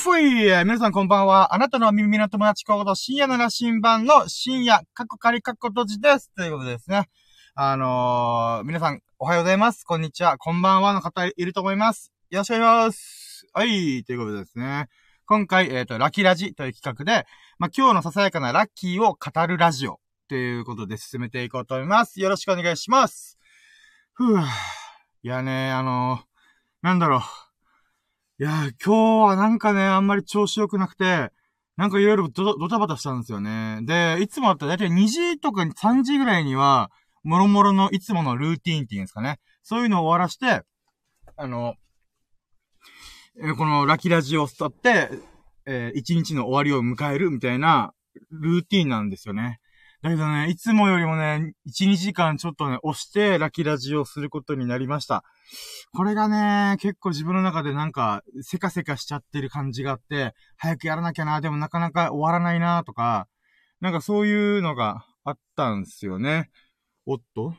[0.00, 1.54] ふい皆さんこんばんは。
[1.54, 6.30] あなたの耳の友達コード深夜の羅針盤の深夜、カッコカリカッコ閉じです。
[6.34, 7.10] ということですね。
[7.54, 9.84] あのー、皆さんおはようございます。
[9.84, 10.38] こんにちは。
[10.38, 12.12] こんばんはの方いると思います。
[12.30, 13.46] よろしくお願いします。
[13.52, 14.88] はい、ということでですね。
[15.26, 17.26] 今回、えっ、ー、と、ラッキーラジという企画で、
[17.58, 22.22] まあ、今日のささやかなラッキーを語るラジオということで進めていこうと思います。
[22.22, 23.38] よろしくお願いします。
[24.14, 24.46] ふぅ。
[25.24, 27.49] いやね、あのー、なんだろう。
[28.40, 31.30] いや、今日はなんかね、あんまり調子良くなくて、
[31.76, 33.80] なんかいろいろドタバタしたんですよね。
[33.82, 36.90] で、いつもだったらだいたい2時とか3時ぐらいには、
[37.22, 39.40] もろもろのいつものルーティーンっていうんですかね。
[39.62, 40.62] そういうのを終わらして、
[41.36, 41.74] あの、
[43.44, 45.10] えこのラキラジを伝って、
[45.66, 47.92] えー、一日の終わりを迎えるみたいな
[48.30, 49.59] ルーティーンなんですよね。
[50.02, 55.24] だけどね、いつもよりもね、1、2時間ちょっとね、押してラキラジをすることになりました。
[55.92, 63.28] これがね、結構自分の中でなんか、せかせかしちゃってる感じがあって、早くやらなきゃな、でもなかなか終わらないな、とか、
[63.80, 66.50] なんかそういうのがあったんすよね。
[67.04, 67.54] おっと？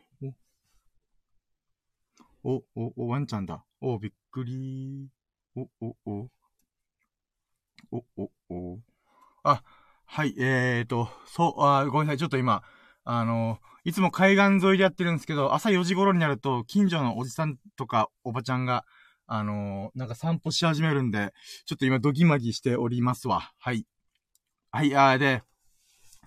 [2.44, 3.64] お、お、お、ワンちゃんだ。
[3.82, 5.10] お、びっくり
[5.56, 6.30] お、お、お。
[7.92, 8.80] お、お、お。
[9.44, 9.62] あ、
[10.14, 12.64] はい、えーと、そう、あ、ごめんなさい、ちょっと今、
[13.06, 18.84] あの、いつも海岸沿いでやってるんですけど、朝4時頃になると、近所のおじさんとかおばちゃんが、
[19.26, 21.32] あのなんか散歩し始めるんで、
[21.66, 23.54] ちょっと今ドギマギしておりますわ。
[23.58, 23.86] はい。
[24.72, 25.44] はい、あーで、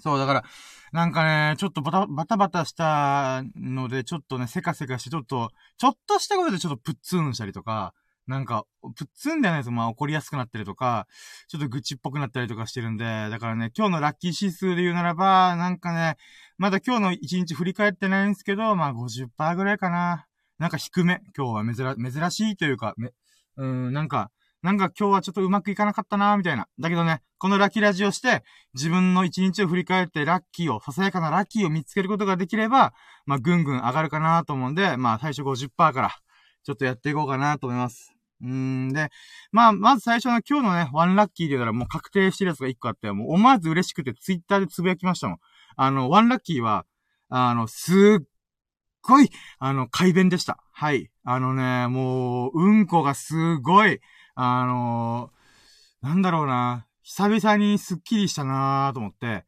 [0.01, 0.45] そう、だから、
[0.93, 7.93] なんかね、ちょっとバタ、バタバタしたので、ちょっとね、せかせかして、ちょっと、ちょっとしたことでちょっとプッツンしたりとか、
[8.27, 8.64] なんか、
[8.97, 11.06] プッツンではないですまあ怒りやすくなったりとか、
[11.48, 16.17] ちょっと愚痴っぽくなったりとかしてるんで、だからね、今日のラッキー指数で言うならば、なんかね、
[16.56, 20.27] まだ今日の1日振り返ってないんですけど、まあ50%ぐらいかな。
[20.58, 21.20] なんか低め。
[21.36, 23.11] 今日は珍、珍しいというか、め、
[23.56, 24.30] うん、なんか、
[24.62, 26.69] なんか今日はちょっとうまくいかなかったなみたいな。
[26.78, 32.95] だけどね、このラッキーラジオして、自分の一日を振り返ってラッキーを、ささやかなラッキーを見つけることができれば、
[33.27, 36.17] まあ、ぐんぐん上がるかなと思うんで、まあ、最初50%から、
[36.63, 38.14] ちょっとやっていこうかなと思います。
[38.42, 39.11] うん、で、
[39.52, 45.39] まあ、まず最初の今日のね、ワンラッキーで言うたらもう確定してるやつが一個あって、もう思わず嬉しくてツイッターでつぶやきましたもん。
[45.77, 46.84] あの、ワンラッキーは、
[47.28, 48.24] あの、すっ
[49.02, 50.58] ごい、あの、改便でした。
[50.72, 51.11] はい。
[51.24, 54.00] あのね、もう、うんこがすごい、
[54.34, 55.30] あの
[56.02, 59.45] なんだろうな、久々にスッキリしたなーと思って、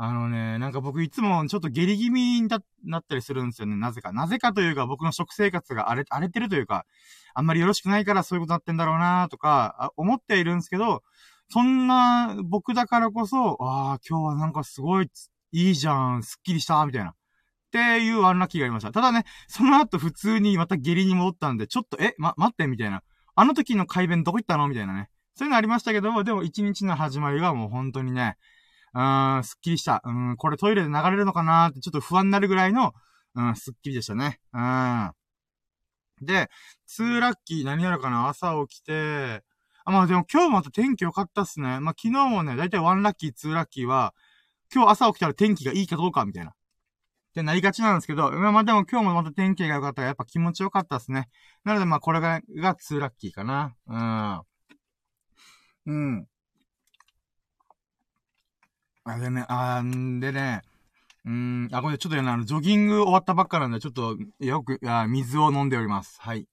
[0.00, 2.48] あのね、なんか僕いつもちょっと下痢気味に
[2.84, 4.12] なったりするんですよね、なぜか。
[4.12, 6.86] なぜかというか僕の食生活が荒れ、荒れてるというか、
[7.34, 11.02] あんまりよろしくないからそういうことになってんだろうなとか、思っているんですけど、
[11.50, 15.10] そんな僕だからこそ、ああ、今日はなんかすごい
[15.50, 17.10] いいじゃん、すっきりした、みたいな。
[17.10, 17.14] っ
[17.72, 18.92] ていうアンラッキーがありました。
[18.92, 23.02] ただね、その後普通にまた下痢に戻ったんで、ちょっと、え、ま、待って、みたいな。
[23.34, 24.68] あの時の改便どこ行ったの？
[24.68, 25.10] みたいなね。
[25.34, 28.36] そういうのありましたけども、でも一日の始まりはもう本当にね、
[28.94, 30.02] うーん、すっきりした。
[30.04, 32.94] うん、これトイレで流れるのかなーってちょっと不安になるぐらいの、
[33.34, 34.40] うん、すっきりでしたね。
[34.52, 35.12] うん。
[36.20, 36.50] で、
[36.86, 39.42] 2ラッキー何やるかな朝起きて、
[39.84, 41.80] あ、まあでも今日また天気良かったっすね。
[41.80, 44.14] まあ昨日もね、だいたい1ラッキー、2ラッキーは、
[44.74, 46.50] 今日朝起きたら天気がいいかどうかみたいな。
[46.50, 46.54] っ
[47.34, 51.28] てなりがちなんですけど、まあでも今日もまた天気が良かったらやっぱ気持ち良かったっすね。
[51.64, 53.74] なのでまあこれが、が2ラッキーかな。
[55.86, 55.94] うん。
[55.94, 56.26] うん。
[59.10, 60.60] あれね、あんでね、
[61.24, 66.20] うん、あ、これちょっとね、あの、ジョギング終わったばっかなんで、ちょっと、よく、あ水を飲んでおります。
[66.20, 66.46] はい。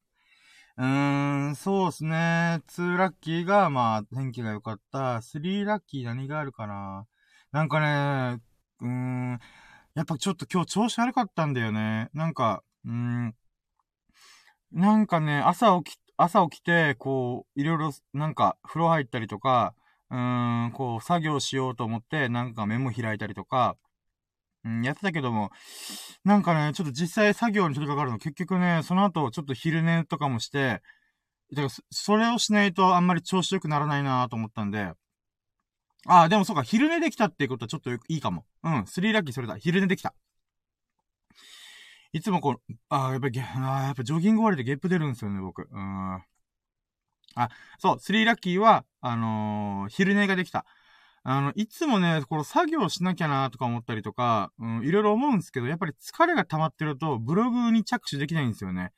[0.78, 2.62] うーん、そうですね。
[2.68, 5.22] 2ラッキーが、まあ、天気が良かった。
[5.22, 7.08] 3ラッキー何があるかな
[7.52, 8.42] なんかね、
[8.82, 9.40] うーん、
[9.96, 12.10] やっぱちょっと今日調子悪かったんだよね。
[12.14, 13.36] なんか、うーん、
[14.72, 19.74] なんかね、朝起き、朝起きて、こう、いろいろ、なんか、風呂入ったりとか、
[20.12, 23.78] うーん、こう、作業しようと思って、なんかメモ開いたりとか、
[24.66, 25.52] うん、やってたけども、
[26.24, 30.82] なんかね、ちょっと実際作業に取り掛かるの、結局ね、その後、ちょっと昼寝とかもして、
[31.54, 34.94] だからそれをしないとあんまり調子良くならないなと思ったんで、
[36.08, 38.46] ああ、でもそうか、昼寝できたっていうことはちょっといいかも。
[38.64, 39.58] うん、スリーラッキーそれだ。
[39.58, 40.14] 昼寝できた。
[42.14, 45.68] いつもこう、ああ、やっぱり、ああ、やっぱジョギング終わりでゲップ出るんですよね、僕。
[45.70, 46.24] うん。
[47.36, 47.50] あ、
[47.80, 50.66] そう、スリーラッキーは、あのー、昼寝ができた。
[51.24, 58.92] あの、いつもね、この作業しなきゃなとか思ったりとか、うん、いろいろ思うんですけど、やっぱり疲れが溜まってると、ブログに着手できないんですよね。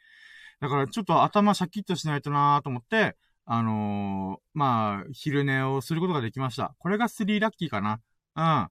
[0.60, 6.75] だからちょっと頭シャキッとしないとなと思って、あのー、まあ、昼寝をすることができました。
[6.80, 8.01] これが3ラッキーかな。
[8.36, 8.69] うん。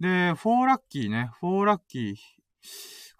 [0.00, 1.30] で、4ラッキーね。
[1.42, 2.16] 4ラッキー。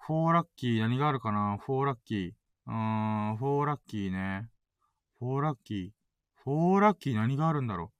[0.09, 2.31] 4ラッキー何があるかな ?4 ラッキー。
[2.67, 4.49] うーん、4ラッキーね。
[5.21, 5.89] 4ラッキー。
[6.45, 7.91] 4ラッキー何があるんだろ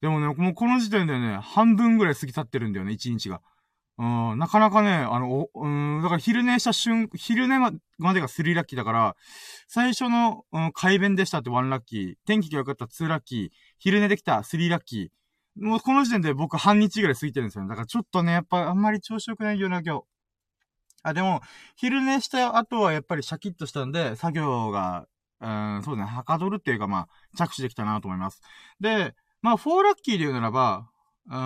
[0.00, 3.40] うでもね、もうこの時点でね、半分ぐらい過ぎ去ってるんだよね、1日が。
[3.98, 7.70] うん、なかなかね、あの、うん、だから昼寝した瞬、昼寝ま
[8.14, 9.16] でが3ラッキーだから、
[9.68, 13.48] 最初の、うん、改便でしたって1ラッキー、天気が良かった2ラッキー、
[13.78, 15.64] 昼寝できた3ラッキー。
[15.64, 17.68] もうこの時点で僕半日ぐらい過ぎてるんですよ、ね。
[17.68, 20.04] だからちょっとね、やっぱあんまり調子良くないよな、今日。
[21.04, 21.42] あ、でも、
[21.76, 25.06] 昼寝した後はやっぱりシャキッとしたんで、作業が、
[25.42, 28.40] うん、そうですね、はかどるっていうかまあ、着手できたなと思います。
[28.80, 30.88] で、まあ、4ラッキーで言うならば、
[31.30, 31.36] う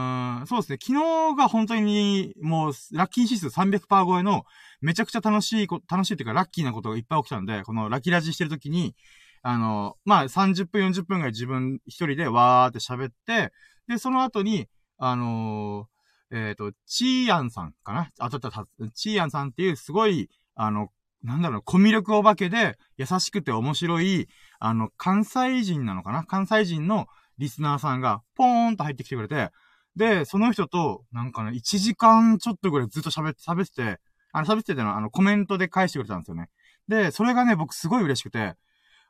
[0.43, 0.79] ん、そうですね。
[0.81, 4.45] 昨日が本当に、もう、ラッキー指数300%超えの、
[4.81, 8.95] めちゃくちゃ楽しいこ、楽しいっていうか、ラッキーなことがいっぱい起きたんで、このラッキーラジしてるときに、
[9.43, 13.53] あの、まあ、30分、40分ぐらい自分一人でわーって喋って、
[13.87, 14.67] で、その後に、
[14.99, 18.11] あのー、えっ、ー、と、チーアンさんかな？
[18.19, 18.51] あたった。
[18.95, 20.91] チーアンさんっていうすごい、あの、
[21.27, 24.29] なんだろう、コミュ力お化けで、優しくて面白い、
[24.59, 26.25] あの、関西人なのかな？
[26.25, 27.07] 関西人の
[27.39, 29.51] リスナーさんが、ポーンと入ってきてくれて、
[29.97, 34.01] で、その人と、なんかね、1時間ちょっとぐらいずっと喋って、喋ってて、
[34.33, 36.49] あの、喋っててのは、あの、コメントで返してくれたんですよね。
[36.87, 38.55] で、それがね、僕すごい嬉しくて、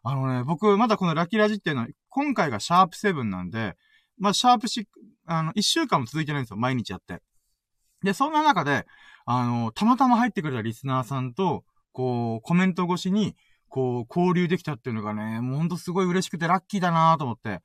[0.03, 3.77] あのね、僕、まだこのラッキーラジっていうのは、今回がシャープ7なんで、
[4.19, 4.87] まあ、シャープ6、
[5.27, 7.21] あの、1週間も続いてないんですよ、毎日やって。
[8.03, 8.87] で、そんな中で、
[9.25, 11.65] あの、たまたま入ってくれたリスナーさんと、
[11.97, 13.35] こう、コメント越しに、
[13.71, 17.63] こう、交流できたっていうのがね、もうほんとすごい嬉しくてラッキーだなと思って。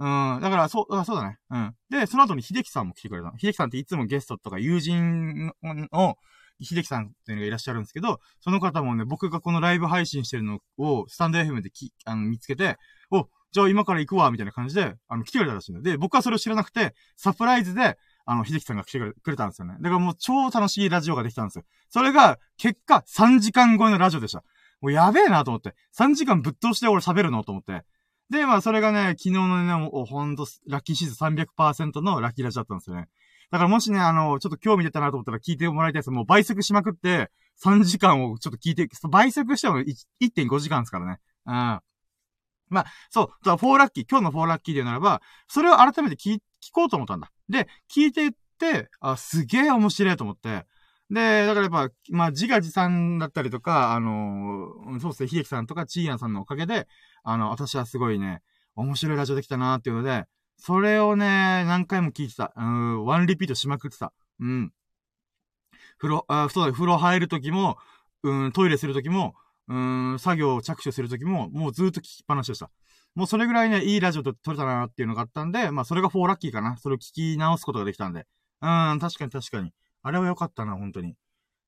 [0.00, 1.38] うん、だから、そう、あそうだね。
[1.50, 1.74] うん。
[1.88, 3.38] で、その後に秀樹さんも来てくれたの。
[3.38, 6.16] 秀樹さんっていつもゲストとか友人の、
[6.60, 12.78] 秀樹さんっていうのがいらっしゃるんですけど、その方もね、僕がこのライブ配信してるのを、スタンド FM でき、あの、見つけて、
[13.12, 17.96] お、じゃあ今から行くわ、みたいな感じで、あの、来てくれたらしいんで、僕はそれを知らなくて、サプライズで、
[18.30, 19.76] あの、秀樹さんが来てくれたんですよね。
[19.80, 21.64] だからもう超楽しいラジオができたんですよ。
[21.88, 24.44] それが、結果、3時間超えのラジオでした。
[24.82, 25.74] もうやべえなと思って。
[25.98, 27.84] 3時間ぶっ通して俺喋るのと思って。
[28.28, 33.08] で、まあ、それがね、昨日のね、もうほんと、ラッキーシーズン300%のラッキーラジオだったんですよね。
[33.50, 36.10] だからもしね、あの、ちょっと興味出たなと思ったら聞いてもらいたいです。
[36.10, 37.30] もう倍速しまくって、
[37.64, 41.18] 3時間をちょっと聞いて、倍速しても1.5時間ですからね。
[41.46, 41.80] うん。
[42.68, 46.40] まあ、そう、4ラッキー、今日の4ラッキーで言うならば、それを改めて聞、聞
[46.72, 47.30] こうと思ったんだ。
[47.48, 50.66] で、聞いていって、あ、すげえ面白いと思って、
[51.10, 56.86] で、だからやっぱ、まあ、自画自賛だったりとか、あのー、そうですね、秀樹さんとかチーヤンさんのおかげで、
[57.22, 58.42] あの、私はすごいね、
[58.74, 60.26] 面白いラジオできたなーっていうので、
[60.58, 62.52] それをね、何回も聞いてた。
[62.56, 64.12] うん、ワンリピートしまくってた。
[64.40, 64.72] うん。
[65.98, 67.78] 風呂、あ、そうだ、風呂入るときも、
[68.22, 69.34] うん、トイレするときも、
[69.68, 72.70] うん、作業を着手するときも、もうずっと聞きっぱなしでした。
[73.18, 76.76] もうそれぐらいね、いいラジオと撮れたなっていうのがあったんで、まあそれが4ラッキーかな。
[76.76, 78.28] それを聞き直すことができたんで。
[78.62, 79.72] うん、確かに確かに。
[80.04, 81.16] あれは良かったな、本当に。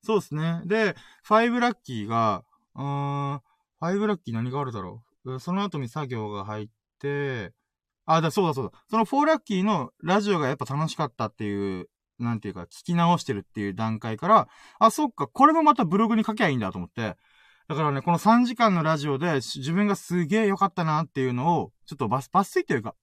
[0.01, 0.61] そうですね。
[0.63, 0.95] で、
[1.27, 3.41] 5ラッキーが、うーん、
[3.81, 5.41] 5ラッキー何があるだろう。
[5.41, 6.67] その後に作業が入っ
[6.99, 7.51] て、
[8.05, 8.79] あ、だ、そうだそうだ。
[8.89, 14.47] その4ラッキーのラジオがやっぱ楽しかったっていう、なんていうか、聞き直してるっていう段階から、
[14.79, 17.17] あ、そっか、これもまたブログに書きゃいいんだと思って、
[17.71, 22.95] だからね、この3時間のラジオで自分がすげえ良かったなっていうのを、ちょっとバス、抜粋というか、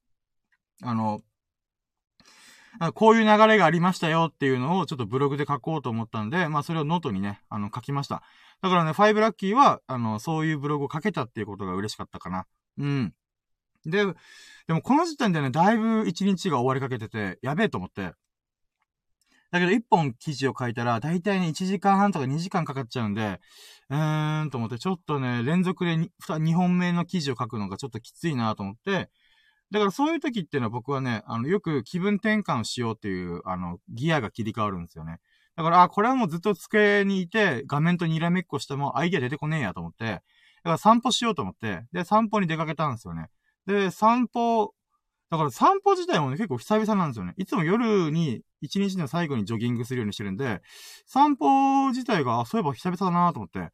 [0.82, 1.22] あの、
[2.92, 8.22] こういう流れがありましたよっていうのをちょっとブログで書こうと思ったんで、まあそれをノートにね、あの書きました。
[8.60, 12.44] だからね、5ラッキーは、あの、そういうブログを書けたっていうことが嬉しかったかな。
[12.76, 13.14] うん。
[13.86, 14.04] で、
[14.66, 18.12] でもこの時点でね、だいぶ1日が終わりかけてて、やべえと思って。
[19.50, 23.40] だけど1本記事を書いたら、だいたいね、1時間半とか2時間かかっちゃうんで、
[23.88, 29.10] うーんと思って、ちょっとね、連続で 2, 2本目の記事を書くのがちょっときついなと思って、
[29.70, 35.18] だからそういう時っていうのは僕はね、あの、よく気分転換しようっていう、あの、ギアが切り替わるんですよね。
[35.56, 40.22] だから、あ、これはもうずっと机にいて、画面とにらめっこしてもアイディア出てこねえやと思って、だか
[40.70, 43.28] ら散歩しようと思って、で、散歩に出かけたんですよね。
[43.66, 44.72] で、散歩、
[45.30, 47.34] だから散歩自体もね、結構久々なんですよね。
[47.36, 50.62] いつも夜に、一日の最後にジョギングするようにしてるんで、
[51.06, 53.70] 散歩自体が、そういえば久々だなと思って。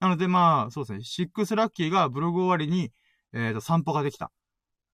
[0.00, 2.92] なのでまあ、そうですね、シックスラッキーがブログ終わりに、
[3.32, 4.30] えっ、ー、と、散歩ができた。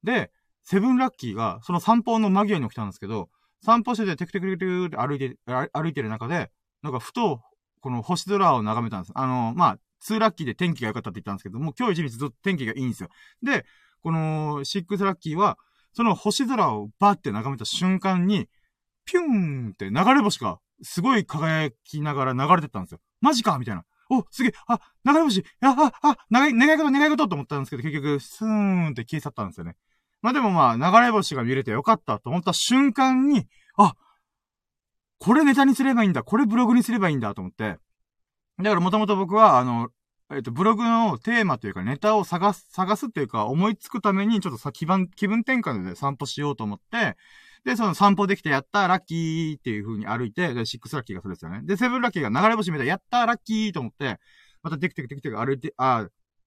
[0.02, 0.30] で、
[0.62, 3.28] セブンラッキーが、その散歩の間際に起きたんですけど、
[3.62, 5.36] 散歩しててテクテクテクテクって歩いて、
[5.72, 6.50] 歩いてる中で、
[6.82, 7.40] なんかふと、
[7.80, 9.12] この星空を眺めたんです。
[9.14, 13.08] あの、まあ、ツーラッキーで天気が良かったって言ったんですけども、今日一日ずっと天気がいいんですよ。
[13.42, 13.64] で、
[14.02, 15.58] このシックスラッキーは、
[15.92, 18.48] その星空をバーって眺めた瞬間に、
[19.04, 23.00] ピューンって流れ星がすごい輝きながら流れてったんですよ。
[23.20, 23.84] マジかみたいな。
[24.10, 29.76] お、すげえ、あ、流れ星、あ、あ、あ、願い、願い事、願い事と思ったんですけど、結局、スーンって消え去ったんですよね。
[30.22, 33.94] まあでもまあ、流れ星が見れてよかったと思った瞬間に、あ、
[35.18, 37.78] これネタにすればいいんだ、これブログにすればいいんだと思って。
[38.58, 39.90] だからもともと僕は、あの、
[40.30, 47.16] えっ、と、ブログのテーマというかネタを探す、探すっていうか思いつくためにちょっとさ、気分、気分転換で散歩しようと思って、
[47.64, 51.62] で、その散歩できてやったラッキーっていう風に歩いて、で、シックスラッキーがそれですよね。
[51.64, 54.18] で、セブンラッキーが流れ星見たやったラッキーと思って、
[54.62, 56.06] またテクテクテクテク歩いて、あ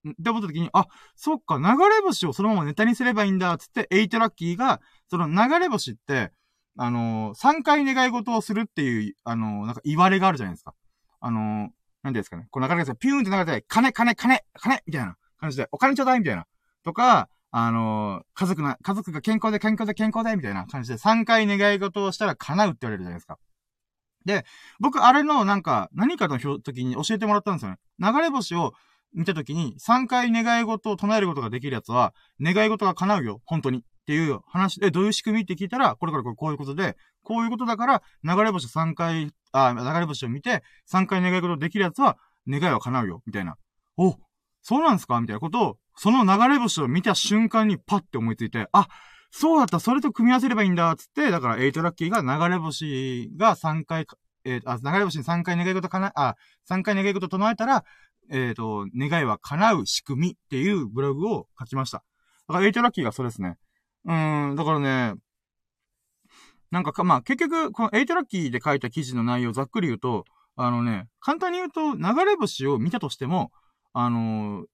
[0.10, 6.32] って思った時に、あ、そっか、流れ星をそのままネタにすればいいんだ、つって、エイトラッキーが、その流れ星って、
[6.78, 10.74] あのー、3回願い事をするっていう、あのー、なんか言われがあるじゃないですか。
[11.20, 11.70] あのー、
[12.03, 12.48] なんですかね。
[12.50, 16.46] こう流れがさ、ピューンって流れて、金、金、金、金みたいな感じで、お金ちょうだいみたいな。
[16.84, 23.38] とか、あの家族な、家族が健康で健康で健康でみたいな感じで3回願い事をしたら叶うって言われるじゃないですか。
[24.25, 24.46] で、
[24.79, 27.77] 僕、あれのなんか、何かの時に教えてもらったんですよね。
[28.00, 28.74] 流れ星を
[29.13, 33.79] 見た時に、3回願い事を唱えることができるやつは、願い事が叶うよ、本当に。
[33.79, 35.41] っていう話で、どういう仕組み？
[35.41, 43.56] って聞いたら、これからこういうことで、こういうことだから、流れ星3回、あ、流れ星を見て、3回願い事できるやつは、願いは叶うよ、みたいな。
[43.98, 44.18] お、
[44.62, 45.20] そうなんですか？
[45.22, 48.88] みたいなことを、その流れ星を見た瞬間にパッて思いついて、あ、
[49.32, 54.06] そうだった、それと組み合わせればいいんだ、つって、だから、エイトラッキーが流れ星が3回、
[54.44, 56.36] えー、あ、流れ星に3回願い事かな、あ、
[56.70, 57.86] 3回願い事唱えたら、
[58.30, 62.04] えっ、ー、と、願いは叶う仕組みっていうブログを書きました。
[62.48, 63.58] だから、 eight lucky がそれですね。
[64.06, 65.13] うん、だからね、
[66.72, 70.25] なんかか、まあ、結局、この eight lucky で書いた記事の内容をざっくり言うと、
[70.56, 73.51] あのね、簡単に言うと、流れ星を見たとしても、
[73.94, 74.66] あのー、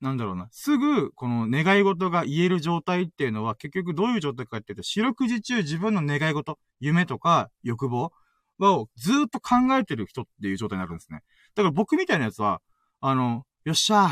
[0.00, 8.12] なんだろうな、すぐ、この願い事が言える状態っていうのは、結局どういう状態かっていうと、四六時中自分の願い事、夢とか欲望
[8.60, 11.20] をずっと考えてる人っていう状態になるんですね。
[11.54, 12.60] だから僕みたいなやつは、
[13.00, 14.10] あの、よっしゃー、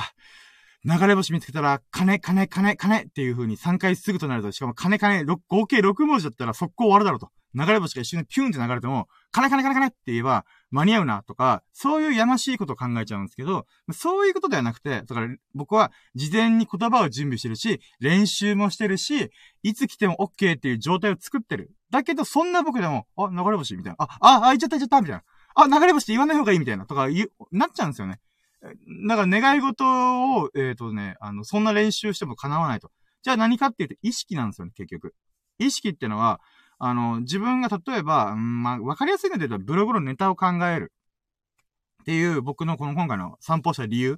[0.88, 7.28] 流れ星見つけたら、金、金、金、金っていう風に3回すぐとなると、しかも金、金、合計6文字だったら速攻終わるだろうと。
[7.54, 19.30] 流れ星が一瞬でピュンって流れても、金、金、金、金って言えば間に合うなとか、そういうやましいことを考えちゃうんですけど、そういうことではなくて、だから僕は事前に言葉を準備してるし、練習もしてるし、
[19.62, 21.70] いつ来ても OK っていう状態を作ってる。
[21.90, 23.96] だけど、そんな僕でも、あ、流れ星みたいな。
[23.98, 25.22] あ、あ、あ、いっちゃった、いっちゃった、みたいな。
[25.54, 26.86] あ、流れ星って言わない方がいいみたいな。
[26.86, 27.08] とか、
[27.50, 28.20] なっちゃうんですよね。
[29.06, 29.84] だから願い事
[30.36, 32.90] を、えっ、ー、とね、あの、そんな練習しても叶わないと。
[33.22, 35.14] じゃあ何かっていうと、意識なんですよね、結局。
[35.58, 36.40] 意識ってのは、
[36.78, 40.92] あの、自分が例えば、んまあ、わかりやすいので言うと、ブログのネタを考える。
[42.02, 44.16] っていう僕のこの今回の散歩した理由っ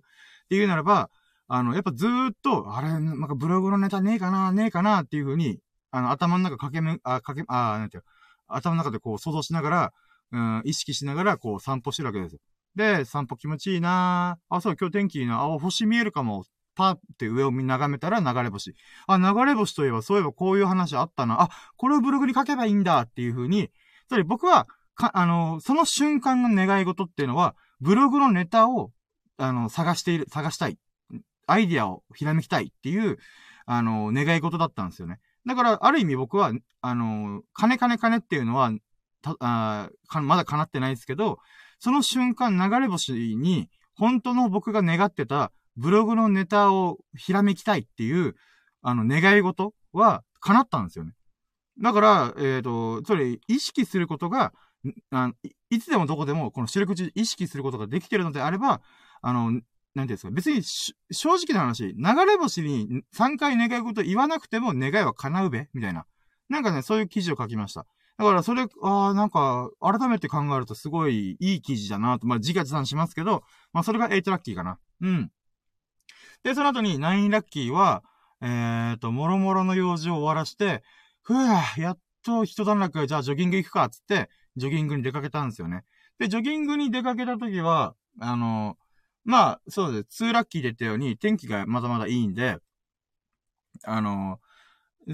[0.49, 1.11] ていうならば、
[1.49, 5.59] あの、やっぱずーっと、あれ、なんかブログのネタねえかな、ねえかなっていう風に、
[5.91, 8.05] あの、頭の中かけめ、あ、かけ、あ、なんていう
[8.47, 9.93] 頭の中でこう想像しながら、
[10.33, 12.41] うん、意識しながらこう散歩してるわけですよ。
[12.75, 16.45] で、散歩気持ちいいなあ、そう、今日天気いいなあ、星見えるかも。
[16.75, 18.75] パーって上を眺めたら流れ星。
[19.07, 21.43] あ、流れ星といえば、そういえばこういう話あったな。
[21.43, 23.71] あ、これをブログに書けばいいんだっていう風に、
[24.09, 28.93] つまり僕は、か、あの、その瞬間の願い事っていうのは、ブログのネタを、
[29.37, 30.79] あの、探している、探したい。
[31.47, 33.19] アイディアをひらめきたいっていう、
[33.67, 35.19] あの、願い事だったんですよね。
[35.47, 38.73] だから、ある意味僕は、あの、金金金っていうのは、
[39.23, 39.91] た、あ
[40.23, 41.39] まだ叶ってないですけど、
[41.81, 48.35] その瞬間流れ星に、本当の僕が願ってたブログのネタをひらめきたいっていう、
[48.83, 51.13] あの、願い事は叶ったんですよね。
[51.83, 54.53] だから、えっ、ー、と、それ、意識することが、
[55.11, 55.33] あ
[55.71, 58.81] いつでもどこでも、この四六時意識することができてるのであれば、
[59.23, 60.63] あの、なんていうんですか、別に、
[61.11, 66.07] 正直な話、流れ星に3回願い事言わなくても願いは叶うべみたいな。
[66.49, 67.87] なんかね、そういう記事を書きました。
[68.21, 72.27] だからそれ、ああ、なんか、改めて考えるとすごいいい記事だなと。
[72.27, 74.79] まあ、自画自賛しますけど、まあ、それが8ラッキーかな。
[75.00, 75.31] うん。
[76.43, 78.03] で、その後に9ラッキーは、
[78.43, 80.83] えーと、もろもろの用事を終わらして、
[81.23, 85.85] ふぅ、やっと一段落、じゃあジョギング行くか、つって、ジョギングに出かけたんですよね。
[86.19, 88.77] で、ジョギングに出かけた時は、あの、
[89.25, 90.25] まあ、そうです。
[90.25, 92.59] 2ラッキーで言ったように、天気がまだまだいいんで、
[93.85, 94.41] あの、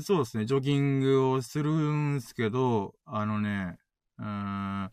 [0.03, 3.79] そうですね、ジョギングをするんすけど、あのね、
[4.19, 4.91] うーん、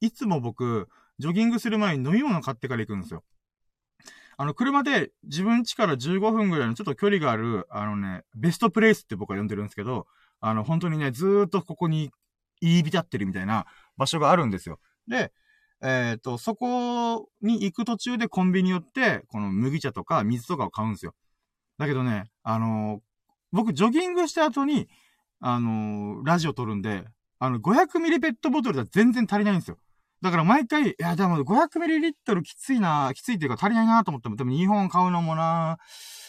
[0.00, 0.88] いつも僕、
[1.18, 3.24] ジョギングする前に飲み物買ってから行くんですよ。
[4.38, 10.06] あの、車で自分家から15分ぐらいのちょっと距離がある、あのね、ベストプレイスって僕は呼んでるんですけど、
[10.40, 12.10] あの、本当にね、ずーっとここに
[12.62, 13.66] 言い浸ってるみたいな
[13.98, 14.80] 場所があるんですよ。
[15.08, 15.32] で、
[15.82, 21.14] えっ、ー、と、そこに行く途中でコンビニ寄って、この麦茶とか水とかを買うんですよ。
[21.76, 23.00] だけどね、あの
[23.52, 24.88] 僕、ジョギングした後に、
[25.40, 27.04] あのー、ラジオ撮るんで、
[27.38, 29.78] あの、500ミリペットボトルじゃ全然足りないんですよ。
[30.22, 35.78] だから毎回、いや、でも500ミリリットルきついな、きついっていうか足りないなと思っても、でも2本買うのもな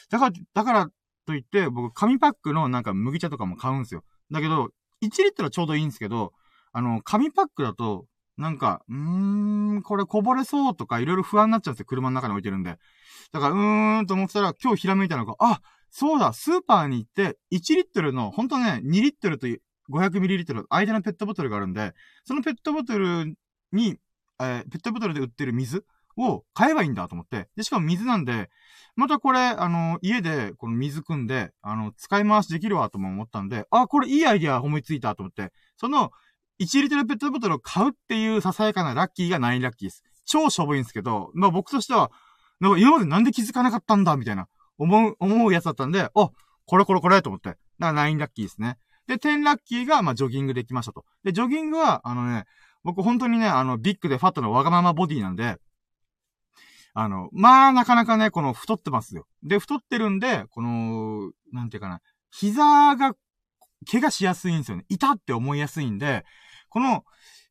[0.10, 0.88] だから、だから
[1.26, 4.04] といって、僕、紙パックのなんか麦茶とかも買うんですよ。
[4.32, 4.70] だけど、
[5.02, 6.34] 1リットルはちょうどいいんですけど、
[6.72, 8.06] あの、紙パックだと、
[8.38, 8.98] なんか、うー
[9.80, 11.86] ん、これこぼれそうとかいろいろ不安になっちゃうんですよ。
[11.86, 12.78] 車の中に置いてるんで。
[13.34, 15.62] だから、うーんと思ってたら、今日ひらめいたのが、あ、
[15.92, 19.46] そうだ、スーパーに行って、1リットルの、ほんとね、2リットルと
[19.92, 21.94] 500ミリリットル、間のペットボトルがあるんで、
[22.24, 23.36] そのペットボトル
[23.74, 23.98] に、
[24.40, 25.84] えー、ペットボトルで売ってる水
[26.18, 27.50] を買えばいいんだと思って。
[27.58, 28.50] で、しかも水なんで、
[28.96, 36.12] またこれ、あの、家で、この水汲んで、あの、使い回しできるわとも思ったんで、あ、これいいアイディア思いついたと思って、その、
[36.62, 40.04] 1リットルペットボトルを買うっていうささやかなラッキーが9ラッキーです。
[40.26, 42.12] 超しょぼいんですけど、まあ僕としては、
[42.60, 44.48] なんか今までなんで気づかなかったんだみたいな、
[44.82, 47.50] 思う、思うやつだったんで、あ、これこれこれと思って。
[47.80, 48.78] だから9ラッキーですね。
[49.08, 51.06] で、10ラッキーが、まあジョギングできましたと。
[51.24, 52.46] で、ジョギングは、あのね、
[52.84, 55.58] 僕本当にね、あの、ビッグでファットのわがままボディなんで、
[56.94, 59.26] あの、まあ、なかなかね、この太ってますよ。
[59.44, 63.14] で、太ってるんで、この、なんていうかな、膝が、
[63.90, 64.86] 怪我しやすいんですよね。
[64.90, 66.24] 痛って思いやすいんで、
[66.70, 67.04] この、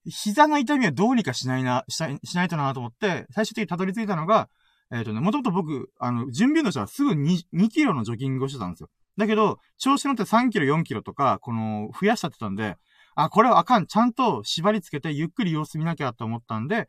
[0.06, 4.49] 膝の痛みはどうにかしないな、しない、しないとなと思って、最終的にたどり着いたのが、
[4.92, 8.88] えっ、ー、とね、もともと僕、あの、準備の人はすぐ 2, 2キロのジョギングをしてたんですよ。
[9.16, 12.76] だけど、調子乗って3キロ、4キロとか、この、増やしちゃってたんで、
[13.14, 13.87] あ、これはあかん。
[13.87, 16.88] ちゃんと縛り付けて、ゆっくり様子見なきゃと思ったんで、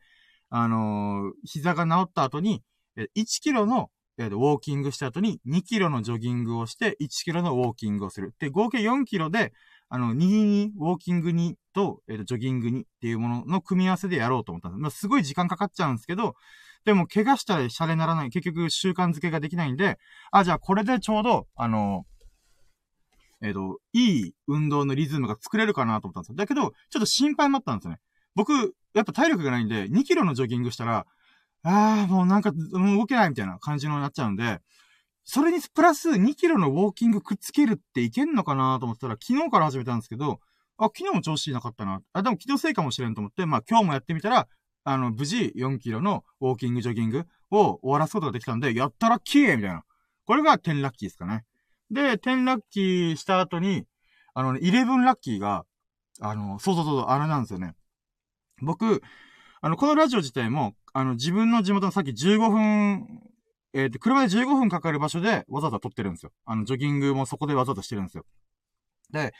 [0.50, 2.62] あのー、膝が治った後に、
[2.96, 8.34] 1キロの、えー、ウォーキングした後に2キロのジョギングをして1キロのウォーキングをする。
[8.38, 9.52] で、合計4キロで、
[9.88, 14.80] あの、2に、ウォーキングにと、えっ、ー、と、ジョギングにっていうものの組み合わせでやろうと思ったんです。
[14.80, 16.34] まあ、すごい時間かかっちゃうんですけど、
[16.84, 18.30] でも、怪我したらシャレならない。
[18.30, 19.98] 結局、習慣づけができないんで、
[20.30, 22.04] あ、じゃあ、これでちょうど、あの
[23.42, 26.36] えっ、ー、と、いい運動のリズムが作れるかなと思ったんですよ。
[26.36, 27.98] だけど、ちょっと心配もあったんですよね。
[28.34, 31.06] 僕、やっぱ体力がないんで、2キロのジョギングしたら、
[31.64, 34.60] ああ、もうなんか、もう動けないみたいな感じになっちゃうんで、
[35.24, 40.40] それにプラス2キロのウォーキングくっつけるっていけんのかなと思ったら、昨日から始めたんですけど、
[40.78, 42.00] あ、昨日も調子いなかったな。
[42.12, 44.48] あ、でも気のせいかもしれんと思って、まあ今日もやってみたら、
[44.84, 49.84] あの、無事4キロのウォーキング、ジョギングを終わらすことができたんで、やったらきれいみたいな。
[50.24, 51.44] これが10ラッキーですかね。
[51.90, 53.86] で、10ラッキーした後に、
[54.34, 55.64] あのね、11ラッキーが、
[56.20, 57.74] あの、そうそうそう、あれなんですよね。
[58.60, 59.02] 僕、
[59.60, 63.22] あの、このラジオ自体も、あの、自分の地元のさっき15分、
[63.74, 66.32] えっ、ー、と、車で15分かかる場所でわざわざ撮ってるんですよ。
[66.44, 68.24] あの、ジョギングもそこでわざわざしてるんですよ。
[69.10, 69.32] で、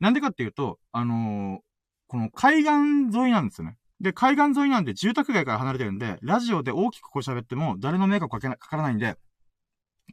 [0.00, 1.60] なんでかっていうと、あのー、
[2.08, 2.70] この海岸
[3.16, 3.76] 沿いなんですよね。
[4.00, 9.16] で、海岸沿いなんで住宅街から離れてるんで、ラジオで大きくこう喋っても誰の迷惑かけな、かからないんで、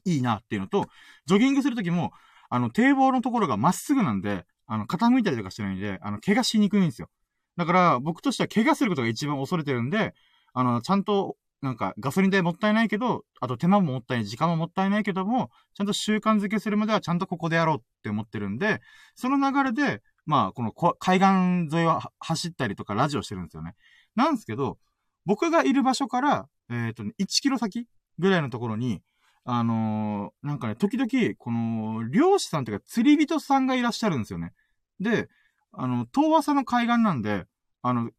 [0.06, 0.88] いいなっていうのと、
[1.26, 2.12] ジョギングするときも、
[2.50, 7.10] あの、堤防のところがまっすぐなんで、あの、傾いたりとかしてないんで、あの、怪我しにくいんですよ。
[7.58, 10.14] だから、僕としては怪我することが一番恐れてるんで、
[10.54, 18.82] あの、ちゃんと、なんか、ガソリン代もったいないけど、あと手間ももったいない、時間ももったいないけども、ちゃんと習慣づけするまではちゃんとここでやろうって思ってるんで、
[19.16, 23.76] その流れで、まあ、この海岸沿いを走ったりとかラジオしてるんですよね。
[24.16, 24.78] なんですけど、
[25.26, 27.88] 僕がいる場所から、えっ、ー、と、ね、1キロ先
[28.20, 29.02] ぐらいのところに、
[29.46, 34.54] あのー、なんかね、時々、この、漁師さんというか釣り人さんがいらっしゃるんですよね。
[35.00, 35.28] で、
[35.74, 37.46] あの、遠浅の海岸なんで、
[37.82, 38.10] あの、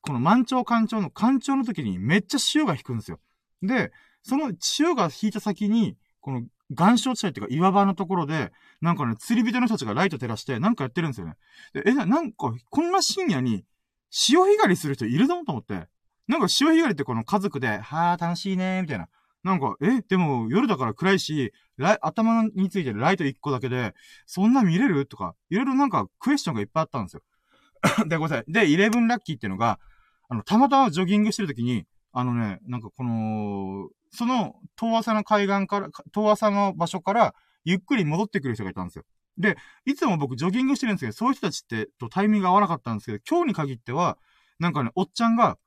[0.00, 3.20] この満潮干潮の干潮の時にめっちゃ潮が引くんですよ。
[3.62, 6.44] で、その潮が引いた先に、この
[6.78, 11.34] 岩礁地帯っていうか岩場のところで、なんかね、釣り人の人たちがライト照らしてなんかやってるんですよね。
[11.72, 13.64] で、え、なんか、こんな深夜に
[14.10, 15.44] 潮干狩りする人いるの？
[15.44, 15.88] と思って。
[16.28, 19.08] なんか潮干狩りってこの家族で、はぁ、楽しいねーみたいな。
[19.42, 21.52] なんか、え、でも夜だから暗いし、
[22.00, 23.94] 頭についてるライト1個だけで、
[24.26, 25.06] そんな見れる？
[25.06, 27.22] とか、いろいろなんかクエスチョンがいっぱいあったんですよ。
[28.06, 28.52] で、ごめんなさい。
[28.52, 29.80] で、11ラッキーっていうのが、
[30.28, 39.04] あの、たまたまジョギングしてるときに、あのね、なんかこの、その、遠浅の海岸から、遠浅の場所から、ゆっくり戻ってくる人がいたんですよ。
[39.38, 44.18] で、いつも僕ジョギングしてるんですけど、そういう人たちって、とタイミングが合わなかったんですけど、今日に限っては、
[44.58, 45.58] なんかね、おっちゃんが、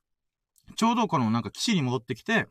[0.76, 2.48] ちょうどこのなんか岸に戻ってきて、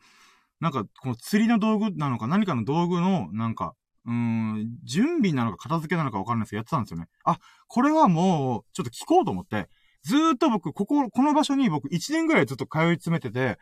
[0.60, 3.74] なんか、この釣りの道具なのか何かの道具の、なんか、
[4.06, 7.06] うん、準備なのか片付けなのかわかんないですけど、やってたんですよね。
[7.24, 9.68] あ、これはもう、ちょっと聞こうと思って、
[10.02, 13.58] ずーっと僕、ここ、この場所に僕1年ぐらいずっと通い詰めてて、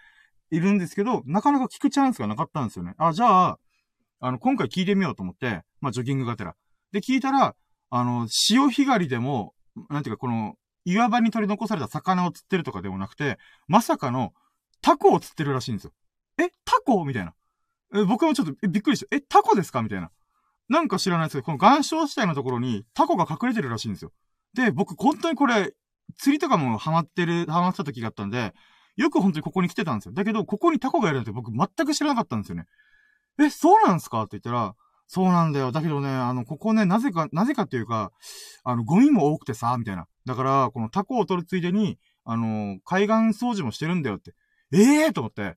[0.53, 2.95] いるんですけど、なかなか聞くチャンスがなかったんですよね。
[2.99, 3.59] あ、じゃあ、
[4.21, 6.55] あの、今回聞いてみようと思って、まあ、ジョギングがてら。
[6.93, 7.57] で、聞いたら、
[7.91, 9.55] あの、潮干狩りでも、
[9.89, 14.33] なんていうか、この、岩場に取り残された魚を釣ってるとかでもなくて、まさかの、
[14.83, 15.93] タコを釣ってるらしいんですよ。
[16.39, 17.05] え、タコ？
[17.05, 17.35] みたいな。
[17.95, 19.83] え、僕もちょっとびっくりして、え、タコですか？
[19.83, 20.11] みたいな。
[20.69, 24.13] なんか知らないですけど、この岩礁地帯のところにタコが隠れてるらしいんですよ。
[24.55, 25.73] で、僕本当にこれ、
[26.19, 28.53] 釣りとかもハマってる、ハマってた時があったんで、
[28.97, 30.13] よく本当にここに来てたんですよ。
[30.13, 32.67] だけど、ここにタコがいるなんて僕全く知らなかったんですよね。
[33.41, 34.23] え、そうなんすか？
[34.23, 34.75] って言ったら、
[35.07, 35.73] そうなんだよ。
[35.73, 38.13] だけどね、あの、ここね、なぜか、なぜかっていうか、
[38.65, 40.07] あの、ゴミも多くてさ、みたいな。
[40.25, 44.35] だから、このタコを取るついでに、あの、海岸掃除もしてるんだよって。
[44.73, 45.57] ええー、と思って。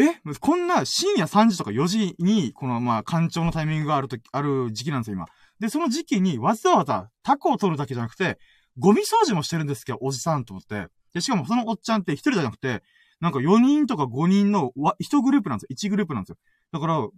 [0.00, 5.26] えこんな深夜3時とか4時に、このまあ、干潮のタイミングがあるとき、ある時期なんですよ、今。
[5.58, 8.38] で、その時期にわざわざタコを取るだけじゃなくて、
[8.78, 10.86] ゴミ掃除もしてるんですけど、おじさんと思って。
[11.14, 12.82] で、しかもそのおっちゃんって一人じゃなくて、
[13.20, 15.88] なんか4人とか5人のわ、1グループなんですよ。
[15.88, 16.36] 1グループなんですよ。
[16.72, 17.08] だから、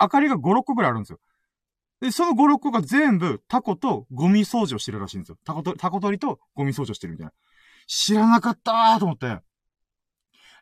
[0.00, 1.18] 明かりが5、6個ぐらいあるんですよ。
[2.00, 5.38] で、その5、6個が全部タコとゴミ掃除をしてるらしいんですよ。
[5.44, 7.32] タコと、タコ取りとゴミ掃除をしてるみたいな。
[7.86, 9.26] 知らなかったーと思って。
[9.26, 9.42] だ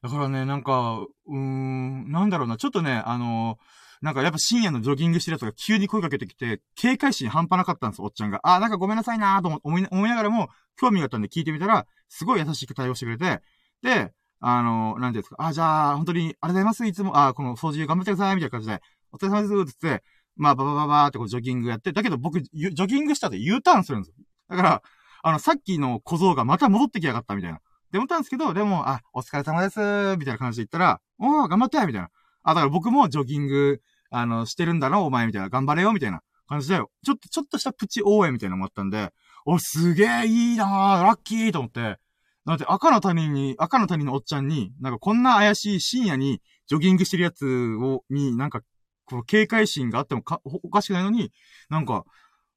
[0.08, 8.40] からね、なんか、うーん、なんだろうな、ちょっとね、あのー、なんかやっぱ深夜のジョギングしてるやつが急に声かけてきて、警戒心半端なかったんですよおっちゃんが。
[8.42, 13.40] あ、なんかごめんなさいなーと思い、思いながらも、興味があったんで聞いてみたら、すごい優しく対応してくれて、
[13.82, 18.80] で、あの、なんていうんですか、あ、じゃあ、本当に、ありがとうございます、いつも、あ、この掃除頑張ってください、みたいな感じで、
[19.12, 20.02] お疲れ様です、つって、
[20.36, 24.14] まあ、ババババーってこうジョギングやって、だけど僕、ジョギングしたで U ターンするんですよ。
[24.50, 24.82] だから、
[25.22, 27.60] あの、さっきの小僧がまた戻ってきやがったみたいな。
[27.90, 29.80] で、思ったんですけど、でも、あ、お疲れ様です、
[30.18, 32.10] みたいな感じで言ったら、おー、頑張ってみたいな。
[32.42, 35.48] あ、だから僕もジョギング、あの、してるんだな、お前、みたいな。
[35.48, 39.12] 頑張れよ、みたいな感じで、ちょっと、ちょっとしたプチ応援みたいなのもあったんで、
[39.46, 41.98] お、すげえいいなーラッキーと思って、
[42.44, 47.46] だって赤の他人に、赤の他人のおっちゃんに、なんかこんな怪しい深夜にジョギングしてるやつ
[47.80, 48.62] を、に、なんか、
[49.04, 51.32] この警戒心があってもか、おかしくないのに、
[51.70, 52.04] なんか、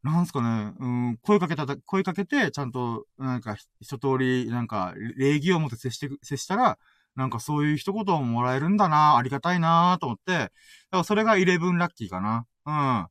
[0.02, 6.80] なんすかね、うん、声かけた、声かけて、ちゃんと、なんか、一通り、なんか、礼儀を持って接して、接したら、
[7.15, 10.49] なんかそういう一言をもらえるんだな、ありがたいなと思って、だか
[10.91, 12.45] らそれが11ラッキーかな。
[12.65, 13.08] うん。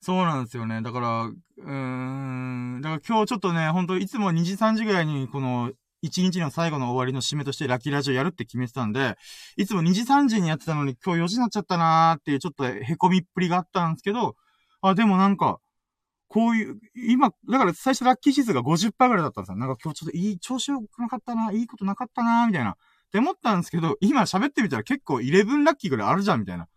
[0.00, 0.82] そうなんですよね。
[0.82, 1.68] だから、うー
[2.78, 5.72] ん、だから今日ちょっとね、ほんといつも2時3時ぐらいにこの
[6.04, 9.16] 1日の最後の終わりの締めとしてラッキーラジオやるって決めてたんで、
[9.56, 14.36] いつも2時3時にやってたのに今日4時になっちゃったなーっていうちょっと凹みっぷりがあったんですけど、
[14.80, 15.58] あ、でもなんか、
[16.28, 19.56] こういう、今、だから最初ラッキー指数が50%ぐらいだったんですよ。
[19.56, 22.72] なんか今日ちょっといい、調子良くなかったな、いいことなかったな、みたいな。
[22.72, 22.74] っ
[23.12, 26.68] て思ったんですけど、今喋ってみたら結構11ラッキーぐらいあるじゃん、みたいな。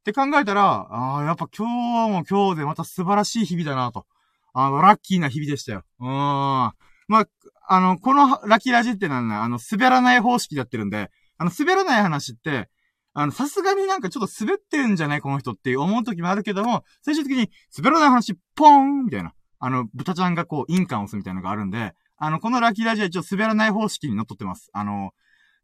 [0.00, 4.06] って考えたら、ああ、やっぱ今日も今日でまた素晴らしい日々だなと。
[4.54, 5.82] あの、ラッキーな日々でしたよ。
[6.00, 6.08] うーん。
[6.08, 6.72] ま
[7.20, 7.26] あ、
[7.68, 12.68] あの、このラッキーラジってなんだ、あの、滑らない方式でやってるんで、あの、滑らない話って、
[13.14, 19.32] あの、さすがになんかちょっと滑ってるんじゃないこの人って思う時もあるけども、最終的に滑らない話、ポーンみたいな。
[19.58, 24.70] あの、豚ちゃんがこう、印鑑を押すみたいなのがあるんで、あの、このラッキーラジは一応滑らない方式に乗っ取ってます。
[24.72, 25.12] あの、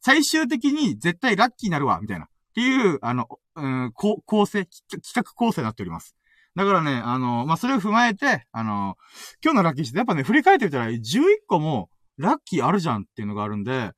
[0.01, 2.29] 最終的に絶対ラッキーになるわ、みたいな。
[2.55, 6.14] っていう、あの、うん、構成、企画構成になっております。
[6.55, 8.97] だからね、あの、まあ、それを踏まえて、あの、
[9.43, 13.90] 今日のラッキーしてやっぱね、振り返ってみたら11個も、ラッキーあるじゃんっていうのがあるんで、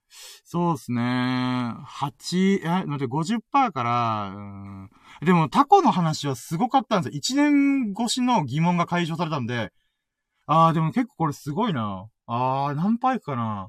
[0.42, 1.02] そうですね。
[1.02, 4.90] 8、え、待って、50%から、うん。
[5.22, 7.20] でも、タコの話はすごかったんですよ。
[7.20, 9.70] 1年越しの疑問が解消されたんで、
[10.46, 12.08] あー、でも結構これすごいな。
[12.26, 13.68] あー、何パイかな。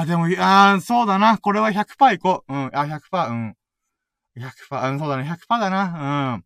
[0.00, 1.38] あ、でも、あ、そうだな。
[1.38, 2.52] これは100%いこう。
[2.52, 3.56] うん、あ、100%、うん。
[4.36, 6.34] 100%、うん、そうだね、100%だな。
[6.34, 6.44] うん。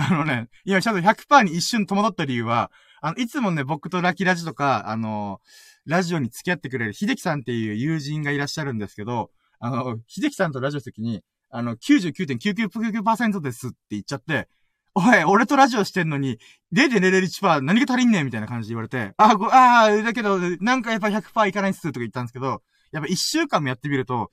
[0.00, 14.48] あのね、今ちゃんと100%に一瞬戸惑った理由は、あの、いつもね、僕とラキラジとか、あのーラジオに付き合ってくれる秀樹さんっていう友人がいらっしゃるんですけど、あの、秀樹さんとラジオするときに、あの、99.99%ですって言っちゃって、
[14.94, 16.38] おい、俺とラジオしてんのに、
[16.74, 24.30] 0.001%何が足りんねんみたいな感じで言われて、あ、ご、ああ、だけど、なんかやっぱ100%いかないっすとか言ったんですけど、やっぱ一週間もやってみると、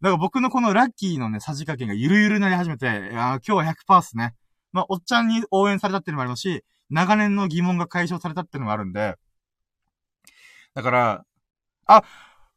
[0.00, 4.34] だか僕のこのラッキーのね、さじ加減がゆるゆるになり始めて、あ今日は100%っすね。
[4.72, 9.14] まあ、おっちゃんに応援されたっていうのもありますし、長年の疑問が解消されたっていうのもあるんで、
[10.74, 11.24] だから、
[11.86, 12.02] あ、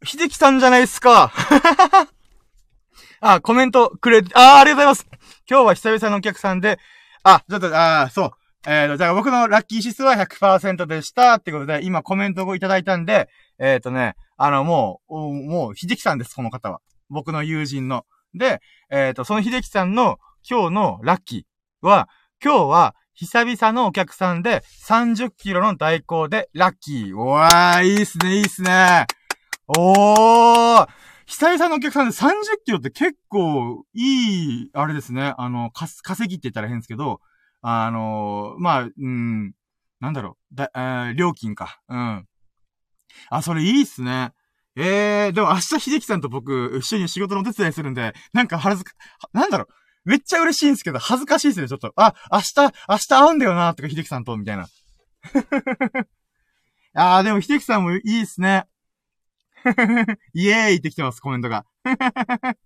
[0.04, 1.32] 秀樹さんじゃないですか。
[3.22, 5.08] あ、コメントくれ、あ、ありがとうございます。
[5.50, 6.80] 今日は久々のお客さんで、
[7.24, 8.32] あ、ちょっと、あ、そう。
[8.66, 11.36] えーと、じゃあ僕のラッキー指数は100%でした。
[11.36, 13.30] ってことで、今コメントをいただいたんで、
[13.60, 16.80] えっ、ー、とね、あの、もう、もう、秀樹さんです、この方は。
[17.10, 18.06] 僕の友人の。
[18.34, 20.20] で、えっ、ー、と、その秀樹さんの
[20.50, 22.08] 今日のラッキーは、
[22.44, 27.16] 今日は久々のお客さんで30キロの代行でラッキー。
[27.16, 29.08] うわー、いいっすね、いいっすね。
[29.68, 30.88] おー。
[31.26, 35.34] 久々のお客さんで30キロって結構いい、あれですね。
[35.36, 37.20] あの、か稼ぎって言ったら変ですけど、
[37.62, 39.54] あのまあ、うん、
[40.00, 41.82] なんだろう、だ、えー、料金か。
[41.90, 42.27] うん。
[43.30, 44.32] あ、それいいっすね。
[44.76, 48.94] ええー、でも明日秀樹さんと僕、一緒に仕事のお手伝いするんで、なんか腹ずか、
[49.34, 51.92] なんだろう、めっちゃ嬉しいんですけど、恥ずかしいですね、ちょっと。
[51.96, 54.68] あ、明日、明日会うんだよな、とか、秀樹さんと、みたいな。
[56.94, 58.68] あー、でも、秀樹さんもいいですね。
[60.34, 61.66] イエーイって来てます、コメントが。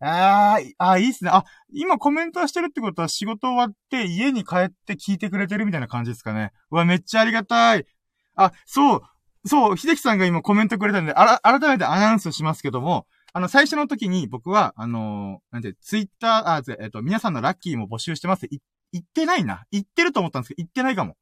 [0.00, 1.30] あー、あー、いいっすね。
[1.32, 6.52] あ、今コメントしてるってことは仕事終わって家に帰って聞いてくれてるみたいな感じですかね。
[6.70, 7.86] うわ、めっちゃありがたい。
[8.34, 9.02] あ、そう。
[9.46, 18.58] そう、秀樹さんが今コメントくれたんで、あら、改めてアナウンスしますけども、あの、最初の時に僕は、あのー、なんて、ツイッター、あ、えっと、皆さんのラッキーも募集してますって
[18.92, 19.64] 言ってないな。
[19.70, 21.16] 言ってると思ったんですけど、言ってないかも。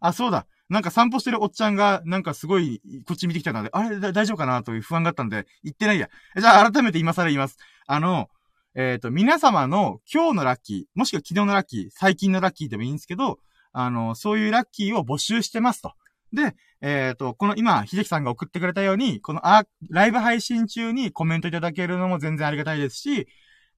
[0.00, 0.46] あ、そうだ。
[0.68, 6.08] なんか散歩してるおっちゃんが、なんかすごい、こっち見てきたので、あれ、大丈夫かなという不安があったんで、言ってないや。
[6.36, 7.56] じゃあ、改めて今更言います。
[7.86, 8.28] あの、
[8.74, 13.38] えっ、ー、と、皆様の今日のラッキー、もしくは昨日のラッキー、最近のラッキーでもいいんですけど、
[13.72, 15.92] あの、そういうラッキーを募集してますと。
[16.32, 23.28] で、えっ、ー、と、この今、秀樹さんが送ってくれたように、このあ、ライブ配信中にコメントいただけるのも全然ありがたいですし、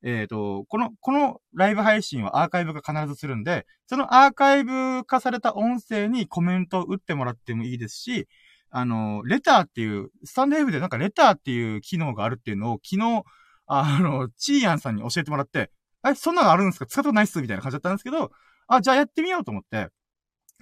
[0.02, 8.28] えっ、ー、と、この、このライブ配信はアーカイブが必ずするんで、そのアーカイブ化された音声にコメントを打ってもらってもいいですし、
[8.70, 13.24] あの、レターっていう、スタンド F でなんかレターっていう機能があるっていうのを昨日、
[13.66, 15.70] あの、チーヤンさんに教えてもらって、
[16.06, 16.86] え、そんなのあるんですか？
[16.86, 18.30] 使ったことないっすみたいな感じだったんですけど、
[18.68, 19.88] あ、じゃあやってみようと思って、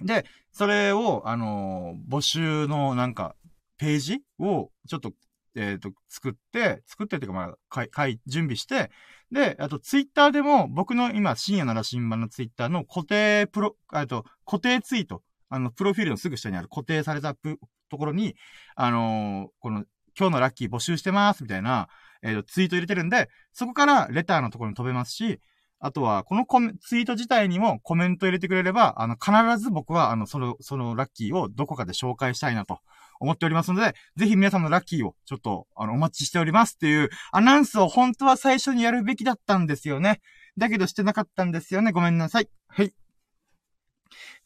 [0.01, 3.35] で、それを、あのー、募集のなんか、
[3.77, 5.13] ページを、ちょっと、
[5.55, 8.91] えっ、と、作って、作ってっていうか、まあ、かい、かい、準備して、
[9.31, 18.35] で、あと、ツイッターでも、僕の今、深夜なら新版のツイッターの固定プロ、えっと、固定ツイート、あの、プロフィールのすぐ下にある固定されたところに、
[18.75, 19.85] あのー、この、
[20.17, 21.89] 今日のラッキー募集してます、みたいな、
[22.21, 25.39] えっ、と、ツイート入れてるんで、そこからレターのところに飛べますし、
[25.79, 29.31] あとは、このコメ、ツイート自体にもコメント入れてくれれば、あの、必
[29.63, 32.79] ず僕は、あの、その、そのラッキーをどこかで紹介したいなと
[33.19, 40.19] 思っておりますので、ぜひ皆さんのラッキーをちょっと、あの、お待ちしておりますっていうアナウンスを本当は最初にやるべきだったんですよね。
[40.57, 41.91] だけどしてなかったんですよね。
[41.91, 42.49] ごめんなさい。
[42.69, 42.87] はい。
[42.87, 42.89] っ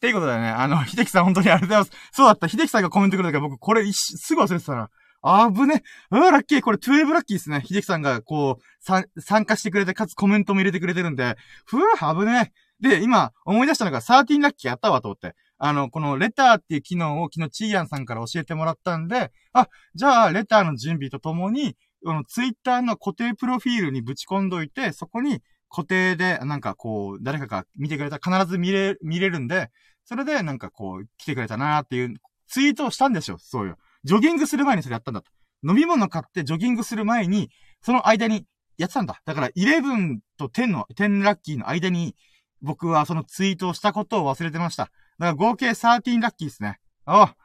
[0.00, 2.10] ていうことでね、あの、秀樹さん本当にありがとうございます。
[2.12, 2.48] そうだった。
[2.48, 4.90] 秀樹さんがコメントくれたから僕これすぐ忘れてたな。
[5.22, 5.84] あぶね。
[6.10, 6.62] うわ、ラッキー。
[6.62, 7.62] これ12ラッキーですね。
[7.64, 12.52] 秀樹さんが、こう、参加してくれて、かつコメントも入れてくれてるんで、ふわ、ぶね。
[12.80, 15.36] で、今、思い出したのが13ラッキーやったわと思って。
[15.58, 29.70] あの、このレターっていう機能を昨日チーヤンさんから教えてもらったんで、あ、じゃあ、レターの準備とともに、このツイッターの固定プロフィールにぶち込んどいて、そこに固定で、なんかこう、誰かが見てくれたら必ず見れ、見れるんで、
[30.04, 32.14] それでなんかこう、来てくれたなーっていう
[32.48, 33.38] ツイートをしたんですよ。
[33.38, 33.76] そうよ。
[34.04, 35.30] ジョギングする前にそれやったんだと。
[35.64, 37.50] 飲み物買ってジョギングする前に、
[37.82, 38.44] その間に
[38.78, 39.20] やってたんだ。
[39.24, 42.16] だから、11と10の、10ラッキーの間に、
[42.60, 44.84] 僕はそのツイートをしたことを忘れてました。
[44.84, 46.78] だから合計13ラッキーですね。
[47.04, 47.36] ああ。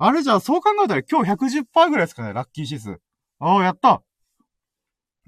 [0.00, 3.00] あれじゃあ、そう考えたら今日110%ぐらいですかね、ラッキー指数。
[3.40, 4.02] ああ、やった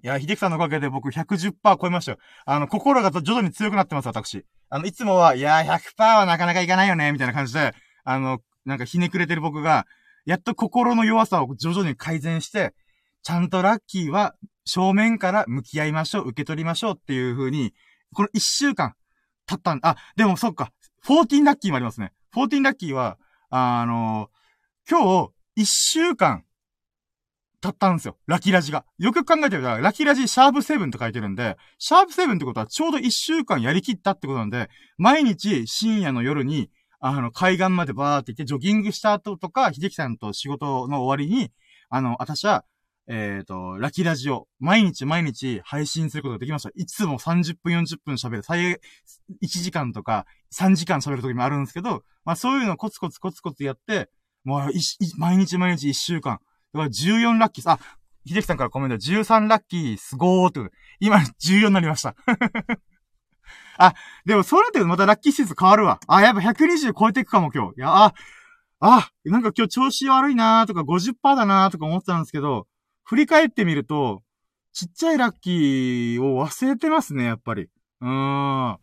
[0.03, 2.19] いや、秀樹さんのおかげで僕110%超えましたよ。
[2.47, 4.47] あの、心が徐々に強くなってます、私。
[4.69, 9.87] あの、いつもは、いや、100%はなかなかいかないよね、みたいな感じで、あの、なんかひねくれてる僕が、
[10.27, 12.75] やっと心の弱さを徐々に改善して、
[13.23, 17.75] ちゃんとラッキーは正面から向き合いましょう、受け取りましょうっていう風に、
[18.15, 18.95] この一週間
[19.47, 20.73] 経ったん、あ、でもそっか、
[21.07, 22.13] 14ラッキーもありますね。
[22.35, 23.19] 14ラッキーは、
[23.51, 26.45] あのー、今日、一週間、
[27.61, 28.17] 経ったんですよ。
[28.27, 28.87] ラッキーラジが。
[28.99, 36.71] よく考えてみたら、ラッキーラジシャープ7って書いてるんで、シャープ7ってことはちょうど一週間やりきったってことなんで、毎日深夜の夜に
[37.01, 41.51] あの、海岸までバーって行って、ジョギングした後とか、秀樹さんと仕事の終わりに、
[41.89, 42.65] あの、私は、
[43.09, 46.71] えっ、ー、と、ラキラジオ、毎日毎日配信することができました。
[46.75, 48.43] いつも30分40分喋る。
[48.45, 48.79] 最、1
[49.43, 54.11] 時間とか3時間喋る時もあるんですけど、まあそういうのをコツコツコツコツやって、
[54.45, 54.71] もう、
[55.19, 56.39] 毎日毎日1週間。
[56.73, 57.81] だから14ラッキー、あ、
[58.27, 60.61] 秀樹さんからコメント13ラッキー、すごーって。
[61.01, 62.15] 今14になりました。
[63.81, 63.95] あ、
[64.27, 66.01] でもそうなってるとまたラッキーシーズン変わるわ。
[66.07, 67.79] あ、やっぱ120超えていくかも今日。
[67.79, 68.15] いや、あ、
[68.81, 72.67] あ、なんか今日調子悪いなーとか50%だなーとか思ってたんですけど、
[73.05, 74.23] 振り返ってみると、
[74.73, 77.69] ちっちゃいラッキーを忘れてますね、やっぱり。
[78.03, 78.79] うーん。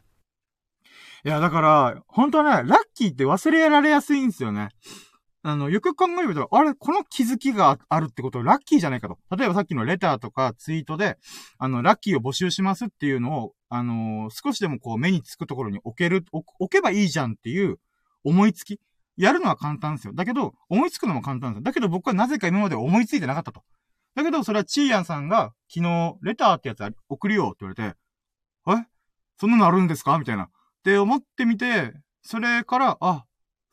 [1.25, 4.69] いや、だから、本当はね、ラッキーって忘れられやすいんですよね。
[5.49, 9.17] あの、よく考えると、あれ、この気づきがあるってことはラッキーじゃないかと。
[9.33, 11.17] 例えばさっきのレターとかツイートで、
[11.57, 17.79] あの、ラッキーを募集しますっていうのを、あの、少しでもこう目につくところに置ける、置けばいいじゃんっていう
[18.25, 18.81] 思いつき。
[19.15, 20.13] やるのは簡単ですよ。
[20.13, 21.63] だけど、思いつくのも簡単ですよ。
[21.63, 23.63] だけど僕はなぜか今まで思いついてなかったと。
[24.15, 27.97] だけど、それはチーヤンさんが昨日、レターってやつ送るよって言われて、
[28.69, 28.85] え？
[29.39, 30.19] そんなのあるんですか？
[30.19, 30.43] みたいな。
[30.43, 30.49] っ
[30.83, 33.25] て思ってみて、それから、あ、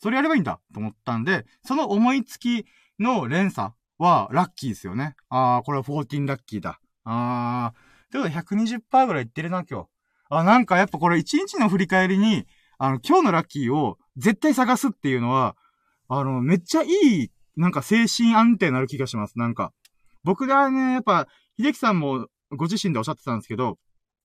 [0.05, 2.67] それやればいいんだと思ったんで、その思いつき
[3.01, 5.17] の連鎖はラッキーですよね。
[5.31, 6.79] あー、これは14ラッキーだ。
[7.05, 8.13] あー。
[8.13, 9.89] ということで120%ぐらいいってるな、今日。
[10.29, 15.57] あ、なんかやっぱこれ1日の振り返りに、あの、今日のラッキーを絶対探すっていうのは、
[16.09, 19.39] あの、めっちゃいい、なんか精神安定になる気がします。
[19.39, 19.73] なんか。
[20.23, 23.79] 僕がね、やっぱ、秀樹さんもご自身でおっしゃってたんですけど、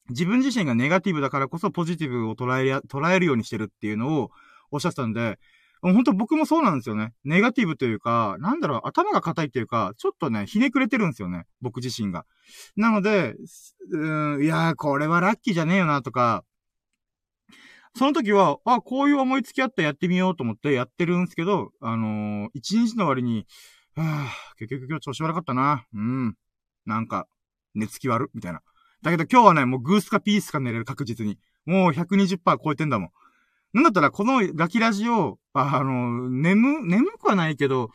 [0.10, 4.32] 自分自身がネガティブだからこそポジティブを捉える、捉えるようにしてるっていうのを
[4.72, 5.40] おっしゃってたんで、
[5.82, 7.14] 本当僕もそうなんですよね。
[7.24, 11.46] ネガティブというか、なんだろう、頭が硬いというか、ちょっとね、ひねくれてるんですよね。
[11.62, 12.26] 僕自身が。
[12.76, 13.36] なので、
[13.92, 16.44] うん、いやー、これはラッキーじゃねえよな、とか、
[17.96, 23.46] その時は、あ、こういう思いつきあったらやってみようと思ってやってるんですけど、あのー、一日の割に、
[23.96, 25.86] はぁ、結局今日調子悪かったな。
[25.94, 26.36] うん。
[26.86, 27.28] なんか、
[27.74, 28.62] 寝つき悪、みたいな。
[29.02, 31.38] だけど今日はね、もうグースかピースか寝れる確実に。
[31.66, 33.10] もう120%超えてんだもん。
[33.74, 37.90] なんだったらこのラキラジを、あの、眠、眠くはないけど、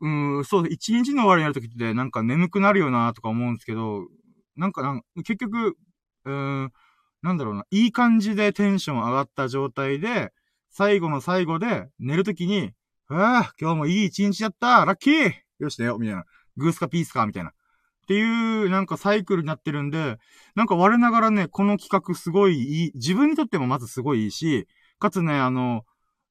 [0.00, 0.08] う
[0.40, 4.06] ん、そう、一日の終わりになるときってなんか眠くなるよなとか思うんですけど、
[4.56, 5.76] なんかなん結局、
[6.24, 6.72] うん、
[7.22, 10.32] なんだろうな、いい感じでテンション上がった状態で、
[10.70, 12.72] 最後の最後で寝るときに、
[13.08, 16.24] ああ、今日もいい一日やったラッキーよし寝よみたいな。
[16.56, 17.50] グースかピースかみたいな。
[17.50, 17.52] っ
[18.06, 18.22] てい
[18.66, 20.18] う、なんかサイクルになってるんで、
[20.54, 24.66] なんか我ながらね、この企画すごいいい、自分にとってもまずすごいいいし、
[24.98, 25.84] かつね、あの、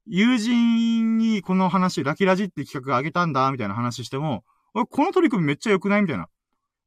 [0.09, 4.43] 友人にこの話、ラキラジって企画あげたんだ、みたいな話しても、
[4.73, 6.01] おこの取り組みめっちゃ良くない？
[6.01, 6.27] みたいな。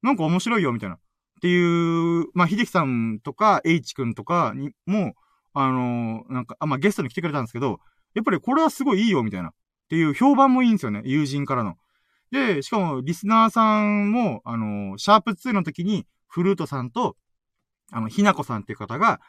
[0.03, 0.97] なんか面白いよ、みたいな。
[0.97, 0.99] っ
[1.43, 5.15] ていう、まあ、秀樹さんとか、H 君とかにも、
[5.53, 7.81] あのー、なんか、あ、まあ、ゲストに来てくれたんですけど、
[8.15, 9.49] やっぱりこれはすごいいいよ、みたいな。
[9.49, 9.53] っ
[9.89, 11.03] ていう評判もいいんですよね。
[11.05, 11.77] 友人からの。
[12.31, 17.17] で、しかも、リスナーさんも、あのー、シャープ2の時に、フルートさんと、
[17.91, 19.21] あの、ひなこさんっていう方が、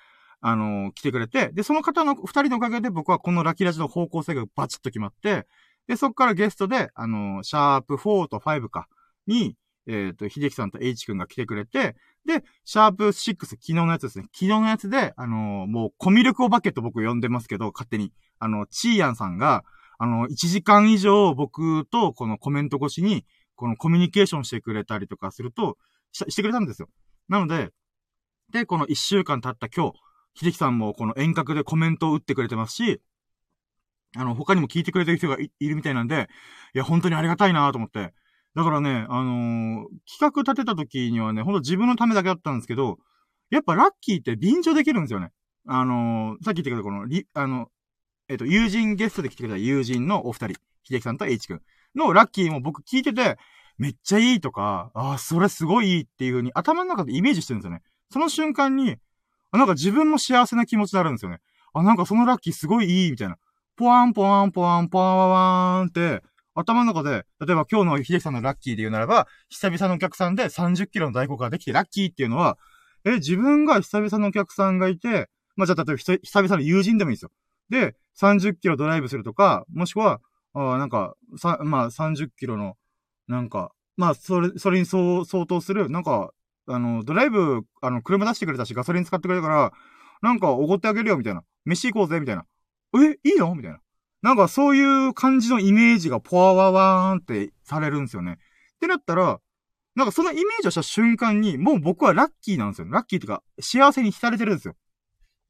[0.42, 5.48] あのー、来てくれて、で、その方の、二人のおかげで僕はこのラキラジの方向性がバチッと決まって、
[5.88, 8.88] で、そっからゲストで、あのシャープ4と5か、
[9.28, 9.56] に、
[9.88, 14.26] えっ、と、秀樹さんと H 君が来てくれて、で、シャープ6、昨日のやつですね。
[14.34, 18.14] 昨日のやつで、あのもう、コミュ力お化けと僕呼んでますけど、勝手に。
[18.40, 19.64] あの、チーヤンさんが、
[19.98, 23.26] あの、1時間以上僕とこのコメント越しに、
[23.56, 25.78] このコミュニケーションしてくれたりとかすると、
[26.12, 26.90] ししてくれたんですよ。
[27.28, 27.70] なので、
[28.52, 30.00] で、この1週間経った今日、
[30.36, 33.02] 秀樹さんもこの遠隔でコメントを打ってくれてますし、
[34.16, 36.30] あの、他にも聞いてくれてる人がいるみたいなんで、
[36.74, 38.14] いや、本当にありがたいなと思って。
[38.56, 42.98] だからね、あのー、企画立てた時にはね、ほんと自分のためだけだったんですけど、
[43.50, 45.32] やっぱラッキーって便乗できるんですよね。
[45.68, 47.70] あのー、さっき言ってくれたこの、り、あの、
[48.28, 51.62] えっ、ー、と、友人ゲストで来てくれた友人のお二人、秀樹さんと H 君
[51.96, 53.38] のラッキーも僕聞いてて、
[53.78, 57.82] めっちゃいいとか、ああ、それすごいいいっていう風に頭の中でイメージしてるんですよね。
[58.10, 58.98] その瞬間に、
[59.58, 61.40] なんか自分も幸せな気持ちになるんですよね。
[61.74, 63.38] あ、なんかそのラッキーすごいいい、みたいな。
[63.76, 66.22] ポワンポワンポワンポワンって、
[66.54, 72.58] 頭の中で、例えば今日の秀樹さんのラッキーで言うならば、久々のお客さんで30キロの大航ができてラッキーっていうのは、
[73.06, 77.32] え、自分が久々のお客さんがいて、まあ、じゃあ例えば久々の友人でもいいですよ。
[77.70, 80.20] で、30キロドライブするとか、もしくは、
[80.54, 82.76] あなんか、さ、まあ、30キロの、
[83.28, 86.32] なんか、まあ、それ、それに相当する、なんか、
[86.74, 89.74] あの、ドライブ、あの、車出してくれたし、ガソリン使ってくれたから、
[90.22, 91.44] なんか、おごってあげるよ、みたいな。
[91.66, 92.46] 飯行こうぜ、みたいな。
[92.96, 93.56] え、いいの？
[93.56, 93.80] みたいな。
[94.22, 98.34] なんか、そういう感じのイメージがポワワワーンってされるんですよね。
[98.34, 99.40] ってなったら、
[99.96, 102.88] なんかそのイメージをした瞬間に、もう僕はラッキーなんですよ。
[102.90, 104.76] ラッキーってか、幸せに浸れてるんですよ。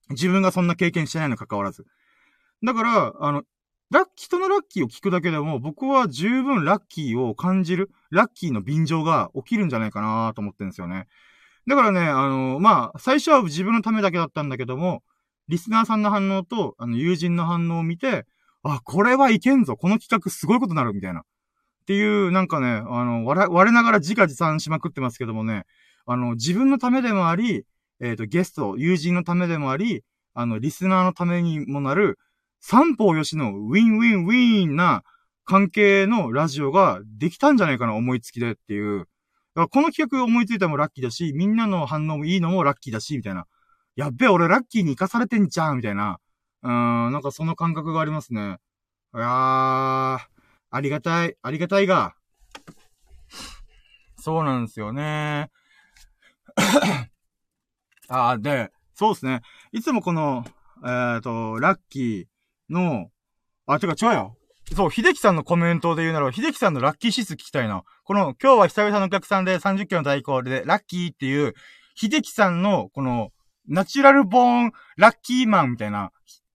[0.10, 1.86] 自分がそんな経験してないのに関わらず。
[2.63, 3.43] だから、あの、
[3.91, 11.08] ラッキー、人のラッキーを聞くだけでも、僕は十分ラッキーを感じる、ラッキーの便乗が起きるんじゃないかなと思ってるんですよね。
[11.67, 15.04] だからね、あの、まあ、最初は自分のためだけだったんだけども、
[15.49, 18.25] リスナーさんの反応と、あの、友人の反応を見て、
[18.63, 21.19] あ、これはいけんぞ、この企画すごいことになる、みたいな。
[21.19, 21.23] っ
[21.86, 25.65] ていう、なんかね、あの、我我ながら自画自賛しまくってますけどもね、
[26.06, 27.65] あの、自分のためでもあり、
[27.99, 32.17] えっ、ー、と、ゲスト、友人のためでもあり、あの、リスナーのためにもなる、
[32.62, 35.04] 三方よしの win-win-win な
[35.43, 39.00] 関係のラジオができたんじゃないかな、思いつきでっていう。
[39.00, 39.10] だか
[39.56, 43.47] らこの企画思いついたのもラッキーだし、みんなの反応もいいのもラッキーだし、みたいな。
[43.95, 46.19] やっべえ、俺ラッキーに生かされてんじゃん、みたいな。
[46.62, 48.60] うーん、なんかその感覚がありますね。
[49.13, 50.19] いやー、あ
[50.82, 52.13] りがたい、ありがたいが。
[54.17, 55.50] そうなんですよね。
[58.08, 59.41] あー、で、そうですね。
[59.71, 60.45] いつもこの、
[60.84, 62.31] えっ、ー、と、ラッキー、
[62.71, 63.10] の、
[63.67, 64.38] あ、てか違うよ。
[64.75, 67.84] そう、秀樹さんのコメントで言うなら、秀樹さんのラッキー指数聞きたいな。
[68.03, 71.53] この、今日は久々のお客さんで30キロの代行で、ラッキーっていう、
[71.95, 73.32] 秀樹さんの、この、
[73.67, 76.11] ナチュラルボーンラッキーマンみたいな、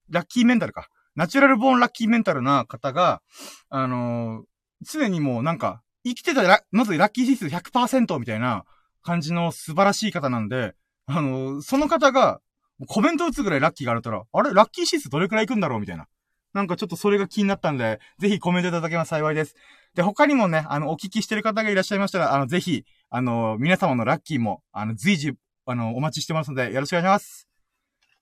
[0.09, 0.89] ラッキーメンタルか。
[1.15, 3.21] ナチュラルボーンラッキーメンタルな方が、
[3.69, 4.45] あのー、
[4.81, 8.63] 常にもうなんか、生きてたら、まずラッキー指数100%みたいな
[9.03, 10.73] 感じの素晴らしい方なんで、
[11.05, 12.39] あのー、その方が、
[12.85, 14.53] コメント打つぐらいラッキーがあるたら、あれ？
[14.53, 15.79] ラッキー指数どれくらい行くんだろう？
[15.79, 16.05] みたいな。
[16.53, 19.55] なんかちょっとそれが気になったんで、ぜひコメントいただけます幸いです。
[19.95, 25.33] で、他にもね、あの、お聞きしてる方がいらっしゃいましたら、あの、ぜひ、あの、皆様のラッキーも、あの、随時、
[25.65, 27.47] あの、お待ちしてますので、よろしくお願いします。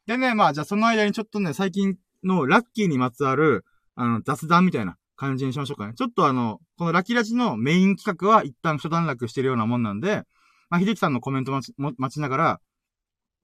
[0.06, 5.94] でね、まあ、じゃあその間にちょっとね、最近のラッキーにまつわる、あの、雑談みたいな感じにしましょうかね。
[5.96, 10.24] ちょっとあの、このラキラジのメイン企画は一旦初段落してるようなもんなんで、
[10.70, 12.60] まあ、秀樹さんのコメント待ち待ちながら、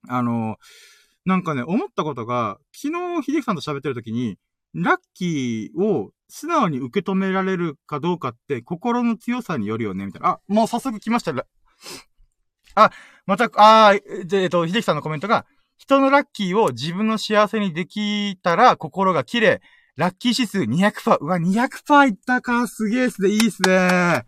[0.08, 0.56] あの、
[1.24, 4.38] なんかね、思ったことが、昨日秀樹さんと喋ってる時に、
[4.74, 10.28] ラッキーを素直に受け止められるかどうかって心の強さによるよね、みたいな。
[10.28, 11.32] あ、もう早速来ました。
[12.74, 12.90] あ、
[13.26, 15.46] また、あえっと、秀樹さんのコメントが、
[15.76, 19.60] 人のラッキーを自分の幸せにできたら心が綺麗。
[19.96, 21.18] ラッキー指数200%。
[21.20, 22.66] うわ、200%いったか。
[22.66, 23.28] すげえっすね。
[23.28, 24.24] いいっすね。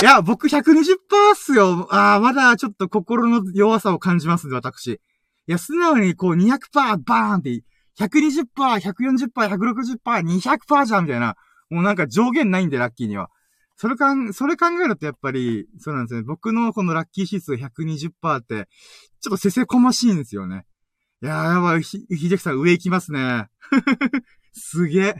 [0.00, 0.72] いや、僕120%
[1.32, 1.86] っすよ。
[1.90, 5.00] ああ、まだちょっと心の弱さを感じますね、私。
[5.46, 7.62] いや、素直にこう200%バーンって、
[7.98, 11.36] 120%、140%、160%、200%じゃんみたいな。
[11.70, 13.30] もうなんか上限ないんで、ラッキーには。
[13.76, 16.22] それかん、それ考えるとやっぱり、そうなんですね。
[16.22, 18.68] 僕のこのラッキー指数120%って、
[19.20, 20.64] ちょっとせせこましいんですよね。
[21.22, 23.48] いやー、やばい、ひ、ひできさん上行きますね。
[24.52, 25.16] すげえ。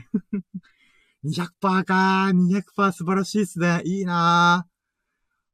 [1.25, 2.63] 200%かー。
[2.75, 3.81] 200%素晴らしいっすね。
[3.83, 4.74] いいなー。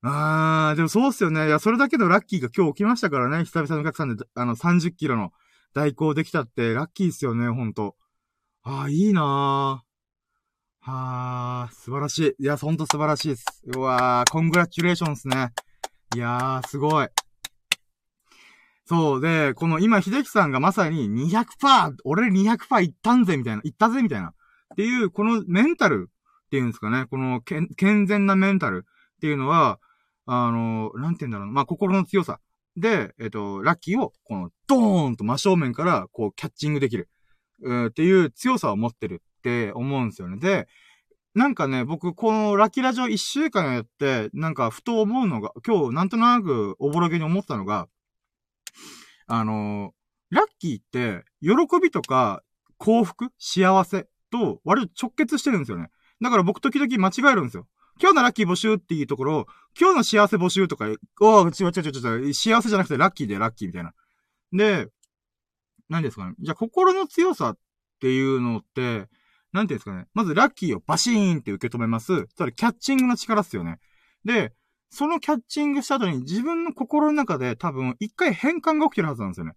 [0.04, 1.46] あー、でもそうっすよね。
[1.46, 3.46] いや、それだけのラッキーが今日起きましたからね。
[3.46, 5.32] 久々のお客さんで、あの、30キロの
[5.74, 7.96] 代行できたって、ラッキーっすよね、ほんと。
[8.64, 9.92] あー、いいなー。
[10.92, 12.44] はー、素晴らしい。
[12.44, 13.46] いや、ほんと素晴らしいです。
[13.76, 15.52] うわー、コングラチュレーションっすね。
[16.16, 17.08] いやー、すごい。
[18.86, 24.30] そうで、この今、秀樹さんがまさに200%、俺200%いったんぜ、みたいな、いったぜ、みたいな。
[24.30, 24.32] っ
[24.76, 26.10] ていう、このメンタル
[26.46, 27.06] っていうんですかね。
[27.06, 29.80] この健全なメンタルっていうのは、
[30.26, 32.40] あの、なんて言うんだろうまあ、心の強さ。
[32.78, 37.10] で、えっ、と、ラッキーを、この、ドーンと真正面から、こう、キャッチングできる。
[37.62, 40.38] うっていう強さを持ってるって思うんですよね。
[40.38, 40.68] で、
[41.34, 47.88] なんかね、僕、このラッキーラジオ一週間やって、なんか、ふと思うのが、今日、なんとなく、おぼろげに思ったのが、
[49.28, 49.94] あの、
[50.30, 51.52] ラッキーって、喜
[51.82, 52.44] びとか、
[52.78, 55.90] 幸福幸せと、割と直結してるんですよね。
[56.22, 57.68] だから僕時々間違えるんですよ。
[58.02, 59.46] 今日のラッキー募集っていうところ、
[59.80, 60.86] 今日の幸せ募集とか、
[61.22, 63.94] お違う違う違う違う、幸せじゃなくてラッキーでラッキーみたいな。
[64.52, 64.88] で、
[65.88, 66.34] 何ですかね。
[66.40, 67.58] じゃあ心の強さっ
[68.00, 69.08] ていうのって、
[69.54, 70.08] なんていうんですかね。
[70.16, 72.28] まずラッキーをバシーンって受け止めます。
[72.36, 73.78] それキャッチングの力っすよね。
[74.26, 74.52] で、
[74.90, 79.54] そのキャッチングした後に自分の心の中で多分一回変換が起きてるはずなんですよね。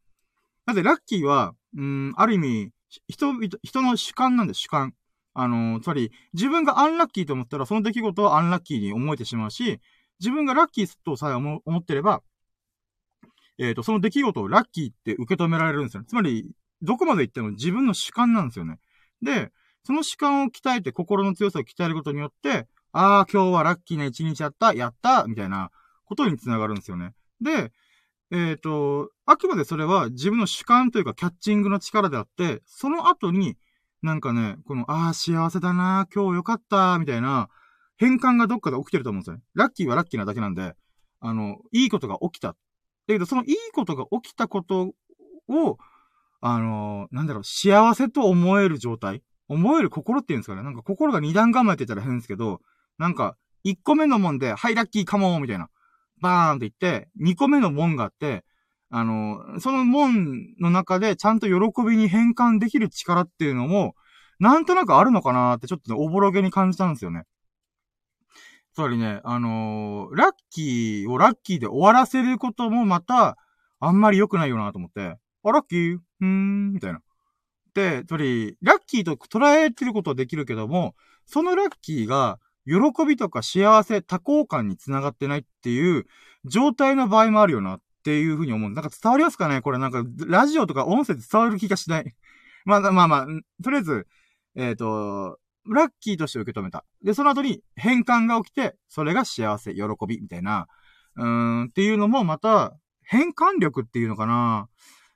[0.66, 2.70] なぜラッキーは、うん、ある意味、
[3.08, 4.94] 人々、人の主観なんで、主観。
[5.34, 9.80] あの、つまり、自分がアンラッキーと思ったら、その出来事はアンラッキーに思えてしまうし、
[10.20, 12.22] 自分がラッキーとさえ思ってれば、
[13.58, 16.06] えっ、ー、と、その出来事をラッキーって受け止められるんですよね。
[16.08, 16.48] つまり、
[16.82, 18.78] どこまで行っても自分の主観なんですよね。
[19.22, 19.50] で、
[19.84, 25.70] その主観を鍛えて、心の強さを鍛えることによって、ああ、今日はラッキーな一日やった、やったみたいな
[26.04, 27.12] ことにつながるんですよね。
[27.40, 27.72] で、
[28.30, 33.56] えっ、ー、と、あくまでそれは自分の主観というかキャッチングの力であって、その後に、
[34.04, 37.48] なんかね、この、ああ、幸せだな、今日よかった、みたいな、
[37.96, 39.42] 変換がどっかで起きてると思うんですよね。
[39.54, 40.74] ラッキーはラッキーなだけなんで、
[41.20, 42.48] あの、いいことが起きた。
[42.48, 42.56] だ
[43.06, 44.92] けど、そのいいことが起きたこと
[45.48, 45.78] を、
[46.42, 50.62] あの、なんだろう、幸せと思える状態思える心っていうんですかね。
[50.62, 52.60] なんか心が二段構えてたら変ですけど、
[52.98, 55.70] なんか、1個目のもんで、はい、ラッキーカモンみたいな。
[56.20, 58.44] バーンって言って、2個目の門があって、
[58.96, 63.96] あの、その門の中でちゃんと喜びに変換できる力っていうのも、
[64.38, 67.24] なんとなくあるのかなってちょっとね、おぼろげに感じたんですよね。
[68.72, 73.36] つまりね、あのー、ラッキーをラッキーで終わらせることもまた、
[73.80, 75.96] あんまり良くないよなと思って、あ、ラッキー？
[75.96, 77.00] うーん、みたいな。
[77.74, 80.94] で、つまり、ラッキーと捉えてることはできるけども、
[81.26, 86.06] そのラッキーが、喜びとか幸せ、多幸感につながってないっていう
[86.44, 88.70] 状態の場合もあるよなっていうふうに思う。
[88.70, 89.62] なんか伝わりますかね？
[89.62, 92.14] これなんか、ラジオとか音声で伝わる気がしない。
[92.66, 93.26] まあまあまあ、
[93.62, 94.06] とりあえず、
[94.56, 96.84] えっ、ー、と、ラッキーとして受け止めた。
[97.02, 100.66] で、その後に変換が起きて、それが幸せ、喜び、みたいな、
[101.16, 102.74] うーん、っていうのもまた、
[103.04, 104.68] 変換力っていうのかな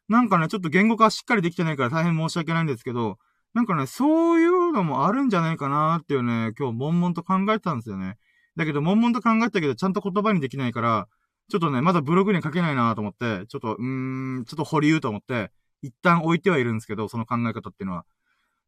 [0.09, 3.19] なんかね、ちょっと言語化しっかりできてないから大変申し訳ないんですけど、
[3.53, 8.17] なんかね、そういうのもあるんじゃないかなっていうね、今日悶々と考えてたんですよね。
[8.57, 11.09] だけど、悶々と考えたけど、ちゃんと言葉にできないから、
[11.51, 15.51] ちょっとね、まだブログに書けないなと思って、ちょっと、うーん、ちょっと保留と思って、
[15.83, 18.05] 一旦置いてはいるんですけど、その考え方っていうのは。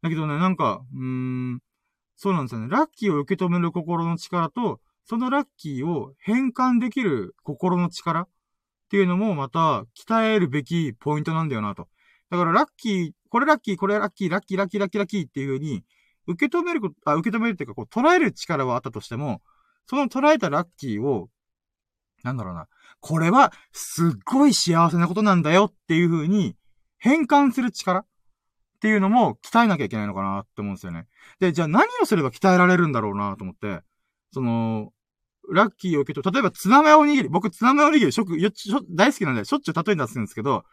[0.03, 1.61] だけどね、なんか、うーん、
[2.17, 2.69] そうなんですよね。
[2.71, 8.29] ラッキーを受け止める心の力と、そのラッキーを変換できる心の力っ
[8.91, 11.89] ていうのもまた鍛えるべきポイントなんだよなと。
[12.31, 15.85] だからラッキー、これラッキー、これラッキー、ラッキー、ラッキー、ラッキー、ラッキーっていう風に、
[16.27, 19.43] 受け止めること、あ、受け止めるっていうか、こう、捉える力はあったとしても、
[19.87, 21.29] その捉えたラッキーを、
[22.23, 22.69] なんだろうな、
[23.01, 26.57] これは、すっごい幸せなことなんだよっていう風に、
[26.99, 28.07] 変換する力っ
[28.81, 31.07] ていうのも鍛えなきゃいけないのかなって思うんですよね。
[31.39, 33.83] で、じゃあ何をすれば鍛えられるんだろうなと思って、
[34.33, 34.93] その、
[35.53, 40.65] ラッキーを受けと、例えばツナマヨおにぎり、僕ツナマヨおにぎり食、よしょ大好きなんでしょっちゅう例えに出すんですけど、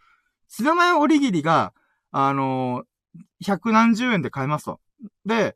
[0.47, 1.73] ツナマヨおにぎりが、
[2.11, 4.79] あのー、百何十円で買えますと。
[5.25, 5.55] で、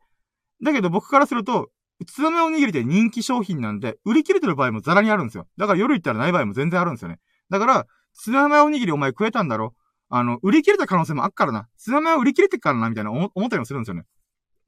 [0.63, 1.69] だけど僕からすると、
[2.05, 5.47] ツナマヨおにぎりって人気商品なんで、売り切れてる場合もザラにあるんですよ。
[5.57, 7.19] だから夜行ったらない場合も全然あるんですよね。
[7.49, 9.75] だから、ツナマヨおにぎりお前食えたんだろ？
[10.09, 11.67] あの、売り切れた可能性もあっからな。
[11.77, 14.03] ツナマヨ売り切れてっからな、みたいな思ったりもするんですよね。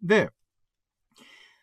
[0.02, 0.30] で、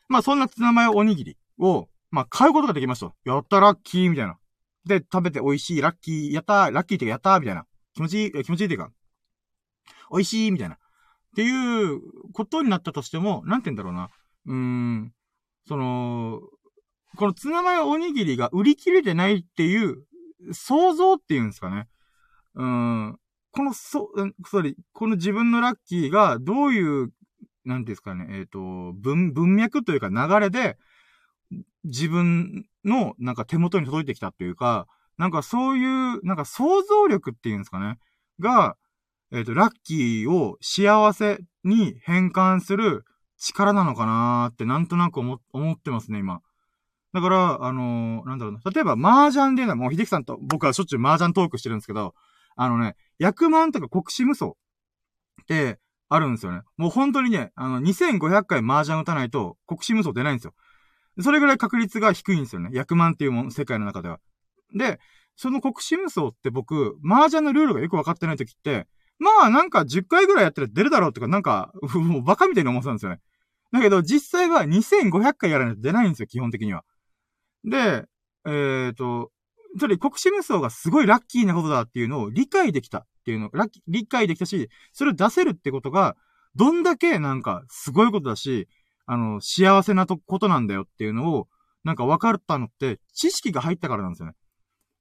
[0.08, 3.14] まあそんなツナマヨおにぎりを、まあ、買うことができました。
[3.24, 4.36] やったラッキーみたいな。
[4.84, 7.64] で、食べて美味しい、ラッキー、やったー、ラッキーってかやったーみたいな。
[7.94, 8.90] 気持ちいい、気持ちいいっていうか、
[10.10, 10.74] 美味しいみたいな。
[10.74, 10.78] っ
[11.36, 12.00] ていう
[12.32, 14.10] ことになったとしても、なんて言うんだろうな。
[14.46, 15.12] うーん、
[15.66, 16.40] その、
[17.16, 20.04] このツナマヨおにぎりが売り切れてないっていう
[20.52, 21.88] 想像っていうんですかね。
[22.54, 23.18] うん、
[23.52, 24.10] この、そ、
[24.46, 27.12] それ、この自分のラッキーがどういう、
[27.64, 28.58] なんですかね、えっ、ー、と、
[28.94, 30.78] 文、文脈というか流れで、
[31.84, 34.86] 自分のなんか手元に届いてきたっていうか、
[35.18, 37.98] なんかそういう、なんか想像力っていうんですかね。
[38.38, 38.76] が、
[39.32, 43.04] えっ、ー、と、ラッキーを幸せに変換する
[43.40, 46.42] 力なのかなーってなんとなく思思ってますね、今。
[47.12, 48.60] だから、あのー、なんだろうな。
[48.70, 52.14] 例えば、麻雀でいうのは、もう、秀樹さんと僕はしょっちゅう麻雀トークしてるんですけど、
[52.54, 54.50] あのね、役満とか国士無双っ
[55.48, 56.60] てあるんですよね。
[56.76, 60.54] もう本当にね、あの、2500回麻雀打たないと国士無双出ないんですよ。
[61.20, 62.70] それぐらい確率が低いんですよね。
[62.78, 64.20] 100万っていうもの、世界の中では。
[64.76, 65.00] で、
[65.36, 68.86] その国士無双って僕、麻雀のルールがよくわかってない時って、
[69.18, 73.20] まあなんか10回ぐらいやったら出るだろうとか、なんか、 もうバカみたいに思ってたんですよね。
[73.72, 76.84] だけど実際は2500回やらないと出ないんですよ、基本的には。
[77.64, 78.04] で、
[78.46, 79.30] えっ、ー、と、
[79.78, 86.16] それ国士無双がすごいラッキーなことだっていうのを理解できたっていうの、ラッキー、理解できたし、それを出せるってことが、
[86.56, 88.68] どんだけなんかすごいことだし、
[89.06, 91.48] あの、幸せなとことなんだよっていうのを、
[91.84, 94.34] なんか分かったのって、知識が入ったからなんですよね。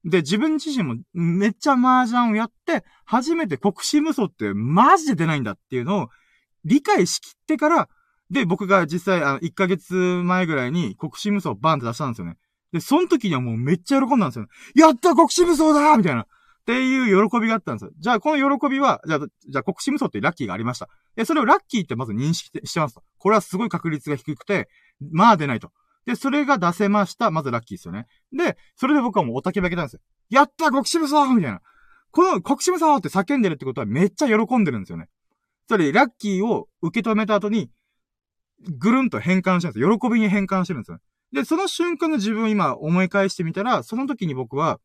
[0.05, 6.09] で、自分自身もめっちゃ麻雀をやって、初めて国士無双ってマジで出ないんだっていうのを
[6.63, 7.89] 理解しきってから、
[8.31, 12.37] で、僕が実際、あの、1ヶ月前ぐらいに国士無双をバンって出したんですよね。
[12.71, 14.49] で、その時にはもうめっちゃ喜んだんですよ、ね。
[14.75, 16.21] やった国士無双だみたいな。
[16.21, 16.25] っ
[16.65, 17.91] ていう喜びがあったんですよ。
[17.97, 20.87] じゃあ、この喜びは、じゃあ、じゃあ、国士無双ってラッキーがありました。
[21.15, 23.01] で、それをラッキーってまず認識してますと。
[23.17, 24.69] これはすごい確率が低くて、
[25.11, 25.71] まあ出ないと。
[26.05, 27.31] で、それが出せました。
[27.31, 28.05] まずラッキーですよね。
[28.31, 29.99] で、それで僕はもうおたけばけたんですよ。
[30.29, 31.61] やった国士無双みたいな。
[32.11, 35.07] この国士無双って叫んでるってことはめっちゃ喜んでるんですよね。
[35.67, 37.69] それ、ラッキーを受け止めた後に、
[38.67, 39.99] ぐるんと変換してるんですよ。
[39.99, 40.99] 喜びに変換してるんですよ。
[41.33, 44.79] で、その瞬間の自分を今思い返してみたら、その時に僕は、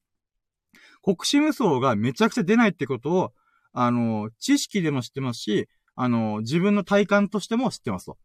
[1.02, 3.32] 国士無双がめちゃくちゃ出ないってことを、
[3.72, 8.18] あの、知識でも知ってますし、あの、自分の体感としても知ってますと。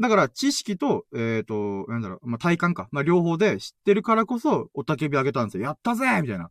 [0.00, 2.88] だから、知識と、えっ、ー、と、なんだろう、まあ、体感か。
[2.92, 5.64] まあ、両方で知ってるからこそ、おたけびあげたんですよ。
[5.64, 6.46] やったぜみたいな。
[6.46, 6.50] っ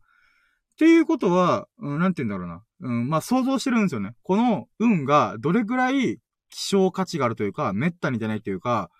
[0.78, 2.62] ていうことは、うん、なんて言うんだろうな。
[2.80, 4.14] うん、まあ、想像してるんですよね。
[4.22, 6.18] この運がどれぐらい
[6.50, 8.90] 希少価値があるというか、滅多に出ないというか、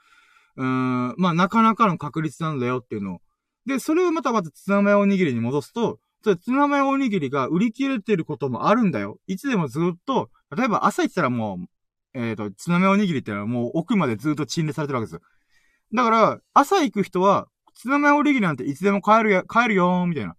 [0.56, 3.18] うーん、まあ、なかなかの確率なんだよっていうのを。
[3.66, 9.18] で、それをまたまたツナマヨおにぎりに戻すと、それ、ツナマヨおにぎりが売り切れてることもあるんだよ。
[9.26, 11.58] いつでもずっと、例えば朝行ったらも
[12.14, 15.20] う、えっ、ー、と、ツナマヨおにぎりってのはもう奥までずっと陳列されてるわけですよ。
[15.94, 20.34] だから、朝行く人は、ツナマヨおにぎりなんていつでも買えるや、買えるよー、みたいな。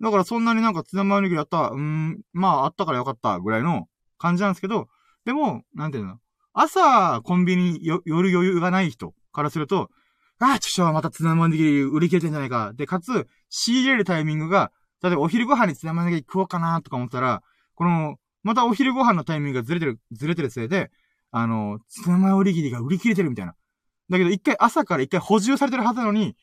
[0.00, 3.86] だからそんなになんかツナマヨおにぎりあったら、うーん、まああったからよかった、ぐらいの
[4.18, 4.88] 感じなんですけど、
[5.24, 6.18] でも、なんていうの？
[6.54, 9.90] 朝、コンビニよ、寄る余裕がない人からすると、
[10.38, 12.72] ああ、ちょっとまたツナマヨおにぎり売り切れてんじゃないか。
[12.74, 14.72] で、かつ、仕入れるタイミングが、
[15.02, 17.42] 例えばお昼ご飯にツナマヨネギ食おうかなとか思ったら、
[17.74, 20.90] この、またお昼ご飯のタイミングがずれてる、ずれてるせいで、
[21.30, 23.54] あの、ツナマヨおにぎりが売り切れてるみたいな。
[24.10, 26.36] だけど一回朝から一回補充されてるはずなのに、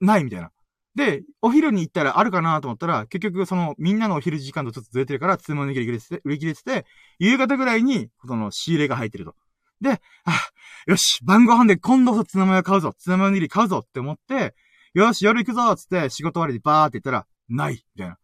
[0.00, 0.50] ないみたいな。
[0.94, 6.86] で、お昼に行ったらあるかなと思ったら、結局そのみんなのお昼時間とちょっとずれてるから、ツナマヨおにぎり売り切れてて、
[7.18, 9.34] 夕方ぐらいに、その仕入れが入ってると。
[9.82, 10.40] で、あ、
[10.86, 14.54] よし、晩ご飯で今度こそツナマヨ買うぞ、ツナマヨにぎり買うぞって思って、
[14.94, 18.18] よし、夜行くぞつって仕事終わりにバーって言ったら、ない、みたいな。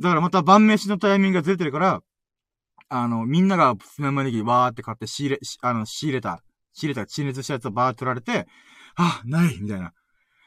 [0.00, 2.02] だからまた晩飯のタイミングがずれてるから、
[2.88, 6.42] あの、みんながスナマヨネギわーって買って仕入れ、あの、仕入れた、
[6.72, 8.46] 仕入れた、陳列したやつをバーって取られて、
[8.96, 9.92] あ、ないみたいな。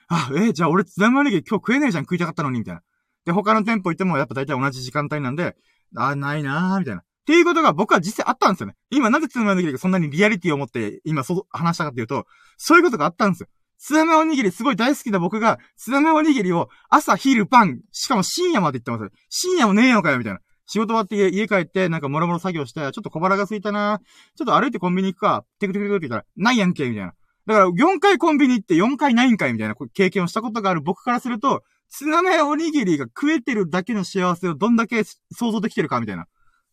[0.07, 2.81] あ、えじゃあ俺ツナマヨネギ今日食えねえじゃん、食いたかったのに、みたいな。
[3.25, 5.55] で、他の店舗行ってもやっぱ大体同じ時間帯なんで、
[5.95, 7.03] あ、ないなー、みたいな。
[7.21, 8.75] っていうことが僕は実際あったんですよね。
[8.89, 12.25] 今なぜツナマネギがそんなにリアリティを持って今そう話したかっていうと、
[12.57, 13.47] そういうことがあったんですよ。
[13.77, 19.11] ツナマおにぎりすごい大好きな僕が、ツナマおにぎりを朝、昼、晩、しかも深夜まで行ってます。
[19.29, 20.39] 深夜もねえのかよ、みたいな。
[20.67, 23.99] 仕事終わって家帰って、なんかもろもろ作業して、ちょっと小腹が空いたな
[24.37, 27.13] ちょっと歩いてコンビニ行くか、テクテクテクって言ったら、ないやんけ、みたいな。
[27.47, 36.27] だから4回コンビニ行って4回ないんかいみたいな経験をしたことがある僕からすると、ツナメおにぎりが食えてるだけの幸せをどんだけ想像できてるかみたいな。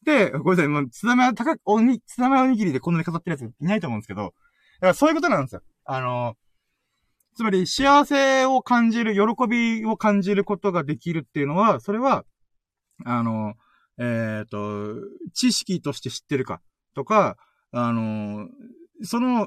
[0.05, 4.33] で、ごめんなさい、もうツナメ高おに、ツナメおにぎりでこんなに飾ってるやついないと思うんですけど、だか
[4.89, 5.63] らそういうことなんですよ。
[5.85, 6.35] あの
[7.39, 12.25] つまり幸せを感じる、喜びを感じることができるっていうのは、それは、
[13.05, 13.55] あの、
[13.97, 14.97] えっ、ー、と、
[15.35, 16.61] 知識として知ってるか
[16.97, 17.37] とか、
[17.71, 18.49] あの、
[19.05, 19.47] その、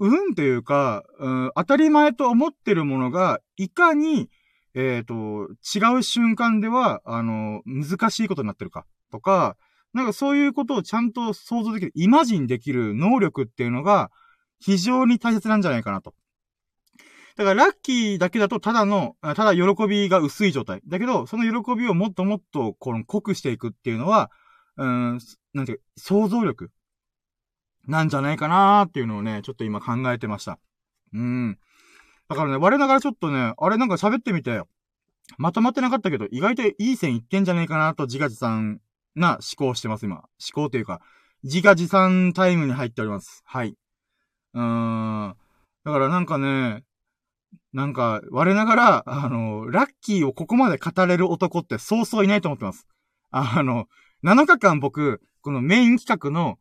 [0.00, 4.28] 運というか、うん、当たり前と思ってるものが、いかに、
[4.74, 5.14] えっ、ー、と、
[5.62, 9.56] 違う瞬間では、あの、難しいことになってるか、とか、
[9.98, 14.12] なんかそういうことをちゃんと想像できる、イマジンできる能力っていうのが、
[14.60, 16.14] 非常に大切なんじゃないかなと。
[17.36, 20.82] だからラッキーだけだとただの、ただ喜びが薄い状態。
[20.86, 24.30] だけど、その喜びをもっともっと、この濃くしていくっていうのは、
[24.76, 25.18] うん、
[25.52, 26.70] なんていうか、想像力
[27.88, 30.60] なんじゃないかなーっていうのをね、ちょっと今考えてました。
[31.12, 31.58] うん。
[32.28, 34.62] だからね、我ながらちょっとね、あれなんか喋ってみて、
[35.36, 38.80] まとまってなかったけど、意外といい線いってんじゃねえかなと自画自賛
[39.14, 40.16] な思考してます、今。
[40.16, 41.00] 思考というか、
[41.44, 43.42] 自画自賛タイムに入っております。
[43.44, 43.74] はい。
[44.54, 45.36] うーん。
[45.84, 46.84] だからなんかね、
[47.72, 52.86] なんか、我ながら、あの、ラッキーをここまで語れる男ってそうそういないと思ってます。
[53.30, 53.86] あの、
[54.24, 56.58] 7日間僕、このメイン企画の、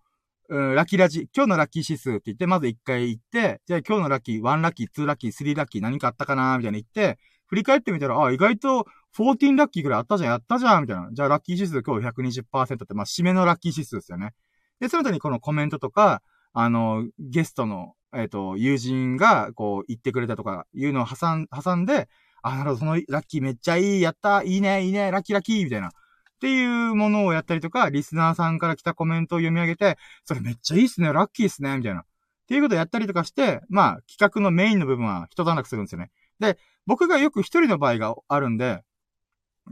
[0.49, 8.85] うん、ラッキーラジ、今日のラッキー指数って言って、まず1回行って、じゃあ今日のラッキー、1ラッキー、2ラッキー、3ラッキー何かあったかなみたいな言って、振り返ってみたら、あ、意外と
[9.17, 11.09] 14ラッキーぐらいあったじゃん、やったじゃんみたいな。
[11.11, 14.33] じゃあラッキー指数今日120%って、まあ、締めのラッキー指数ですよね。
[14.79, 16.21] で、その後にこのコメントとか、
[16.53, 22.07] あの、ゲストの、えっ、ー、と、友人が、こう、言ってくれたとか、いうのを挟ん、挟んで、
[22.41, 25.89] あ、なるほど、そのラッキーめっちゃいい、やった、いいね、いいね、ラッキーラッキー、みたいな。
[25.89, 25.91] っ
[26.39, 32.01] ていうものをやったりとか、リスナーさんから来たコメントを読み上げて、それめっちゃいいっすね、ラッキーっすね、みたいな。
[32.01, 32.03] っ
[32.47, 36.11] ていうことをやったりとかして、まあ、企画のメインの部分は一段落するんですよね。
[36.39, 38.83] で、僕がよく一人の場合があるんで、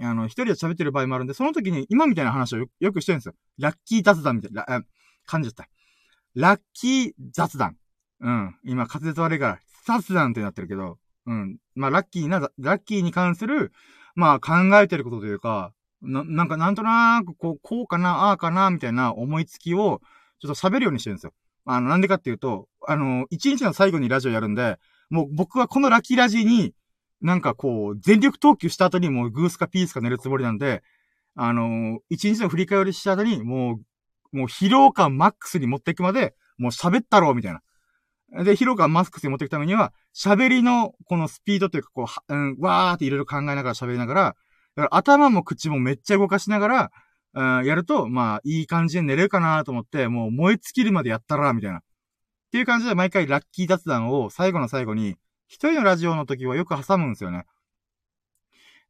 [0.01, 3.35] あの、一人で喋ってる場合もあるんで、その時に今みたいな話をよくしてるんですよ。
[3.57, 4.83] ラッキー雑談みたいな、
[5.25, 5.69] 感じちゃった。
[6.35, 7.77] ラッキー雑談。
[8.21, 8.55] うん。
[8.63, 11.57] 今、滑舌悪いから、雑談ってなってるけど、うん。
[11.75, 13.71] まあ、ラッキーな、ラッキーに関する、
[14.15, 20.01] まあ、考えてることというか、な、なんかなんとなく、こう、こうかな、ああかな、みたいな思いつきを、
[20.39, 21.33] ちょっと喋るようにしてるんですよ。
[21.65, 24.77] あの、なんでかっていうと、あの、一日の最後にラジオやるんで、
[25.09, 26.73] もう僕はこのラッキーラジに、
[27.25, 30.83] なんかこう、全力投球した後にもうグースかピースか寝るつもりなんで、
[31.35, 33.79] あの、一日の振り返りした後に、も
[34.31, 37.53] う、もう疲労感マックスに持っていくまで、もう喋ったろう、みたい
[38.31, 38.43] な。
[38.43, 44.21] で、疲労感マックスに持っていくためには、喋りのこのスピードというか、こう、うん、わーっていろいろ考えながら喋りながら、
[44.75, 46.91] だから頭も口もめっちゃ動かしながら、
[47.33, 51.79] うん、やると、まあ、いい感じで寝れるかなと思って、もう燃え尽きるまでやったら、みたいな。
[51.79, 51.81] っ
[52.51, 55.15] ていう感じで毎回ラッキー雑談を最後の最後に、
[55.47, 57.45] 一人のラジオの時はよく挟むんですよね。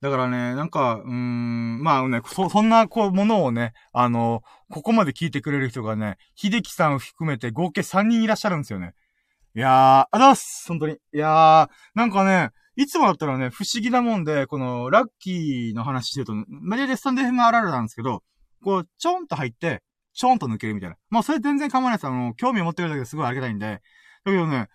[0.02, 8.94] だからね、なんか、うーん、まあね、そ、そんな、こう、ものをね、あの、ここまで聞いてくれる人がね、秀樹さんを含めて合計3人いらっしゃるんですよね。
[9.56, 10.94] いやー、あざっす本当に。
[11.14, 18.22] いやー、なんかね、いつもだったらね、不思議なもんで、この、ラッキーの話してると、マジでスタンド FM あるあるなんですけど、
[18.64, 19.82] こう、ちょんと入って、
[20.14, 20.98] ちょんと抜けるみたいな。
[21.10, 22.08] まあ、それ全然構わないです。
[22.08, 23.82] あの、興味を持ってるだけですごいありがたいんで。
[24.26, 24.68] だけどね、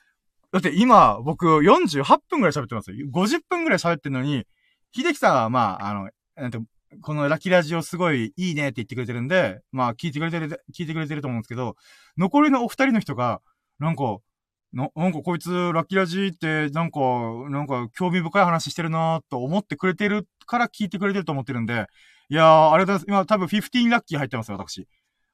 [0.52, 3.06] だって今、僕48分くらい喋ってますよ。
[3.12, 4.44] 50分くらい喋ってるのに、
[4.92, 6.58] 秀樹さんはまあ、あの、なんて、
[7.02, 11.76] このラッキラジオすごいいいねって言ってくれてるんで、まあ聞いてくれてる、聞いてくれてると思うんですけど、
[12.18, 13.40] 残りのお二人の人が、
[13.78, 14.18] なんか、
[14.72, 17.00] な、なんかこいつ、ラッキーラジって、なんか、
[17.50, 21.86] なんか、興味深い話してるなと思ってくれてるから聞いてくれてると思ってるんで、
[22.28, 23.26] いやー、ありがとうございます。
[23.26, 24.86] 今多分15ラッキー入ってますよ、私。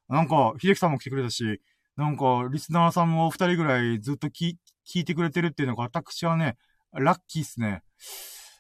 [0.08, 1.60] なんか、秀樹さんも来てくれたし、
[1.96, 6.56] なんか、リスナーさんもお二人ぐらいずっと聞、聞いてくれてるっていうのが、私はね、
[6.92, 7.82] ラッキーっすね。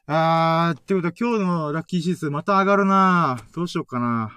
[0.06, 4.30] あー、ってことは今日のラッキー指数また上がるなどうしよっかな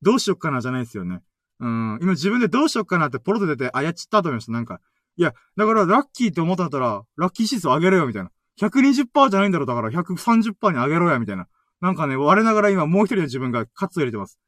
[0.00, 1.20] どうしよっかなじゃないですよね。
[1.60, 1.98] うん。
[2.00, 4.52] 今自分でどうしよっかなってポロと出て、あ、やっちったと思いました。
[4.52, 4.80] なんか。
[5.16, 8.30] いや、だからラッキーって思ったんだったら、ラッキー指数上げろよ、みたいな。
[8.60, 11.46] 120%じゃないんだろ、だから130%に上げろよ、みたいな。
[11.80, 14.38] なんかね、我ながら今もう一人の自分がカツ入れてます。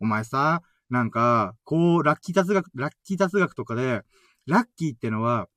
[0.00, 4.02] お前さ、なんか、こう、ラッキー雑学、ラッキー雑学とかで、
[4.46, 5.48] ラッキーってのは、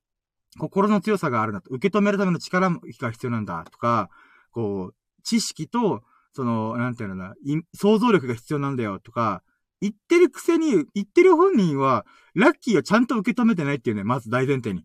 [0.58, 1.70] 心の強さがあるんだと。
[1.70, 4.08] 受け止めるための力が必要なんだとか、
[4.50, 6.02] こう、知識と、
[6.32, 7.34] その、なんていうのだ、
[7.74, 9.42] 想像力が必要なんだよとか、
[9.80, 14.84] 言ってるくせに、言ってる本人は、ラッキーをちゃんと受け止めてないっていうね、まず大前提に。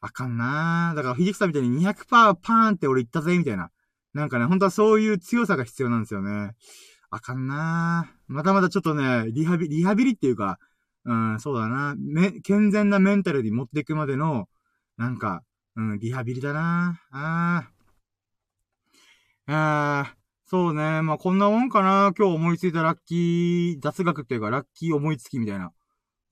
[0.00, 3.70] あかんなだから、秀樹さんみたいに200%パーンって俺言ったぜ、みたいな。
[4.14, 6.52] なんかね、本当はそういう強さが必要なんですよね。
[7.10, 10.58] あかんなまたまたちょっとね、リハビリ、リハビリっていうか、
[11.04, 11.94] うん、そうだな。
[11.96, 14.48] め、健全なメンタルに持っていくまでの、
[14.98, 15.42] なんか、
[15.76, 17.70] うん、リハビリだなあ
[19.46, 19.52] あ。
[19.52, 21.00] ああ、そうね。
[21.00, 22.12] まあ、こんなもんかな。
[22.18, 25.72] 今日思いついたラッキー雑学っていうか、ラッキー思いつきみたいな。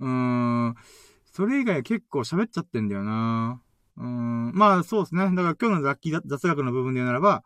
[0.01, 0.75] うーん。
[1.33, 3.63] それ以外結構喋っちゃってんだよな。
[3.97, 4.53] うん。
[4.55, 5.23] まあ、そうですね。
[5.25, 7.45] だから今日のラッキー雑学の部分で言うならば、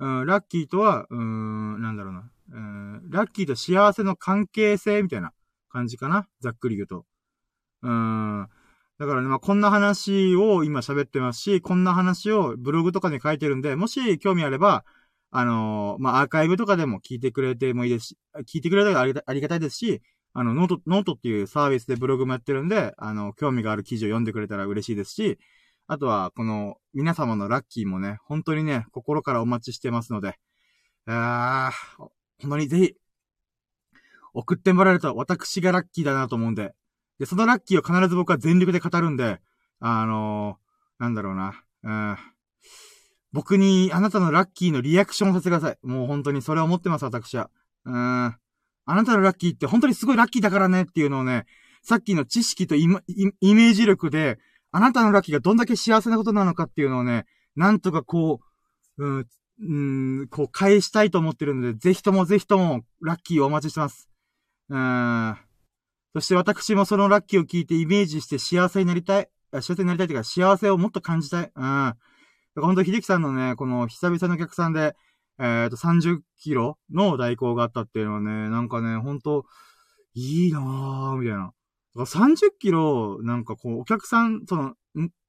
[0.00, 2.30] うん、ラッキーとは、うん、なんだろうな。
[2.50, 5.32] うん、ラッキーと幸せの関係性みたいな
[5.70, 6.28] 感じかな。
[6.40, 7.04] ざっくり言うと。
[7.82, 8.48] うん。
[8.98, 14.84] だからね、まあ、こんな話を今喋ってますし、こんな話をブログとかに書いてるんで、もし興味あれば、
[15.30, 20.00] あのー、まあ、アーカイブとかでも聞いてくれてもいいですし、聞いてくれたらありがたいですし、
[20.32, 25.38] あの、 note、note っていうサービスでブログもやってるんで、あの、興味がある記事を読んでくれたら嬉しいですし、
[25.88, 30.38] あとは、この、皆様のラッキーもね、本当にね、心からお待ちしてますので、
[31.06, 32.08] あー、
[32.44, 32.94] 本当にぜひ、
[34.32, 36.74] 送ってもらえると私がラッキーだなと思うんで、
[37.18, 39.40] で、そのラッキーを必ず僕は全力で語るんで、
[39.80, 42.16] あのー、なんだろうな、うん。
[43.32, 45.78] 僕にあなたのラッキーのリアクションをさせてください。
[45.82, 47.50] もう本当にそれを思ってます、私は。
[47.84, 47.94] うん。
[47.96, 48.38] あ
[48.86, 51.46] なたのラッキーって本当にすごいラッキーだからねっていうのをね、
[51.82, 54.38] さっきの知識とイメージ力で、
[54.72, 57.26] あなたのラッキーがどんだけ幸せなことなのかっていうのをね、
[57.56, 58.40] なんとかこ
[58.98, 59.26] う、うん、
[59.60, 59.64] う
[60.22, 64.08] ん、こう返したいと思ってるので、ぜひともぜひともラッキーをお待ちしてます。
[64.68, 65.36] うん。
[66.14, 69.28] そして私もそのラッキーを聞いてイメージして幸せになりたい。
[69.52, 71.44] 幸せになりたいというか幸せをもっと感じたい。
[71.44, 71.50] うん。
[71.52, 71.96] だか
[72.56, 74.94] ら本当秀樹さんのね、この久々のお客さんで、
[75.38, 79.44] えっ、と、30キロの代行があったっていうのはね、なんかね、本当
[80.14, 81.52] いいなぁ、みたいな。
[81.96, 84.74] だから30キロ、なんかこう、お客さん、その、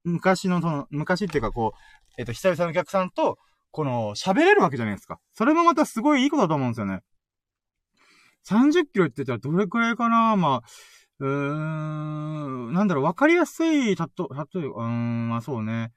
[0.03, 3.39] 昔の、その、昔っていうかこう、えっ、と、久々のお客さんと、
[3.75, 5.19] この、喋れるわけじゃないですか。
[5.33, 7.01] それもまたすごいいいことだと思うんですよね。
[8.45, 10.37] 30キロって言ったらどれくらいかな？
[10.37, 10.67] まあ、
[11.19, 11.29] うー
[12.69, 15.91] ん、なんだろう、わかりやすい、たと、たと、うーん、まあそうね。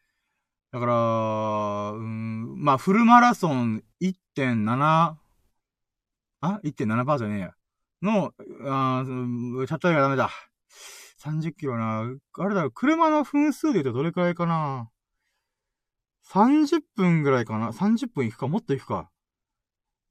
[0.72, 0.92] だから、
[1.96, 5.16] うん、まあフルマラソン1.7、
[6.40, 7.54] あ ?1.7 バーじゃねえや。
[8.02, 8.32] の、
[8.64, 10.30] あ例えがダメだ。
[11.18, 12.10] 30キロな。
[12.38, 14.88] あれだろ、車の分数で言うとどれくらいかな？
[16.32, 18.48] ?30 分ぐらいかな ?30 分行くか？
[18.48, 19.10] もっと行くか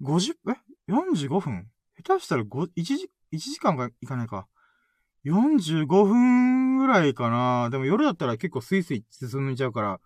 [0.01, 0.55] ?50、え
[0.91, 1.69] ?45 分？
[2.03, 4.47] 下手したら5、1時、1時間がいかないか。
[5.25, 7.69] 45分ぐらいかな？
[7.69, 9.99] でも夜だったら結構スイスイ進んじゃうから、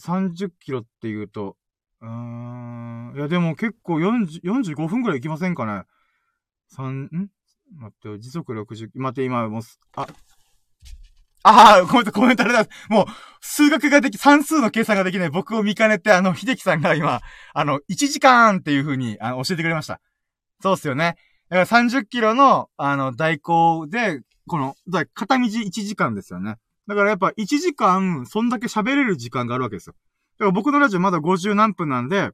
[0.00, 1.56] 30キロって言うと、
[2.00, 3.14] うーん。
[3.16, 5.82] いやでも結構40、45分ぐらい行きませんかね
[6.68, 7.30] ？3、ん
[7.76, 9.62] 待って、時速60、待って、今もう、
[9.96, 10.06] あ、
[11.48, 12.66] ああ、ごめんなさい、コメントあれだ。
[12.88, 13.06] もう、
[13.40, 17.20] 数学ができ、算数の計算ができない僕を見かねて、あの、秀樹さんが今、
[17.54, 20.00] あの、1時間っていう風に、あの、教えてくれました。
[20.62, 21.16] そうっすよね。
[21.48, 26.56] だから30キロの、あの、代行で、この、だ片道1時間ですよね。
[26.86, 29.94] だからやっぱ1時間、そんだけ喋れる時間があるわけですよ。
[30.38, 32.30] だから僕のラジオまだ50何分なんで、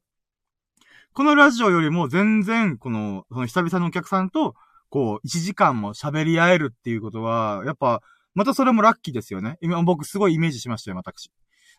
[1.12, 4.54] このラジオよりも全然、この、その久々のお客さんと、
[4.90, 8.00] こう、1時間も喋り合えるっていうことは、やっぱ、
[8.34, 9.58] またそれもラッキーですよね。
[9.60, 11.30] 今僕すごいイメージしましたよ、私。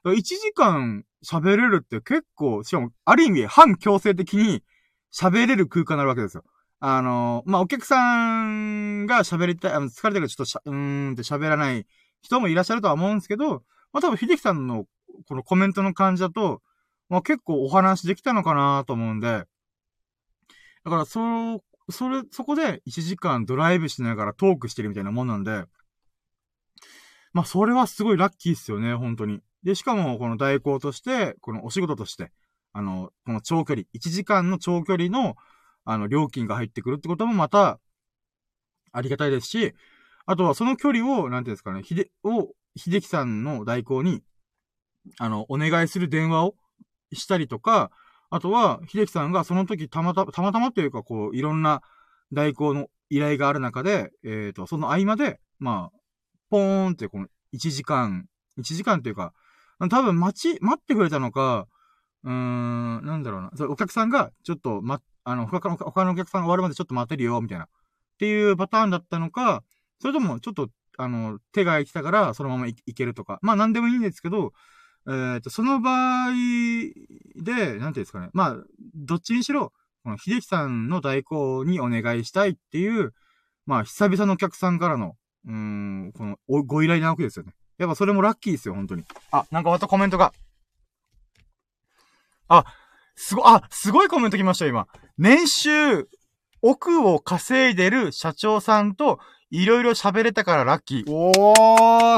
[0.06, 4.64] 1時間喋れるって結構、しかも、ある意味、反強制的に、
[5.12, 6.44] 喋れる空間になるわけですよ。
[6.80, 11.88] あのまあ、お客さんが喋りたい、あの、疲れてるちょっとしゃ、うーんって喋らない
[12.22, 14.86] 人もいらっしゃるとは思うんですけど、まあ、多分、秀樹さんの
[15.28, 16.62] このコメントの感じだと、
[17.10, 19.46] まあ、結構お話できたのかなと思うんで、
[20.84, 25.64] だから、そ、それ、そこで1時間ドライブしながらトークしてるみたいなもんなんで、
[27.36, 29.42] まあ、それはすごいラッキーっすよね、本当に。
[29.62, 32.32] で、しかも、この代行として、このお仕事として、
[32.72, 35.36] あの、この長距離、1時間の長距離の、
[35.84, 37.82] あの、料金が入ってくるってこともまた、
[38.94, 39.74] ありがたいですし、
[40.26, 44.24] あとはその距離を、なんていうんですかね、ひで、を、秀樹さんの代行に、
[45.20, 46.56] あの、お願いする電話を
[47.12, 47.92] したりとか、
[48.30, 51.82] あとは、秀樹さんがその時たまた、たまたまというか、こう、いろんな
[52.32, 56.05] 代行の依頼がある中で、えっ、ー、と、その合間で、まあ、
[56.50, 58.28] ポーンってこの1時間、
[58.58, 59.34] 1時間っていうか、
[59.90, 61.68] 多分待ち、待ってくれたのか、
[62.24, 63.52] うーん、なんだろうな。
[63.56, 67.66] そお客さんが、ちょっと、ま、あの、他の、他のお客さんが終わるまでちょっと待てるよ、みたいな。
[67.66, 67.68] っ
[68.18, 69.64] ていうパターンだったのか、
[70.00, 73.40] それとも、ちょっと、あの、手が空いてたから、そのままいけるとか。
[73.42, 74.54] まあ、なんでもいいんですけど、
[75.08, 76.34] えっ、ー、と、その場合で、
[77.36, 78.30] なんていうんですかね。
[78.34, 78.58] まあ、
[78.96, 79.72] どっちにしろ、
[80.04, 83.14] この、秀樹さんの代行にお願いしたいっていう、
[83.66, 85.16] まあ、久々のお客さんからの、
[85.48, 87.54] うーん、この、ご依頼なわけですよね。
[87.78, 89.04] やっぱそれもラッキーですよ、本当に。
[89.32, 90.34] あ、なんかまたコメントが。
[92.48, 92.66] あ、
[93.16, 94.88] すご、あ、すごいコメント来ました、今。
[95.18, 96.08] 年収
[96.62, 99.20] 億を稼いでる社長さんと
[99.50, 101.12] いろいろ喋れたからラッキー。
[101.12, 101.32] お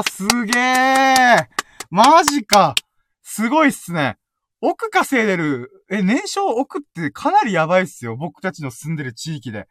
[0.00, 1.46] ー、すげー
[1.90, 2.74] マジか
[3.22, 4.16] すごいっすね。
[4.60, 8.16] 億稼いでる、え、年商億ってかなりやばいっすよ。
[8.16, 9.68] 僕たちの住んでる地域で。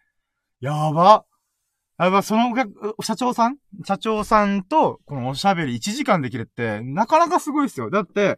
[0.61, 1.25] やば。
[1.99, 3.57] あやば、そのお客社長さん？
[3.83, 7.89] 社長さんと、このおしゃべり1時間できるって、なかなかすごいっすよ。
[7.89, 8.37] だって、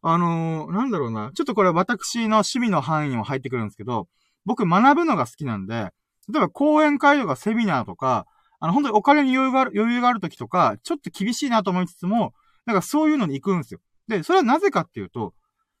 [0.00, 1.30] あのー、なんだろうな。
[1.34, 4.08] ちょっとこれ私の趣味の範囲にも入ってくるんですけど、
[4.46, 5.90] 僕学ぶのが好きなんで、
[6.32, 8.26] 例えば講演会とかセミナーとか、
[8.58, 12.32] あの、本当にお金に余裕がある、余裕がある時とか、ちょっと厳しいなと思いつつも、
[12.64, 13.80] なんかそういうのに行くんですよ。
[14.08, 15.34] で、それはなぜかっていうと、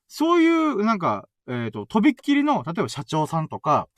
[0.08, 3.88] そういう、なんか、えっ、ー、と、とびっきりの、例えば社長さんとか、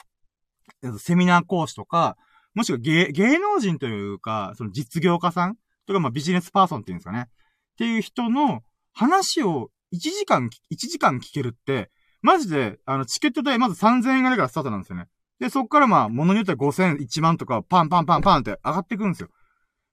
[0.98, 2.16] セミナー講師とか、
[2.56, 7.26] もしくは芸、芸能人というか、その実業家さんとか、まあビジネスパーソンっていうんですかね。
[7.28, 8.62] っていう人の
[8.94, 11.90] 話を1時間、1時間聞けるって、
[12.22, 15.06] マジで、あの、チケット代まず3000円ぐらいからスタートなんですよね。
[15.38, 19.28] で、そっからまあ、物によっては5000、1万とか、パンパンパンパンって上がってくるんですよ。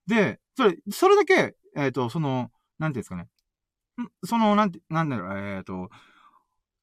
[0.07, 2.49] で、それ、それだけ、えっ、ー、と、その、
[2.79, 3.27] なんていうんですかね。
[4.23, 5.89] その、なんて、なんだろう、えっ、ー、と、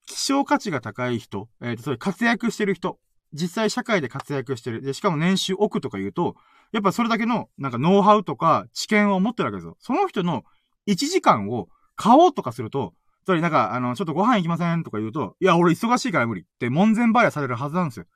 [0.07, 2.99] 希少価値が高い人、えっ、ー、と、それ活躍してる人、
[3.33, 4.83] 実際社会で活躍してる。
[4.83, 6.37] で、しかも年収億とか言うと、
[6.73, 9.77] やっぱそれだけの、なんかノウハウとか知見を持ってるわけですよ。
[9.81, 10.45] その人の
[10.87, 12.95] 1時間を買おうとかすると、
[13.27, 18.07] それなんか、あの、ちょっとご飯行きませんとか言うと、いや、俺忙しいから無理って門前払いされるはずなんですよ。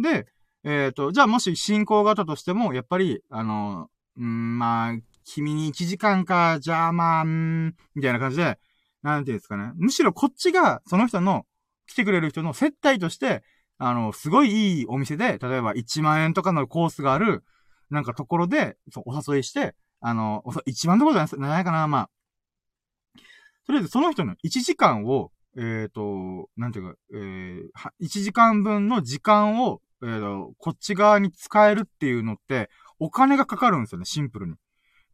[0.00, 0.26] で、
[0.64, 3.88] えっ、ー、と、じゃあもし進行型としても、やっぱり、あの、
[4.18, 8.58] んまあ、君に1時間か、じゃあまあ、んみたいな感じで、
[9.02, 9.72] なんていうんですかね。
[9.76, 11.44] むしろこっちが、その人の、
[11.86, 13.42] 来てくれる人の接待として、
[13.78, 17.44] あの、すごいいいお店で、例えば1万円とかのコースがある、
[17.90, 22.10] なんかところで、そう、お誘いして、あの、1万どこじゃないかな、まあ。
[23.66, 27.60] とりあえずその人の1時間を、えっ、ー、と、なんていうか、えー、
[28.00, 34.54] 1時間分の時間を、えーと、こっち側に使えるっていうのって、お金がかかるんですよね、シンプルに。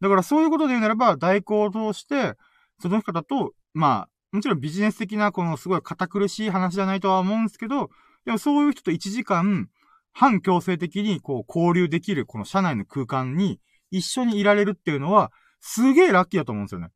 [0.01, 2.33] だからそういうことで言うならば、代行を通して、
[2.79, 7.89] その方と、まあ、もちろんビジネス的なこのすごい堅苦しい話じゃないとは思うんですけど、
[8.25, 9.69] でもそういう人と1時間、
[10.11, 13.59] 反強制的にこう交流できるこの社内の空間に
[13.91, 16.89] 一緒にいられるっていうのは、すげえラッキーだと思うんですよね。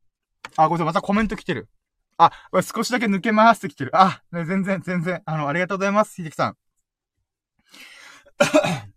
[0.56, 1.68] あ、ごめんなさい、またコメント来てる。
[2.16, 3.90] あ、少しだけ抜け回してきてる。
[3.94, 6.56] あ、ね、全然、全然、あの、ありがとうございます、ひできさん。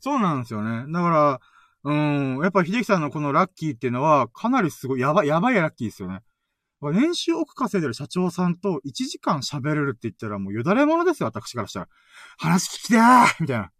[0.00, 0.90] そうなんですよね。
[0.92, 1.40] だから、
[1.84, 6.22] うん、やっぱ秀樹さんのこのラッキーっていうのは、かなりすごい、やばい、やばいラッキーですよね。
[6.82, 11.88] 年収億稼いでる社長さんと1時間喋れるって言ったらもうよだれ者ですよ、私からしたら。
[12.38, 13.70] 話聞きてーみたいな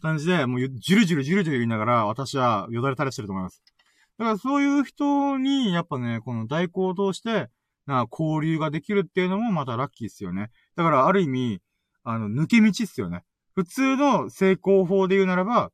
[0.00, 3.62] 感じで、もうじゅるじゅるじゅるじゅる言いながら、私はよだれ垂れしてると思います。
[4.18, 7.50] だからそういう人に、やっぱね、この代行を通して、
[7.86, 10.50] な、交流ができるっていうのもまたラッキーですよね。
[10.74, 11.60] だからある意味、
[12.04, 13.24] あの、抜け道っすよね。
[13.54, 15.70] 普通の成功法で言うならば、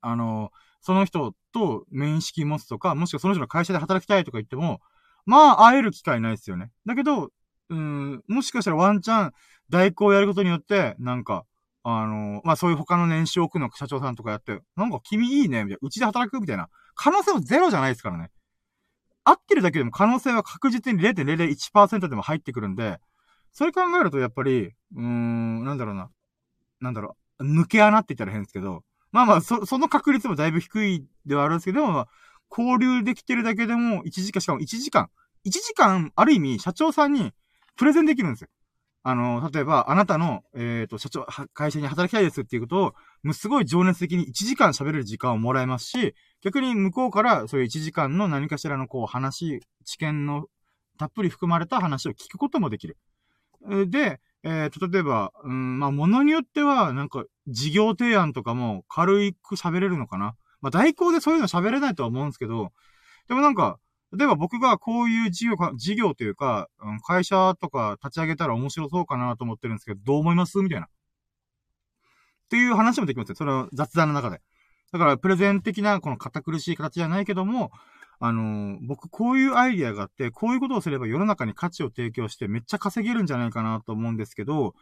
[0.00, 0.50] あの、
[0.80, 4.80] その人と面識持つとか、もしくはその人の会社で働きたいとか言っても、
[5.28, 6.70] まあ、会える機会ないですよね。
[6.86, 7.28] だけど、
[7.68, 9.32] うん、もしかしたらワンチャン、
[9.68, 11.44] 代行をやることによって、なんか、
[11.82, 15.86] あの、まあそういう他の年収億の社長さんとかやって、なんか君いいね、みたいな。
[15.86, 16.70] うちで働くみたいな。
[16.94, 18.30] 可能性はゼロじゃないですからね。
[19.22, 22.98] 合ってるだけでも可能性は確実に0.001%でも入ってくるんで、
[23.52, 26.10] それ考えるとやっぱり、うーん、なんだろうな。
[26.80, 27.44] なんだろう。
[27.44, 32.08] 抜け穴って言ったら変ですけど、まあまあ、そ、その確率もだいぶ低いではあるんですけど、まあ、
[32.50, 35.10] 交流できてるだけでも1時間、しかも1時間。
[35.46, 37.32] 1時間、ある意味、社長さんに
[37.76, 38.48] プレゼンできるんですよ。
[39.04, 50.46] あの、例えば、あなたの、えっ、ー、と、社長、会社に働きたいですっていうことを、もうすごい情熱的に1時間喋れる時間をもらえますし、逆に向こうからそういう1時間の何かしらのこう話、知見の
[50.98, 52.98] たっぷり含まれた話を聞くこともできる。
[53.86, 60.34] で、えっ、ー、と、例えば、うん、まあ、ものによっては、なんか、事業提案とかも軽く喋れるのかな。
[60.60, 62.72] まあ、代行でそういうの喋れないとは思うんですけど、
[63.28, 63.78] でもなんか、
[64.16, 70.58] 例えば僕がこういう事業か、事業というか、うん、会社とか立ち上げたら面白そうかなと思ってるんですけど、どう思います？
[70.62, 70.86] みたいな。
[70.86, 70.88] っ
[72.48, 73.34] ていう話もできますよ。
[73.34, 74.40] それは雑談の中で。
[74.92, 77.70] だから、プレゼン的な、この堅苦しい形じゃないけども、
[78.18, 84.74] あのー、僕こういうアイディアがあって、こういうことをすれば世の中に価値を提供してめっちゃ稼げるんじゃないかなと思うんですけど、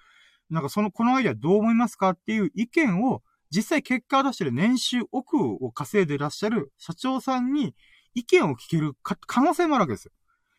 [0.48, 2.10] なんかその、このアイディアどう思いますか？
[2.10, 7.74] っていう意見を、実際結果を出してる年収億を稼いでいらっしゃる社長さんに
[8.14, 10.12] 意見を聞ける可能性もあるわけですよ。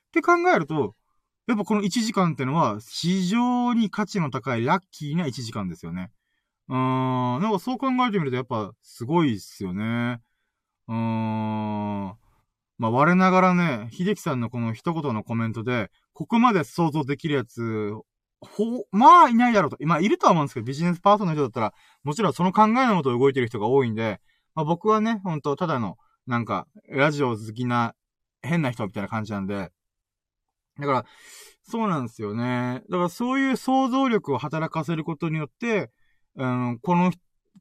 [0.09, 0.95] って考えると、
[1.47, 6.11] やっぱこの1時間ってのは非常に価値の高いラッキーな1時間ですよね。
[6.69, 10.19] うーん、なんかそう考えてみるとやっぱすごいっすよね。
[10.87, 12.17] うーん。
[12.77, 17.91] まあ、我ながらね、秀樹さんのこの一言のコメントで、ここまで想像できるやつ、
[18.41, 19.77] ほ、まあいないだろうと。
[19.81, 21.73] まあいるとは思うんですけど、ビジネスパーソンの人だったら、
[22.03, 24.19] もちろんその考えのもと動いてる人が多いんで、
[24.55, 27.95] まあ僕はね、ほんと、ただの、なんか、ラジオ好きな、
[28.41, 29.71] 変な人みたいな感じなんで、
[30.79, 31.05] だから、
[31.63, 32.83] そうなんですよね。
[32.89, 35.91] だからそういう想像力を働かせることによって、
[36.35, 37.11] うん、この、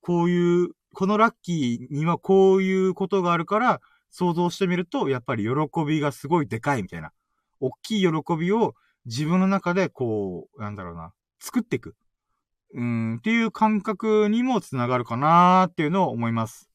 [0.00, 7.12] こういう、このラッキーにはこういうことがあるから、想像してみると、やっぱり喜びがすごいでかいみたいな。
[7.60, 8.74] 大きい喜びを
[9.06, 11.94] 自分の中でこう、なんだろうな、作っていく。
[12.74, 16.68] うん、っていう感覚にもつながるかなーっていうのを思います。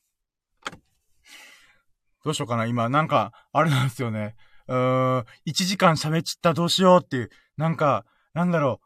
[2.23, 4.35] どうしようかな今、なんか、あれなんですよね。
[4.67, 8.79] うーん、1時間喋っちったどうしようっていう、なんか、なんだろ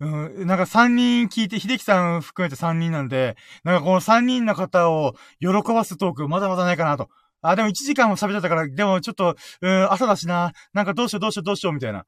[0.00, 0.06] う。
[0.06, 7.08] うん、なんか3人聞いて、秀樹さん含めて3人なんで、なんかこの3人の方を喜ばすトークまだまだないかなと。
[7.40, 10.52] あ、でも1時間も喋っちゃったから、でもちょっと、うん、朝だしな。
[10.72, 12.04] なんかどうしようどうしようどうしようみたいな。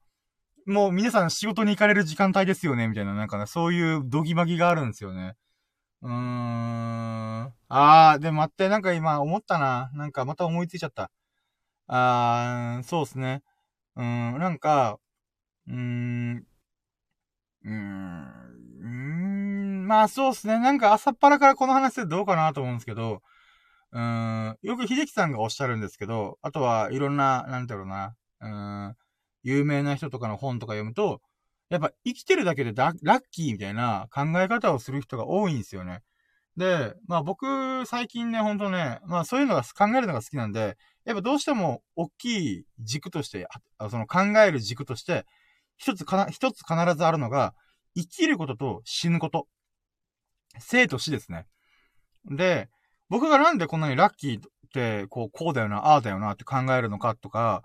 [0.65, 5.35] もう皆さん仕事に行かれる時間帯ですよね、みたいな、なんかね、そういうドギマギがあるんですよね。
[6.03, 7.53] うーん。
[7.69, 9.91] あー、でも待って、なんか今思ったな。
[9.95, 11.11] なんかまた思いついちゃった。
[11.87, 13.43] あー、そうっすね。
[13.97, 14.05] うー
[14.37, 14.99] ん、なんか、
[15.67, 16.47] うーん、
[17.63, 17.71] うー
[18.85, 20.59] ん、まあそうっすね。
[20.59, 23.21] なんか朝っぱらからこの話でどうかなと思うんですけど、
[23.93, 24.01] うー
[24.53, 28.97] ん、よく秀樹さんがおっしゃるんですけど、あとはいろんな、なんだろうな、うーん、
[29.45, 31.21] 有名な人とかの本とか読むと、
[31.69, 36.01] やっぱ生きてるだけでラッキーみたいな考え方をする人が多いんですよね。
[36.57, 43.47] で、まあ僕、最近ね、ほんとね、まあそういうのが考えるのが好きなんで、やっぱどうしても大きい軸として、
[43.91, 45.25] その考える軸として、
[45.77, 47.53] 一つかな、一つ必ずあるのが、
[47.95, 49.47] 生きることと死ぬこと。
[50.57, 51.45] 生と死ですね。
[52.25, 52.69] で、
[53.09, 54.41] 僕がなんでこんなにラッキーっ
[54.73, 57.61] て、こう、こうだよな、ああだよなって考えるのかとか、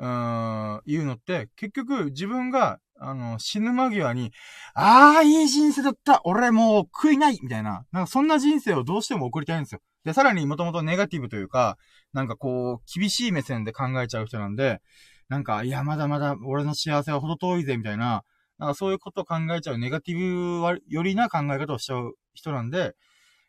[0.00, 4.32] うーん、いうのって、結局自分が、あの、死ぬ間際に、
[4.74, 9.80] ああ、いい人生だった俺もう悔いないみたいな、なんかそんな人生をどうしても送りたいんですよ。
[10.04, 11.76] で、さらにもともとネガティブというか、
[12.12, 14.80] なんかこう、厳しい目線で考えちゃう人なんで、
[15.28, 18.22] なんか、いや、まだまだ俺の幸せはほど遠いぜ、みたいな、
[18.58, 22.94] なんかそういうことを考えちゃう、ネガティブよりな考え方をしちゃう人なんで、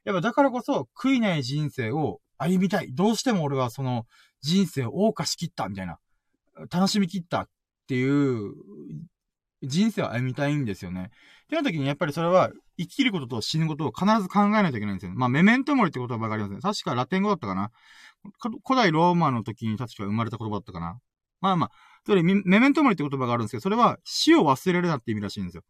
[0.04, 2.94] やっぱだからこそ、悔いない人生を歩みたい。
[2.94, 4.06] どうしても俺はその
[4.42, 5.98] 人生を謳歌しきった、みたいな。
[6.70, 7.50] 楽しみきったっ
[7.88, 8.54] ていう
[9.64, 11.12] 人生を歩みたいんですよね。
[11.46, 15.14] ってな時にやっぱりそれは生きることと死ぬことを必ず考えないといけないんですよ。
[15.16, 16.62] まあ、メメントモリって言葉がありますね。
[16.62, 17.72] 確かラテン語だったかな。
[18.66, 21.00] 古代ローマの時に確か生まれた言葉だったかな。
[21.42, 21.72] まあまあ、
[22.06, 25.64] それメメントモリって言葉があるんですけど、それは死を忘れるなって意味らしいんですよ。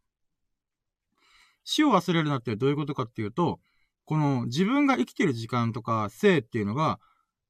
[1.64, 3.60] 死を忘れるなってどういうことかっていうと、
[4.06, 7.00] この自分が生きてる時間とか生っていうのが、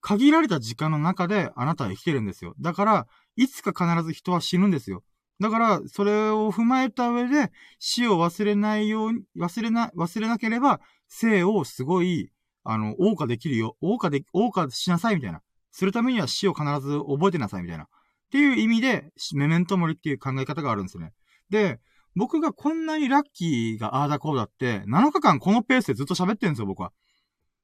[0.02, 2.54] 限られた時間の中であなたは生きてるんですよ。
[2.60, 5.04] だから、いつか必ず人は死ぬんですよ。
[5.40, 12.32] だから、それを踏まえた上で、死を忘れないように、忘れな、忘れなければ、生をすごい、
[12.64, 13.76] あの、謳歌できるよ。
[13.82, 15.42] 謳歌で、謳歌しなさいみたいな。
[15.72, 17.86] するためには死を必ず覚えてなさいみたいな。
[17.86, 17.88] っ
[18.32, 21.14] ていう意味で、メメントモリっていう考え方があるんですよね。
[21.50, 21.80] で、
[22.16, 26.92] 僕がこんなにラッキーがああだこうだって、7日間このペースでずっと喋ってるんですよ、僕は。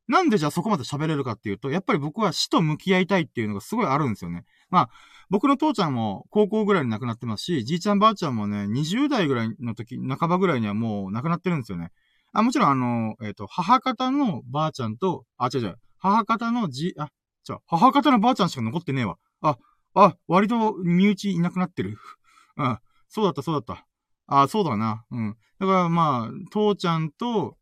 [0.07, 4.45] なんでじゃあそこまで喋れるかっていうと、やっぱり僕は死と向き合いたいっていうのがすごいあるんですよね。
[4.69, 4.89] まあ、
[5.29, 11.91] 僕の父ちゃんも高校ぐらいに亡くなってますし、じいちゃんばあちゃんもね、20代ぐらいの時、半ばぐらいにはもう亡くなってるんですよね。
[12.31, 17.09] あ、もちろんあの、えっ、ー、と、母方のばあちゃんと、あ、違う違う、母方のじ、あ、
[17.43, 19.17] じゃ母方のばあちゃんしか残ってねえわ。
[19.41, 19.57] あ、
[19.93, 21.97] あ、割と身内いなくなってる。
[22.57, 22.79] うん、
[23.09, 23.85] そうだった、そうだった。
[24.27, 25.03] あ、そうだな。
[25.11, 25.37] うん。
[25.59, 27.57] だからまあ、父ちゃんと、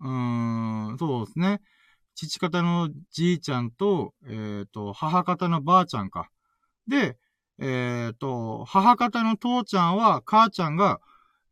[0.00, 1.60] うーん、そうですね。
[2.14, 6.30] 父方のじいちゃんと、えっ、ー、と、母方のばあちゃんか。
[6.88, 7.16] で、
[7.58, 11.00] えっ、ー、と、母方の父ちゃんは、母ちゃんが、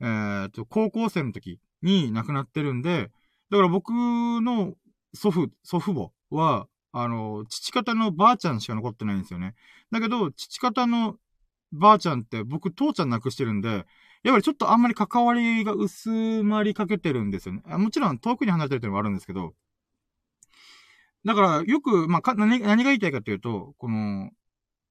[0.00, 3.10] えっ、ー、と、高校生の時に亡くなってるんで、
[3.50, 4.74] だから僕の
[5.14, 9.54] 祖父、祖父母は、あの、父方のばあちゃんしか残ってないんですよね。
[9.90, 11.16] だけど、父方の
[11.72, 13.68] ばあちゃんって僕父ちゃん亡くしてるんで、
[14.22, 17.62] やっぱりちょっとあんまり関わりが薄まりかけてるんですよね。
[17.76, 19.54] もちろん遠くに離れてるっていうのもあるんですけど、
[21.24, 24.30] だから、よく、まあ、何、何が言いたいかというと、この、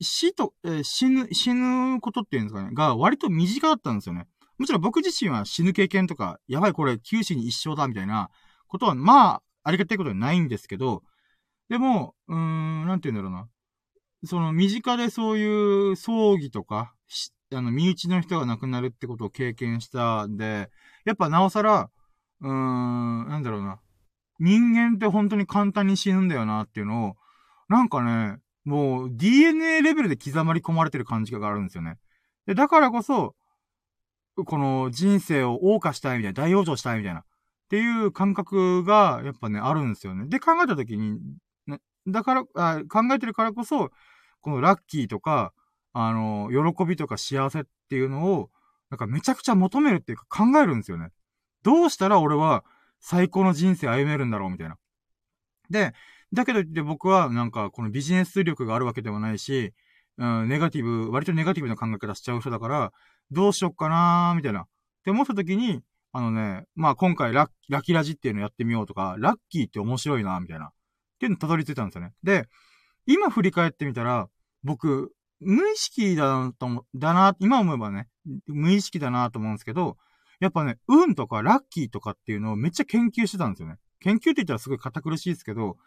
[0.02, 4.28] 死と、えー、死ぬ、死ぬことっていうんですかね、が割と身近だったんですよね。
[4.58, 8.30] もちろん僕自身は死ぬ経験とか、やばいこれ九死に一生だみたいな
[8.68, 11.04] ことは、まあ、ありがたいことはないんですけど、
[11.70, 13.50] でも、うーん、なんて言うんだろうな。
[14.26, 16.94] その、身近でそういう葬儀とか、
[17.54, 20.70] あの、身内の人が亡くなるってことを経験したんで、
[21.06, 21.90] やっぱなおさら、
[22.42, 23.80] うーん、なんだろうな。
[24.40, 27.16] 人間って本当に簡単に死ぬんだよなっていうのを、
[27.70, 31.98] なんかね、もう DNA レベルで刻まり込まれてる感じがあるんですよね。
[32.46, 33.36] で、だからこそ、
[34.36, 37.22] この人生を謳歌したいみたいな、大往生したいみたいな。
[37.22, 37.24] っ
[37.70, 40.28] ていう感覚が、やっぱね、あるんですよね。
[40.28, 41.20] で、考えたときに、
[41.66, 43.92] ね、だからあ、考えてるからこそ、
[44.42, 45.54] このラッキーとか、
[45.92, 48.50] あの、喜びとか幸せっていうのを、
[48.90, 51.10] なんかめちゃくちゃ求めるっていうか考えるんですよね。
[51.64, 52.64] どうしたら俺は
[53.00, 54.78] 最高の人生歩めるんだろうみたいな。
[55.70, 55.94] で、
[56.34, 59.74] だけどって僕はなんかこのビジネス力があるわけでもないし、
[60.18, 62.92] うん、ネガティブ、割とネガティブな考え方しちゃう人だから、
[63.32, 64.62] どうしよっかなーみたいな。
[64.62, 64.66] っ
[65.04, 65.82] て思った時に、
[66.12, 70.66] あのね、まあ今回ラッラキラジっていうのやってみようとか、ラッキーって面白いなみたいな。
[70.68, 70.70] っ
[71.20, 72.14] ていうのたどり着いたんですよね。
[72.24, 72.46] で、
[73.06, 74.28] 今振り返ってみたら、
[74.64, 78.08] 僕、無意識だなと思、だな、今思えばね、
[78.48, 79.98] 無意識だなと思うんですけど、
[80.40, 83.78] やっぱね、運とかラッキーとかっていうのをめっちゃ研究してたんですよね。
[84.00, 85.78] 研究って言ったらすごい堅苦しいですけど、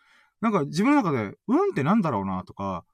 [0.41, 2.85] なんか自分の中で、運ってなんだろうなとか、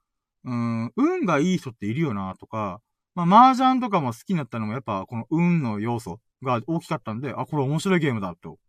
[0.43, 2.81] うん、運がいい人っているよなとか、
[3.15, 8.59] まあ、麻雀とかも好きになったのもやっぱこの運の要素が大きかったんで、あ、これ面白いゲームだ、と。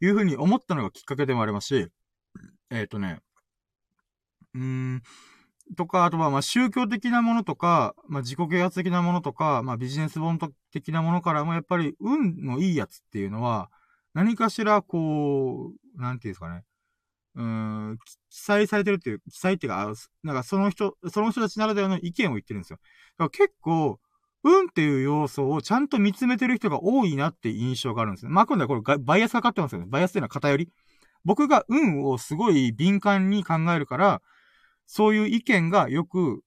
[0.00, 1.88] いうふうに思ったのがきっかけでもありますし、
[2.70, 3.20] えっ、ー、とね、
[4.54, 5.02] うーん、
[5.76, 10.38] とか、あとは、ま、宗教的なものとか、まあ、自己啓発的なものとか、まあ、ビジネス本
[10.72, 13.70] 的なものからも、やっぱり、運のいいやつっていうのは、
[14.14, 16.64] 何かしら、こう、なんていうんですかね。
[17.34, 19.92] うん、記載されてるっていう、記載っていうか、
[20.22, 22.78] なんかその人、その人たちならではの意見を言ってるんですよ。
[23.18, 23.98] だから結構、
[24.44, 28.32] 運っていう要素をちゃんと見つめてる人が多いなって印象があるんですね。
[28.32, 29.86] まあ、今度はこれバイアスかかってますよね。
[29.88, 30.68] バイアスっていうのは偏り。
[31.24, 34.22] 僕が運をすごい敏感に考えるから、
[34.86, 36.42] そういう意見がよく、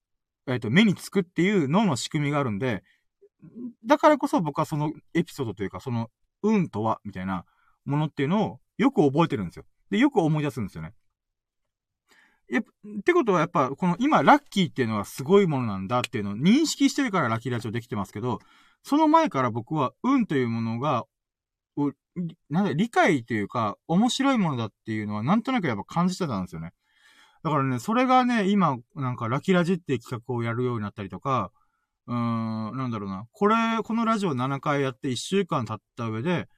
[0.46, 2.84] えっ、ー、と、目につくっていう脳の仕組みがあるんで、
[3.84, 6.10] だからこそ僕はそのエピソードというか、その
[6.42, 7.44] 運とは、みたいな
[7.84, 9.64] ものっていうのをよく覚えてるんですよ。
[9.90, 10.94] で、よく思い出すんですよね。
[12.48, 12.64] やっ
[13.04, 18.38] てことはやっぱ、この今、ラッキーっていうのはすごいものなんだっていうのを認識してるからラッキーラジオできてますけど、
[18.82, 21.04] その前から僕は運というものが、
[22.48, 26.72] なんだ、理解というか、面白いものだっていうのはなんとなくやっぱ感じてたんですよね。
[27.46, 31.52] だからね、それがね、今、なんかラキラジって企画をやるようになったりとか、
[32.08, 33.28] うーん、なんだろうな。
[33.30, 36.48] これ、このラジオ7回やって1週間経った上で、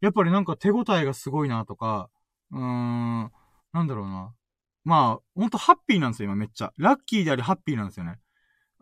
[0.00, 2.10] やっぱりなんか手応えがすごいなとか、
[2.52, 3.32] うーん、
[3.72, 4.32] なんだろうな。
[4.84, 6.72] まあ、ほんとハッピーなんですよ、今めっちゃ。
[6.78, 8.20] ラッキーでありハッピーなんですよね。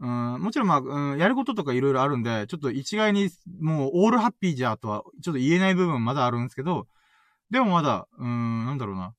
[0.01, 6.89] うん、もちろんまあ、うん、やることとかいろいろあるんで、ちょっと一概にもうオールハッピーじゃとは、ちょっと言えない部分まだあるんですけど、
[7.49, 9.15] でもまだ、うーん、なんだろうな。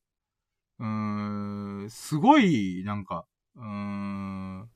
[0.80, 4.70] うーん、すごい、なんか、うーん、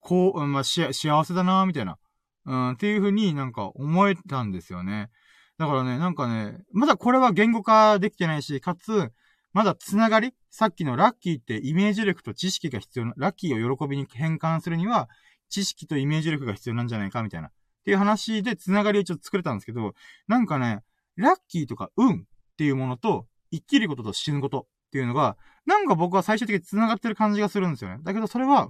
[0.00, 1.98] こう、まあ、し、幸せだなみたいな。
[2.46, 5.10] うん、っていう風になんか思えたんですよね。
[5.56, 9.12] だからね、なんかね、まだこれは言語化できてないし、かつ、
[9.54, 15.08] まだつながりさっきのラッキーってイメージ力と知識が必要な、ラッキーを喜びに変換するには、
[15.48, 17.48] 知識とイメージ力が必要なんじゃないかみたいな。
[17.48, 17.52] っ
[17.84, 19.94] ていう話でつながりをちょっと作れたんですけど、
[20.26, 20.82] なんかね、
[21.16, 22.24] ラッキーとか運っ
[22.58, 25.36] ていうものと、生きることと死ぬことっていうのが、
[25.66, 27.98] なんか僕は最終的に繋がってる感じがするんですよね。
[28.04, 28.68] だけどそれは、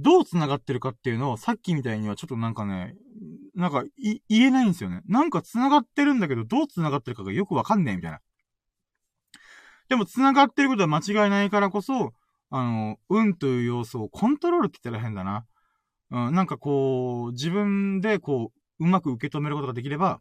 [0.00, 2.96] どう繋がってるかっていうのを、さっきみたいにはちょっとなんかね、
[3.54, 5.02] なんか、言えないんですよね。
[5.06, 8.18] なんか繋がってるんだけど、どう繋がってるかがよくわかんねえ、みたいな。
[9.88, 12.12] でも繋がってることは間違いないからこそ、
[12.50, 15.46] あの、運という要素をコントロールって言ったら変だな。
[16.10, 18.50] うん、なんかこう、自分でこ
[18.80, 20.20] う、うまく受け止めることができれば、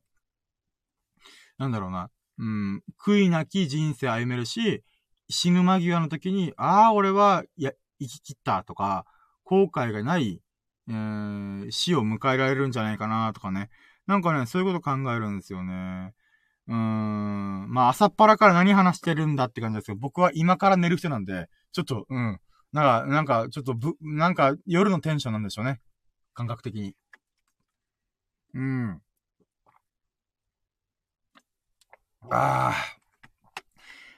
[1.57, 2.11] なんだろうな。
[2.39, 4.83] うん、悔いなき人生歩めるし、
[5.29, 9.05] 死ぬ間際の時に、ああ、俺は、いや、生き切ったとか、
[9.43, 10.41] 後悔がない、
[10.89, 13.69] えー、死を迎えられるんじゃないかなとかね。
[14.07, 16.13] なんかね、そういうこと考えるんですよね。
[16.67, 17.65] うーん。
[17.69, 22.39] まあ、朝っぱらから何話してるんだって感じですけど、僕は今から寝る人なんで、ちょっと、うん。
[22.71, 25.79] なんか、なんか、ちょっとぶ、なんか、夜のテンションなんでしょうね。
[26.33, 26.95] 感覚的に。
[28.53, 29.01] うん。
[32.31, 32.73] あ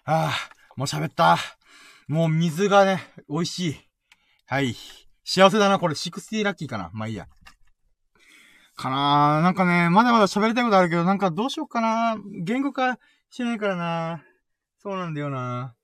[0.06, 0.12] あ。
[0.12, 0.32] ああ。
[0.76, 1.38] もう喋った。
[2.08, 3.76] もう水がね、美味しい。
[4.46, 4.76] はい。
[5.24, 6.92] 幸せだな、これ、60ラッキーかな。
[6.94, 7.28] まあいいや。
[8.76, 13.00] かなーなんかね、まだまだ喋りたいことあるけど、なんかどうしようかな言語化
[13.30, 14.24] してないからな
[14.78, 15.76] そうなんだよな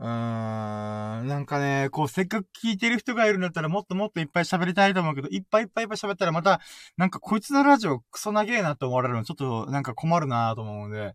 [0.00, 6.60] うーん、なんかね、こう、せっかく聞いてる人がいるんだったらもっともっといっぱい喋りたいと思うけど、いっぱいいっぱいいっぱい喋ったらまた、
[6.96, 11.14] なんかこいつのラジオクソ長えなって思われるのちょっとなんか困るなと思うので、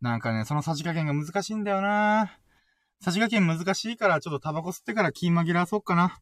[0.00, 2.32] なんかね、そのさじ加減が難しいんだよな
[3.00, 6.18] さじ加減難しいから、ちょっとタバコ吸ってから気紛らわそうかな。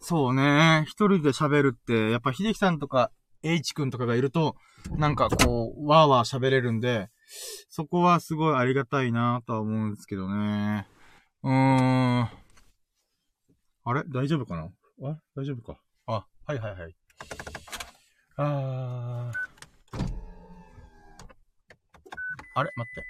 [0.00, 0.84] そうね。
[0.88, 3.12] 一人で喋るって、やっぱ秀樹さんとか、
[3.44, 4.56] H 君とかがいると、
[4.96, 7.10] なんかこう、わーわー喋れるんで、
[7.70, 10.86] そこはすごいありがたいなとは思うんですけどね。
[11.42, 12.20] うーん。
[12.22, 12.30] あ
[13.92, 14.02] れ？
[14.08, 14.70] 大丈夫かな？
[15.08, 15.78] あ大丈夫か？
[16.06, 16.96] あ、はいはいはい。
[18.36, 19.38] あー。
[22.54, 22.70] あれ？
[22.76, 23.04] 待って。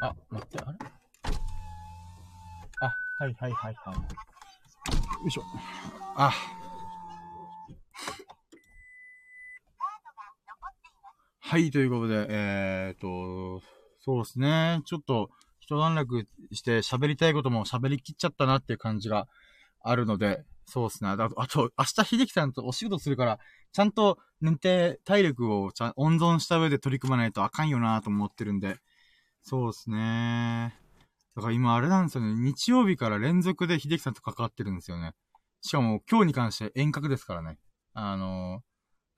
[0.00, 0.78] あ、待って、あれ？
[2.82, 3.94] あ、はいはいはいはい。
[3.96, 4.02] よ
[5.26, 5.42] いしょ。
[6.16, 6.32] あ。
[11.42, 13.62] はい、ということで、えーと、
[13.98, 14.82] そうですね。
[14.84, 15.30] ちょっと、
[15.60, 19.26] 一段落して喋りたいことも喋りきっちゃったなっていう感じが
[19.82, 21.10] あるので、そうですね。
[21.10, 23.38] あと、あと明日秀樹さんとお仕事するから、
[23.72, 28.76] ちゃんと寝て体力をちゃ温存した上で取り組まないとあかんよなと思ってるんで、
[29.42, 30.74] そうですね。
[31.34, 32.34] だから今あれなんですよね。
[32.34, 35.12] 日曜日から連続で秀樹さんと関わってるんですよね。
[35.62, 37.58] しかも今日に関して遠隔ですからね。
[37.94, 38.62] あの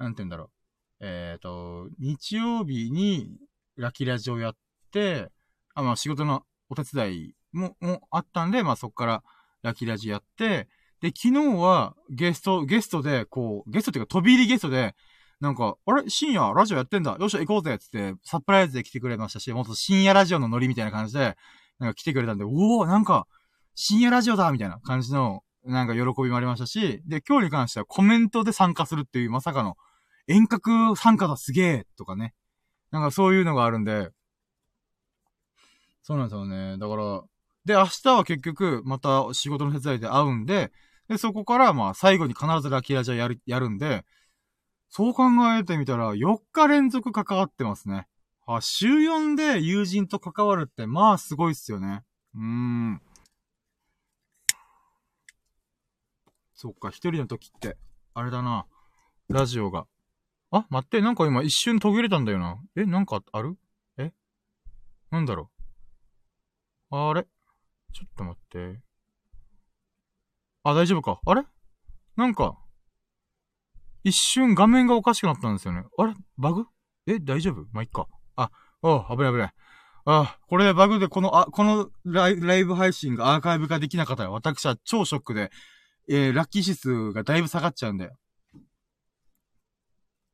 [0.01, 0.62] ー、なんて言うんだろう。
[1.03, 3.37] えっ、ー、と、日曜日に
[3.77, 4.57] ラキラジオやっ
[4.93, 5.31] て、
[5.75, 9.23] あ、まあ仕事のお手伝いも、もあったんで、まあそっから
[9.63, 10.69] ラキラジやって、
[11.01, 14.95] で、昨日はゲスト、ゲストで、こう、ゲストっていうか飛び入りゲストで、
[15.41, 16.09] なんか、あれ？
[16.09, 17.17] 深夜ラジオやってんだ。
[17.19, 17.77] よっしゃ行こうぜ。
[17.77, 21.37] つって、サプライズで来てくれましたし、もっと深夜ラジオのノリみたいな感じで、
[21.81, 23.27] なんか来てくれたんで、おおなんか、
[23.75, 24.53] 深夜ラジオだ！
[24.53, 29.77] みたいな感じの、なんか喜びもありましたし、で、今日に関してはコメントで参加するっていうまさかの、
[30.33, 32.35] 遠隔参加だすげえとかね。
[32.91, 34.11] なんかそういうのがあるんで、
[36.03, 36.79] そうなんですよね。
[36.79, 37.23] だから、
[37.65, 40.73] で、明日は結局、また仕事の手伝いで会うんで、
[41.09, 44.05] で、そこから、まあ、最後に必ずラキラジャやる、やるんで、
[44.89, 45.25] そう考
[45.57, 48.09] えてみたら、4日連続関わってますね。
[48.47, 52.03] あ、週4で友人と関わるって、まあ、すごいっすよね。
[52.35, 53.03] うーん。
[56.55, 57.77] そっか、一人の時って、
[58.15, 58.67] あれだな。
[59.29, 59.87] ラジオが。
[60.55, 62.63] あ、待って、なんか今一瞬途切れたんだよな。
[62.77, 63.57] え、なんかある？
[63.97, 64.13] え？
[65.11, 65.51] なんだろ
[66.91, 66.97] う？
[66.97, 67.27] あれ？
[67.95, 68.81] ちょっと待って。
[70.63, 71.21] あ、大丈夫か。
[71.25, 71.43] あれ？
[72.17, 72.59] なんか、
[74.05, 75.85] 一瞬画面がおかしくなったんですよね。
[75.97, 76.15] あれ？
[76.37, 76.67] バグ？
[77.07, 77.65] え大丈夫？
[77.73, 78.07] まあ、いっか。
[78.37, 78.51] あ、
[78.83, 79.53] おう危ない危ない。
[80.05, 85.51] あ、これバグでこの、あ、このライライブ配信がアーカイブ化できなかったら私は超ショックで、
[86.11, 88.11] えー、ラッキー指数がだいぶ下がっちゃうんで。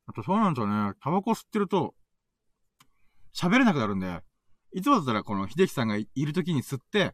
[0.09, 0.93] あとそうなんですよね。
[1.01, 1.93] タバコ吸ってると、
[3.33, 4.21] 喋れなくなるんで、
[4.73, 7.13] いつもだったらこの秀樹さんがいる時に吸って、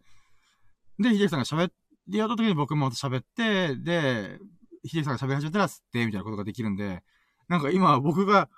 [0.98, 1.72] で、秀樹さんが喋っ
[2.08, 4.40] で、やった時に僕も喋って、で、
[4.86, 7.04] 秀樹さんが喋り始めたら吸って、みたいなことができるんで、
[7.48, 8.50] なんか今僕が、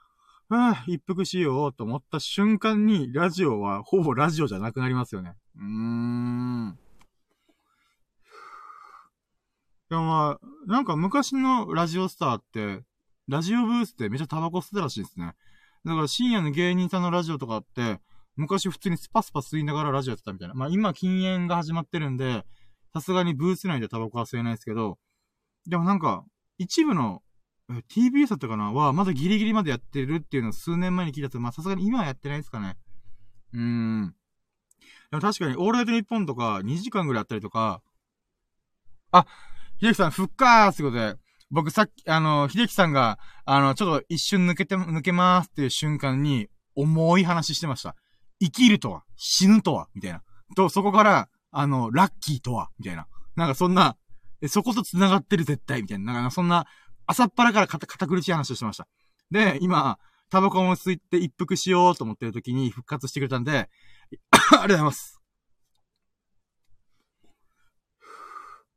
[0.50, 5.36] ああ、一服しようと思った瞬間に、ラジオはほぼラジオじゃなくなりますよね。
[5.56, 6.80] うーん。
[9.90, 12.84] でもまあ、なんか昔のラジオスターって、
[13.28, 15.34] ラジオブースってめっちゃタバコ吸ってたらしいですね。
[15.86, 18.00] だから深夜の芸人さんのラジオとかって、
[18.36, 20.54] 昔普通にスパスパ吸いながらラジオやってたみたいな。
[20.54, 22.46] まあ今禁煙が始まってるんで、
[22.94, 24.98] さすがにブース内でタバコは吸えないですけど、
[25.68, 26.24] でもなんか、
[26.58, 27.22] 一部の、
[27.90, 28.72] TBS だったかな？
[28.72, 32.78] は、まだギリギリまでやってるっていうのを数年前に聞いたと、まあさすがに今はやってないですかね。
[33.54, 34.16] うーん。
[35.12, 37.82] でも確かに、オールナイトニッポンとか、2時間ぐらいやったりとか、
[39.12, 39.26] あ、
[39.82, 41.16] 秀樹さん、復活ってことで、
[41.50, 47.96] 僕さっき、あの、秀樹さんが、あの、ちょっと一瞬抜けて、抜けますっていう瞬間に、重い話してました。
[48.40, 50.22] 生きるとは、死ぬとは、みたいな。
[50.56, 53.08] と、そこから、あの、ラッキーとは、みたいな。
[53.36, 53.98] なんかそんな、
[54.48, 56.14] そこと繋がってる絶対、みたいな。
[56.14, 56.68] なんかそんな、
[57.08, 58.88] 朝っぱらから堅苦しい話をしてました。
[59.32, 59.98] で、今、
[60.30, 63.70] タバコも吸って一服しようと思ってる時に復活してくれたんで、
[64.32, 65.22] ありがとうございます。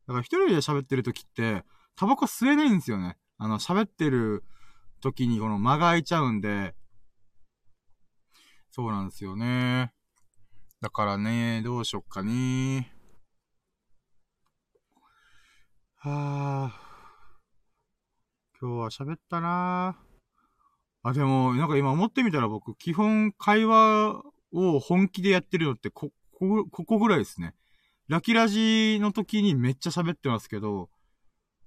[0.06, 1.64] だから一人で喋ってる時って、
[2.00, 3.18] タバコ吸えないんですよね。
[3.36, 4.42] あの、喋ってる
[5.02, 6.74] 時にこの間が空いちゃうんで、
[8.70, 9.92] そうなんですよね。
[10.80, 12.90] だからね、どうしよっかね。
[15.96, 18.58] はぁ。
[18.58, 24.22] 今日は喋ったなぁあ、でも、なんか今思ってみたら僕、基本会話
[24.52, 27.54] を本気でやってるのってこ、こ、ここぐらいですね。
[28.08, 30.88] ラキラジの時にめっちゃ喋ってますけど、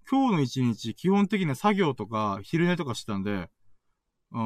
[0.10, 3.50] 今日の一日、基本的な作業とか、昼寝とかしてたんで、
[4.32, 4.40] うー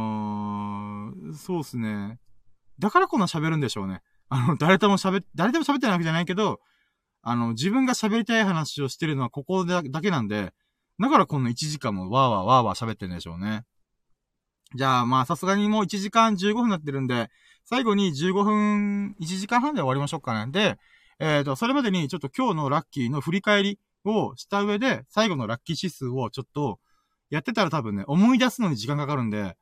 [1.30, 2.20] ん、そうっすね。
[2.80, 4.02] だからこんな喋るんでしょうね。
[4.30, 6.60] あの、誰とも喋、誰とも喋ってないわけじゃないけど、
[7.22, 10.54] あの、自分が喋りたい話をしてるのはここだけなんで、
[11.00, 13.64] だからこの1時間もわーわーわーわー喋ってんでしょうね。
[14.76, 17.30] じゃあ、まあ、さすがにもう1時間15分になってるんで、
[17.64, 20.52] 最後に15分、1時間半で終わりましょうかね。
[20.52, 20.78] で、
[21.20, 26.80] えっ、ー、と、それまでにちょっと今日のラッキーの振り返りをした上で、最後のラッキー指数をちょっと、
[27.30, 29.58] やってたら多分ね、思い出すのに時間かかるんで、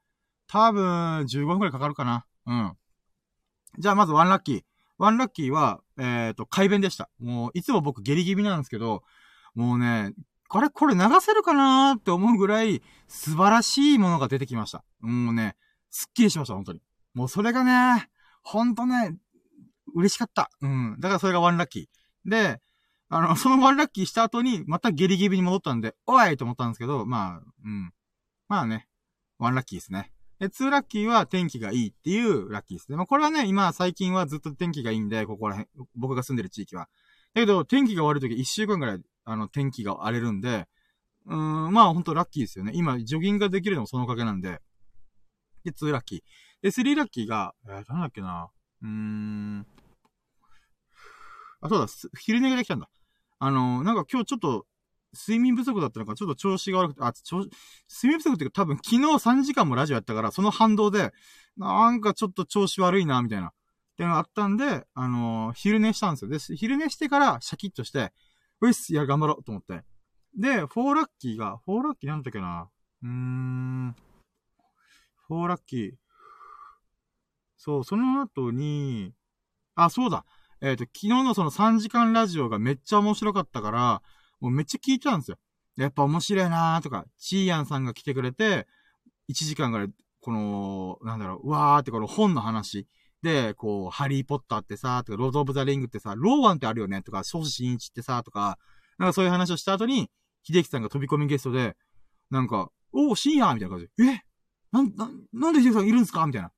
[0.48, 2.26] 多分15分くらいかかるかな。
[2.46, 2.78] うん。
[3.80, 4.62] じゃあまずワンラッキー。
[4.98, 7.10] ワンラッキーは、えっ、ー、と、改弁でした。
[7.20, 9.04] もう、いつも僕下痢気味なんですけど、
[9.54, 10.14] もうね、
[10.48, 14.84] これ、これ流せるかなーって思うぐらい素晴らしいものが出てきました。
[15.02, 15.56] もうね、
[15.90, 16.82] すっきりしました、本当に。
[17.14, 18.10] もうそれがね、
[18.44, 19.18] ほんとね、
[19.96, 20.50] 嬉しかった。
[20.62, 20.98] うん。
[21.00, 22.30] だからそれがワンラッキー。
[22.30, 22.62] で、
[23.10, 27.94] あの、 そのワンラッキーした後に、またゲリギリに戻ったんで、おいと思ったんですけど、まあ、うん。
[28.48, 28.88] まあね、
[29.38, 30.12] ワンラッキーですね。
[30.40, 32.98] で、ツーラッキーは天気がいいっていうラッキーですね。
[32.98, 36.90] まあこれはね、今、最近はずっと天気がいいんで、ここら辺、僕が住んでる地域は。
[37.34, 40.68] だけど、天気が悪い時、一週間ぐらい、あの、天気が荒れるんで、
[41.26, 41.36] うー
[41.70, 42.74] ん、まあほんとラッキーですよね。
[42.76, 44.62] 今、ジョギングができるのもそのおかげなんで。
[45.64, 46.22] で、2ラッキー。
[46.62, 48.50] で、3ラッキーが、えー、なんだっけな。
[48.82, 49.66] うーん。
[51.62, 51.88] あ、そうだ、
[52.20, 52.90] 昼寝ができたんだ。
[53.40, 54.66] あのー、なんか今日ちょっと、
[55.18, 57.50] 睡眠不足だったのか、ちょっと調子が悪くて、あ、調睡
[58.04, 61.14] 眠不足っていうか多分昨日3時間もラジオやったから、その反動で、
[61.58, 63.48] なんかちょっと調子悪いな、みたいな。
[63.48, 63.52] っ
[63.96, 66.56] ていうのがあったんで、あのー、昼寝したんですよ。
[66.56, 68.12] で、昼寝してからシャキッとして、
[68.62, 69.84] うっす、いや、頑張ろうと思って。
[70.38, 72.70] で、4ラッキーが、4ラッキーなんだっけな。
[73.04, 73.96] うーん。
[75.30, 75.92] 4ラッキー。
[77.58, 79.14] そう、その後に、
[79.76, 80.26] あ、そうだ。
[80.66, 84.02] えっ、ー、と、昨日のその3時間ラジオがめっちゃ面白かったから、
[84.40, 85.38] もうめっちゃ聞いてたんですよ。
[85.78, 88.66] やっぱ面白いなーとか、チーヤンさんが来てくれて、
[89.30, 89.90] 1時間ぐらい、
[90.22, 92.88] この、なんだろう、うわーってこの本の話。
[93.22, 98.58] で、こう、ハリーポッターってさ、とか、ロード・オブ・ザ・リングってさ、ローワンってあるよねとか、ソシシンイチってさ、とか、
[98.98, 100.10] なんかそういう話をした後に、
[100.42, 101.76] 秀樹さんが飛び込みゲストで、
[102.32, 104.22] なんか、おー、深夜みたいな感じで、え？
[104.72, 106.26] な、な、なんで秀樹さんいるんすか？
[106.26, 106.48] みたいな。
[106.48, 106.52] っ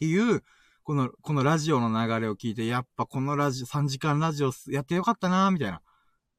[0.00, 0.42] ていう、
[0.84, 5.80] この、このラジオの流れを聞いて、やっぱこのラジオ、3時間ラジオやってよかったなみたいな。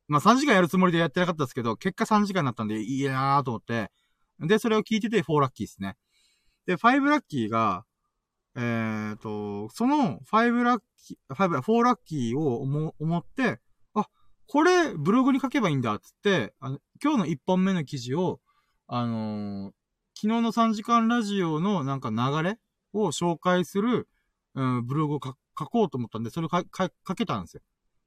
[0.07, 3.91] まあ3時間やるつもりでやってなかったですけど、結果3時間になったんでいいなーと思って、
[4.40, 5.95] で、それを聞いてて4ラッキーですね。
[6.65, 7.86] で、5ラッキーが、
[8.56, 13.60] えーと、その5ラッキー、5、4ラッキーを思思って、
[13.94, 14.07] あ、
[14.48, 18.40] これブログに書けばいいんだっつって、あの今日の1本目の記事を、
[18.88, 19.72] あのー、
[20.15, 22.60] 昨日の3時間ラジオのなんか流れ
[22.94, 24.07] を紹介する、
[24.55, 27.61] うん、ブログを書こうと思ったんで、それを書けたんですよ。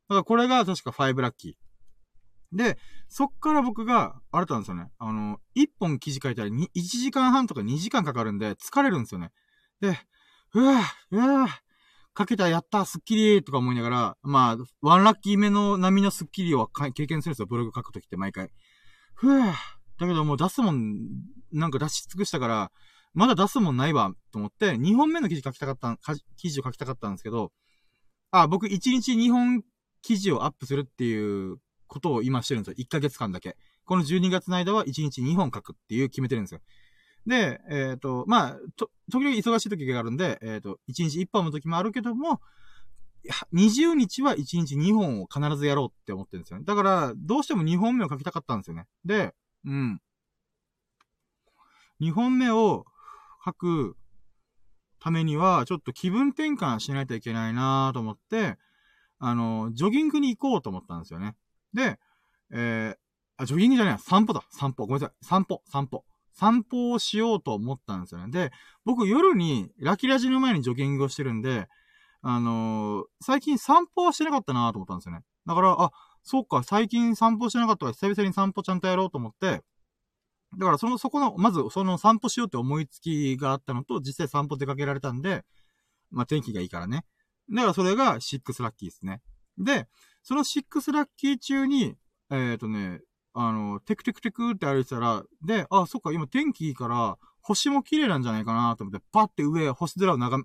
[0.08, 2.56] だからこれが確か5ラッキー。
[2.56, 2.78] で、
[3.08, 4.90] そっから僕が、あれたんですよね。
[4.98, 9.30] あの、1本記事書いたら1時間半とか2時間かかるんで、疲れるんですよね。
[9.80, 9.98] で、
[10.54, 11.48] うわうわ
[12.14, 18.50] かけた、やった、スッキリとか思いながら、まあ、ワンラッキー目の波のスッキリを経験するんですよ、ブログ書くときって毎回。
[19.14, 19.52] ふぅ。
[19.98, 20.94] だけどもう出すもん、
[21.52, 22.72] なんか出し尽くしたから、
[23.16, 25.96] まだ出すもんないわ、と思って、2本目の記事書きたかった、
[26.36, 27.50] 記事を書きたかったんですけど、
[28.30, 29.64] あ、僕1日2本
[30.02, 31.56] 記事をアップするっていう
[31.86, 32.84] ことを今してるんですよ。
[32.84, 33.56] 1ヶ月間だけ。
[33.86, 36.60] この12月の間は1日2本書くっていう決めてるんですよ。
[37.26, 42.42] で、えっ、ー、と、まあ、と、時々忙しい時があるんで、えっ、ー、と、1日1本の時もあるけども、
[43.54, 46.66] 20日は1日2本を必ずやろうって思ってるんですよね。
[46.66, 48.84] だから、どうしても2本目を書きたかったんですよね。
[49.06, 49.34] で、
[49.64, 50.00] うん。
[52.00, 52.84] 2本目を
[53.46, 53.96] 書く
[54.98, 58.58] ためには、ちょっと気分転換しないといけないなと思って、
[59.18, 61.36] あの、ジョギングに行こうと思ったんですよね。
[61.72, 61.98] で、
[62.50, 62.96] えー、
[63.36, 64.42] あ、ジョギングじゃない散歩だ。
[64.50, 64.86] 散歩。
[64.86, 65.24] ごめんなさい。
[65.24, 66.04] 散歩、散歩。
[66.32, 68.30] 散歩をしようと思ったんですよね。
[68.30, 68.52] で、
[68.84, 71.68] 僕夜にラキラジの前にジョギングをしてるんで、
[72.20, 75.22] あのー、最近散歩はしてなかったなと思ったんですよね。
[75.46, 75.92] だから、あ、
[76.22, 79.62] そうか、最近散歩してなかったから久々に散歩ちゃんとやろうと思って、
[80.56, 85.44] だからその、そこの、まずその散歩しようって思いつきがあったのと、実際散歩出かけられたんで、
[86.10, 87.04] まあ天気がいいからね。
[87.50, 89.20] だからそれが6ラッキーですね。
[89.58, 89.86] で、
[90.22, 91.96] その6ラッキー中に、
[92.30, 93.00] えっ、ー、とね、
[93.34, 100.44] あの、テクテクテクって歩いてたら、で、あ、そっか、今天気いいから、星も綺麗なんじゃないかなと思って、パって上、星空を眺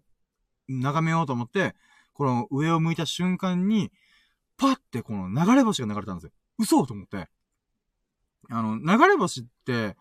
[0.67, 1.73] め、眺めようと思って、
[2.13, 3.91] この上を向いた瞬間に、
[4.57, 6.31] パってこの流れ星が流れたんですよ。
[6.59, 7.29] 嘘と思って。
[8.49, 9.95] あの、流れ星って、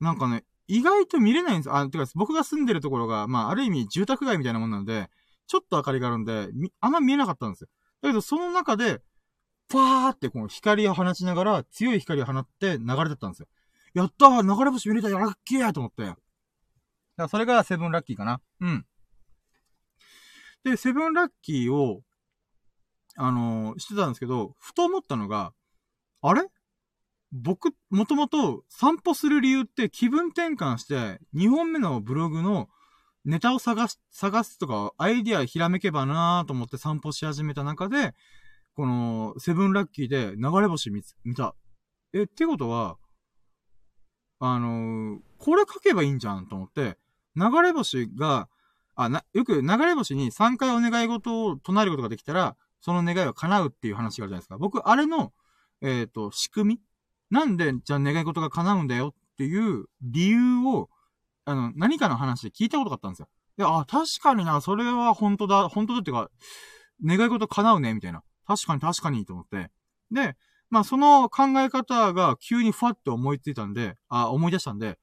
[0.00, 1.72] なんかね、意外と見れないんです。
[1.72, 5.10] あ、てか、僕が住んでるところが、まあ、ある意味住宅街みたいなもんなので、
[5.46, 6.48] ちょっと明かりがあるんで、
[6.80, 7.68] あんま見えなかったんですよ。
[8.02, 9.02] だけど、その中で、
[9.68, 13.48] パーってこの光を放ちながら、強い光を放って流れてったんですよ。
[13.94, 16.02] やったー流れ星見れたラッキーと思って。
[16.02, 16.18] だか
[17.16, 18.40] らそれがセブンラッキーかな。
[18.60, 18.86] うん。
[20.64, 22.02] で、セブンラッキーを、
[23.16, 25.52] あのー、してたんですけど、ふと思ったのが、
[26.22, 26.42] あれ？
[27.36, 32.68] 僕、もともと散歩する理由って気分転換して、2本目のブログの
[33.24, 38.14] ネタを探す、探すとか、アイディアひらめけばなーと思って散歩し始めた中で、
[38.76, 41.56] この、セブンラッキーで流れ星見つ見た。
[42.12, 42.98] え、ってことは、
[44.38, 46.98] あのー、これ書けばいいんじゃんと思って、
[47.34, 48.48] 流れ星が、
[48.94, 54.58] あ、な、よく流れ星に3回お願い事を唱えることができたら、その願いは叶うっていう話があるじゃないですか。
[54.58, 55.32] 僕、あれの、
[55.80, 56.80] えっ、ー、と、仕組み
[57.30, 60.88] なんで、じゃあ願い事が叶うんだよっていう理由を、
[61.44, 63.28] あの、何かの話で聞いたことがあったんですよ。
[63.56, 66.30] で、あ、確かにな、それは本当だ、本当だっていうか、
[67.04, 68.22] 願い事叶うね、みたいな。
[68.46, 69.70] 確かに確かにと思って。
[70.10, 70.36] で、
[70.70, 74.98] まあその考え方が急にふわって思いついたんで、あ、思い出したんで、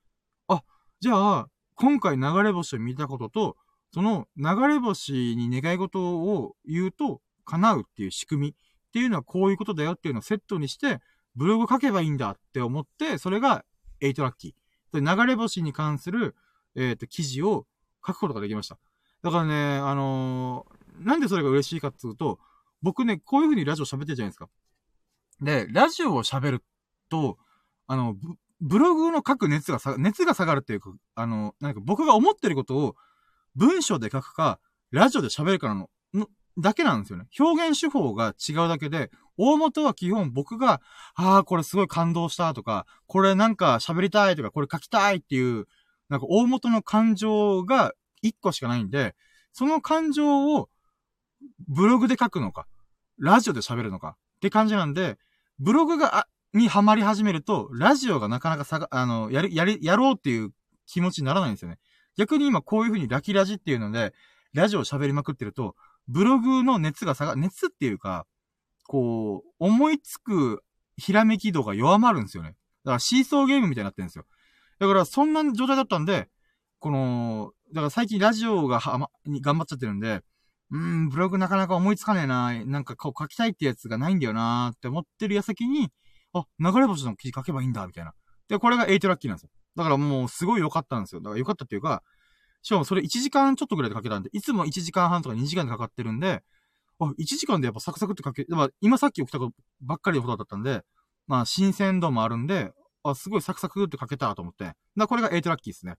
[0.47, 0.63] あ、
[0.99, 3.57] じゃあ、今回流れ星を見たことと、
[3.93, 8.53] その流れ星に願い事を言うと叶うっていう仕組みっ
[8.93, 10.99] ていうのはこういうことだよっていうのをセットにして、
[11.35, 13.63] ブログ書けばいいんだって思って、それが
[14.01, 15.17] 8ラッキー。
[15.17, 16.35] 流れ星に関する、
[16.75, 17.65] えっ、ー、と、記事を
[18.05, 18.77] 書くことができました。
[19.23, 22.39] だからね、あのー、なんでそれが嬉しいかっていうと、
[22.81, 24.49] 僕ね、こういう風にラジオ喋ってるじゃないですか。
[25.41, 26.63] で、ラジオを喋る
[27.09, 27.37] と、
[27.87, 28.15] あの、
[28.59, 32.95] ブログの書く熱がさ、熱が下がるっていうか、あの、なんか僕が思ってることを
[33.55, 34.59] 文章で書くか、
[34.91, 36.27] ラジオで喋るからの、の、
[36.57, 37.25] だけなんですよね。
[37.39, 39.11] 表現手法が違うだけで、
[39.41, 40.81] 大元は基本僕が、
[41.15, 45.65] ああ、これすごい感動したとか、これなんか喋りたいとか、これ書きたいっていう、
[46.09, 49.15] なんか大元の感情が一個しかないんで、
[49.51, 50.69] その感情を
[51.67, 52.67] ブログで書くのか、
[53.17, 55.17] ラジオで喋るのかって感じなんで、
[55.59, 60.51] ブログが、にハマり始めると、ラジオがなかなかさが、あの、やる、やり、やろうっていう
[60.85, 61.79] 気持ちにならないんですよね。
[62.17, 64.13] 逆に今こういう風にラキラジっていうので、
[64.53, 65.75] ラジオ喋りまくってると、
[66.07, 68.25] ブログの熱が下が、熱っていうか、
[68.91, 70.65] こう、思いつく
[70.97, 72.57] ひらめき度が弱まるんですよね。
[72.83, 74.25] だからシーソーゲームみたいになってるんですよ。
[74.79, 76.27] だからそんな状態だったんで、
[76.79, 80.19] この、だから最近ラジオがはま、に頑張っちゃってるんで、
[80.71, 85.89] うん、ブログなかなか思いつかねえな、なんかこう書きたいってやつがないんだよなって思ってる矢先に、
[86.33, 88.13] あ、流れ星の記事書けばいいんだ、みたいな。
[88.49, 89.51] で、これが8ラッキーなんですよ。
[89.77, 91.21] だからもうすごい良かったんですよ。
[91.21, 92.03] だから良かったっていうか、
[92.61, 96.43] しかもそれ1時間ちょっとぐらいで書けたんで、いつも1時間半とか2時間でかかってるんで、
[97.07, 100.81] あ、1時間でやっぱサクサクって書け、まあ今さっき起きたことばっかりのことだったんで、
[101.27, 102.71] まあ新鮮度もあるんで、
[103.03, 104.73] あ、すごいサクサクって書けたと思って。
[104.95, 105.95] だこれが8ラッキーですね。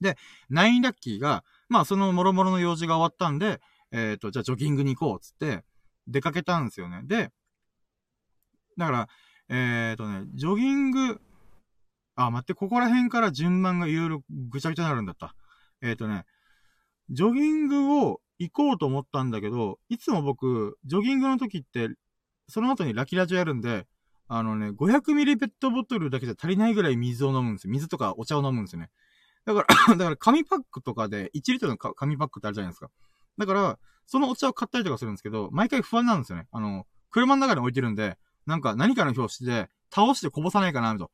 [0.00, 0.16] で、
[0.50, 3.60] 9ラッキーが、まあその諸々の用事が終わったんで、
[3.92, 5.64] えっ、ー、と、じゃあジョギングに行こうつって、
[6.06, 7.02] 出かけたんですよね。
[7.04, 7.30] で、
[8.76, 9.08] だから、
[9.48, 11.20] えっ、ー、とね、ジョギング、
[12.16, 15.34] あ、待って、ここら辺から順番がいろいろぐちゃぐちゃになるんだった。
[15.82, 16.24] えっ、ー、とね、
[17.10, 21.90] ジョギングを行こうと思ったんだけど、いつも僕、ジョギングの時って、
[22.48, 23.86] その後にラキラジオやるんで、
[24.26, 27.72] あのね、500ミリペットボトルだけじゃ足りないぐらい水を飲むんですよ。
[27.72, 28.90] 水とかお茶を飲むんですよね。
[29.44, 32.90] だから だから紙パックとかで、1リットルの紙パックってあるじゃないですか。
[33.38, 36.46] だから、そのお茶を買ったりとかするんですけど、毎回不安なんですよね。
[36.52, 41.10] あの、車の中に置いてるんで、なんか何かの表紙で倒してこぼさないかな、と。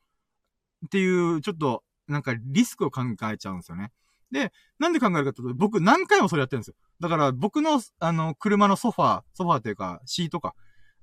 [0.86, 3.92] っていう、ちょっと、なんかリスクを考えちゃうんですよね。
[4.30, 6.74] で、なんで考えるかというと、僕何回もそれやってるんですよ。
[7.00, 10.54] だから僕の、あの、車のソファー、ソファーっていうか、シートか、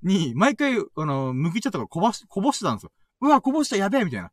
[0.04, 2.92] に、毎回、あの、麦茶とかこぼし、こぼしてたんですよ。
[3.22, 4.28] うわ、こぼしたやべえみたいな。
[4.28, 4.32] っ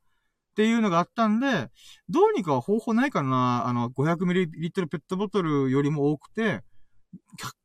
[0.56, 1.70] ていうのがあったんで、
[2.08, 6.62] どうにか方法ないかなあの、500ml ペットボトルよりも多くて、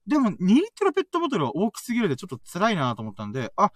[0.07, 3.72] でも2リットルペットボトルは大きすぎるでちょっと辛いなと思ったんで、あ、っ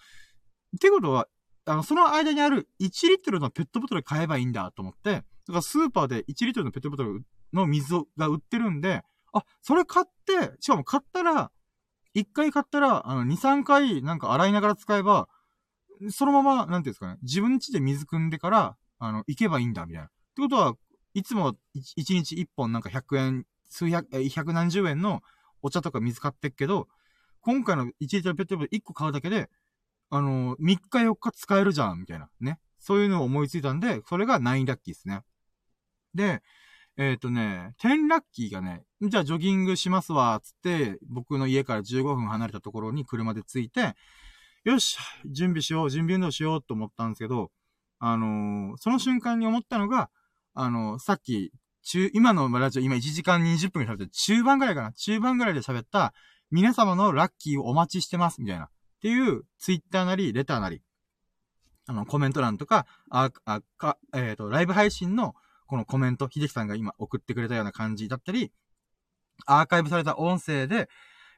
[0.82, 1.28] てことは、
[1.66, 7.24] あの、その間にある1リットルのペットボトル買えばいいんだと思って、だからスーパーで1リットルのペットボトル
[7.54, 9.04] の水が売ってるんで、
[9.34, 11.52] あ、それ買って、しかも買ったら、
[12.16, 15.28] 1回買ったら、あの、2、3回なんか洗いながら使えば、
[16.12, 20.08] そのまま、なんていうんですかね、自分家で水汲んでから、あの、行けばいいんだ、みたいな。
[20.08, 20.76] ってことは、
[21.14, 25.22] いつも1日1本なんか100円、数百、百何十円の
[25.62, 26.88] お茶とか水買ってっけど、
[27.42, 29.50] 今回の1リットペットボトル1個買うだけで、
[30.10, 32.30] あの、3日4日使えるじゃん、みたいな。
[32.40, 32.60] ね。
[32.80, 35.22] そういうのを思いついたんで、それが9ラッキーですね。
[36.14, 36.42] で、
[36.98, 43.96] えっ、ー、とね、10ラッキーがね、じゃあジョギングしますわ、つって、僕の家から15分離れたところに車で着いて、
[44.64, 47.52] よし、準備しよう、準備運動しようと思ったんですけど、
[48.00, 50.10] あのー、その瞬間に思ったのが、
[50.54, 51.52] あのー、さっき、
[51.84, 56.14] 中、今のラジオ、今1時間20分喋って、中盤ぐらいかな中盤ぐらいで喋った、
[56.52, 58.66] 皆様のラッキーをお待ちしてます、みたいな。
[58.66, 58.70] っ
[59.02, 60.82] ていう、ツイッターなり、レターなり、
[61.88, 65.36] あの、コメント欄とか、あ、あ、か、えっ、ー、と、ライブ配信の、
[65.74, 68.52] このコメント、秀樹さんが今送ってくれたような感じだったり、
[69.48, 70.88] アーカイブされた音声で、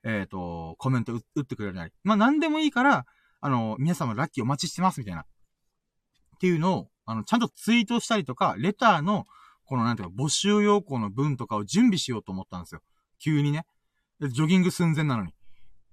[0.04, 1.94] えっ、ー、と、コメント打ってくれるなり。
[2.04, 3.06] まあ、何でもいいから、
[3.40, 5.22] あの、皆様ラッキーお待ちしてます、みたいな。
[5.22, 5.26] っ
[6.42, 9.24] ていうのを、あの、ちゃんとツイートしたりとか、レターの、
[9.64, 12.82] このなんていうか、募集要項の文とかを準備しようと思ったんですよ。
[13.24, 13.66] 急にね。
[14.20, 15.34] ジョギング寸前なのに。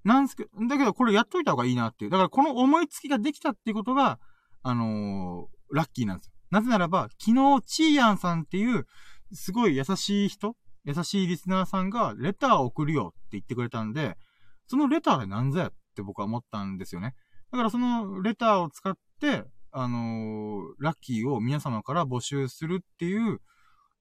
[0.03, 2.11] なんすけど、だけどこれやっといた方がいいなっていう。
[2.11, 4.19] だからこの思いつきができたっていうことが、
[4.65, 6.32] あのー、ラッキーなんですよ。
[6.53, 8.87] なぜならば、昨日、チーヤンさんっていう、
[9.33, 10.55] すごい優しい人
[10.85, 14.19] 優しいリスナーさんが、レターを送るよって言ってくれたんで、
[14.67, 17.15] そのレターで何ぞやって僕は思ったんですよね。
[17.51, 23.41] だからそのレターを使って、あのーラッキーを皆様から募集するっていう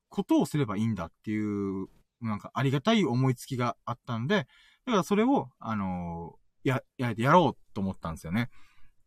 [0.10, 1.88] ことをすればいいんだっていう、
[2.20, 4.48] なんかありがたい思いつきがあったんで、
[4.86, 8.50] だからそれを、あのーや、や、やろうと思ったんですよね。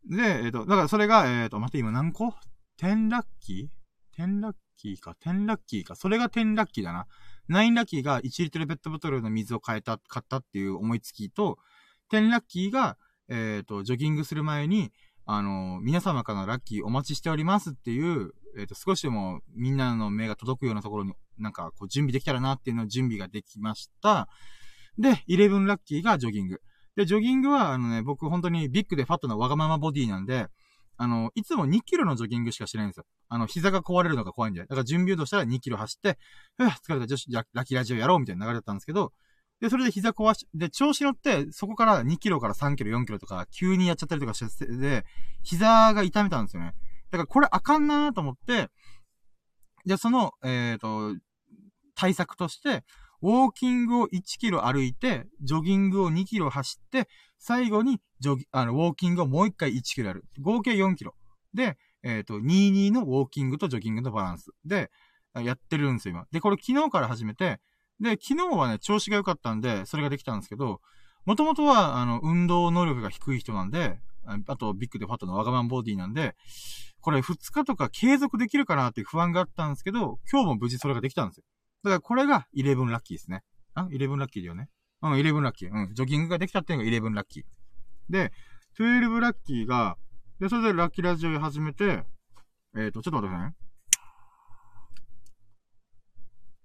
[0.09, 2.33] で、えっ、と、だからそれが、えっ、と、待って、今何個？
[2.79, 5.95] ?10 ラッキー ?10 ラッキーか ?10 ラッキーか。
[5.95, 7.07] それが10ラッキーだな。
[7.49, 11.57] 9ラッキーが1リットルペットボトルの水を変えた、買ったっていう思いつきと、
[12.11, 12.97] 10ラッキーが、
[13.29, 14.91] えっ、と、ジョギングする前に、
[15.25, 24.27] あの、皆様からのラッキーお待ちしておりますっていう、えっ、と、少しでもみんなの目が届くようなところに、なんか、こう、準備できたらなっていうのを準備ができました。
[24.97, 26.61] で、11ラッキーがジョギング。
[26.95, 30.47] で、ジョギングは、あのね、僕本当にビッグでファットなわがままボディなんで、
[30.97, 33.05] あの、いつも2キロのジョギングしかしないんですよ。
[33.29, 34.61] あの、膝が壊れるのが怖いんで。
[34.61, 36.17] だから準備運動したら2キロ走って、
[36.57, 39.11] ふぅ、疲れた、女子、ラキラジオやろうみたいな流れだったんですけど、
[39.61, 45.05] で、それで膝壊し、で、調子乗って、そこから2キロから3キロ、4キロとか、急にやっちゃったりとかして、で、
[45.43, 46.73] 膝が痛めたんですよね。
[47.11, 48.69] だからこれあかんなと思って、
[49.85, 51.15] じゃその、えっ、と、
[51.95, 52.83] 対策として、
[53.25, 60.25] ウォーキングを1キロ歩いて、ジョギングを2キロ走って、最後に、ジョギ、あの、ウォーキングをもう1回1キロやる。
[60.39, 61.15] 合計4キロ。
[61.51, 64.51] で、えっ、と、22のウォーキングとジョギングのバランス。
[64.63, 64.91] で、
[65.33, 66.27] やってるんですよ、今。
[66.31, 67.59] で、これ昨日から始めて、
[67.99, 70.79] で、昨日はね、調子が良かったんで、それができたんですけど、
[71.25, 73.97] もともとは、あの、運動能力が低い人なんで、
[74.45, 76.35] あと、ビッグでファットのわがままボディなんで、
[77.01, 81.43] これ2日とか継続できるかなっていう不安があったんですけど、今日も無事それができたんですよ。
[81.85, 83.43] だからこれが11ラッキーですね。
[83.75, 84.69] あ ?11 ラッキーだよね。
[85.01, 85.71] うん、11ラッキー。
[85.71, 87.43] うん、ジョギングができたっていうのが11ラッキー。
[88.09, 88.31] で、
[88.79, 89.97] 12ラッキーが、
[90.39, 92.03] で、それでラッキーラジオを始めて、
[92.75, 93.55] えっ、と、ちょっと待ってくださいね。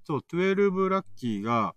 [0.05, 1.75] そう、12ラッキーが、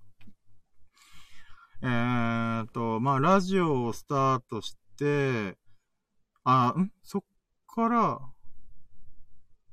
[1.81, 5.57] えーと、まあ、ラジオをスタートして、
[6.45, 6.91] あ、ん？
[7.03, 7.23] そっ
[7.67, 8.21] から、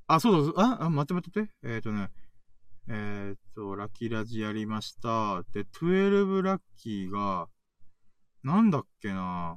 [0.08, 1.54] あ、そうだ、あ、あ、待って待って待って。
[1.62, 2.10] えーとね、
[2.88, 5.42] えーっと、ラッキーラジやりました。
[5.52, 7.48] で、12ラッキーが、
[8.42, 9.56] なんだっけな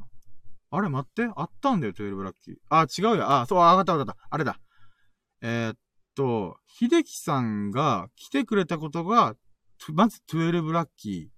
[0.69, 2.55] あれ待って、あったんだよ、12ラッキー。
[2.69, 3.31] あ、違うよ。
[3.31, 4.27] あ、そう、あ、わかったわかった。
[4.29, 4.59] あれだ。
[5.41, 5.77] えーっ
[6.15, 9.35] と、秀樹さんが来てくれたことが、
[9.93, 11.29] まず12ラッキーで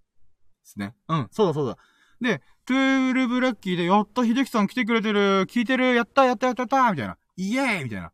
[0.63, 0.95] すね。
[1.07, 1.77] うん、そうだそうだ。
[2.21, 7.17] で、12ラッキーで、やった、秀樹さん来てくれてる、聞いてる、やった、やった、やった、やった、みたいな。
[7.35, 8.07] イエーイみたいな。
[8.07, 8.11] っ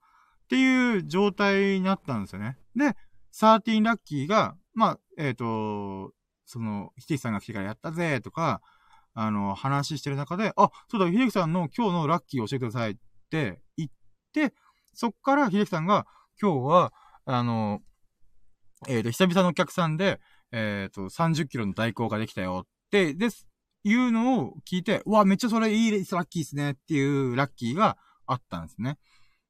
[0.49, 2.57] ていう状態になったんですよね。
[2.75, 2.95] で、
[3.33, 6.13] 13ラッキーが、まあ、えっ、と、
[6.45, 8.61] その、秀樹さんが来てからやったぜ、とか、
[9.13, 12.95] あの、話してる中で、あ、そうだ、秀樹さんの今日のラッキー教えてくださいっ
[13.29, 13.89] て言っ
[14.33, 14.53] て、
[14.93, 16.05] そっから秀樹さんが、
[16.41, 16.93] 今日は、
[17.25, 17.81] あの、
[18.87, 20.19] えっ、と、久々のお客さんで、
[20.51, 23.47] えっ、と、30キロの代行ができたよって、です、
[23.83, 28.97] いうのを聞いて、うわ、めっちゃそれいいラッキーですねっていうラッキーがあったんですね。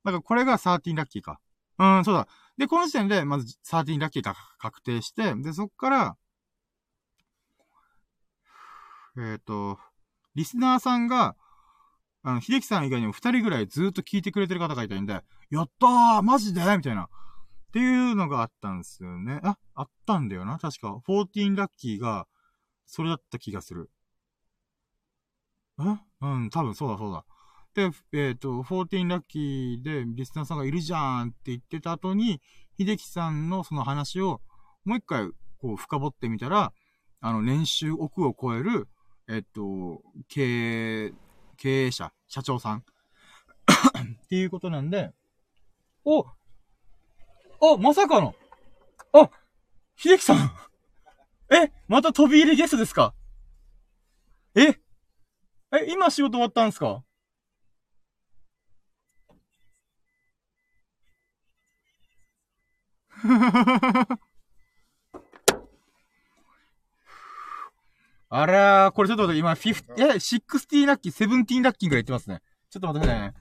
[0.03, 1.39] だからこれが13ラッキーか。
[1.79, 2.27] うん、そうだ。
[2.61, 6.17] で、この時点で、まず13ラッキーが確定して、で、そっから、
[9.17, 9.79] えっ、と、
[10.35, 11.35] リスナーさんが、
[12.21, 16.61] あの、秀樹さん以外にも2人ぐらいずっと聞いてくれてる方がいたんで、やったーマジで？
[16.77, 17.05] みたいな。
[17.05, 17.07] っ
[17.73, 19.39] ていうのがあったんですよね。
[19.43, 20.59] あ、あったんだよな。
[20.59, 22.27] 確か、14ラッキーが、
[22.85, 23.89] それだった気がする。
[25.79, 25.83] え？
[26.21, 27.25] うん、多分そうだそうだ。
[27.73, 32.41] で、えっ、と、14ラッキーでリスナーさんがいるじゃんって言ってた後に、
[32.77, 34.41] 秀樹さんのその話を
[34.83, 35.29] もう一回
[35.59, 36.73] こう深掘ってみたら、
[37.21, 38.89] あの、年収億を超える、
[39.29, 41.13] えっ、と、経営、
[41.57, 42.79] 経営者、社長さん
[44.23, 45.13] っていうことなんで、
[46.03, 48.35] おあ、まさかの
[49.13, 49.29] あ、
[49.95, 50.51] 秀樹さん。
[51.53, 53.13] え、また飛び入りゲストですか？
[54.55, 54.79] え
[55.73, 57.03] え、今仕事終わったんですか？
[68.33, 72.41] あらー、これちょっと待って、今、50、え、60ラッキー、17ラッキーぐらい言ってますね。
[72.69, 73.35] ちょっと待ってくださいね。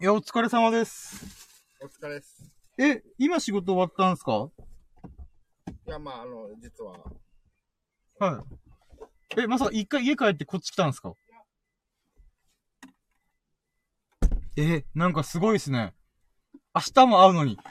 [0.00, 1.64] いや、お疲れ様です。
[1.80, 2.44] お疲れです。
[2.76, 4.50] え、今仕事終わったんですか？
[5.86, 7.02] いや、まあ、あの、実は、
[8.18, 8.44] は
[9.36, 9.40] い。
[9.40, 11.14] え、まさか一回家帰ってこっち来たんですか？
[14.56, 15.94] え、なんかすごいですね。
[16.74, 17.58] 明日も会うのに。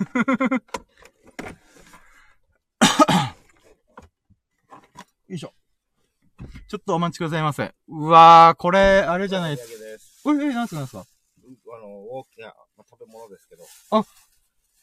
[5.27, 5.53] よいしょ。
[6.67, 7.73] ちょっとお待ちくださいませ。
[7.87, 9.71] うわー、これ、あれじゃないです。
[10.25, 10.99] え、え、なんすかなんすか？
[10.99, 13.63] あの、ウォーキング、まあ、食べ物ですけど。
[13.91, 13.99] あ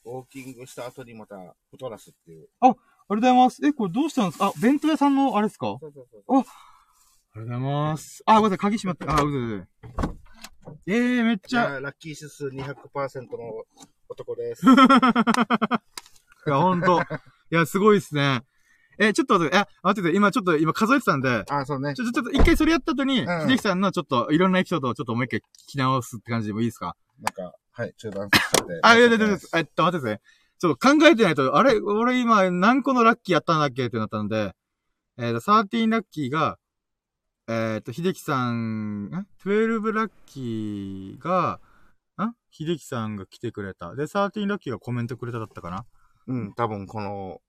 [0.07, 1.37] ウォーキングした後にまた
[1.71, 2.49] 太らすっていう。
[2.61, 2.81] ありがと
[3.11, 3.67] うございます。
[3.67, 4.47] え、これどうしたんですか？
[4.49, 5.69] あ、弁当屋さんのあれですか？
[5.69, 6.53] あそうそうそうおありが
[7.35, 8.23] とうございます。
[8.27, 9.67] あ、ごめんなさい、鍵閉まって、あ、うずうず。
[10.87, 11.81] ええー、めっちゃ。
[11.81, 13.65] ラッキー指数200%の
[14.15, 14.65] 男です。
[16.47, 17.01] いや、ほんと。
[17.51, 18.43] いや、すごいっすね。
[18.99, 22.03] え、ちょっと待って、え、待ってて、今ちょっと、今数えてたんで、あ、そうねち。
[22.03, 26.97] ょっと、ちょっと一回それやった後に、うん秀樹さんのちょっと、いろんなエピソードをちょっともう一回聞き直すって感じでもいいですか？
[27.21, 28.81] なんか、はい、中断させて。
[28.83, 30.21] あ、いやいやいやえっと、待っててね。
[30.59, 34.55] ちょっと考えてないと、あれ、俺今何個のラッキーやったんだっけってなったんで、
[35.19, 36.59] えっ、と、13ラッキーが、
[37.49, 41.64] えっ、と、秀樹さん、ん ?12 ラッキーが、ん
[42.57, 43.97] 秀樹さんが来てくれた。
[43.97, 45.85] で、13ラッキーがコメントくれただったかな？
[46.29, 47.41] うん、多分この、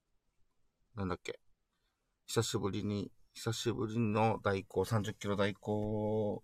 [0.95, 1.39] なんだっけ。
[2.25, 6.43] 久しぶりに、久しぶりの代行、30キロ代行。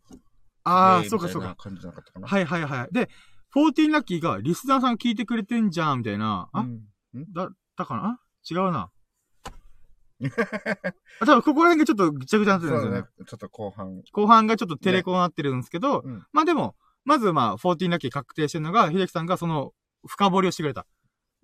[0.64, 1.56] ああ、でそうかそうか。
[1.56, 2.28] 感じなかったかな？
[2.28, 2.94] はいはいはい。
[2.94, 3.10] で、
[3.56, 6.48] 14ラッキーが、リスナーさん聞いてくれてんじゃん、みたいな。
[6.54, 6.82] あ、うん
[7.34, 8.04] だったかな？
[8.06, 8.20] あ
[8.50, 8.92] 違うな。
[11.20, 13.08] あ多分ここら辺がちょっとぐちゃぐちゃになってるんですよねね。。
[13.26, 14.04] ちょっと後半。
[14.12, 16.76] 後半がちょっとテレコになってるんですけど、うんまあでも、
[17.06, 19.74] まずまあ、14ラッキー確定してるのが、秀樹さんがその、
[20.08, 20.82] 深掘りをしてくれた。
[20.82, 20.86] っ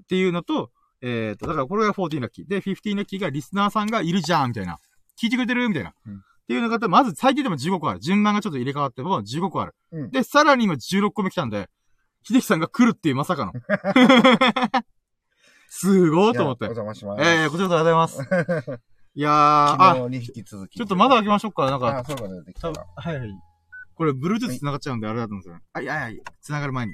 [0.07, 0.71] ていうのと、
[1.01, 2.47] えっ、と、だからこれが14ラッキー。
[2.47, 4.77] で、15ラッキーがリスナーさんがいるじゃん、みたいな。
[5.21, 5.93] 聞いてくれてるみたいな。
[6.05, 7.99] うんっていうのが、まず最低でも15個ある。
[7.99, 9.75] 順番がちょっと入れ替わっても15個ある。
[9.91, 11.67] うんで、さらに今16個目来たんで、
[12.23, 13.51] 秀樹さんが来るっていうまさかの。
[15.69, 16.67] すごーと思ってお。
[16.67, 17.21] 邪魔します。
[17.21, 18.21] ええー、こちらこそありがとうございます。
[19.15, 20.77] いやー、あ、昨日に引き続き。
[20.77, 21.69] ちょっとまだ開けましょうか。
[21.69, 22.85] なんか、あ、そうだね、できたら。
[22.95, 23.29] はいはい。
[23.97, 25.59] これ、Bluetooth 繋がっちゃうんで、あれだと思うんですよ。
[25.73, 26.21] はい、はい、はい。
[26.41, 26.93] 繋がる前に。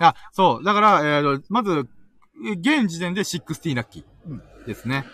[0.00, 0.64] あ、そう。
[0.64, 1.88] だから、えーと、まず、
[2.46, 5.04] え現時点で16ラッキうんーですね。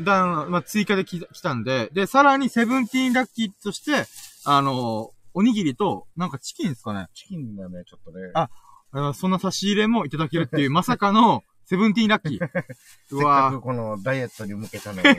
[0.00, 4.04] だまあ、追加で来た来たんで、で、さらに17ラッキーとして、
[4.44, 7.06] あの、おにぎりと、なんかチキンですかね。
[7.14, 8.30] チキンがね、ちょっとね。
[8.34, 8.48] あ
[9.14, 12.44] そんな差し入れもいただけるっていう、まさかの、セブンティーンラッキー。
[12.46, 12.48] う
[13.10, 15.12] せっかわくこのダイエットに向けたのに、 ジ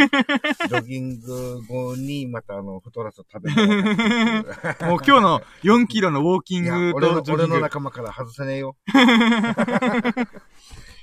[0.76, 7.54] ョギング後にまたあの、太らせ食べ物がー もう今日の4キロのウォーキンいやグ俺のとジョギング。
[7.54, 8.78] 俺の仲間から外せねえよ。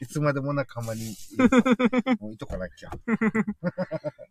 [0.01, 1.15] いつまでも仲間に、
[2.21, 2.91] もういとかなきゃ。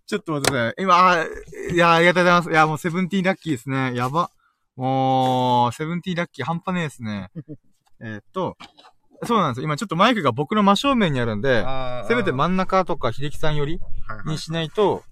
[0.07, 0.73] ちょっと待ってください。
[0.79, 1.25] 今、あ
[1.71, 2.49] いや、ありがとうございます。
[2.49, 3.93] いや、もうセブンティーンラッキーですね。
[3.95, 4.31] やば。
[4.75, 7.29] もう、セブンティーンラッキー半端ねえですね。
[8.01, 8.57] えーっと、
[9.25, 9.63] そうなんですよ。
[9.65, 11.65] 今ちょっとマイクが僕の真正面にあるんで、
[12.07, 15.03] せめて真ん中とか秀樹さんよりはいはいにしないと、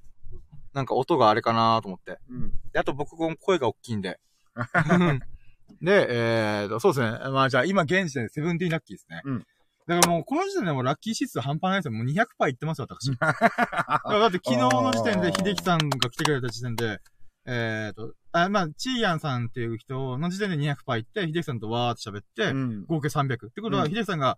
[0.74, 2.20] なんか音があれかなと思って。
[2.30, 4.20] うんで、あと僕も声が大きいんで。
[5.82, 7.30] で、えーと、そうですね。
[7.32, 9.22] まあじゃあ今現時点でセブンティーンラッキーですね。
[9.26, 9.46] うん
[9.88, 11.92] だからもうこの時点でもうラッキー指数半端ないですよ。
[11.92, 13.12] もう200%いってますよ、私。
[13.18, 17.00] だって昨日の時点で秀樹さんが来てくれた時点で、
[17.46, 22.86] えーと、あまあ、チーヤンさんっていう人の時点で200%いって、秀樹さんとわーって喋って、うん。
[22.86, 23.48] 合計300。
[23.48, 24.38] ってことは、うん秀樹さんが、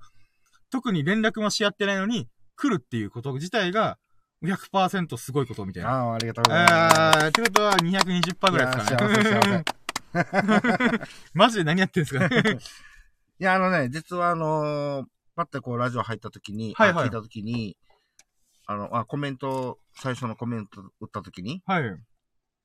[0.69, 3.97] 特に連絡もし合ってないのに、来るっていうこと自体が、
[4.43, 5.89] 100%すごいことみたいな。
[5.89, 7.25] ああ、ありがとうございます。
[7.25, 9.15] えー、ってことは220%ぐらいですかね。
[9.15, 9.65] 幸せ幸
[11.33, 12.41] マジで何やってんですかね。
[13.39, 15.05] いや、あのね、実はあのー
[15.35, 17.75] パッてこうラジオ入った時に、はいはいあ聞いた時に、
[18.67, 21.83] あの、あ、コメント、最初のコメント打った時に、はい。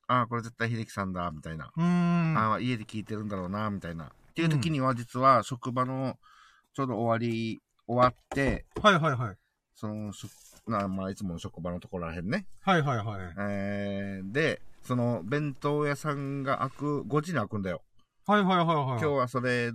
[0.09, 1.71] うあ、これ絶対秀樹さんだ、みたいな。
[1.77, 2.53] ーん。
[2.53, 4.05] あ家で聞いてるんだろうな、みたいな。
[4.05, 6.17] っていう時には、実は職場の、
[6.73, 9.35] ちょうど終わり、終わって、はいはいはい。
[9.75, 10.11] その、
[10.67, 12.45] なまあ、いつもの職場のところらへんね。
[12.61, 13.33] はいはいはい。
[13.39, 17.81] えー、で、その、弁当屋さんが開く、5時に開くんだよ。
[18.25, 18.75] はいはいはいはい。
[18.75, 19.71] 今日はそれ、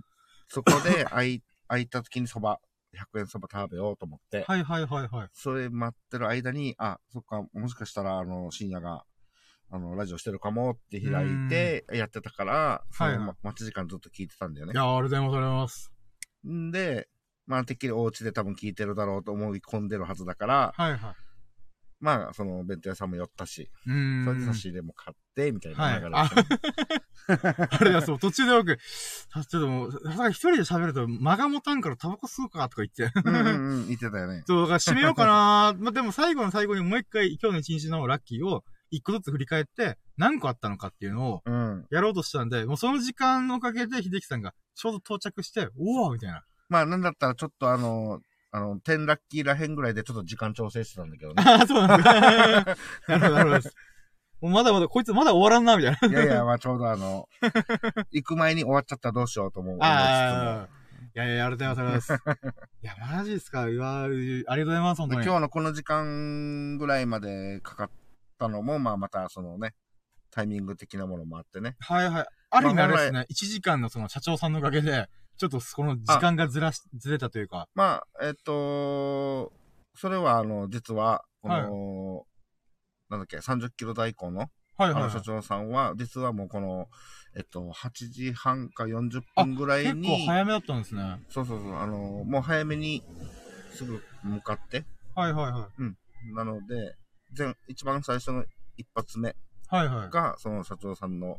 [0.48, 2.60] そこで 開い、開いた時にそば、
[2.94, 5.28] 100円そば食べようと思って、はいはいはいはい。
[5.32, 9.04] それ待ってる間に、あ、そっか、もしかしたら、あの、深夜が、
[9.70, 14.76] あの、ラジオしてるかもって開いて、やってたから、そはい待ち時間ずっと聞いてたんだよねい。
[14.76, 15.92] や、ありがとうございます、ありがとうございます。
[16.48, 17.08] んで、
[17.46, 21.14] まあ、てっきりお家で多分聞いてるだろうと思い込んでるはずだから、はいはい。
[22.00, 24.24] まあ、その、弁当屋さんも寄ったし、うーん。
[24.24, 28.78] それで差し入れも買って、みたいはいな流れだったね、 あれだ、そう、途中で僕、
[29.32, 29.90] さちょっともう、
[30.30, 33.18] 一人で喋ると間が持たんからタバコ吸うかとか言って。
[33.24, 34.42] うんうんうん、言ってたよね。
[34.46, 38.64] そう、だから締めようかなまあ、でも最後の最後にもう一回今日の一日のラッキーを
[38.94, 41.86] 一個ずつ振り返って何個あったのかっていうのをうん。
[41.90, 46.44] やろうとしたんで、もうその時間のおかげで秀樹さんがちょうど到着して、おおみたいな。
[46.68, 48.20] まあ、なんだったらちょっとあの、
[48.52, 51.42] あの、10ラッキーらへんぐらいでちょっと時間調整してたんだけどね。
[51.44, 52.14] あ あ、そうなんだ。
[53.08, 53.74] なるほど、なるほどです。
[54.40, 56.22] もうまだまだ、こいつまだ終わらんな、みたいな。
[56.22, 57.28] いやいや、まあちょうどあの、
[58.12, 59.78] 行く前に終わっちゃったらどうしようと思う。
[59.80, 60.68] ああ、
[61.16, 62.12] いやいや、ありがとうございます。
[62.12, 62.40] います。
[62.82, 63.66] いや、マジですか。
[63.66, 65.24] うわありがとうございます、本当に。
[65.24, 67.90] 今日のこの時間ぐらいまでかかっ
[68.38, 69.74] たのも、まあまたそのね、
[70.30, 71.76] タイミング的なものもあってね。
[71.80, 72.26] はいはい。
[72.50, 77.68] ある意味まああれですね、1時間のその社長さんのおかげで、ちょっとこの時間がずらし、ずれたというか。
[77.74, 79.52] まあ、えっと、
[79.96, 82.26] それはあの、実は、この、
[83.10, 84.40] なんだっけ、30キロ大根の
[84.76, 85.02] はいはい、はい。
[85.02, 86.88] あの社長さんは、実はもうこの、
[87.36, 91.02] えっと、8時半か40あ分ぐらい結に、構早めだったんですね。
[91.02, 93.02] はいそうそうそう、あの、もう早めに
[93.72, 94.84] すぐ向かって、
[95.14, 96.34] はいはい。
[96.34, 96.96] なので、
[97.36, 98.44] 前、一番最初の
[98.76, 99.34] 一発目
[99.68, 100.10] はいはい。
[100.10, 101.38] が、その社長さんの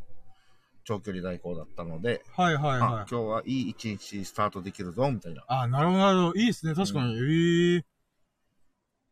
[0.83, 3.05] 長距離代行だったので、はいはいあはい。
[3.09, 5.43] 今日はいい一日スタートできるぞ、みたいな。
[5.47, 6.39] あ、なるほどなるほど。
[6.39, 6.75] いいですね。
[6.75, 7.15] 確かに。
[7.15, 7.85] ええ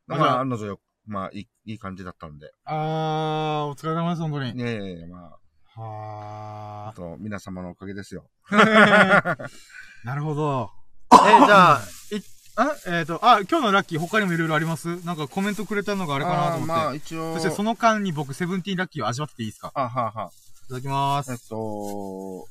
[0.07, 2.51] だから、案の定よ、まあ、いい、いい感じだったんで。
[2.65, 4.51] あー、お疲れ様です、本当に。
[4.51, 5.39] いやいやいや、まあ、
[5.75, 8.29] あはと、皆様のおかげですよ。
[8.49, 8.55] ー。
[10.05, 10.69] なるほど。
[11.11, 11.15] え、
[11.45, 11.81] じゃあ、
[12.11, 12.21] い、
[12.55, 15.03] あ、えっ、と、あ、今日のラッキー他にもいろいろあります？
[15.05, 16.73] なんかコメントくれたのがあれかなと思って。
[16.73, 17.33] ーまあ、一応。
[17.33, 19.71] そしてその間に僕、セブンティーンラッキーを味わってていいですか？
[19.73, 20.31] あ、はあはあ。
[20.65, 21.49] いただきまーえっす。
[21.49, 22.47] と、お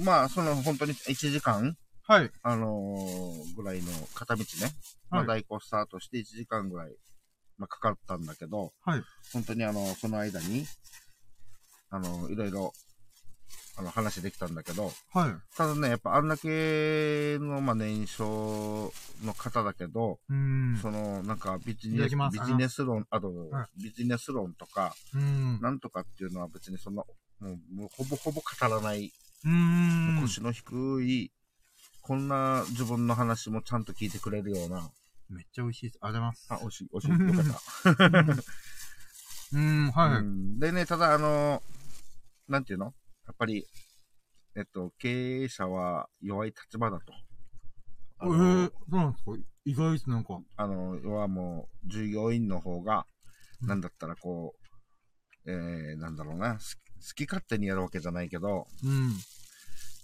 [0.00, 1.76] まあ、その、本当に1時間？
[2.06, 2.30] はい。
[2.42, 4.46] あのーぐらいの片道ね。
[5.10, 5.28] まあ、はい。
[5.28, 6.92] 代行スタートして1時間ぐらい、
[7.58, 9.02] まあ、かかったんだけど、はい。
[9.34, 10.64] 本当にあの、その間に、
[11.90, 12.72] あの、いろいろ、
[13.76, 15.34] あの、話できたんだけど、はい。
[15.56, 18.92] ただね、やっぱあんだけの、まあ、年少
[19.24, 20.36] の方だけど、うー
[20.74, 20.78] ん。
[20.78, 25.60] その、なんかビジネス、ビジネス論、あと、はビジネス論とか、うーん。
[25.60, 27.04] なんとかっていうのは別にそんな、
[27.40, 29.12] もう、もうほぼほぼ語らない、
[29.44, 30.20] うーん。
[30.20, 31.32] 腰の低い、
[32.00, 34.90] こんな自分の話もちゃんと聞いてくれるような、
[35.30, 35.98] めっちゃ美味しいです。
[36.00, 37.44] ありがとうあ、ご惜しい、惜しい、よかっ
[37.94, 38.10] た。
[38.10, 38.44] ざいます。
[39.52, 40.20] うーん、はい。
[40.20, 41.62] うんでね、ただ、あの、
[42.48, 42.92] なんていうの？
[43.26, 43.66] やっぱり、
[44.56, 47.12] えっと、経営者は弱い立場だと。
[48.18, 49.32] あえのー、そうなんですか？
[49.64, 50.40] 意外です、なんか。
[50.56, 53.06] あの、要はもう、従業員の方が、
[53.62, 54.54] うんなんだったらこ
[55.46, 59.08] う、えー、なんだろうな、す好き勝手にやるわけじゃないけど、うん。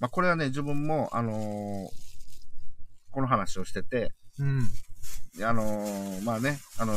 [0.01, 1.89] まあ、これはね、自分も、あのー
[3.13, 4.63] この話をしてて、うん。
[5.37, 6.95] であのーまあね、あの、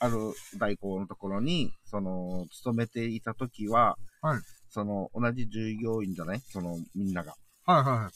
[0.00, 4.40] ある代行のところに、その、勤めていた時は、はい
[4.72, 6.40] その、同じ従業員じゃない？
[6.40, 7.34] その、みんなが。
[7.66, 8.10] はいは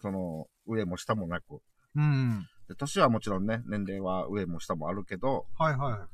[0.00, 1.54] その、上も下もなく。
[1.54, 1.58] い。
[1.96, 2.46] うん。
[2.68, 6.06] で年はもちろんね、年齢は上も下もあるけど、はいは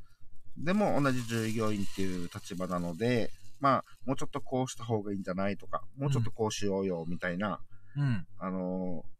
[0.56, 7.60] でも同じ従業員っていう立場なので、まあ、もうちょっとこうした方がいいんじゃないとか、もうちょっとこうしようよ、みたいな、
[7.96, 8.00] い。
[8.00, 8.26] うん。
[8.38, 9.14] あのー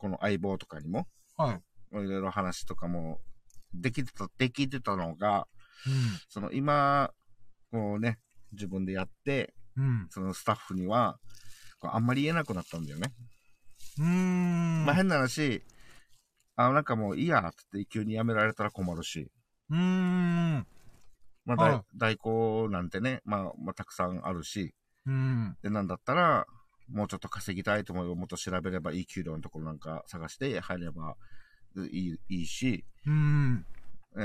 [0.00, 1.56] この相棒とかにも、はい。
[1.92, 3.18] いろいろ話とかも、
[3.74, 5.48] できてた、できてたのが、
[5.86, 5.90] う
[6.28, 7.10] その今、
[7.72, 8.20] こうね、
[8.52, 9.57] 自分でやって、ん。
[9.78, 10.06] うん。
[10.10, 11.18] そのスタッフには、
[11.80, 13.12] あんまり言えなくなったんだよね。
[13.98, 14.84] うーん。
[14.84, 15.62] まあ変な話、
[16.56, 19.30] あ、なんかもういいや、って急に辞められたら困るし、
[19.70, 20.66] うーん。
[21.44, 24.74] まあ、はい代代行なんてね、まあ、まあ、たくさんあるし、
[25.06, 25.56] うん。
[25.62, 26.46] で、なんだったら、
[26.90, 31.16] もうちょっと稼ぎたいと思えば、もっと調べればいい給料のところなんか探して入れば
[31.76, 33.64] いいいいし、うん。
[34.16, 34.20] え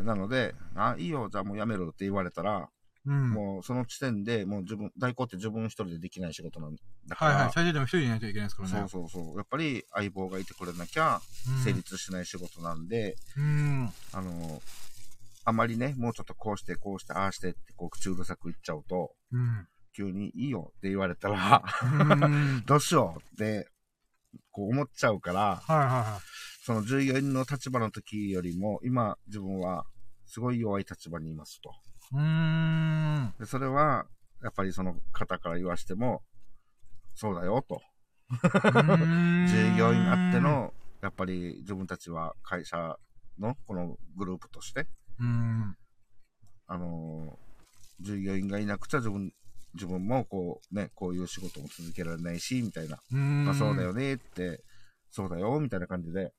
[0.00, 2.68] ー、なので、あ、いいよ、じゃあもう辞めるって言われたら、
[3.06, 3.30] うん。
[3.30, 6.76] もうその時点でもう自分、代行って自分一人でできない仕事なん
[7.06, 7.52] だから、はいはい。
[7.52, 8.74] 最低でも一人いないといけないですからね。
[8.80, 9.36] そうそうそう。
[9.36, 13.90] やっぱり相棒がいてくれなきゃうん成立しない仕事なんで、うん。
[14.12, 14.62] あの、
[15.44, 19.68] あまりね、もうちょっとこうして、こうして、ああしてって、こう、口うるさく言っちゃうと、うん。
[19.96, 22.64] 急にいいよって言われたら、うん。
[22.66, 23.68] どうしようって、
[24.50, 26.20] こう思っちゃうから、はいはいは
[26.64, 29.84] その従業員の立場の時よりも、今、自分は、
[30.24, 31.74] すごい弱い立場にいますと。
[32.14, 32.16] い。
[32.16, 33.34] うーん。
[33.38, 34.06] でそれは、
[34.42, 36.22] やっぱりその方から言わしても、
[37.14, 37.80] そうだよと。
[39.48, 40.40] 従業員あって。
[40.40, 42.96] の、やっぱり自分たちは会社
[43.38, 44.86] のこのグループとして、
[45.18, 45.76] うん。
[46.66, 47.44] あのー
[48.00, 49.32] 従業員がいなくちゃ自分、
[49.74, 52.98] 自分もこうね、こういう仕事も続けられないし、みたいな。
[53.12, 53.44] うん。
[53.44, 54.62] まあそうだよねって、
[55.10, 56.32] そうだよ、みたいな感じで。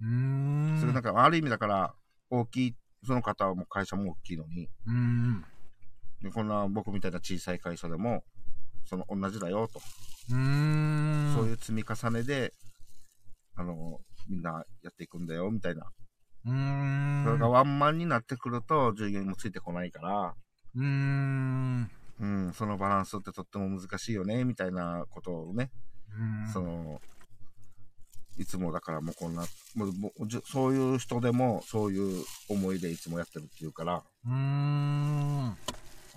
[0.00, 0.78] うーん。
[0.80, 1.94] それなんか、ある意味だから、
[2.30, 5.44] 大きい、その方はもう会社も大きいのに、うん。
[6.22, 8.22] でこんな僕みたいな小さい会社でも、
[8.84, 9.80] その同じだよと。
[10.30, 11.34] うーん。
[11.34, 12.52] そういう積み重ねで、
[13.56, 15.90] あの、みんなやっていくんだよ、みたいな。
[16.46, 17.24] うーん。
[17.24, 20.34] それがワンマンになってくると、従業員もついてこないから、
[20.74, 21.90] うーん。
[22.20, 25.70] うん、そのバランスってとっても難しいよね、みたいなことをね、
[26.44, 26.52] うん。
[26.52, 27.00] その、
[28.38, 29.42] いつもだからもうこんな、
[29.74, 35.48] もうもうそういう人でもそういう思いでいつもやってるっていうから、うーん。
[35.50, 35.56] あ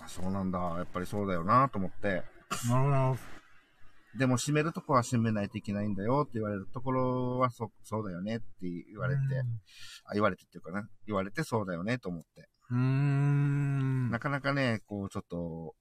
[0.08, 2.22] そうなんだ、やっぱりそうだよなと思って、
[2.68, 3.18] なるほど。
[4.18, 9.20] でも閉めるとこは閉めないといけないんだよって言われるところはそそうだよねって言われて、
[10.06, 12.48] あ言われてっていうかな、言われてそうだよねと思って。
[12.70, 14.10] うーん。
[14.10, 15.74] なかなかね、こうちょっと、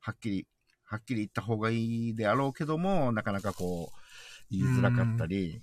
[0.00, 0.46] はっきり、
[0.84, 4.05] はっきり言った方がいいであろうけども、なかなかこう、
[4.50, 5.62] 言いづらかったり、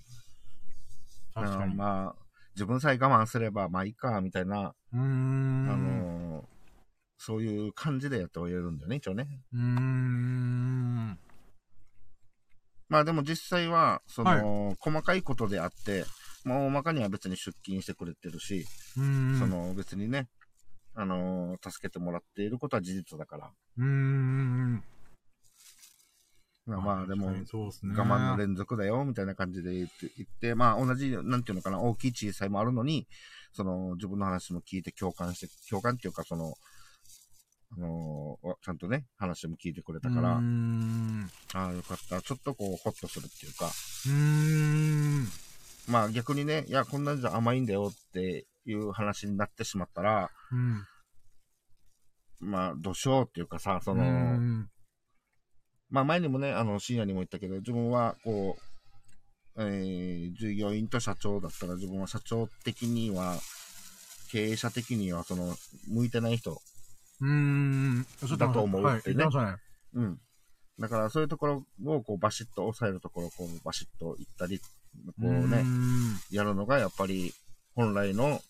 [1.34, 1.72] 確かに。
[1.72, 2.14] うんまあ、
[2.54, 5.68] 自分さえ我慢すれば、まあいいか、みたいな、うーん。
[5.68, 6.44] あのー
[7.16, 9.26] そういう感じでやっておれるんだよね、一応ね。
[9.52, 11.18] うーん。
[12.88, 16.04] まあでも実際は、その、細かいことであって、
[16.44, 18.66] まあ大まかには別に出勤してくれてるし。
[19.38, 20.28] その別にね、
[20.94, 23.50] あのー助けてもらっていることは事実だから。
[23.78, 24.84] うーん。
[26.66, 27.26] まあまあでも。
[27.86, 29.88] 我慢の連続だよ、みたいな感じで言っ
[30.40, 33.06] て、まあ同じ、なんていうのかな、大きい小さいもあるのに、
[33.52, 36.54] その自分の話も聞いて共感して、共感っていうかその、
[37.76, 41.30] あのーちゃんとね、話も聞いてくれたから、ん。
[41.52, 42.22] ああ、よかった。
[42.22, 45.26] ちょっとこう、ホッとするっていうか、うーん。
[45.88, 50.86] まあ逆にね、いや、こんなんじゃ甘いんだよっていう話になってしまったら、うん。
[52.40, 54.38] まあ、どうしようっていうかさ、その、
[55.94, 58.58] まあ前にもね、あの、深夜にも言ったけど、自分はこ
[59.56, 63.38] う、えー、従業員と社長だったら自分は社長的には、
[64.32, 65.54] 経営者的には、その、
[65.86, 66.60] 向いてない人。
[67.20, 68.06] うーん。
[68.36, 69.24] だと思うはい、ってね。
[69.94, 70.18] うん。
[70.80, 74.64] だからそういうところをこうバシッと抑えるところをこうバシッと言ったり、こ
[75.20, 77.32] うね、んやるのがやっぱり
[77.76, 78.40] 本来の、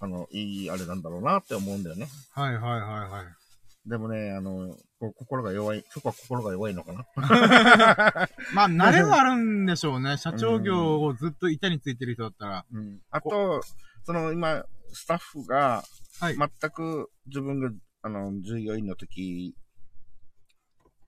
[0.00, 2.08] あの、いいあれなんだろうなって思うんだよね。
[2.32, 3.45] はいはいはいはい。
[3.86, 7.06] でもね、あの、こう心が弱い、そこは心が弱いのかな？
[8.52, 10.16] まあ、慣れはあるんでしょうね。
[10.16, 12.66] 社長業をずっと板についてる人だったら。
[12.72, 13.00] うん。
[13.10, 13.62] あと、
[14.02, 15.84] その今、スタッフが、
[16.20, 16.36] はい。
[16.36, 17.70] 全く自分が、
[18.02, 19.54] あの、従業員の時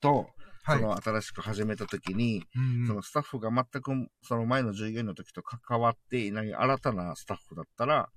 [0.01, 0.29] と、
[0.63, 0.87] はいそ。
[0.87, 3.91] の新しく始めた時に、うんそのスタッフが全く
[4.23, 8.09] その前の従業員の時と関わっていない新たなスタッフだったら、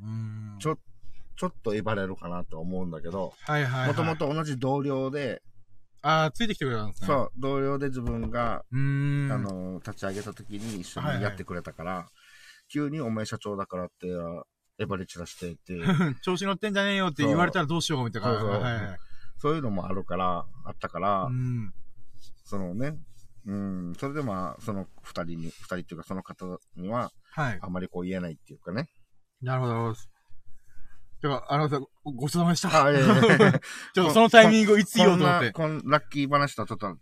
[0.00, 0.78] うんちょ
[1.36, 3.88] ちょっと威張れるかなと思うんだけど、はいはいはい。
[3.88, 5.42] もともと同じ同僚で、
[6.02, 7.06] ああ、ついてきてくれたんですね。
[7.08, 8.64] そう、同僚で自分が。
[8.70, 12.08] あの、立ち上げた時に一緒はいはいにやってくれたから、
[12.68, 14.06] 急にお前社長だからって、
[14.78, 15.80] 威張り散らしてって、
[16.22, 18.28] 調子乗ってんじゃねえよって言われたらどうしようみたいな。
[18.28, 18.98] そうそうはいはい。
[19.38, 21.74] そういうのもあるから、あったから、うん。
[22.44, 22.96] そのね、
[23.46, 27.58] うん、それでまあ、その二人に、二人っていうかその方には、はい。
[27.60, 28.88] あまりこう言えないっていうかね。
[29.42, 29.94] なるほど
[31.22, 31.40] なるほど。
[31.40, 32.84] てか、あのさ、ごごちそうさまでした。
[32.84, 33.60] あ、いやいや
[33.94, 35.52] ちょっとそのタイミングをいつ言おうと思って。
[35.52, 36.96] こんラッキー話とはちょっと、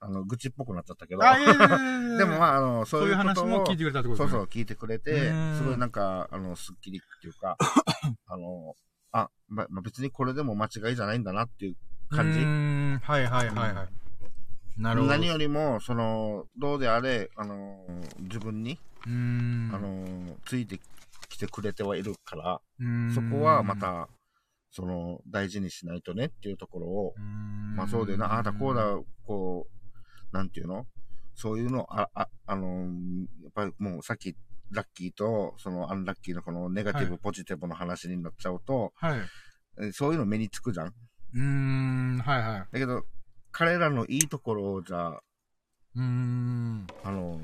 [0.00, 1.22] あの、愚痴っぽくなっちゃったけど。
[1.22, 4.30] あ、いやいやいや でもまあ、あの、そそうういう話も聞いてくれたってことね。
[4.30, 7.56] そうそう、聞いてくれてうん、すごいなんか、あの、スッキリっていうか、
[8.26, 8.74] あの、
[9.12, 11.76] あ、ま、まあ、別にこれでも間違いじゃないんだなっていう
[12.10, 12.40] 感じ。
[12.40, 13.88] はいはいはいはい。
[14.80, 15.12] なるほど。
[15.12, 17.84] 何よりも、その、どうであれ、あの、
[18.20, 18.78] 自分に。
[19.04, 20.80] あの、ついて
[21.34, 22.60] きてくれてはいるから、
[23.14, 24.08] そこはま、た、
[24.70, 27.14] その、大事にしないとねっていうところを、
[27.76, 29.68] まあそうだよな、ああだこうだ、こ
[30.32, 30.86] う、なんていうの？
[31.34, 32.88] そういうの、あ、あ、あの、
[33.42, 34.36] やっぱりもうさっき、
[34.70, 39.20] ラッキーと、そのアンラッキーのこのネガティブ、はいポジティブの話になっちゃうと、はい。
[39.80, 40.86] えそういうの目につくじゃん？
[40.88, 42.18] うーん。
[42.18, 42.60] はいはい。
[42.72, 43.04] だけど、
[43.50, 45.22] 彼らのいいところをじゃあ、
[45.96, 46.86] うーん。
[47.02, 47.38] あの、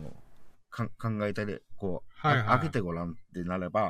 [0.71, 3.89] か考えたり、こう、はいはいあ開けてごらんってなれば、や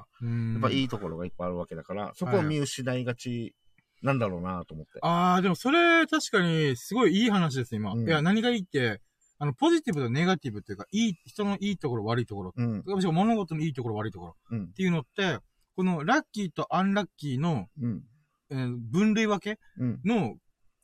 [0.58, 3.54] っぱいいところがいっぱいあるわけだから、そこを見失いがち
[4.02, 4.98] なんだろうなと思って。
[5.02, 7.92] ああ、でもそれ確かにすごいいい話です、今。
[7.92, 9.00] うんいや、何がいいって、
[9.38, 12.52] あの、ポジティブとネガティブっていうか、いい、人のいいところ悪いところ。
[12.56, 12.82] うん。
[12.86, 14.36] 物事のいいところ悪いところ。
[14.50, 14.72] うんっ。
[14.72, 15.38] ていうのって、
[15.76, 18.02] このラッキーとアンラッキーの、うん。
[18.50, 20.00] えー分類分けうん。
[20.04, 20.34] の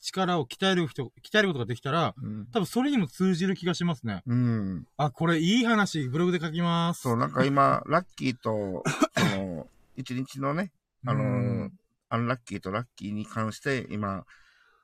[0.04, 2.46] 力を鍛える人、鍛えることができたら、うん。
[2.52, 4.22] 多分それにも通じる気がしますね。
[4.26, 4.86] うん。
[4.98, 7.02] あ、これいい話、ブログで書きます。
[7.02, 8.82] そう、なんか今、ラッキーと、
[9.16, 9.66] その、
[9.96, 10.72] 一日のね、
[11.06, 11.28] あのーう
[11.64, 11.72] ん
[12.10, 14.24] アンラッキーとラッキーに関して、今、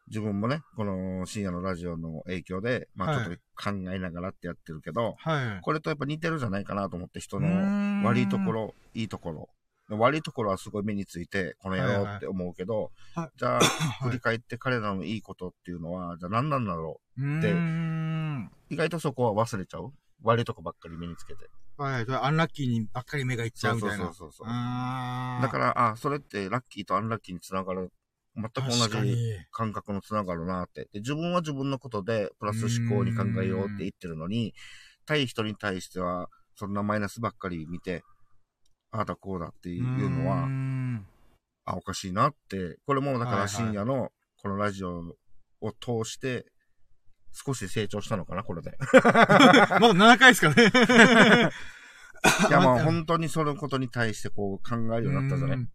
[0.09, 5.61] 自分もね、この深夜のラジオの影響で、まあはいちょっと考えながらってやってるけど、はい。
[5.63, 9.49] これとやっぱ似てるじゃないかなと思って、人の悪いところ、いいところ。
[9.97, 13.61] 悪いところはすごい目について、この野郎って思うけど、はいはいじゃあ、は
[14.07, 18.45] い振り返って彼らのいいことっていうのは、じゃあ何なんだろうーん。
[18.47, 18.51] う。
[18.71, 19.93] 意外とそこは忘れちゃう？
[20.23, 21.49] 悪いとこばっかり目につけて。
[21.77, 22.07] はい。
[22.09, 23.97] アンラッキーにばっかり目がいっちゃうみたいな。
[23.97, 27.91] そうそうそうそうだから、あ、それってラッキーとアンラッキーにつながる、
[28.37, 30.89] 全く同じ感覚のつながるなって。
[30.93, 34.55] で自分は自分のことでプラス思考に考えようって言ってるのに、
[35.07, 38.05] 対人に対しては、そんなマイナスばっかり見て、
[38.93, 41.07] ああだこうだっていうのは、ん
[41.65, 42.79] あ、おかしいなって。
[42.87, 44.11] これもだから深夜の
[44.43, 45.17] このラジオ
[45.61, 46.47] を通して、
[47.33, 48.77] 少し成長したのかな、これで。
[48.93, 50.65] まだ7回ですかね。
[52.49, 55.57] いや、まあ本当にそのことに対してこう考えるようになったじゃない。
[55.57, 55.71] うん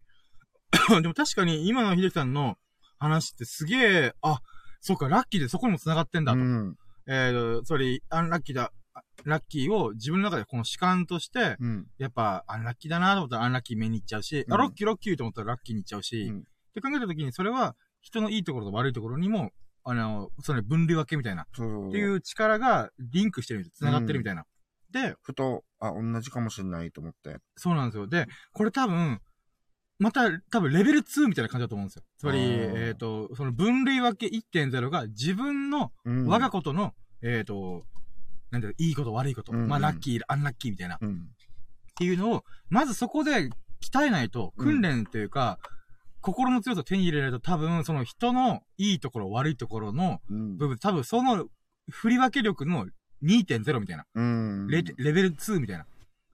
[1.01, 2.57] でも確かに今の秀樹さんの
[2.99, 4.41] 話ってすげえ、あ、
[4.81, 6.39] そうか、ラッキーでそこにも繋がってんだと。
[6.39, 6.77] うん。
[7.07, 8.71] えー、つまり、アンラッキーだ、
[9.23, 11.87] ラッキーを自分の中でこの主観として、うん。
[11.97, 16.43] やっぱ、アンラッキーだなと思ったらアンラッキー目に行っちゃうし、うんあ、ロッキーロッキーと思ったらラッキーに行っちゃうし、うんっっ
[16.75, 19.51] て考えたときに、それは、人のいいところと悪いところにも、
[19.83, 21.43] あの、その分類分けみたいな。
[21.43, 21.45] っ
[21.91, 24.45] ていう力がリンクしてるみたいな、繋がってるみたいな。
[24.91, 27.37] で、ふと、あ、同じかもしれないと思って。
[27.55, 28.07] そうなんですよ。
[28.07, 29.21] で、これ多分、
[29.97, 32.03] また、多分レベル2みたいな感じだと思うんですよ。
[32.17, 37.85] つまり、えっ、と、その分類分け1.0が自分のうん我がことの、えっ、と、
[38.55, 41.27] なんだろう、いいこと悪いこと、うんうんまあラッキー、アンラッキーみたいな、っうん。
[41.95, 43.49] ていうのを、まずそこで
[43.81, 45.59] 鍛えないと、うん訓練というか、
[46.21, 50.57] 心の強さを手に入れないと多分、その人のいいところ、悪いところのうん。
[50.57, 51.47] 部分、多分その
[51.89, 52.87] 振り分け力の
[53.23, 54.05] 2.0みたいな。
[54.15, 54.67] うん。
[54.67, 55.85] レレベル2みたいな。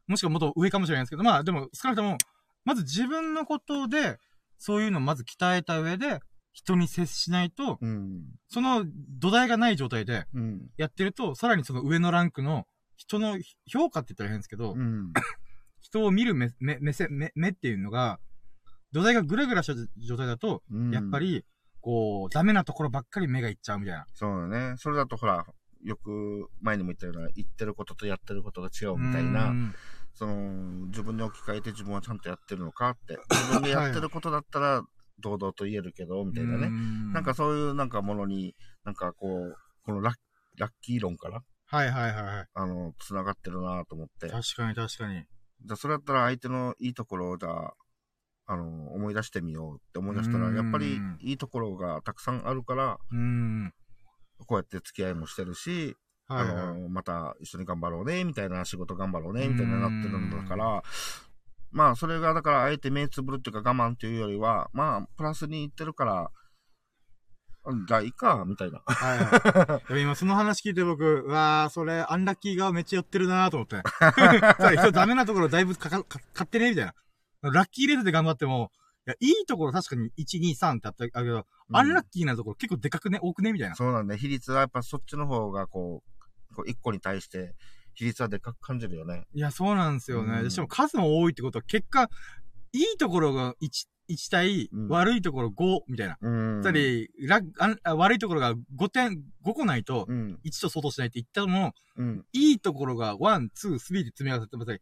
[0.07, 2.17] もしくはもっと上かもしれないですけど、まあでも少なくとも、
[2.63, 4.19] まず自分のことで、
[4.57, 6.19] そういうのをまず鍛えた上で、
[6.53, 8.23] 人に接しないと、うん。
[8.47, 8.85] その
[9.19, 10.69] 土台がない状態でうん。
[10.77, 12.65] やってると、さらにその上のランクの
[12.97, 15.13] 人の評価って言ったら変ですけど、うん。
[15.81, 18.19] 人を見る目、目、目線、目、目っていうのが、
[18.91, 21.19] 土台がぐらぐらした状態だと、うんやっぱ。
[21.19, 21.45] り、
[21.79, 24.05] こう、ダメなところばっかり目がいっちゃうみたいな。
[24.13, 24.75] そうだね。
[24.77, 25.45] それだとほら、
[25.83, 29.75] よく前にも言ったような、言ってることとやってることが違うみたいなう、ん
[30.13, 30.35] その、
[30.87, 33.17] 自分に置き換えて自分はちゃんとやってるのかって。
[33.31, 34.83] 自分でやってることだったら、
[35.21, 36.67] 堂々と言えるけど、みたいなね。
[36.67, 40.15] んなんか、そういうなんかものに、なんかこう、このラッ
[40.57, 42.47] ラッキー論から、はいはいはいはい。
[42.53, 44.27] あの、繋がってるなと思って。
[44.27, 45.23] 確かに確かに。
[45.63, 47.73] じゃあそれだったら相手のいいところをじゃあ、
[48.47, 53.73] あの、思い出してみようって思い出したら、うんやっぱりいいところがたくさんあるから、うん。
[54.45, 55.95] こうやって付き合いもしてるし、
[56.27, 56.55] はいはい。
[56.55, 60.83] あの、また一緒に頑張ろうね、みたいな仕事頑張ろうね、みたいになってるんだから、
[61.71, 66.31] まあ、それがだから、あえて目つぶるっていうか我慢っていうよりは、まあ、プラスに言ってるから、
[67.63, 68.81] うんじゃあいいか、みたいな。
[68.85, 69.87] はいはい。
[69.87, 73.75] でも今その話聞いて僕、うわー、それ、アンラッキー側めっちゃ寄ってるなーと思って。
[74.59, 77.51] そう人ダメなところだいぶかか、か買ってねみたいな。
[77.51, 78.71] ラッキーレースで頑張っても、
[79.07, 83.75] いや、いいところ確かに1、2、3ってあったけど、アンラッキーなところ結構でかくね、多くねみたいな。
[83.75, 86.03] そうなんだ、比率はやっぱそっちの方が、こ
[86.51, 87.53] う、こう一個に対して、
[87.93, 89.25] 比率はでかく感じるよね。
[89.33, 90.37] いや、そうなんですよね。
[90.37, 92.09] うんでしかも数も多いってことは、結果、
[92.73, 96.17] いいところが1、1対、うん悪いところ5みたいな。
[96.21, 96.61] うん。
[96.61, 97.41] つまり、ラ
[97.83, 100.39] あ悪いところが5点、5個ないと、うん。
[100.43, 102.25] 1と相当しないって言ったのも、うん。
[102.33, 104.79] いいところが1、2、3で積み合わせてまさに、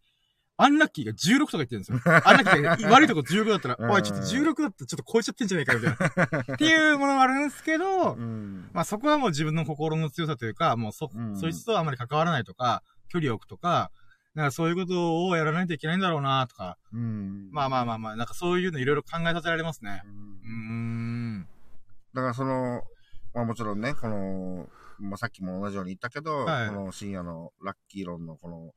[0.61, 2.01] アンラッキーが16とか言ってるんですよ。
[2.27, 6.53] アンラッキーが悪いところ15だったら、うんおい、ちょっと16だったらちょっと超えちゃってんじゃないかみたいな。
[6.55, 8.69] っていうものがあるんですけど、うん。
[8.73, 13.91] まあそこはもう自分の心の強さというか、もうそ、うんそいつとあまり関わらないとか、距離を置くとか、
[14.35, 17.49] なんかそういうことをやらないといけないんだろうなとか、うん。
[17.51, 20.01] まあまあまあまあ、なんかそういうのいろいろ考えさせられますね。
[20.05, 20.11] うう
[20.51, 21.47] ん。
[22.13, 22.83] だからその、
[23.33, 24.69] まあもちろんね、この、
[24.99, 28.71] まあさっきも同じように言ったけど、はいこの深夜のラッキー論のこの、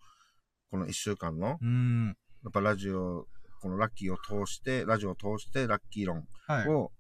[0.71, 2.07] この一週間の、うーん。
[2.09, 3.27] やっぱラジオ、
[3.61, 6.69] このラッキーを通して、ラジオを通してラッキー論はい。
[6.69, 6.91] を、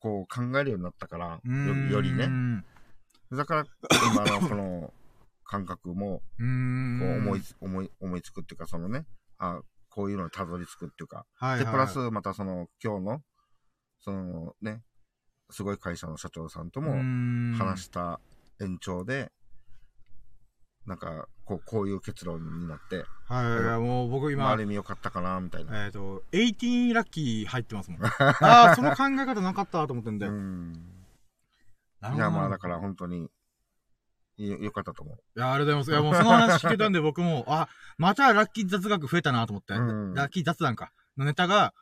[0.00, 2.28] こう考えるようになったから、よよりね。。
[3.32, 3.64] だから、
[4.12, 4.92] 今のこの
[5.48, 6.18] 感覚も。
[6.18, 9.06] こう思いつ、思い、思いつくっていうか、そのね、
[9.38, 9.60] あ
[9.90, 11.72] こういうのにたどり着くっていうか、はい、で、はい。
[11.72, 13.22] プラス、またその、今日の、
[13.98, 14.82] そのね、
[15.50, 16.92] すごい会社の社長さんとも
[17.56, 18.20] 話した
[18.60, 19.32] 延長で、
[20.86, 25.84] なんか、こう、こういう結論になって、はいはいはい、もう僕まあ、今ある、意味良かったかな、みたいな。
[25.84, 28.00] えっ、と、18ラッキー入ってますもん。
[28.06, 30.26] ああ、その考え方なかったと思ってんで。
[30.26, 30.72] うん。
[32.00, 33.30] ないや、まあ、だから本当に、
[34.46, 35.16] よ、良かったと思う。
[35.36, 36.12] いや、ありがとうございます。
[36.12, 40.92] いや、もうその話聞けたんで僕も、あ、またラッキー雑学増えたなと思って、うんラッキー雑談か。
[41.16, 41.74] のネタが、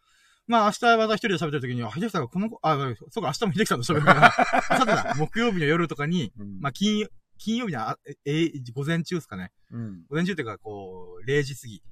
[0.46, 2.76] まあ明日また一人で喋ってる時に、あ、秀樹さんがこの子、あ、
[3.10, 4.32] そうか、明日も秀樹さんと喋るから、
[4.70, 7.06] 明後日だ、木曜日の夜とかに、うんまあ金、
[7.38, 9.52] 金曜日のあ、え、え午前中ですかね。
[9.70, 10.04] うん。
[10.08, 11.82] 午前中っていうか、こう、0時過ぎ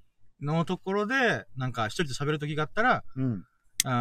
[0.41, 3.45] のところで、なんか一人で喋る時があったら、うん。
[3.85, 3.93] あー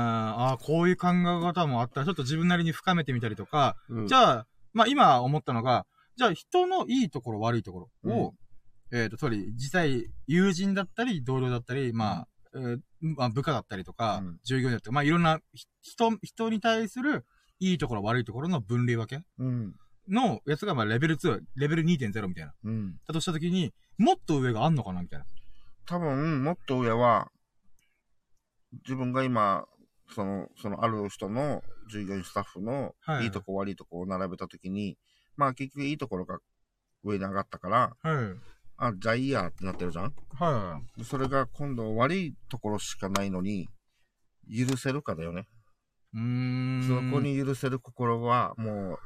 [0.53, 5.85] あー、こういう考え方もあったら、ちょっと自分なりに深めてみたりとか、うんじゃあ、まあ今思ったのが、
[6.15, 8.33] じゃあ人のいいところ悪いところを、
[8.91, 17.25] えっ、と、つまり実際友人だったり同僚だったり、まあ、えーまあ部下だったりとか、うん従業員だったり、まあいろんなひ人、人に対する
[17.59, 19.75] いいところ悪いところの分類分けうん。
[20.09, 22.53] のやつがまあレベル2、レベル2.0みたいな。
[22.63, 22.95] うん。
[23.07, 25.25] だとしたときに、もっと上があんのかなみたいな。
[25.85, 27.29] 多分、もっと上は、
[28.85, 29.65] 自分が今、
[30.13, 34.97] その、そのある人の従業員スタッフのはいいいとこ悪いとこを並べたときに、
[35.35, 36.39] まあ結局いいところが
[37.03, 38.25] 上に上がったから、はい。
[38.77, 40.13] あ、じゃあいいやってなってるじゃん？
[40.33, 43.69] はでそれが今度悪いところしかないのに、
[44.49, 45.47] 許せるかだよね。
[46.13, 46.17] い。
[46.17, 46.83] うーん。
[46.87, 47.21] そこ。
[47.21, 48.99] に許せる心は、もう、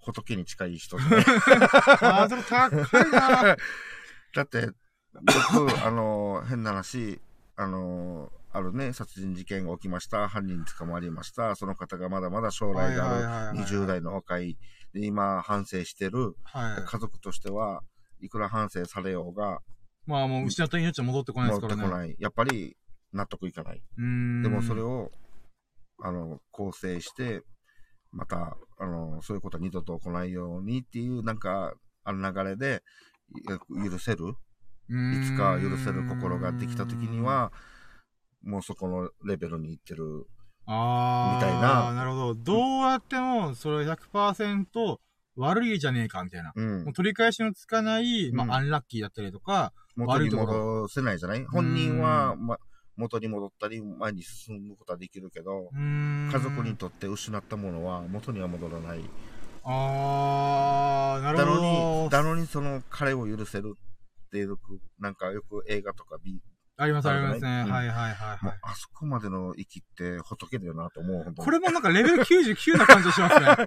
[0.00, 3.56] 仏に近い人じゃない ハードル高いな
[4.34, 4.70] だって、
[5.12, 7.20] 僕、あの、変な話、
[7.56, 10.28] あの、あるね、殺人事件が起きました。
[10.28, 11.54] 犯人捕まりました。
[11.54, 14.56] その方がまだまだ将来がある20代の若い、
[14.94, 16.84] で今反省してるはい。
[16.84, 17.82] 家族としては、
[18.20, 19.60] いくら反省されようが、
[20.06, 21.82] まあもう失った命は戻ってこないですからね。
[21.82, 22.16] 戻ってこない。
[22.18, 22.76] やっぱり
[23.12, 23.82] 納得いかない。
[23.96, 25.12] でもそれを、
[26.02, 27.42] あの、構成して、
[28.10, 31.74] また、あの、そういうことは二度と起こないようにっていう、なんか、
[32.04, 32.82] あの流れで、
[33.36, 34.34] い許せる？
[34.88, 37.52] いつか許せる心ができた時に、は、
[38.42, 40.26] もうそこのレベルに行ってる。
[40.70, 41.34] ああ。
[41.36, 42.34] みたいななるほど。
[42.34, 44.98] どうやっても、それ100%
[45.36, 46.52] 悪いじゃねえか、みたいな。
[46.54, 46.92] うんもう。
[46.92, 51.44] 取り返しのつかない、まあ、うんアンラッキーだったりとか、元に戻せないじゃない？
[51.46, 52.58] 本人は、ま、
[52.96, 59.00] 元に戻ったり、前に進むことはできるけど、家族にとって失ったものは元には戻らない。
[59.64, 62.08] ああ、なるほだのに、ど。
[62.10, 63.74] だのにその彼を許せる
[64.26, 64.56] っていう、
[64.98, 66.40] なんかよく映画とかビ
[66.80, 67.48] あります、ありますね。
[67.48, 68.58] はいはいはいはい。
[68.62, 73.46] あそこまでの域って仏だよなと思う、これもなんかレベル99な感じがしますね。
[73.46, 73.66] なん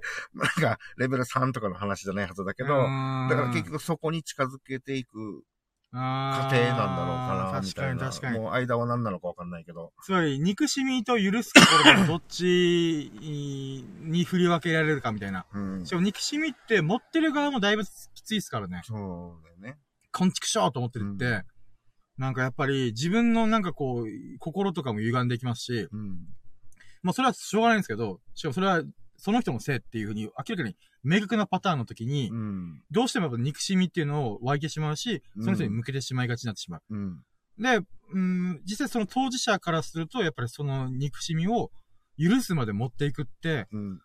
[0.62, 2.88] か、レベル3とかの話じゃないはずだけど、だか
[3.36, 5.44] ら結局そこに近づけていく
[5.92, 8.00] 過過程なんだろうかな、み確たいな。
[8.00, 8.40] かに確かに。
[8.40, 9.92] もう間は何なのかわかんないけど。
[10.04, 15.46] つまり、憎しみと許すところがどっちに振り分けられるかみたいな。
[15.54, 15.86] うん。
[15.86, 18.82] しかも憎しみって持ってる側もだいぶきついですからね。
[18.86, 19.80] そうだよね。
[20.14, 21.44] こんちくしょうと思ってるって、うん
[22.18, 24.06] なんかやっぱり自分のなんかこう、
[24.40, 26.18] 心とかも歪んでいきますし、うん。
[27.02, 28.84] まあそれはしょうがないんですけど、しかもそれは
[29.18, 32.82] その人のせいっていうふうに明らかに明確なパターンの時に、うん。
[32.92, 36.82] どうしてもやっぱ憎しみっていうのを湧いてしまうし、うんその人に向けてしまいがちになってしまう。
[36.90, 37.24] うん。
[37.60, 37.80] で、
[38.14, 41.72] うん、実際その当事者からすると、やっぱりその憎しみを
[42.20, 44.00] 許すまで持っていくって、うん。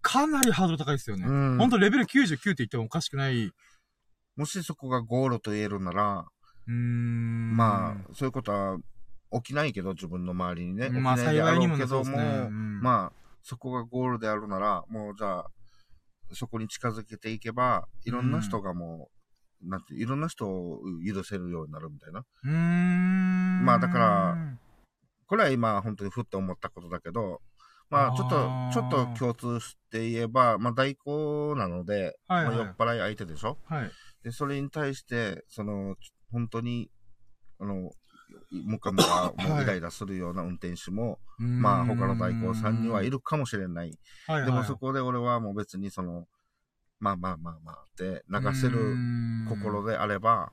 [0.00, 1.26] かなりハードル高いですよね。
[1.26, 3.50] うんほんとレベル99って言ってもおかしくない。
[4.36, 6.26] もしそこがゴールと言えるなら、
[6.66, 7.56] うーん。
[7.56, 8.78] まあ、そういうことは
[9.32, 10.90] 起きないけど、自分の周りにね。
[10.90, 13.12] まあ幸いにもうけども、ねそうんまあ、
[13.42, 15.46] そこがゴールであるなら、もうじゃあ、
[16.32, 19.10] そこに近づけていけば、いろんな人がも
[19.62, 22.24] う、なんて、いろんな人を許せるようになるみたいな。
[22.44, 23.64] うーん。
[23.64, 24.36] まあだから
[25.26, 27.40] これは今、本当にふって思ったことだけど、
[27.88, 33.56] まあ、ちょっとちょっと共通して言えば、まあ、代行なので、はいはいまあ、酔っ払い相手でしょ？
[33.66, 33.90] はい。
[34.22, 35.94] で、それに対して、その、
[36.32, 36.90] 本当に、
[37.60, 37.90] あの、
[38.50, 43.12] ムカムカ、もうイライラするような運転手も、まあ、他の代行さんにはいる。
[43.12, 43.98] るかもしれない。
[44.26, 46.26] はいはい、でもそこで俺はもう別にその、
[46.98, 48.96] まあまあまあまあって流せる
[49.48, 49.92] 心で。
[49.92, 50.52] であれば、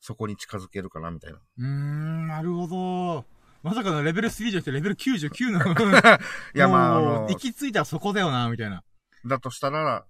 [0.00, 1.38] そこに近づけるかな、みたいな。
[1.38, 3.24] うーん、なるほど。
[3.62, 5.60] まさかのレベル3じゃなくてレベル99の。
[6.54, 8.82] いや、まあ、あの行、き着いたらそこだよな、みたいな。
[9.24, 10.06] だとしたら、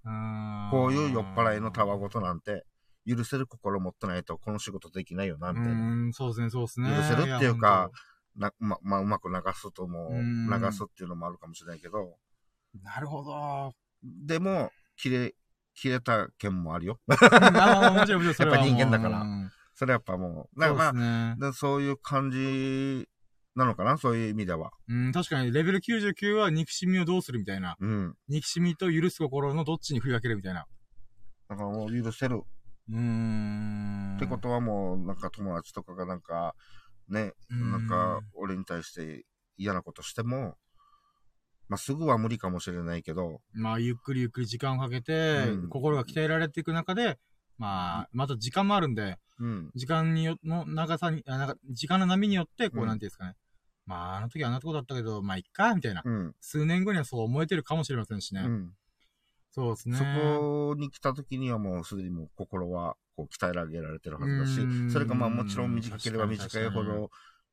[0.71, 2.67] こういう酔っ払いのたわごとなんて、
[3.07, 6.13] 許せる心持ってないと、この仕事できないよな、うみたいな。
[6.13, 6.91] そうですね、そうですね。
[6.91, 7.91] 許せるっていうか
[8.37, 12.19] いなま、まあ、うまく流すとも、うん流すっていうのもあるかもしれないけど、
[12.83, 13.73] やなるほど。
[14.03, 15.35] でも、切れ、
[15.75, 17.01] 切れた件もあるよ。
[17.09, 23.07] あーもちろん、もちろん、やっぱ人間だからうんそれやっぱもう、だからまあ、そうそういう感じ
[23.55, 24.71] なのかな、そういう意味では。
[24.89, 27.77] うん、確かに、レベル99は憎しみをどうするみたいな。
[27.79, 28.15] うん。
[28.29, 30.67] 憎しみと許す心のどっちに振り分けるみたいな。
[31.51, 32.43] だからもう許せる
[32.91, 34.17] うーん。
[34.17, 36.55] ってことはもう、なんか友達とかがなんか、
[37.09, 39.25] ね、うんなんか俺に対して
[39.57, 40.57] 嫌なことしても、
[41.69, 47.19] まあ、すぐは無理かもしれないけど、まあ、ゆっくりゆっくり時間をかけて、うん心が鍛えられていく中で、
[47.59, 49.71] まあ、また時間もあるんで、うん。
[49.75, 53.35] 時間によ、の長さに、あなんか時間の波によって、こう、うんなんていうんですかね。
[53.85, 56.03] まあ、あの時あんなとこだったけど、まあ、いっか、みたいな。
[56.05, 56.35] うん。
[56.41, 58.43] 数年後にはそう思えてるかもしれませんしね。
[58.43, 58.73] うん。
[59.57, 59.97] そうですね。
[59.97, 67.11] そこに来た時にはもうすでにもう心はこう鍛え上げられてるはずだしうん、それがまあもちろん短ければ短いほど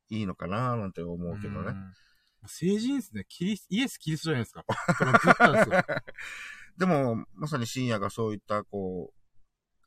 [0.09, 1.69] いいのかななんて思うけどね。
[1.69, 1.93] うん。
[2.45, 3.25] 成人ですね。
[3.29, 4.65] キリス、イエス・キリストじゃないですか。
[5.53, 5.83] ですよ。
[6.77, 9.13] でも、まさに深夜がそういったこ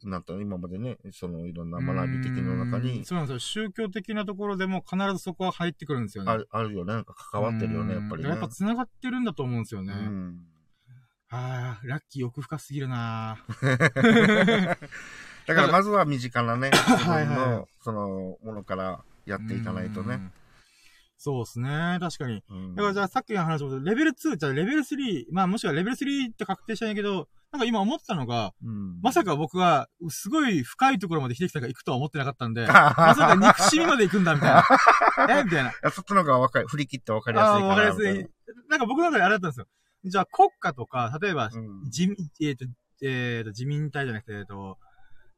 [0.02, 3.66] う、なんて今までね、そのいろんな学び的の中うんにそうなんですよ。
[3.66, 6.32] 宗教的なところでも必ずそこは入ってくるんですよね。
[6.32, 6.94] あるあるよね。
[6.94, 8.30] なんか関わってるよね、やっぱりね。
[8.30, 9.92] やっぱ繋がってるんだと思うんですよね。
[9.92, 10.55] うん。
[11.36, 13.36] ああ、ラッキー奥深すぎるな
[15.46, 20.14] だからまずは身近なね、 自分のそのものからやっていかないとね。
[20.14, 20.32] うん。
[21.18, 21.98] そうですね。
[22.00, 22.42] 確かに。
[22.50, 35.38] うんだからじゃあさっきの話も、レベル2、じゃあレベル3、まあもしくはレベル3って確定したんやけど、なんか今思ったのが、うんまさか僕は、すごい深いところまで秀樹さんが行くとは思ってなかったんで、 まさか憎しみまで行くんだ、みたいな。
[35.40, 35.44] え？
[35.44, 35.90] みたいな。
[35.90, 38.28] そっちの方がわかり、振り切ってわかりやすいかわかりやすい。
[38.68, 39.66] なんか僕の中であれだったんですよ。
[40.06, 41.50] じゃあ国家とか、例えば、
[41.84, 42.64] 自民、えっ、と、
[43.02, 44.78] えっ、と、自民体じゃなくて、えっ、と、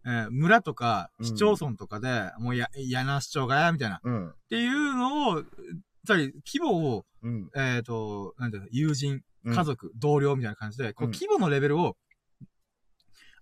[0.04, 3.96] えー村とかうん市町村とかで、もうや、嫌な市長がや、みたいな。
[3.96, 4.34] っうん。
[4.48, 7.50] ていうのを、つまり、規模を、うん。
[7.56, 11.96] えっ、と、なんていうの、友人、うん家族、同僚みたいな感じで、こう、うん規模のレベルを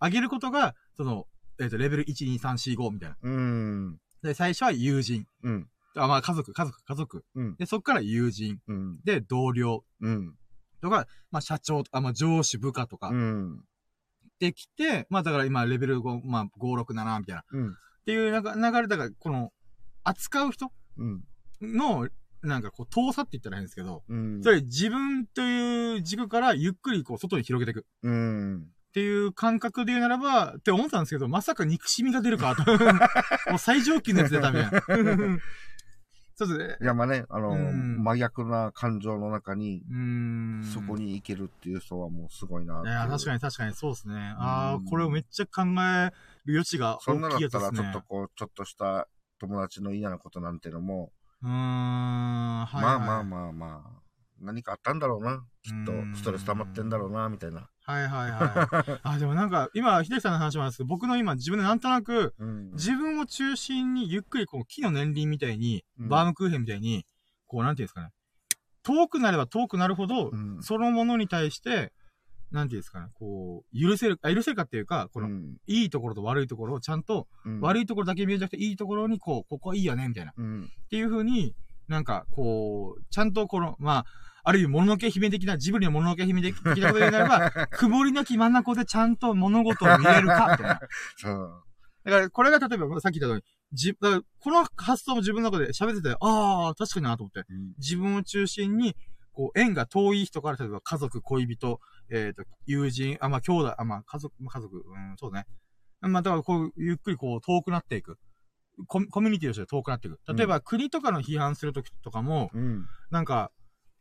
[0.00, 1.26] 上げることが、その、
[1.58, 3.16] えっ、と、レベル1、2、3、4、5みたいな。
[3.20, 3.98] うん。
[4.22, 5.26] で、最初は友人。
[5.42, 5.68] うん。
[5.96, 7.24] あ、まあ、家族、家族、家族。
[7.34, 7.56] うん。
[7.56, 8.60] で、そっから友人。
[8.68, 9.00] うん。
[9.04, 10.34] で、同僚うん。
[10.80, 13.64] とか、まあ、社長とか、まあ、上司、部下とかう、ん。
[14.38, 17.40] できて、まあ、だから今、レベル5、まあ、5、6、7みたいな。
[17.42, 17.76] っうん。
[18.04, 19.52] ていうなんか流れだから、この、
[20.04, 21.24] 扱う人うん。
[21.62, 22.08] の、
[22.42, 24.42] なんかこう、遠さって言ったら変ですけど、うん。
[24.42, 27.86] それ自分という軸からゆっくりこう、外に広げていく。
[28.02, 28.58] うん。
[28.58, 32.64] っていう感覚で言うならば、って思ったんですけど、まさか憎しみが出るかと。
[33.50, 34.80] もう最上級のやつ出たみたいな。
[36.36, 36.76] そうですね。
[36.82, 39.82] いや、まあね、あの、うん真逆な感情の中に。
[40.72, 44.14] そこに行けるっていう人はもうすごいなっていや、確かに確かにそうですね。
[44.38, 46.12] ああうん、これをめっちゃ考え
[46.44, 47.92] る余地がそんな大きいだったら、やつですね。
[47.92, 49.08] ちょっとこう、ちょっとした
[49.38, 52.82] 友達の嫌なことなんてのも、うーん、はい、はい。
[52.82, 54.02] まあまあまあまあ、
[54.40, 55.42] 何かあったんだろうな。
[55.62, 57.68] きっうんと、ストレス溜まってんだろうな、みたいな。
[57.86, 59.00] はいはいはい。
[59.04, 62.72] あ、でもなんか、今、秀樹さんの話もあるんですけど、僕の今、自分でなんとなく、うん。
[62.72, 67.06] 自分を中心にゆっくりこう木の年輪みたいに、うんバームクーヘンみたいに、
[67.46, 68.10] こうなんていうんですかね。
[68.82, 71.92] 遠くなれば遠くなるほど、うんそのものに対して、
[72.50, 80.32] なんていうんですかね、こう、許せる、あ、許せるかっていうか、この、うんいいところと悪いところをちゃんと、うん悪いところだけ見えなくて、いいところにこう、ここいいよね、みたいな。
[80.32, 80.70] っうん。
[80.90, 81.54] ていう風に、
[81.86, 84.06] なんか、こう、ちゃんとこの、まあ、
[84.48, 90.80] ある意味、もののけ姫的な、ジブリのもののけ姫的なことで言うならば、 曇りなき真ん中でちゃんと物事を見れるか、みたいな。
[91.16, 91.64] そう。
[92.04, 93.42] だから、これが例えば、さっき言ったように、
[93.72, 98.94] じ、この発想も自分の中で喋ってて、ああ、確かになと思って、うん自分を中心に、
[99.32, 105.46] こう、縁が遠い人から、例えば家族、恋人、えっ、と、友人、あ、まあ、兄弟、あ、まあ、家族、まあ家族、うん、そうね。
[106.02, 108.16] まあ、だから、こう、ゆっくりこう、遠くなっていく。
[108.86, 110.20] コミュニティとして遠くなっていく。
[110.32, 112.86] 例えば、国とかの批判するときとかも、うん。
[113.10, 113.50] なんか、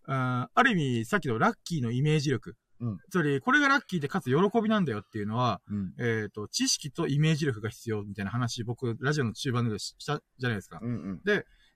[0.08, 2.56] うん、ある意味、さっきのラッキーのイメージ力。
[2.82, 5.94] うんつまり、これがラッキーでかつ喜びなんだよっていうのは、うん。
[5.98, 10.80] えっ、と、知識とイメージ力が必要みたいな話、僕、ラジオの中盤でししたじゃないですか。
[10.82, 11.22] うん。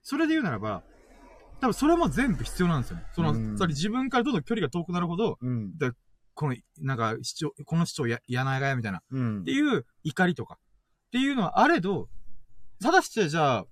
[0.02, 0.82] それで言うならば、
[1.60, 3.04] 多分それも全部必要なんですよね。
[3.14, 5.72] その、うんつまり自分からどんどん距離が遠くなるほど、うん。
[6.34, 9.52] この、なんか、主張、この主張や、やないがやみたいな、っうんて。
[9.52, 10.58] いう怒りとか、
[11.08, 12.08] っていうのはあれど、
[12.80, 13.66] ただしてじゃあ、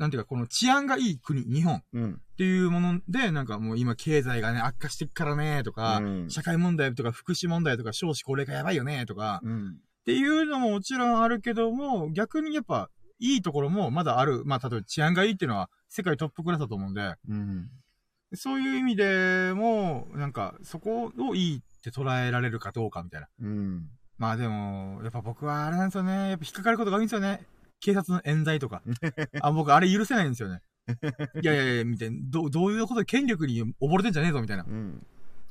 [0.00, 2.22] なんていうか、この治安がいい国、日本っうん。
[2.38, 9.68] ていうもので、なんかもう今経済がね、悪化してっからね、とか、うん社会問題とか福祉問題とか少子高齢化やばいよね、とか、うん。
[9.68, 9.72] っ
[10.06, 14.42] ていうのももちろんあるけども、逆にやっぱ、いいところもまだある。
[14.46, 17.68] まあ、例えば治安がいいっていうのは世界トップクラスだと思うんで、うん。
[18.34, 23.28] そういう意味でも、なんか、そこをいいって捉えられるかどうかみたいな。
[23.42, 23.90] うん。
[24.16, 26.30] まあでも、やっぱ僕はあれなんですよね。
[26.30, 27.44] やっぱ引っかかることが多いんですよね。
[27.80, 28.82] 警察の冤罪とか。
[29.40, 30.62] あ、僕あれ許せないんですよね。
[31.42, 32.16] いやいやいや、みたいな。
[32.22, 34.64] どどういうことで権力に溺れてんじゃねえぞ、みたいな。
[34.64, 35.06] っうん。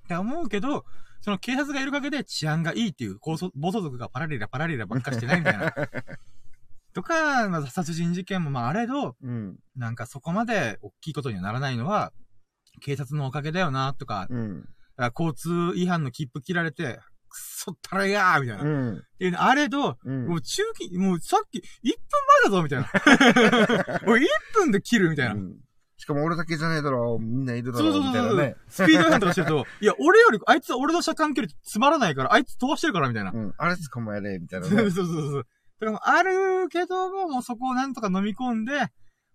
[0.08, 0.86] て思うけど、
[1.22, 5.74] その警察がいるかげで治安がいいっていう、暴走暴走族がパラリラパラリラばっかしてないみたいな。
[6.94, 9.60] とか、まあ、殺人事件もまああれど、うん。
[9.76, 12.12] なんかそこまで大きいことにはならないのは、
[12.82, 14.70] 警察のおかげだよな、とか、うん。
[14.98, 17.00] あ交通違反の切符切られて、
[17.30, 18.64] くそったらやーみたいな。
[18.64, 19.04] っうん。
[19.18, 24.02] ていうのあれど、うんもう中期、もうさっき、1分前だぞみたいな。
[24.08, 24.26] おい、1
[24.56, 25.36] 分で切るみたいな。
[25.36, 25.56] うん
[26.00, 28.56] しかも俺だけじゃねえだろ、みんないるだろ、みたいなね。
[28.70, 33.32] スピード違反とかしてると、 いや、俺より、あいつは俺の車間距離つまらないから、あいつ飛ばしてるから、みたいな。
[33.32, 33.54] うん。
[33.58, 34.92] あれ捕まえれ、みたいな そうね。
[34.92, 35.44] そうそうそう。
[35.44, 38.78] だからもうあるけども、もうそこをなんとか飲み込んで、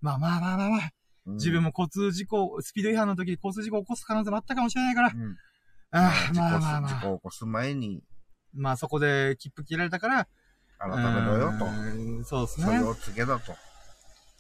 [0.01, 0.91] まあまあまあまあまあ、
[1.27, 1.69] 自分も。
[1.69, 5.37] も交通事故、スピード違反の時に交通事故を起こす可能性もあったかもしれないから、うん
[5.95, 6.91] ああ、まあまあまあ。
[6.91, 8.03] 事故を起こす前に、
[8.53, 10.29] まあそこで切符切られたから、
[10.79, 11.59] 改めろよと。
[11.61, 12.25] と。
[12.25, 12.67] そうですね。
[12.67, 13.55] それを告げだと。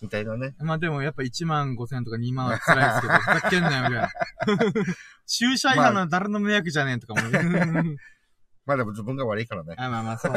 [0.03, 0.55] みたいなね。
[0.59, 4.09] まあでもやっぱ1万5千とか2万は辛いですけど、 ふざけんなよ、みたいな。
[5.27, 7.21] 駐車違反の誰の迷惑じゃねえとかも。
[8.67, 9.75] まあでも自分が悪いからね。
[9.77, 10.33] あまあまあ、そう。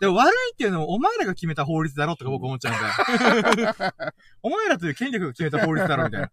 [0.00, 3.72] でも悪いっていうのもお前らが決めた法律だろとか僕思っちゃうんで。
[4.42, 6.30] お前らという権力が決めた法律だろみたいな。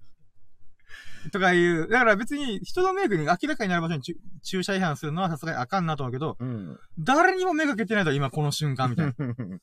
[1.32, 1.88] とかいう。
[1.88, 6.80] だから別に人の迷惑に明らかになる場所に駐駐車違反するのはさすがにあかんなと思うけど、うん。
[7.00, 9.14] 誰にも目がけてないと今この瞬間みたいな。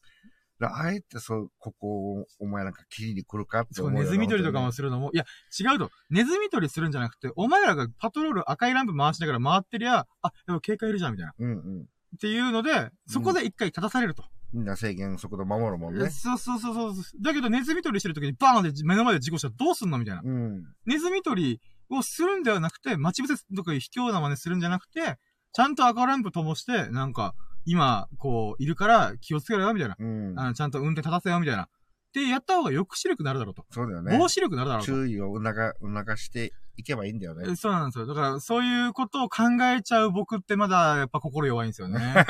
[0.61, 5.25] だあえてそう、ここをお前なんか切りに来るかって思うよネズミ捕りとかもするのも、いや、
[5.59, 5.91] 違うと。
[6.11, 11.33] ネズミ捕りするんじゃなくて、お前らがパトロール赤いランプ回しながら回ってりゃ、あ、でも警戒いるじゃん、みたいな。
[11.33, 11.87] っうんうん。
[12.19, 14.25] ていうので、そこで一回立たされると。
[14.53, 16.11] みんな制限速度守るもんね。
[16.11, 17.23] そうそうそうそう。
[17.23, 20.23] だけどネズミ捕りしてる時にバーンって目の前で事故したらどうすんのみたいな。
[20.25, 20.63] うん。
[20.87, 21.61] ネズミ捕り
[21.91, 25.19] をするんではなくて、待ち伏せとか卑怯な真似するんじゃなくて、
[25.53, 27.35] ちゃんと赤ランプ灯して、なんか、
[27.67, 29.97] 今、こう、いるから気をつけろよ、みたいな。
[29.99, 30.39] うん。
[30.39, 31.69] あのちゃんと運転立たせよ、みたいな。
[32.13, 33.65] で、やった方が抑止力になるだろうと。
[33.71, 34.17] そうだよね。
[34.19, 34.93] 防止力になるだろうと。
[34.93, 37.55] 注意を促促していけばいいんだよね。
[37.57, 38.07] そうなんですよ。
[38.07, 39.43] だから、そういうことを考
[39.77, 41.99] えちゃう僕ってまだ、やっぱ心弱いんですよね。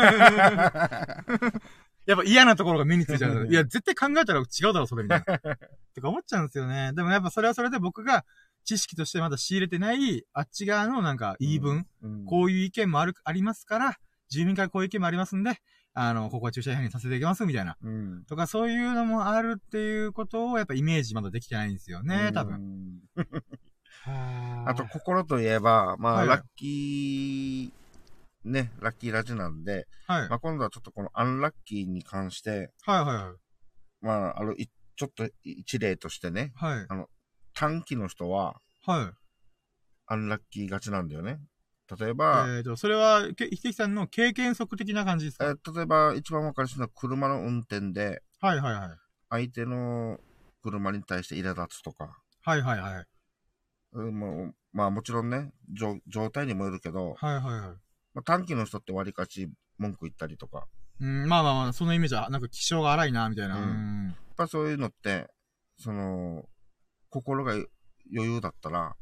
[2.11, 3.47] やっぱ嫌なところが目についちゃう。
[3.49, 5.39] いや、絶対考えたら違うだろ、それみたいな。
[5.95, 6.93] とか思っちゃうんですよね。
[6.93, 8.25] でもやっぱそれはそれで僕が
[8.65, 13.97] 知識としてまだ仕入れてない、あっち側のなんか言い分、うんこういう意見もある、ありますから、
[14.29, 15.61] 住民会こういう意見もありますんで、
[15.93, 17.77] あの、ここは駐車違反にさせていきます、みたいな。
[17.83, 18.25] うん。
[18.25, 23.01] とか、そういうのもあるっていうことを、やっぱイメージまだできてないんですよね、多分。
[24.67, 27.80] あと、心といえば、まあ、はいラッキー、
[28.45, 30.29] ね、ラッキーラジなんで、はい。
[30.29, 33.37] まあ、今度はちょっとこのアンラッキーに関して、はいはいはい。
[34.01, 36.87] まあ、あの、いちょっと一例としてね、はい。
[37.55, 38.57] 短期の人は
[38.87, 39.15] はい。
[40.07, 41.39] アンラッキーがちなんだよね。
[41.99, 45.47] 例ええば、ーと、それは、けひてきさんの経験則的な感じですか？
[45.47, 48.99] え例えば一番わかりやすいのは車の運転で、はいはいはい。
[49.29, 50.19] 相手の
[50.63, 53.05] 車に対して苛立つとか、はいはいはい。
[53.93, 57.77] うんまあもちろんね、状状態にもよるけど、はいはいはい。
[58.15, 60.67] まあ、短期の人って割かし文句言ったりとか、
[61.01, 63.57] うん、まあまあまあ、そのイメージは、なんか気性が荒いな、みたいな。
[63.57, 64.07] ううんん。
[64.09, 65.29] やっぱそういうのって、
[65.79, 66.45] その、
[67.09, 67.69] 心が余
[68.35, 68.95] 裕だったら、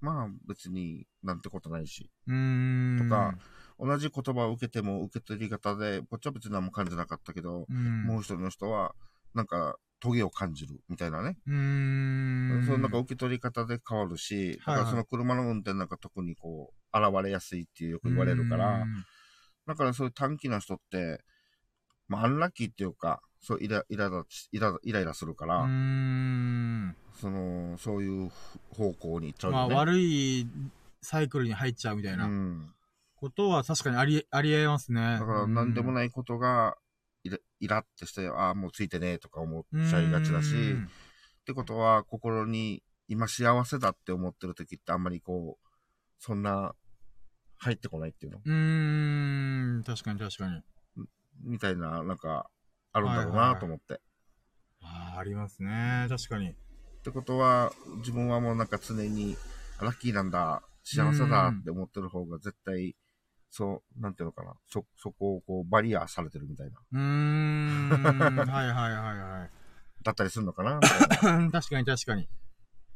[0.00, 2.98] まあ別になんてことないし、うーん。
[2.98, 3.34] とか、
[3.78, 8.04] 同じ言葉を受けても受け取り方で、こっちは別に何も感じなかったけど、うん。
[8.04, 8.94] もう一人の人は、
[9.34, 11.38] なんか、トゲを感じるみたいなね。
[11.46, 12.64] うーん。
[12.66, 19.04] そのなんか受け取り方で変わるし、だからその車の運転なんか特にこう、現れやすいってよく言われるからう、ん
[19.66, 21.22] だからそういう短期な人って、
[22.08, 25.62] まあ、アンラッキーっていうか、そう、イライラだイライライラするから。
[27.20, 28.30] その、そういう
[28.70, 29.68] 方向に行っちゃうまあ。
[29.68, 30.46] 悪い
[31.00, 32.74] サイクルに入っちゃうみたいなうん。
[33.16, 35.18] ことは確かにあり、ありえますね。
[35.20, 36.76] だから、なんでもいないことが、
[37.24, 40.74] イライラってして、ああ、もうついてねえとか思っちゃいがちだし、
[41.40, 45.68] ってことは、心に今幸せだって思ってる時ってあんまりこう、
[46.18, 46.74] そんな、
[47.58, 48.38] 入ってこないっていうの？
[48.44, 50.62] うーん、確かに確かに。
[51.44, 52.50] みたいな、なんか、
[52.92, 54.00] あるんだろうはいはいはないと思って。
[54.80, 56.06] ああ、ありますね。
[56.08, 56.50] 確かに。
[56.50, 56.54] っ
[57.04, 59.36] てことは、自分はもうなんか常に、
[59.78, 62.96] あラッキーなんだ、幸せだって思ってる方が絶対、
[63.54, 67.90] そう、なんていうのかな、そ、そこをこう、バリアされてるみたいな、うーん。
[67.90, 69.50] はいはいはいはい。
[70.02, 70.80] だったりするのかな
[71.52, 72.26] 確かに確かに。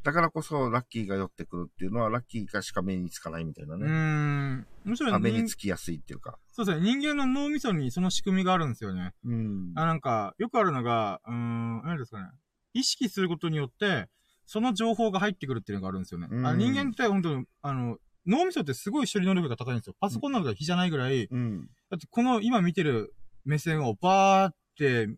[0.02, 3.84] だからこそ、ラッキーが寄ってくるっていうのは、ラッキーがしか目につかないみたいなうね。
[3.86, 4.66] ーん。
[4.84, 6.38] むしろあ目に人つきやすいっていうか。
[6.52, 6.86] そうですね。
[6.86, 9.12] 人間の脳みそにその仕組みがあるんですよね。
[9.24, 9.72] うん。
[9.74, 12.30] あ、なんか、よくあるのが、うーん、何ですかね。
[12.72, 14.08] 意識することによって、
[14.46, 16.28] その情報が入ってくるっていうのがあるんですよね。
[16.30, 19.94] うんあ人間って本当に、あの、脳みそってすごい処理能力が高いんですよ。
[20.00, 21.68] パソコンなんか比じゃないぐらい、うん。
[21.90, 25.08] だってこの今見てる目線をバーって、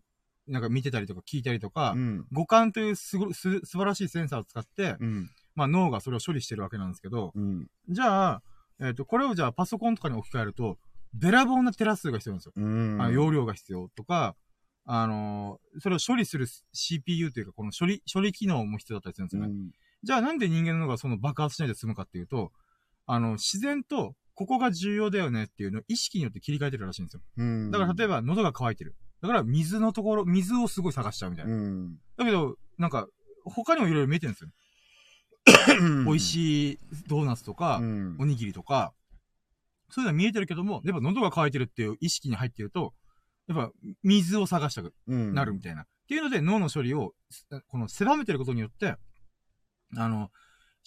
[0.47, 2.25] なんか見てたりとか聞いたりとか、うん。
[2.31, 5.29] 五感というすごす素晴らしいセンサーを使って、うん。
[5.55, 7.67] まあ脳がそれを処理してるわけなんですけど、うん。
[7.89, 8.43] じゃあ、
[8.81, 10.77] えっ、と、これをじゃあパソコンとかに置き換えると、
[11.13, 12.53] べらぼうなテラ数が必要なんですよ。
[12.55, 13.01] うん。
[13.01, 14.35] あの容量が必要とか、
[14.85, 19.49] あのーそれを処理する CPU というか、この処理、処理機能も必要だったりするんですよね。
[19.49, 19.71] うん。
[20.03, 22.51] じゃあなんで人間の脳がその爆発しないで済むかっていうと、
[23.11, 27.21] あの、自然と、ここが重要だよねっていうのを意識によって切り替えてるらしいんですよ。
[27.37, 27.71] うん。
[27.71, 28.95] だから例えば喉が渇いてる。
[29.21, 31.51] だから水のところ、水をすごい探しちゃうみたいな。
[31.51, 31.97] うん。
[32.17, 33.07] だけど、なんか、
[33.45, 34.51] 他にもいろいろ見えてるんですよ。
[36.05, 38.93] 美味いしいドーナツとか、うんおにぎりとか、
[39.89, 42.93] そういうのは見えてるけども、やっぱ喉が渇いてるっていう意識に入ってると、
[43.47, 43.71] やっぱ
[44.03, 45.81] 水を探したくうんなるみたいな。
[45.81, 47.13] っていうので脳の処理を、
[47.67, 48.95] この狭めてることによって、
[49.95, 50.29] あの、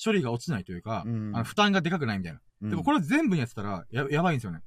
[0.02, 2.40] 処理が落ちないというか、うんあの負担がでかくないみたいな。
[2.62, 4.60] うんでもこれを全部にやってたらや、やばいんですよね。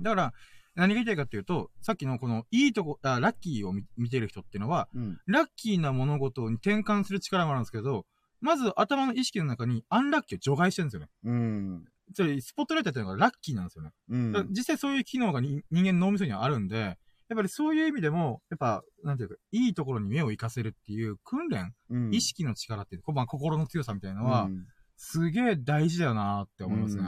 [0.00, 0.34] だから、
[0.74, 5.18] 何が言いたいかっていうと、さっきのこの、いいとこ、あラッキーを見見てる人っていうのは、うん。
[5.26, 8.06] ラッキーな物事に転換する力もあるんですけど、
[8.40, 11.08] まず頭の意識の中にアンラッキーを除外してるんですよね。
[11.24, 11.84] うん。
[12.14, 13.90] つまり、スポットライトっていうのがラッキーなんですよね。
[14.08, 16.98] うん実際そういう機能がに人間の脳みそにはあるんで、
[17.32, 24.66] やっぱりそういう意味でも、やっぱ、なんていうか、いいところに目を活かせるっていう訓練、うん意識の力っていう、こまあ、心の強さみたいなのは、うん
[25.04, 27.02] すげえ大事だよなーって思いますね。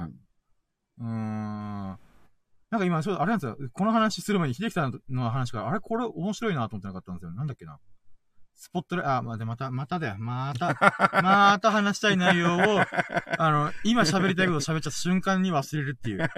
[0.98, 1.08] うーん。
[2.70, 3.56] なんか今、ちょっとあれなんですよ。
[3.72, 7.30] この話する前に、秀樹さんの話から、あれこれ面白いなと思ってなかったんですよ。
[7.32, 7.78] なんだっけな。
[8.56, 10.16] スポットライト、あ、まあ、で、また、まただよ。
[10.18, 10.74] また、
[11.22, 12.80] また話したい内容を、
[13.38, 16.28] あの、今喋りたいことを喋っちゃった瞬間に忘れるっていう。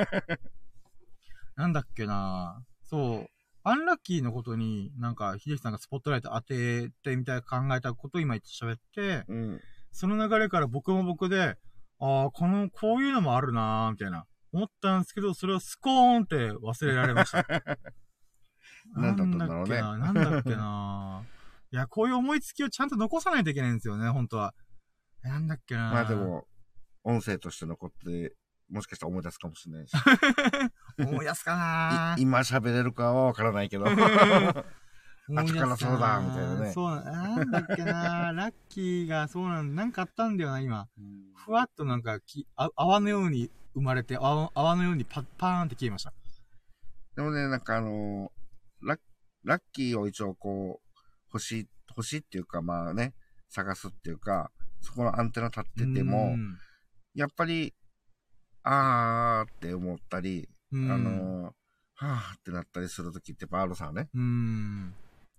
[1.56, 3.35] なんだっけなそう。
[3.68, 9.60] アンラッキーのことに、なんか、秀樹さんがスポットライト当ててみたいな考えたことを今言って喋って、うん。
[9.90, 11.56] その流れから僕も僕で、
[11.98, 17.38] ああ、この、こういうのもあるなーみたいな、思ったんですけど、それをスコーンって忘れられました。
[18.94, 21.24] なんだったんだろうねなんだっけななんだっけな
[21.72, 24.54] いや、こういう思いつきをちゃんと残さないといけないんですよね、本当は。
[25.22, 26.14] なんだっけなまあで。
[26.14, 26.46] も、
[27.02, 28.36] 音声として残って、
[28.70, 29.92] もしかしたら思い出すかもしれないし。
[30.98, 32.14] 思い出すかな。
[32.18, 33.86] い今喋れるかはわからないけど。
[35.34, 36.72] あっちからそうだみたいなね。
[36.72, 38.32] そうな、なんだっけな。
[38.32, 40.88] ラッキーがそうなんなんかあったんだよな、今。
[41.34, 46.12] ふわっとなんかき、あ泡のように生まれて、泡泡のようにパパーンって消えました。
[47.16, 49.00] でもね、なんかあのーラッ、
[49.44, 50.98] ラッキーを一応こう、
[51.32, 53.14] 欲しい、欲しいっていうか、まあね、
[53.48, 56.58] 探すっていうか、そこのアンテナ立ってても、うん。
[57.14, 57.74] やっぱり、
[58.62, 61.52] あーって思ったり、うん、あのー
[61.98, 64.08] はーってなったりするときってやっぱあるさね。
[64.14, 64.94] うん。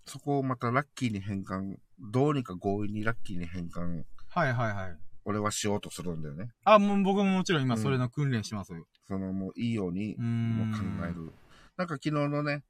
[0.06, 4.98] そこをまたラッキーに変換、どうにか強引にラッキーに変換、はいはいはい。
[5.26, 6.50] 俺はしようとするんだよね。
[6.64, 8.88] あ、もう僕ももちろん今うんそれの訓練してますよ。
[9.08, 10.72] そのもういいようにう、もん。
[10.74, 11.32] う考える。
[11.76, 12.64] なんか昨日のね、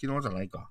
[0.00, 0.70] 昨日じゃないか。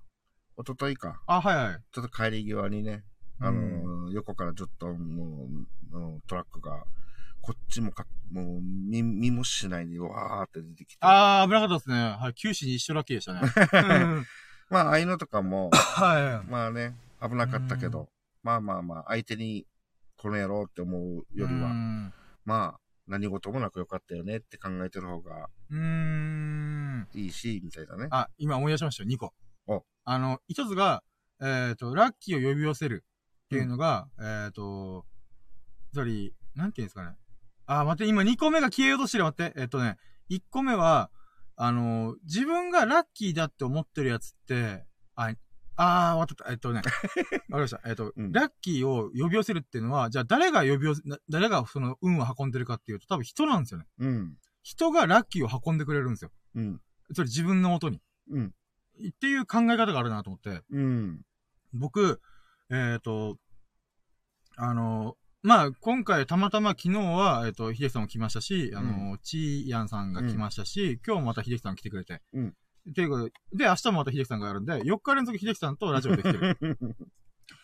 [0.58, 1.22] 一昨日か。
[1.28, 1.82] あ、はいはい。
[1.92, 3.04] ちょっと帰り際にね、
[3.40, 5.48] あのー横からちょっとも
[5.94, 6.84] う、のトラックが、
[7.48, 10.98] こっちもか、もう見、見もしないでわーって出てきて。
[11.00, 11.96] あー、危なかったですね。
[12.20, 12.34] はい。
[12.34, 13.40] 九死に一緒ラッキーでしたね。
[13.72, 14.26] うん
[14.70, 16.52] まあ、ああいうのとかも、はい。
[16.52, 18.10] まあね、危なかったけど、
[18.44, 19.66] まあまあまあ、相手に
[20.18, 22.14] この野郎って思うよりは、うん
[22.44, 27.08] まあ、何事もなくよかったよねって考えてる方がうーん。
[27.14, 28.08] いいし、みたいなね。
[28.12, 29.34] あ、今思い出しましたよ、2個。
[29.68, 31.02] おあの、一つが、
[31.40, 33.06] えっ、と、ラッキーを呼び寄せる
[33.46, 35.06] っていうのが、えっ、と、
[35.94, 37.16] つまり、なんていうんですかね。
[37.68, 39.60] あ、待って、今2個目が消えようとしてる、待って。
[39.60, 39.98] えっ、とね、
[40.30, 41.12] 1個目は、
[41.56, 44.86] あの、自分がラッキーだって思ってるやつって、
[45.16, 45.34] あ、
[45.76, 46.52] あー、わかった。
[46.52, 46.92] えっとね、 わか
[47.50, 47.82] りました。
[47.86, 53.86] えっと、うんラッキーを呼び寄せるっていうのは、じゃあ誰が呼び寄せ、な誰がその運を運んでるかっていうと、多分人なんですよね。
[54.00, 54.38] うん。
[54.64, 56.32] 人がラッキーを運んでくれるんですよ。
[56.56, 56.82] うん。
[57.14, 58.02] それ自分の元に。
[58.30, 58.54] うん。
[59.08, 61.22] っていう考え方があるなと思って、うん。
[61.74, 62.22] 僕、
[62.70, 63.38] えっ、と、
[64.56, 65.16] あの、
[65.48, 72.22] まあ、今回たまたま昨日は、えっ、と、秀樹さんも来ましたし、あの、ちーやんさんが来ましたし、今日もまた秀樹さん来てくれて。
[72.34, 72.54] うん
[72.90, 76.58] っていうことで、で、明日もまた秀樹さんがやるんで、4日連続秀樹さんとラジオできてる。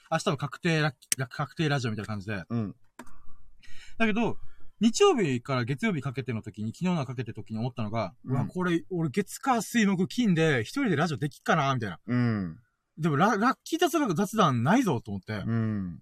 [0.10, 0.94] 明日も確定ラ
[1.30, 2.44] 確定ラジオみたいな感じで。
[2.50, 2.76] うん。
[3.98, 4.38] だけど、
[4.80, 12.00] 日曜日から月曜日かけての時に、昨日のかけての時に思ったのが、うんうわ、これ、俺月火水木金で一人でラジオできっかなみたいな。
[12.08, 12.60] うん。
[12.98, 15.34] でもラ、ラッキー雑学雑談ないぞと思って。
[15.46, 16.00] うん。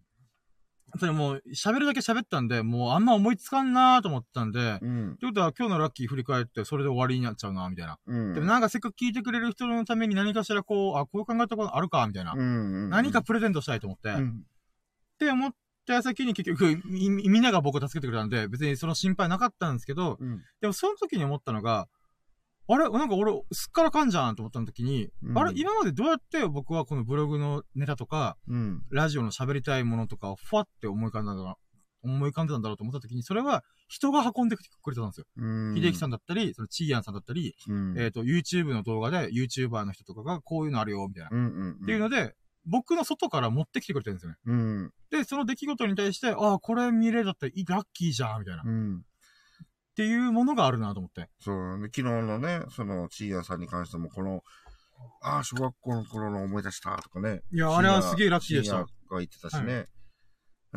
[0.99, 5.17] それもう、喋るだけ喋ったんで、もうあんま思いつかんなーと思ったんで、うん。
[5.19, 7.97] ということは今日のラッキー振り返って、それで終わりになっちゃうな、みたいな。
[8.05, 8.33] うん。
[8.33, 12.33] でもなんかせっかく聞いてくれる人のために何かしらこう、あ、こういう考えたことあるか、みたいな。
[12.35, 12.89] うん。
[12.89, 14.09] 何かプレゼントしたいと思って。
[14.09, 14.43] っうん。
[15.19, 15.53] て思っ
[15.85, 20.41] た矢先に結局、みみんなが僕を助けてくれたんで、別にその心配なかったんですけど、うん。
[20.61, 21.87] でもその時に思ったのが、
[22.67, 28.83] あれなんか俺、すっからかんじゃんと思った時に、うんあれ今までどうやって僕はこのブログのネタとか、うん。
[28.89, 31.57] ラジオの喋りたいものとかをふわって思い浮かんだんだろ
[32.03, 35.25] う、思い浮かんでたんだろうと思った時に、それは人が運んでくれたんですよ。
[35.37, 35.75] うん。
[35.75, 37.95] 秀樹さんだったり、そのチーヤンさんだったり、うん。
[37.97, 41.29] えっ、と、YouTube の動画で YouTuber の人とかがこういうのあるよ、みたいな。
[41.31, 41.45] うん。
[41.45, 41.71] うん。
[41.83, 42.35] っていうので、
[42.65, 44.37] 僕の外から持ってきてくれてるんですよね。
[44.45, 44.93] うん。
[45.09, 48.61] で、その出来事に対して、ああ、これ見れるだったらいいラッキーじゃん、みたいな。
[48.61, 49.03] っうん。
[49.95, 51.29] ていうものがあるなと思って。
[51.39, 51.87] そうね。
[51.93, 54.43] 昨日のね、その、チーヤさんに関しても、この、
[55.21, 57.41] ああ、小学校の頃の思い出したとかね。
[57.51, 59.85] いやあれはすげえラッキーでしたが言ってたしね。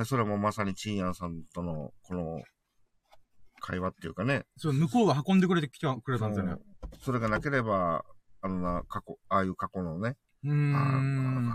[0.04, 2.42] それもまさにチーヤンさんとの、この、
[3.60, 4.44] 会話っていうかね。
[4.58, 6.60] そう、向こうが運んでくれてきてくれたんですよね。
[7.00, 8.04] それがなければ、
[8.42, 10.74] あのな、過去、ああいう過去のね、うーん。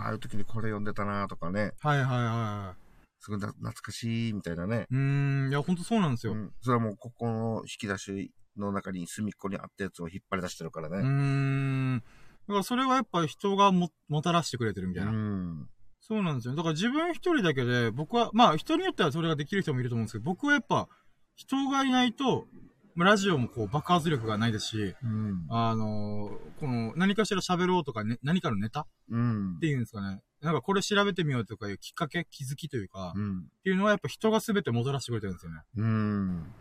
[0.02, 2.74] あああいう時にこれ読んでたなとかね、はいはいはいは
[3.20, 4.86] すごいな懐かしいみたいなね。
[4.90, 4.94] い。
[4.94, 5.50] うーん。
[5.50, 6.32] いや、ほんとそうなんですよ。
[6.32, 11.02] うん、それはもうここの引き出しの中に隅っこにあったやつを引っ張り出してるからね。
[11.06, 11.98] ん。
[11.98, 12.02] だ
[12.48, 15.12] からそれはやっぱ人がも、もたらしてくれてるみたいな。
[15.12, 15.68] うん。
[16.00, 16.54] そうなんですよ。
[16.54, 20.88] だから自分一人だけで、僕は、まあ人によってはそれができる人もいると思うんですけど、僕はやっぱ、
[21.36, 22.46] 人がいないと、
[22.94, 25.46] まあラジオもこう爆発力がないですし、うん。
[25.50, 30.20] あのーこの何かしら喋ろうとか、ね、何かのネタっうんていうんですかね。
[30.42, 33.44] なんかこれ調べてみようとかいうきっかけ、気づきというか、っうん。
[33.62, 35.60] ていうのはやっぱ人が全てもたらしてくれてるんですよね。
[35.76, 36.54] うん。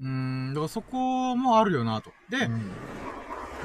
[0.00, 2.10] うーん、だからそこもあるよなと。
[2.30, 2.48] で、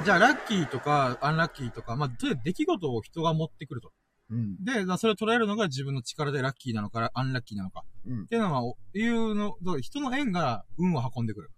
[0.04, 3.92] じゃあラッキーとかアンラッキーとか、まあ、とりあえず出来事を人が持ってくると。
[4.30, 4.64] うん。
[4.64, 7.84] で、まあそれを捉えるのが自分の力でラッキーなのか、アンラッキーなのか。
[8.06, 11.50] うんっていうのは、おいうの、人の縁が運を運んでくる。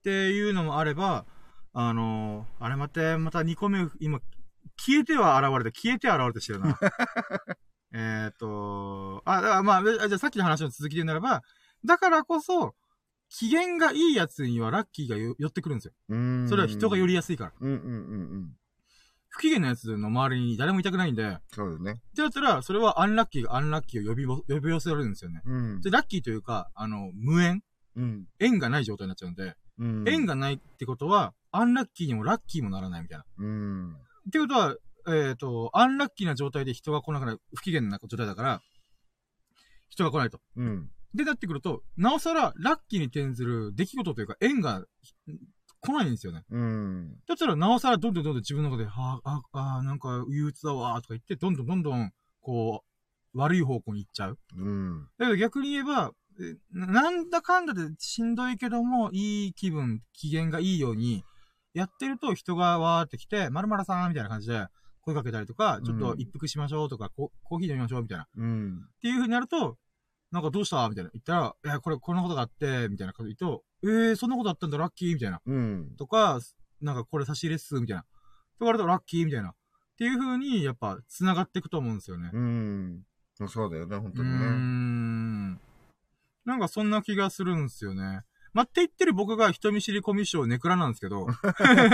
[0.00, 1.24] っていうのもあれば、
[1.72, 4.20] あのーあれ待って、また2個目、今、
[4.78, 6.78] 消えては現れて、消えては現れてしてるな。
[7.92, 11.42] えっと、あ、だからまあ、でじゃあさっきの話の続きで言うならば、
[11.84, 12.74] だからこそ、
[13.28, 15.92] 機嫌がいいやつにはラッキーがよ寄ってくるんですよ。
[16.08, 16.48] うん。
[16.48, 17.52] それは人が寄りやすいから。
[17.60, 17.86] うんうんう
[18.38, 18.56] ん
[19.32, 22.00] 不機嫌なやつの周りに誰もいたくないんで、っそうよね。
[22.16, 25.40] てやったら、それはアンラッキーがアンラッキーを呼びぼ、呼び寄せられるんですよね。
[25.44, 25.80] うん。
[25.80, 27.62] で、ラッキーというか、あの、無縁？
[27.96, 28.26] うん。
[28.40, 30.04] 縁がない状態になっちゃうんで、うん。
[30.08, 33.24] 縁がないってことは、アンラッキーにもラッキーもならないみたいな。
[33.38, 33.96] うん。
[34.28, 34.76] ってことは、
[35.08, 38.62] えっ、と、アンラッキーな状態で人が来なくなる、不機嫌な状態だから、
[39.88, 40.40] 人が来ないと。
[40.56, 40.90] うん。
[41.14, 44.84] で、なってくると、なおさら、ラッキーに転ずる出来事というか、縁が
[45.80, 46.44] 来ないんですよね。
[46.50, 47.16] うん。
[47.26, 52.84] だったら、なおさら、どんどんどんどん自分の中で、はあ、あ、あ、なんか、憂鬱だわ、とか言って、どんどんどんどん、こ
[53.34, 54.38] う、悪い方向に行っちゃう。
[54.56, 55.08] うん。
[55.18, 56.12] だけど逆に言えば、
[56.72, 61.24] なんだかんだでしんどいけども、いい気分、機嫌がいいように、
[61.74, 64.66] やってると人がわーって来て、まるまるさんみたいな感じで
[65.02, 68.24] 声かけたりとか、ちょっと一服しましょうとか、ココーヒー飲みましょうみたいな。
[68.24, 68.88] っうん。
[69.00, 69.78] ていう風になると、
[70.30, 71.10] なんかどうしたみたいな。
[71.12, 75.40] 言ったら、いや、これ、こんなことがあって、みたいなこと言うと、えー、そんなことあったんだ、ラッキーみたいな。
[75.44, 75.96] うん。
[75.96, 76.38] とか、
[76.80, 78.04] なんかこれ差し入れっす、みたいな。
[78.58, 79.50] とかあるとラッキーみたいな。
[79.50, 79.54] っ
[79.98, 82.30] ていう風に、やっぱ、繋がっていくと思うんですよね。
[82.32, 83.02] うん。
[83.48, 84.36] そうだよね、本当にね。
[84.36, 85.60] ん。
[86.44, 88.22] なんかそんな気がするんですよね。
[88.52, 91.26] まあ、って言ってる僕が人見知りコミュ障ネクラなんですけど。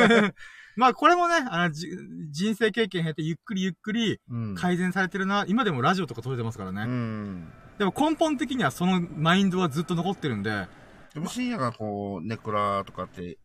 [0.77, 1.89] まあ、これもね、あの、じ
[2.31, 4.55] 人生経験経てゆっくりゆっくりうん。
[4.55, 5.45] 改善されてるな。
[5.49, 6.85] 今でもラジオとか撮れてますからうね。
[6.85, 7.53] ん。
[7.79, 10.67] でも根本的にはそのマインドはずっと残ってるんで、
[11.15, 13.39] でも深夜がこう、ネクラとかって、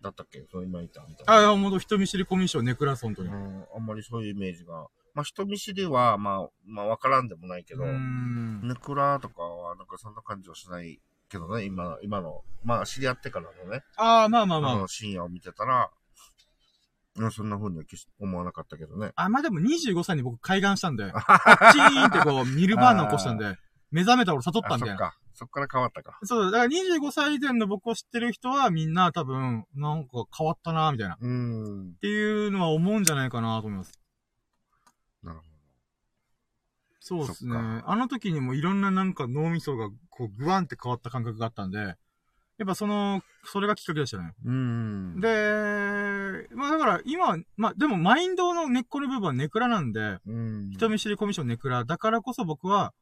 [0.00, 0.44] だったっけ？
[0.50, 1.32] そう今言ったみたいな。
[1.36, 3.28] あ、いや、ほんと人見知りコミュ障ネクラです、本当に。
[3.28, 4.88] ううん、あんまりそういうイメージが。
[5.14, 7.84] まあ、人見知りは、まあ、まあ、わからんでもないけど。
[7.84, 14.72] ネクラとかは、なんかそんな感じはしないけどね、今、今の、まあ、知り合ってからのね、ああ、まあまあまあ。
[14.72, 15.90] あの、深夜を見てたら、
[17.16, 17.84] うんそんな風には
[18.20, 19.10] 思わなかったけどね。
[19.16, 23.56] あ、まあでも25歳に僕開眼したんで、 チーンってこう、ミルバーナ起こしたんで、
[23.90, 24.96] 目覚めた俺悟ったあ、みたいな。
[24.96, 25.18] そっか。
[25.34, 26.18] そっから変わったか。
[26.22, 31.14] そう、だから25歳以前の僕を知ってる人はみんな多分、なんか変わったな、みたいな。
[31.14, 31.94] っうーん。
[32.00, 33.92] ていうのは思うんじゃないかなと思います。
[35.22, 35.44] なるほ
[37.08, 37.56] そうですね。
[37.56, 44.34] あの時にもいろんななんか脳みそがこうグワンって変わった感覚があったんで、やっぱその、それがきっかけでしたね。
[44.44, 44.50] ど。
[44.50, 45.20] うーん。
[45.20, 50.70] で、まあだから今は、まあでもマインドの根っこの部分はネクラなんで、うん。
[50.72, 52.92] 人見知りコミュ障ネクラだからこそ僕は、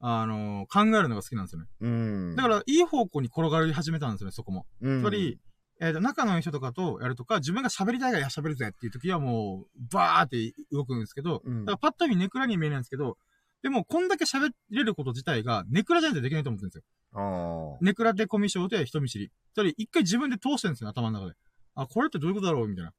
[0.00, 1.68] あの、考えるのが好きなんですよね。
[1.80, 2.36] うん。
[2.36, 4.66] だから、いい方向に転がり始めたんですよね、そこも。
[4.80, 5.38] らつまり、
[5.80, 13.16] えっ、と、仲のいい人とかとやるとか、自分が喋りたいから喋るぜっていう時はもう、バーって動くんですけど、うんだからパッと見ネクラに見えないんですけど、
[13.62, 17.78] でも、こんだけ喋れること自体が、ネクラじゃないとできないと思ってるんですよ。
[17.80, 19.30] ネクラでコミュ障で人見知り。
[19.54, 21.36] つまり、一回自分で通してるんですよ、頭の中で。
[21.74, 22.90] あ、これってどういうことだろうみたいな。
[22.90, 22.92] っ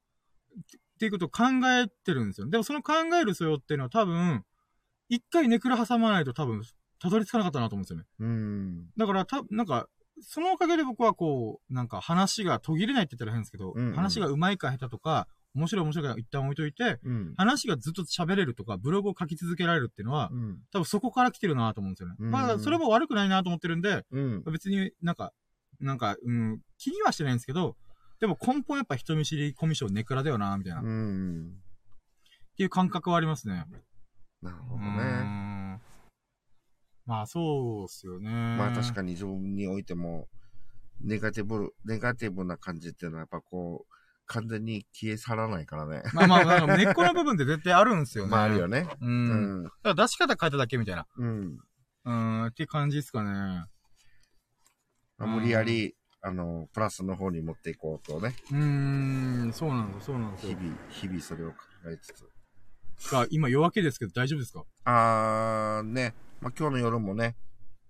[0.98, 2.48] ていうことを考えてるんですよ。
[2.48, 4.44] でも、その考える素養っていうのは多分、
[5.08, 6.62] 一回ネクラ挟まないと多分、
[6.98, 8.04] たどり着かなかったなと思うんですよね。
[8.18, 8.90] うん。
[8.96, 9.88] だから、た、なんか、
[10.22, 17.34] そのおかげで僕はこう、なんか話が途切れないって言ったら変ですけど、うんうん話が上手いか下手とか、面白い面白いから一旦置いといて、うん。
[17.36, 20.58] 話がずっと喋れるとか、ブログを書き続けられるっていうのは、うん。
[20.72, 22.14] 多分そこから来てるなと思うんですよね。
[22.18, 24.42] うんまあ、それも悪くないなと思ってるんで、うん。
[24.44, 25.32] 別になんか、
[25.80, 27.76] なんか、うん、気にはしてないんですけど、
[28.20, 31.54] でも根本やっぱ人見知りコミュ障ネクラだよな、みたいな、うっん。
[32.56, 33.64] ていう感覚はありますね。
[34.42, 34.88] なるほどね。
[34.88, 35.80] ん
[37.06, 38.30] まあ、そうっすよね。
[38.30, 40.28] まあ確かに自分においても、
[41.00, 43.94] ネガティブ、ネガティブな感じっていうのはやっぱこう、
[44.32, 46.02] 完全に消え去らないからね。
[46.14, 48.30] まあまあ、なんか根っこの部分って絶対あるんですよね。
[48.30, 48.86] まああるよね。
[49.00, 49.04] う。
[49.04, 49.64] うんん。
[49.64, 51.06] だから出し方変えただけみたいな。
[51.16, 51.58] うん。
[52.04, 53.30] うーん、って感じですかね。
[53.30, 53.66] ま
[55.18, 58.56] あ無理やり、あの、プラスの方に持っていこうとね、うー
[59.48, 60.56] ん、そうなんですよ、そうなんですよ。
[60.56, 63.10] 日々、日々それを考えつつ。
[63.10, 64.64] が今夜明けですけど大丈夫ですか？
[64.84, 67.34] あー、ね、まあ今日の夜もね、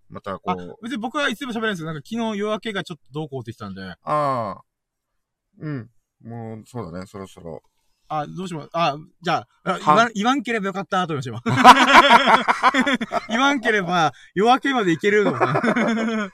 [0.09, 5.91] またこあう、、別に僕はいつでも喋れないんですけど、なんか昨日夜明けがちょっとどうこうって言ってたんで、あー、うん。
[6.23, 7.63] もう、そうだね、そろそろ。
[8.09, 16.31] あ、どうしますあ、じゃあ、あ言はわん、言わんければよかったと思いました、今 言わんければ夜明けまでいけるのかな。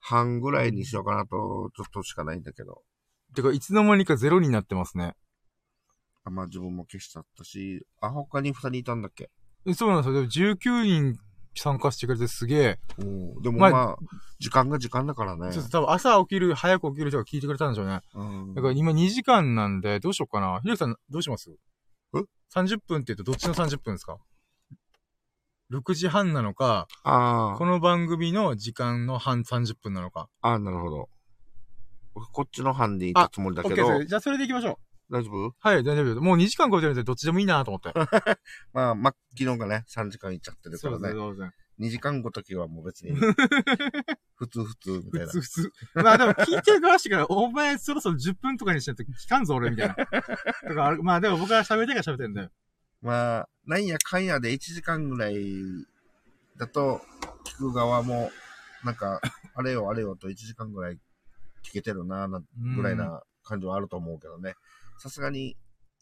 [0.00, 2.82] 半ぐらいにしようかなと、ちょっとしかないんだけど。
[3.34, 5.14] てか、いつの間にかゼロになってますね。
[6.24, 9.30] あまあ自分も消しちゃったし、あ、他に二人いたんだっけ？
[9.74, 10.14] そうなんですよ。
[10.14, 10.26] でも
[10.58, 11.18] 19人
[11.54, 12.78] 参加してくれてすげえ。
[12.98, 13.96] おでもまあまあ、
[14.38, 15.62] 時間が時間だからねちょ。
[15.62, 18.00] っと多分朝起きる、早く起きる人が聞いてくれたんでしょうね。
[18.14, 20.60] うんだから今2時間なんで、どうしようかな。
[20.62, 21.50] ひろきさん、どうします？
[22.14, 22.18] え
[22.54, 24.18] ?30 分って言うとどっちの30分ですか
[25.72, 30.28] ?6 時半なのか、あこの番組の時間の半30分なのか。
[30.40, 31.08] あ、あなるほど。
[32.14, 34.76] 僕こっちの班でいたつもりだけどです。、じゃあそれで行きましょう。
[35.10, 35.54] 大丈夫？
[35.58, 36.20] はい、大丈夫。
[36.20, 37.92] もう2時間超えてるんでどっちでもいいなと思って。
[38.72, 41.10] まあ、まあ、昨日がね、3時間いっちゃってるからね。
[41.10, 41.52] そうですね。
[41.80, 43.18] 2時間ごときはもう別に、
[44.36, 45.26] 普通普通みたいな。
[45.26, 45.72] 普通普通。
[45.94, 49.94] まあでも聞いてる側しから、お前そろそろ10分とかにしないと聞かんぞ俺みたいな。
[50.68, 52.50] とかまあでも僕は喋りたいから喋ってんだよ。
[53.00, 55.42] まあ、なんやかんやで1時間ぐらい
[56.58, 57.00] だと、
[57.44, 58.30] 聞く側も、
[58.84, 59.20] なんか、
[59.54, 60.98] あれよあれよと1時間ぐらい
[61.62, 62.42] 聞けてるな、な
[62.76, 64.54] ぐらいな感じはあると思うけどね。
[65.00, 65.56] さすがに、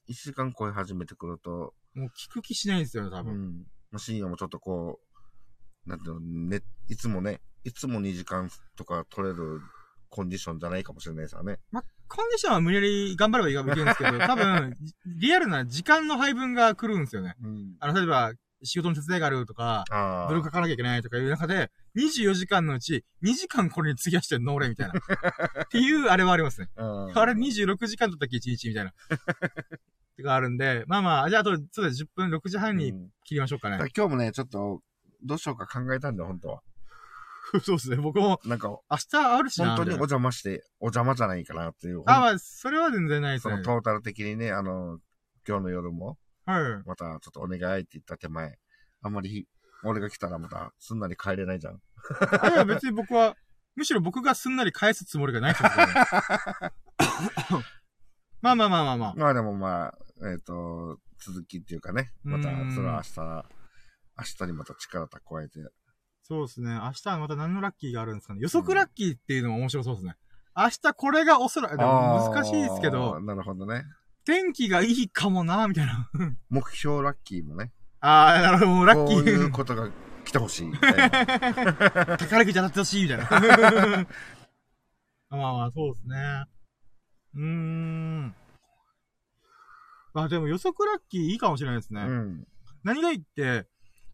[0.09, 3.33] 1時間超え始めてくると、もう聞く気しないんですよね、多分。
[3.33, 3.67] うん。
[3.93, 4.99] まあ深夜もちょっとこ
[5.87, 9.61] う、なんていうの、ね、いつもね、いつも2時間とか取れる
[10.09, 11.61] コンディションじゃないかもしれないですよね。
[11.71, 14.75] まあ、コンディションは無理やり頑張ればいいかもいけるんですけど、多分、
[15.07, 17.37] リアルな時間の配分が来るんですよね。
[17.41, 17.77] うん。
[17.79, 19.85] あの、例えば、仕事の手伝いがあるとか。
[20.29, 24.95] ブログ書かなきゃいけないとかいう中で、24時間のうち2時間これに費やしてんの俺みたいな。
[25.65, 26.69] っていうあれはありますね。
[26.77, 28.91] うんあれ26時間だったっけ ?1 日みたいな。
[28.91, 28.95] っ
[30.19, 33.91] てかあるんで、まあまあ、じゃああと、そうです、10分、6時半にうん切りましょうかねだから。
[33.97, 34.83] 今日もね、ちょっと、
[35.23, 36.63] どうしようか考えたんだよ、本当は。
[37.63, 39.77] そうですね、僕も、なんか、明日あるしな。
[39.77, 42.03] 本当にお邪魔して、お邪魔じゃないかなっていう。
[42.07, 43.65] あ、まあ、それは全然ないですねその。
[43.65, 44.99] トータル的にね、あの、
[45.47, 46.19] 今日の夜も、
[46.51, 46.83] はい。
[46.87, 48.59] またちょっとお願いって言った手前、
[49.03, 49.47] あんまり、
[49.85, 51.81] 俺が来たらまた、すんなり帰れないじゃん。
[52.41, 53.37] あいや、別に僕は、
[53.77, 55.87] むしろ僕がすんなり返すつもりがないってことね
[58.41, 59.15] まあまあまあまあまあ。
[59.15, 59.99] まあでもまあ、
[60.31, 63.47] えっ、と、続きっていうかね、またうーん、それは明日、
[64.17, 65.61] 明日にまた力蓄えて、
[66.23, 66.73] そうですね。
[66.73, 68.41] 明日はまた何のラッキーがあるんですかね。
[68.41, 70.17] 予測ラッキーっていうのも面白そうですね。
[70.57, 73.85] 明日これがおそらく、難しいですけあどー、なるほどね。
[74.29, 76.11] 天気がいいかもな、みたいな。
[76.51, 77.73] 目標ラッキーもね。
[78.01, 79.51] ああ、なるほど、もうラッキこういうー。
[79.51, 79.91] ことが
[80.27, 81.09] 来てほしいみたいな。
[82.19, 83.25] 宝くじ当たってほしい、みたいな。
[85.31, 86.45] まあまあ、そうですね。
[87.37, 88.35] うーん。
[90.13, 92.03] あ、でも予測ラッキーいいかもしれないですね。
[92.03, 92.47] うん。
[92.85, 93.67] 何がいいって、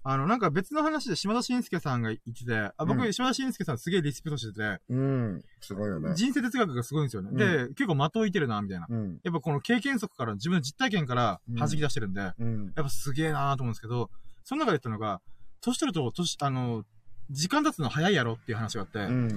[0.06, 5.43] あの、なんか別の話で島田紳介さんが言ってて、あ僕、うん島田紳介さんすげえリスペクトしてて、うん。
[5.62, 6.14] すごいよね。
[6.14, 7.31] 人生哲学がすごいんですよね。
[7.32, 8.86] うんで、結構的をいてるな、みたいな。
[8.89, 9.20] うん。
[9.24, 12.68] やっぱこの経験則から、自分の実体験から弾き出してるんで、やうん。
[12.68, 14.10] っぱすげえなーと思うんですけど、
[14.44, 15.22] その中で言ったのが、
[15.62, 16.85] 年取ると、年、あの、
[17.31, 19.28] 時間経つの早いやろっていう話があって、うん。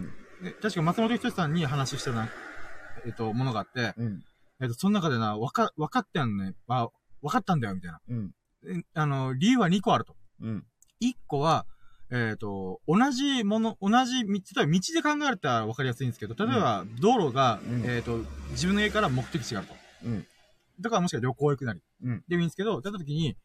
[0.44, 2.27] で確か松本人志さんに話してるな、
[3.06, 4.22] えっと、ものがあって、うん。
[4.60, 6.89] えっと、その中でな、わか、わかったんね、あ、
[7.22, 8.02] わかったんだよ、みたいな。
[8.10, 8.31] うん。
[8.68, 10.16] えあの、理由は2個あると。
[10.41, 10.65] うん。
[11.01, 11.65] 1個は、
[12.10, 18.20] えっ、と、同じもの、同じ道、例えば道で考えたら分かりやすいんですけど、例えば道路が、うんえっ、と、
[18.52, 19.76] 自分の家から目的地があると。
[20.05, 20.28] うん。
[20.79, 21.81] だからもしくは旅行行くなり。
[22.03, 23.36] うんでもいいんですけど、だった時に、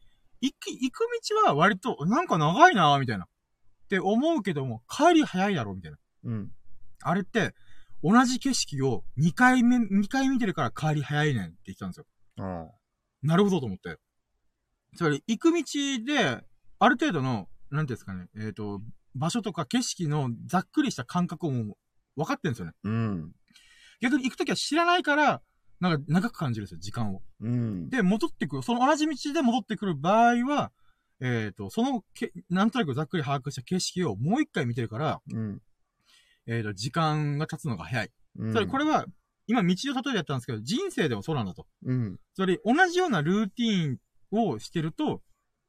[0.41, 3.25] 行き、行く道は割と、なんか長いなみたいな。
[3.25, 3.28] っ
[3.89, 5.99] て思うけども、帰り早いだろみたいな。
[6.25, 6.52] うん。
[7.02, 7.55] あれって、
[8.02, 12.07] 同じ景色を2回目、2回見てるから帰り早いねんって言ってたんですよ。
[12.39, 12.67] あ
[13.23, 13.99] なるほどと思って。
[14.97, 15.62] つまり、行く道
[16.05, 16.44] で、
[16.83, 18.83] ある程度の、なんていうんですかね、えっ、と、
[19.15, 21.77] 場所とか景色のざっくりした感覚をもう
[22.17, 22.73] 分かってるんですよね。
[22.83, 23.33] うん。
[24.01, 25.43] 逆に行くときは知らないから、
[25.78, 27.23] なんか長く感じるんですよ、時間を。
[27.41, 27.89] うん。
[27.89, 30.73] で、戻ってくる、その同じ道で戻ってくる場合は、
[31.20, 35.62] えっ、と、そのけ、なんとなくざっくり把握した景色をもう一回見てるから、うん。
[36.49, 38.11] えっ、と、時間が経つのが早い。
[38.41, 38.51] うん。
[38.51, 39.07] つまりこれは、
[39.47, 41.69] 今道を例えてやったんですけど、人生でもそうなんだと。
[41.85, 42.19] うん。
[42.35, 43.99] つまり、同じようなルーティーン
[44.33, 45.23] をしてると、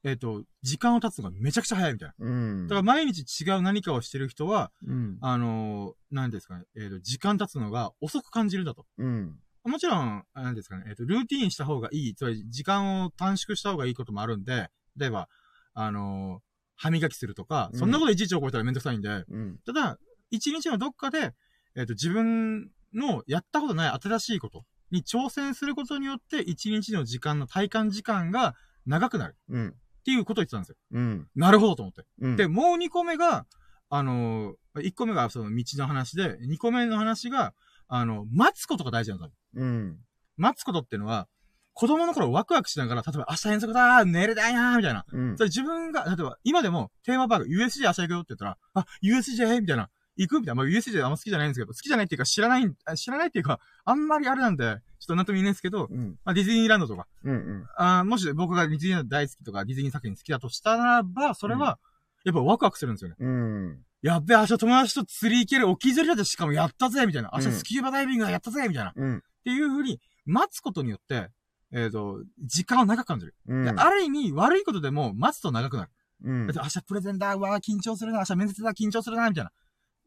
[0.03, 2.15] えっ、と、時間を経つのがめちゃくちゃ早いみたいな。
[2.19, 2.67] うん。
[2.67, 5.17] だから毎日違う何かをしてる人は、うん。
[5.21, 8.85] あのー、何ですかね、えっ、と、時間経つのが遅く感じるんだと。
[8.97, 9.39] うん。
[9.63, 15.29] もちろん、何ですかね、えっ、と、ルーティーンした方がいい、つまり時間を短縮した方がいいこともあるんで、例えば、
[15.73, 19.59] あのー歯磨きするとか、うんそんなこといちいち覚えたらめんどくさいんで、うん。
[19.65, 19.97] ただ、
[20.31, 21.33] 一日のどっかで、
[21.75, 29.75] えっ、と、自分のやったことない新しいことに挑戦することによって、一日の時間の体感時間が長くなるうん。
[30.03, 30.75] っていうことを言ってたんですよ。
[30.91, 31.27] うん。
[31.33, 32.05] なるほどと思って。
[32.19, 32.35] うん。
[32.35, 33.45] で、もう2個目が、
[33.89, 37.53] あのー、1個目がその道の話で、2個目の話が、
[37.87, 39.63] あの、待つことが大事なんですよ。
[39.63, 39.97] うん。
[40.35, 41.29] 待つことっていうのは、
[41.73, 45.05] 子供の頃ワクワクしながら、例えば明日遠足だー寝れないなーみたいな。
[45.11, 45.43] うんそ。
[45.43, 49.61] れ自分が、例えば今でもテーマパーク USJ 明日行くよって言ったら、あ、USJ?
[49.61, 49.89] みたいな。
[50.17, 50.63] 行くみたいな。
[50.63, 56.17] まあ、USJ あんま好きじゃないんですけど、好きじゃないっていうか知らない、あ知らないっていうか、あんまりあれなんで、ちょっとなんとも言えないんですけど、うん。
[56.23, 57.33] まあ、ディズニーランドとか、うん。
[57.33, 57.65] うん。
[57.77, 61.79] あーもし僕がディズニーランド大好きとか、ディズニー作品好きだとしたならば、それは、
[62.23, 63.15] やっぱワクワクするんですよね。
[63.19, 63.79] うん。
[64.01, 67.31] やっべ、明日友達と釣り行ける、沖釣りだってしかもやったぜみたいな。
[67.33, 68.91] 明日うんスキューバダイビングやったぜみたいな。
[68.91, 69.23] っうん。
[69.43, 71.29] ていう風に、待つことによって、
[71.71, 73.35] えっ、と、時間を長く感じる。
[73.47, 73.63] うん。
[73.65, 75.89] である意味、悪いことでも待つと長くなる。
[76.23, 79.51] うんだって明日プレゼンだ、うわー緊張するな、明日面接だ、緊張するな、みたいな。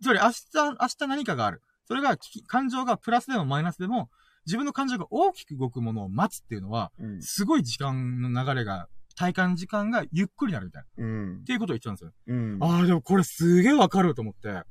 [0.02, 0.42] つまり明日、
[0.80, 1.62] 明日何かがある。
[1.86, 4.10] それが、き感情がプラスでもマイナスでも、
[4.44, 7.22] 自分の感情が大きく動くものを待つっていうのは、うん。
[7.22, 11.04] すごい時間の流れが体感時間がゆっくりなるみたいな。
[11.04, 11.44] うんっ。
[11.44, 12.12] ていうことを言ってたんですよ。
[12.28, 12.58] うん。
[12.60, 14.50] ああ、でもこれすげえわかると思って。
[14.50, 14.62] っ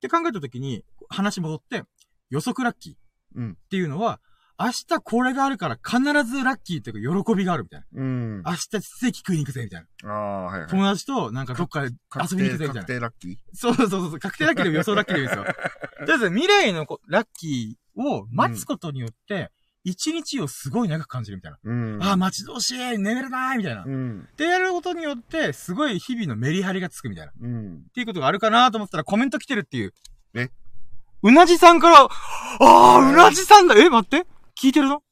[0.00, 1.84] て考えたときに、話戻って、
[2.30, 2.96] 予測ラッキーっ
[3.34, 3.58] うん。
[3.68, 4.20] ていうのは、
[4.58, 7.86] 明日これがあるから必ずラッキーっていうか喜びがあるみたいな。
[8.02, 8.42] うん。
[8.42, 10.10] 明日ステーキ食いに行くぜみたいな。
[10.10, 10.68] ああ、はいはい。
[10.68, 11.90] 友達となんかどっかで
[12.30, 12.86] 遊びに行くぜみたいな確。
[12.86, 15.44] 定ラッキーそうそうそうそう、確定ラッキーでも予想ラッキーでもいいですよ。
[15.44, 19.50] とりあえず未来のこラッキーを待つことによって、
[19.84, 21.58] 一日をすごい長く感じるみたいな。
[21.62, 22.02] うん。
[22.02, 23.84] ああ、待ち遠しい眠れないみたいな。
[23.84, 24.26] うん。
[24.36, 27.32] でやることによって、すごい日々のメリハリがつくみたいな。
[27.32, 27.82] っうん。
[27.94, 29.92] ていうことがあるかなと思ったらコメント来てるっていう。
[30.34, 30.48] え？
[31.22, 32.08] うなじさんから、あ
[32.60, 34.26] あ、うなじさんだえ、待って
[34.60, 35.02] 聞いてるの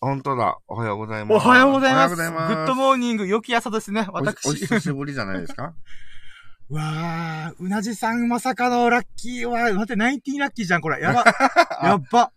[0.00, 0.58] 本当だ。
[0.68, 1.46] おはようございます。
[1.46, 2.14] おはようございます。
[2.16, 4.54] グッドモーニング、良き朝ですね、おお私。
[4.56, 5.74] 久しぶりじゃないですか？
[6.68, 11.00] うわー、うなじさんまさかのラッキーは、待って、ナインティーラッキーじゃん、これ。
[11.00, 11.24] やば。
[11.82, 12.32] やっば。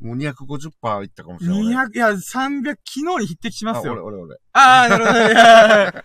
[0.00, 1.86] もう250%いったかもしれない。
[1.86, 4.04] 200、いや、300、昨日に匹敵しますあ、俺、よ。
[4.06, 4.36] 俺、俺。
[4.52, 5.18] あー、なるほど。
[5.20, 6.04] い や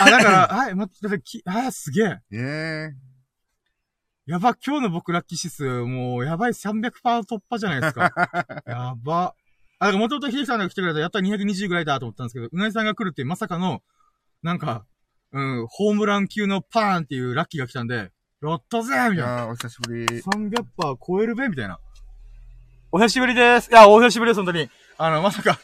[0.00, 2.06] あ、だから、はい、待って、き、あー、すげえ。
[2.32, 2.90] ええ
[4.30, 6.92] やば、今日の僕ラッキー指数、もう、やばい300%
[7.24, 8.12] 突破じゃないですか。
[8.64, 9.34] やば。
[9.80, 13.82] あ、だから、もともと秀樹さんが来てくれたら、やったら220ぐらいだと思ったんですけど、うなぎさんが来るってまさかの、
[14.44, 14.86] なんか、
[15.32, 19.14] うん、ホームラン級のパーンっていうラッキーが来たんで、やったぜみたいな。
[19.14, 20.06] いやーお久しぶり。
[20.06, 20.64] 300%
[21.04, 21.80] 超えるべみたいな。
[22.92, 23.68] お久しぶりです。
[23.68, 24.70] いや、お久しぶりです、本当に。
[24.96, 25.58] あの、まさか、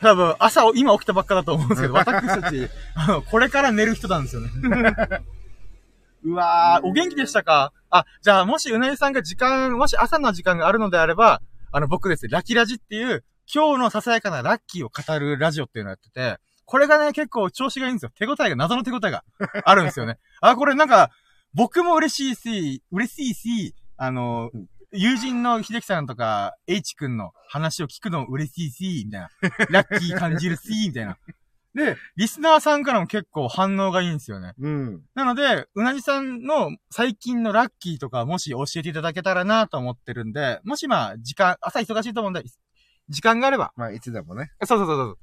[0.00, 4.48] 多分、朝、今起きたばっかだと思うんですけど、 私たち、あの、これから寝る人なんですよね。
[6.28, 7.72] うわー、お元気でしたか？
[7.90, 11.40] あ、じゃあ、もしうなぎさんが時間、もし朝の時間があるのであれば、
[11.72, 18.10] あの、僕ですね、ラキラジっていう、今日のささやかなラッキーを語るラジオっていうのをやってて、これがね、結構調子がいいんですよ。
[18.14, 19.24] 手応えが、謎の手応えが
[19.64, 20.18] あるんですよね。
[20.42, 21.10] あ、これなんか、
[21.54, 24.50] 僕も嬉しいし、嬉しいし、あの、
[24.92, 29.30] 友人の秀樹さんとか、H 君の話を聞くのも嬉しいし、みたいな。
[29.70, 31.16] ラッキー感じるし、みたいな。
[31.78, 34.52] で、リスナーさんからも結構反応がいいんですよね。
[34.58, 35.02] うん。
[35.14, 42.42] なので、うなぎさんの最近のラッキーとかもし教えていただけたらなと思ってるんで、もしまあ、時間、朝忙しいと思うんで、
[43.08, 44.50] 時間があれば、まあ、いつでもね。
[44.64, 45.18] そうそうそうそう。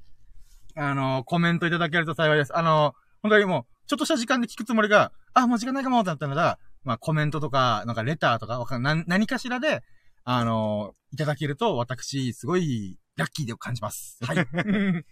[0.78, 2.58] あの、コメントいただけると幸いです。
[2.58, 9.84] あの、本当にもう、ちょっとした時間で聞くつもりが、あ、もう時間ないかもってなったのが、まあコメントとか、なんかレターとか、わかんな何かしらで、
[10.24, 14.18] あの、いただけると、私、すごい、ラッキーで感じます。
[14.24, 14.38] はい。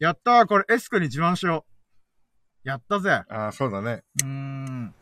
[0.00, 1.66] やったーこれ、エスクに自慢しよ
[2.64, 2.68] う。
[2.68, 3.10] やったぜ。
[3.28, 4.02] ああ、そうだね。
[4.22, 4.94] うーん。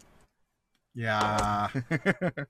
[0.96, 2.46] いやー。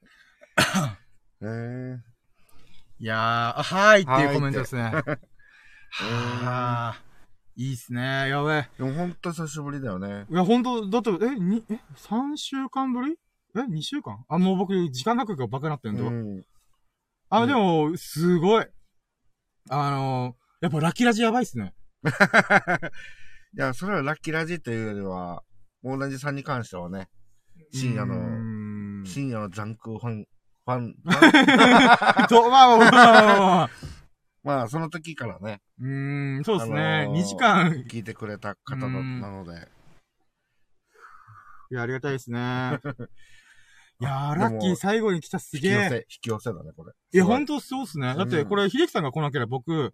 [1.42, 1.98] ええ
[3.00, 3.18] いやー、
[3.58, 4.82] あはーいっていうコメントですね。
[5.92, 7.62] はーー。
[7.62, 8.30] いいっすね。
[8.30, 8.70] やべえ。
[8.78, 10.24] でもほんと久しぶりだよね。
[10.30, 13.18] いや、ほんと、だって、え、に、え、3週間ぶり？
[13.56, 14.24] え、2週間？
[14.26, 16.46] あ、もう僕、時間額がバカなってんだ、うん。
[17.28, 18.66] あ、うんでも、すごい。
[19.68, 21.74] あのー、やっぱラッキーラジやばいっすね。
[23.56, 25.42] いや、それはラッキーラジというよりは、
[25.82, 27.08] 同じさんに関してはね、
[27.72, 30.26] 深夜の、ん深夜のジャンクファン、
[30.64, 33.70] ファン、 ファンと、まあまあ
[34.44, 36.80] まあ その時からね、うーん、そうですね。
[36.80, 37.70] あのー2時間。
[37.88, 39.68] 聞いてくれた方なので、
[41.70, 42.80] いや、ありがたいですね。
[44.00, 45.72] いやー、ラッキー最後に来たすげえ。
[45.72, 46.92] 引き寄せ、引き寄せだね、これ。
[47.12, 48.14] いや、ほんんとそうっすね。
[48.14, 49.92] だって、うんこれ、秀樹さんが来なければ僕、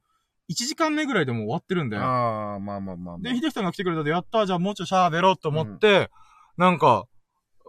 [0.51, 1.97] 1時間目ぐらいでもう終わってるんで。
[1.97, 3.19] ああ、まあまあまあまあ。
[3.19, 6.11] で、秀樹さんが来てくれたんで、やったーじゃあもうちょい喋ろうと思って、
[6.57, 7.07] なんか、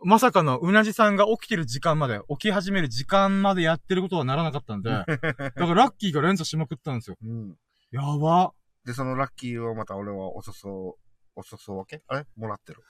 [0.03, 7.17] まさかのうなじさんが起きてる時間まで、起き始める時間までやってることはならなかったんで、 だからラッキーが連鎖しまくったんですよ。
[7.23, 7.57] うん。
[7.91, 8.51] やば。
[8.85, 10.97] で、そのラッキーをまた俺はおそそ、
[11.35, 12.03] おそそ分け？
[12.07, 12.25] あれ？
[12.35, 12.83] もらってる？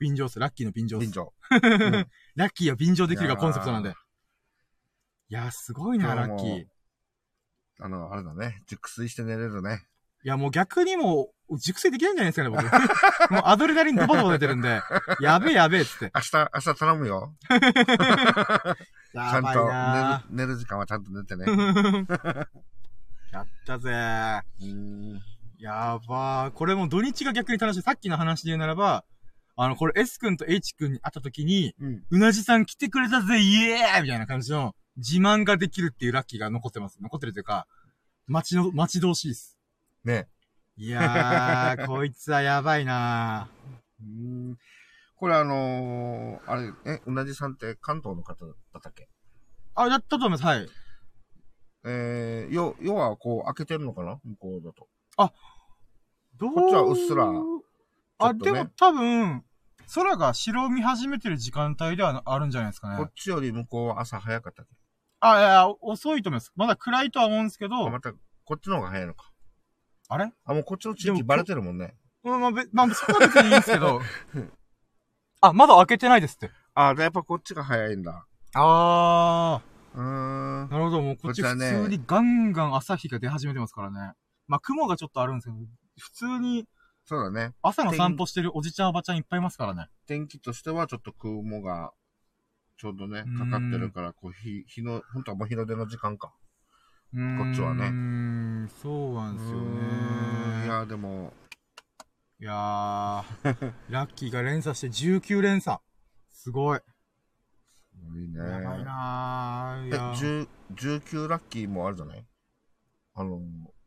[0.00, 0.38] 便乗っす。
[0.38, 1.04] ラッキーの便乗っす。
[1.04, 1.32] 便乗。
[2.34, 3.90] ラッキーは便乗できるがコンセプトなんで。
[3.90, 6.64] いやー、すごいな、ラッキー。
[7.80, 8.62] いあの、あれだね。
[8.66, 9.86] 熟睡して寝れるね。
[10.28, 12.62] や、もう逆にもう、熟睡できないんじゃないですかね、僕。
[13.32, 14.80] もうアドレナリンドバドバ出てるんで、
[15.20, 16.12] やべえやべえっつって。
[16.14, 17.34] 明日、明日頼むよ。
[17.48, 21.46] ちゃんとな寝る、寝る時間はちゃんと寝てね。
[21.46, 22.46] ー
[23.32, 23.90] やったぜ。
[25.58, 26.50] やばー。
[26.52, 27.82] これも土日が逆に楽しい。
[27.82, 29.04] さっきの話で言うならば、
[29.56, 32.02] あの、これ S 君と H 君に会った時に、うん。
[32.10, 36.98] うなじさん来てくれたぜ、イエーイみたいな感じの自慢ができるっていうラッキーが残ってます。
[37.00, 37.66] 残ってるというか、
[38.26, 39.56] 待ちの、待ち遠しいです。
[40.04, 40.28] ね。
[40.76, 43.48] いやー、こいつはやばいな
[44.00, 44.58] うん。
[45.16, 49.04] これあのー、あれ、え、うなじさんって関東の方だったっけ？
[49.74, 49.82] ー。
[49.82, 50.44] あ、やったと思います。
[50.44, 50.68] はい。
[51.84, 54.20] えー、よ、要はこう開けてるのかな？
[54.24, 54.88] 向こうだと。
[56.38, 56.54] どう？
[56.54, 57.40] こっちはうっすらね
[58.42, 59.44] でも多分、
[59.94, 63.12] 空が白を見始めてる時間帯ではあるんじゃないですかねこっ。
[63.14, 64.72] ちより向こうは朝早かったっけ？
[65.20, 66.52] あ、いやいや、遅いと思います。
[66.54, 69.30] まだ暗いとは思うんですけどあ、また、こっちの方が早いのか。
[70.08, 70.32] あれ？
[70.44, 71.94] あ、もうこっちの地域バレてるもんね。
[72.22, 74.00] まあ、まあ、べまあ、そこは別にいいんですけど。
[75.40, 76.50] あ、まだ開けてないですって。
[76.74, 78.26] あ、でやっぱこっちが早いんだ。
[78.54, 79.60] あ
[79.94, 80.70] うーんー。。
[80.70, 84.12] なるほど、もうこっち普こちらね通にガンガン朝日が出始めてますからね。
[84.46, 85.56] まあ、雲がちょっとあるんですけど、
[85.98, 86.66] 普通に
[87.04, 87.54] そうだね。
[87.62, 89.88] 朝の散歩してるおじちゃんおばちゃんいっぱいいますからね。
[90.06, 91.92] 天気としてはちょっと雲が、
[92.78, 96.32] ちょうどねう、んかかってるから、こう、日、日の、本当はもう日の出の時間か。
[97.12, 97.18] こ
[97.50, 100.66] っちはねうーん、そうなんですよね。
[100.66, 101.32] いや、でも、
[102.40, 105.78] いやー、 ラッキーが連鎖して19連鎖。
[106.30, 106.80] すごい。
[108.14, 108.38] いいね。
[108.38, 109.86] やばいなー。
[109.86, 112.24] いえ、や10 19ラッキーもあるじゃない？
[113.14, 113.40] あの、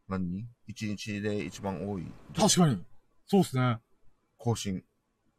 [0.10, 0.50] 何？
[0.68, 2.12] 一日で一番多い？
[2.36, 2.84] 確かに。
[3.28, 3.80] そうっすね。
[4.38, 4.84] 更新。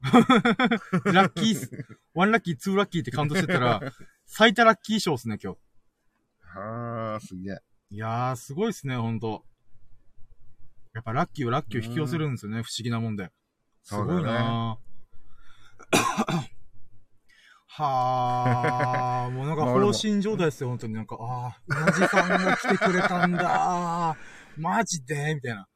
[1.12, 1.70] ラッキース、
[2.14, 3.80] ワンラッキー、ツーラッキーってカウントしてたら、
[4.26, 5.58] 最多ラッキー賞っすね、今日。
[6.58, 7.58] はあ、すげえ。
[7.90, 9.44] いやー、すごいっすね、ほんと。
[10.94, 13.30] やっぱラッキーはラッキーを引き寄せるんですよね、不思議なもんで。
[13.84, 14.92] すごいなー。
[17.74, 24.16] はあ、もうなんか放心状態ですよ、本当になんか、ああ、うなじさんが来てくれたんだ
[24.58, 25.68] マジでみたいな。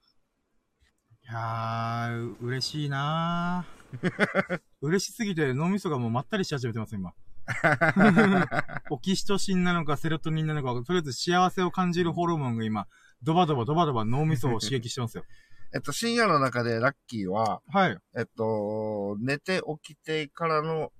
[1.22, 3.75] いやー、う嬉しいなー
[4.82, 7.12] 嬉しすぎて脳みそがもうまったりし始めてます、今。
[8.90, 12.86] オキシトシンなのかセロトニンなのか、とりあえず幸せを感じるホルモンが今、
[13.22, 15.24] ドバドバドバドバ脳みそを刺激してますよ。
[15.74, 17.98] えっと、深夜の中でラッキーは、はい。
[18.16, 20.92] えっと、寝て起きてからの、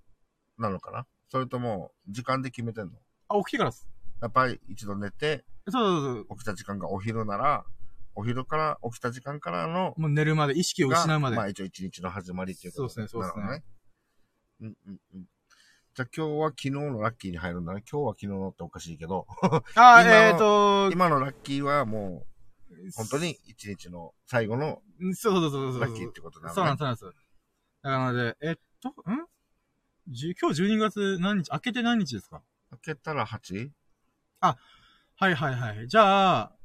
[0.59, 1.07] なのかな？
[1.29, 2.93] それとも、時間で決めてんの？
[3.29, 3.89] あ、起きてからです。
[4.21, 6.39] やっぱり一度寝て、そうそうそう。
[6.39, 7.65] 起きた時間がお昼なら、
[8.17, 11.37] お昼から、起きた時間からの、もう寝るまで、意識を失うまで。
[11.37, 13.65] まあ一応一日の始まりっていうことそうですねそうですねね。
[14.61, 15.25] うんうんうん。
[15.95, 17.83] じゃあ今日は昨日のラッキーに入るんだね。
[17.91, 19.27] 今日は昨日のっておかしいけど、
[19.77, 22.27] あ、今のえっ、ー、と、今のラッキーはも
[22.71, 24.83] う、本当に一日の最後の
[25.15, 25.81] そうそうそうそう。
[25.81, 26.55] ラッキーってことなのね。
[26.55, 27.27] そうなんです、そうなんです。
[27.83, 28.95] だからなので、えっと、ん？
[30.09, 32.43] 今日12月何日、明けて何日ですか？
[32.71, 33.71] 開けたら 8?
[34.41, 35.89] はいはいはい。
[35.89, 36.56] じゃあ、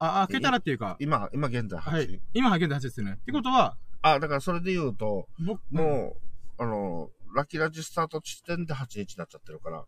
[0.00, 1.90] あ、開けたらっていうか、今、今現在 8?
[1.90, 2.20] はい。
[2.34, 3.18] 今現在8ですよね。
[3.20, 6.16] ってことは、あ、だからそれで言うと、僕、も
[6.58, 9.84] う、あの、ラッキーラジスタート地点で8日になっちゃってるから。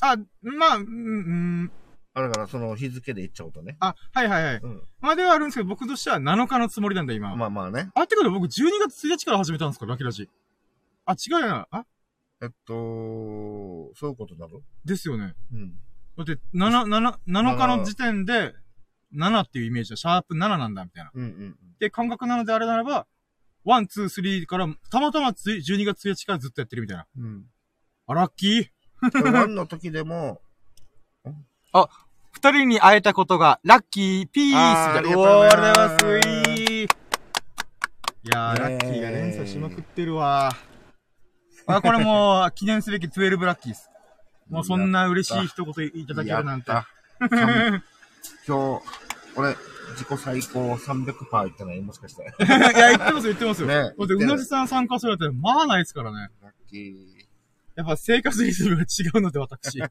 [0.00, 0.88] あ、まあ、うん、う
[1.64, 1.72] ん、
[2.12, 3.76] あ、だからその日付で言っちゃうとね。
[3.78, 4.56] あ、はいはいはい。
[4.56, 4.82] うん。
[5.00, 7.36] まあではあるんですけど、僕としては7日のつもりなんだ、今。
[7.36, 7.90] まあまあね。
[7.94, 8.48] あ、ってことは僕12
[8.84, 10.28] 月1日から始めたんですか、ラッキーラジ。
[11.06, 11.68] あ、違うよな。
[11.70, 11.86] あ、
[12.42, 12.74] えっと、
[13.94, 15.34] そういうことなのですよね。
[15.52, 15.78] うん。
[16.16, 18.54] だって、7、7、7日の時点で、
[19.14, 21.10] 7っていうイメージはシャープ7なんだ、みたいな。
[21.14, 23.06] うんうんで、感覚なのであれならば、
[23.64, 27.06] 1、2、3から、たまたまつい12月1日からずっとやってるみたいな。
[27.16, 27.24] うん。
[27.24, 27.44] うん。
[28.08, 30.40] あ、ラッキーワンの時でも、
[32.32, 35.18] 二人に会えたことが、ラッキー、ピースあーみたいな。
[35.18, 36.60] おー、あありりがとうごがとうござざいます。
[36.60, 36.88] いい
[38.30, 40.52] やー、ラッキーが連鎖しまくってるわ。
[41.66, 43.90] あ、これもう、 記念すべき12ラッキーです。
[44.48, 46.72] もうそんな嬉しい一言いただけるなんて。
[48.46, 48.82] 今日、
[49.36, 49.56] 俺、
[49.92, 52.22] 自己最高300%いってないもしかして。
[52.22, 52.58] いや、
[52.90, 53.68] 言ってますよ、言ってますよ。
[53.68, 56.28] ねだって、うなじさん参加するって、まあないですからね。
[56.42, 57.28] ラッキー。
[57.76, 59.80] やっぱ生活リズムが違うので、私。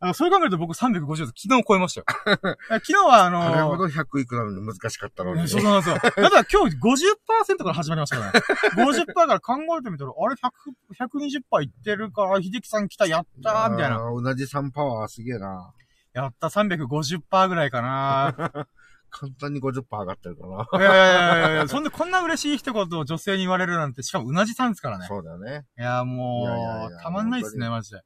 [0.00, 1.32] あの、そう考えると僕350です。
[1.48, 2.06] 昨日超えましたよ。
[2.70, 5.48] 昨日はあのあれほど100いくなのに難しかったのに。
[5.48, 5.98] そうなんですよ。
[5.98, 8.40] た だ今日50%から始まりましたからね。
[8.76, 13.96] 50%から考えてみたら、あれ100、120%いってるから、秀樹さん来た、やったーみたいな。
[13.96, 14.14] あー。
[14.14, 15.72] うなじさんパワーすげえな。
[16.18, 18.66] やった、350%ぐらいかな
[19.10, 20.68] 簡単に50%上がってるかな。
[20.80, 25.06] いやいやいやいやそんでこんな嬉しい一言を女性に言われるなんて、しかもうなじさんですからね。
[25.06, 25.64] そうだよね。
[25.78, 27.96] いや、もいやいやいうや、たまんないっすね、本マジで。
[27.96, 28.02] は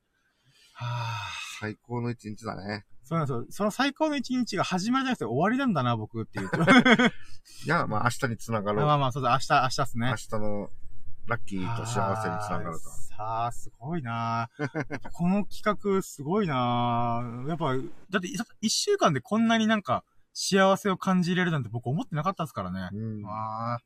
[0.86, 1.42] ぁ。
[1.60, 2.84] 最高の一日だね。
[3.04, 3.46] そうなんですよ。
[3.50, 6.50] その最高の一日が始まりじゃなくて終わりなんだな、僕っていう。
[7.66, 8.86] いや、まあ明日につながろう。
[8.86, 10.16] まあまあ、そうだ、明日、明日っすね明。
[10.16, 10.70] 日の
[11.26, 12.78] ラッキーと幸せにつながると。
[12.78, 14.50] さあ、すごいな
[15.12, 17.76] この企画、すごいなやっぱ、
[18.10, 18.28] だって、
[18.60, 22.88] 一週間でこんなになんか、幸せを感じれるなんて僕思ってなかったですからね。
[22.92, 23.78] うん、あ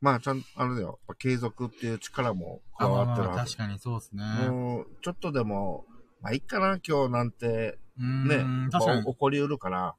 [0.00, 0.86] まあ、ちゃん、あれだよ。
[0.86, 2.84] やっぱ継続っていう力もあ。
[2.84, 3.56] 加わってるはず。
[3.56, 4.24] 確かにそうですね。
[4.48, 5.86] もう、ちょっとでも、
[6.20, 9.12] まあ、いいかな、今日なんて、ね、確かにまあ。
[9.12, 9.96] 起こりうるから、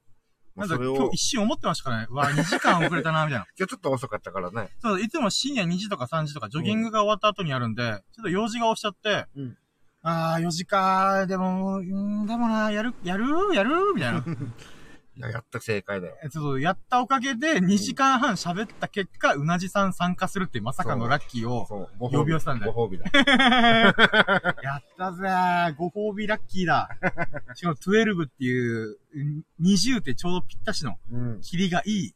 [0.60, 2.08] なんか今日一瞬思ってましたからね。
[2.10, 3.46] わあ、2時間遅れたな、みたいな。
[3.58, 4.70] 今日ちょっと遅かったからね。
[4.82, 9.58] そう、いつも深夜2時とか3時とかジョギングが終わった後にやるんで、ちょっと用事が押しちゃって、うん
[10.02, 11.84] ああ、4時かでも、うー
[12.24, 13.26] ん、でもな、やる、やる？
[13.54, 13.72] やる？
[13.94, 14.24] みたいな。
[15.20, 16.16] いや、やった正解だよ。
[16.24, 21.68] えちょっとやったおかげで2時間半喋った結果、うなじさん参加するっていうまさかのラッキーを、
[22.00, 23.06] 呼び寄せたんだよご褒美だ。
[24.64, 25.76] やったぜー。
[25.76, 26.90] ご褒美ラッキーだ。
[27.54, 31.42] しかも12っていう、ん20ってちょうどぴったしのうん。
[31.42, 32.16] 霧がいい。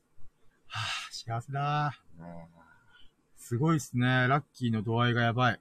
[0.68, 2.24] はぁ、幸せだー。
[3.36, 4.30] すごいっすね。
[4.30, 5.60] ラッキーの度合いがやばい。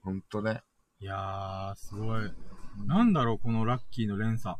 [0.00, 0.62] ほんとね。
[1.00, 2.32] いやー、すごい。
[2.86, 4.56] なんだろう、このラッキーの連鎖。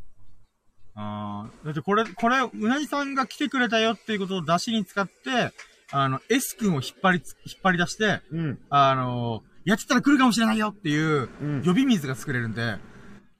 [0.94, 5.52] あー、だってこれ、これ、うなぎさんが来てくれたよっていうことを出しに使って、
[5.92, 8.58] あの、S 君を引っ張りつ、引っ張り出して、うん。
[8.70, 11.62] あのやってたら来るかもしれないよっていう、うん。
[11.64, 12.76] 呼び水が作れるんで、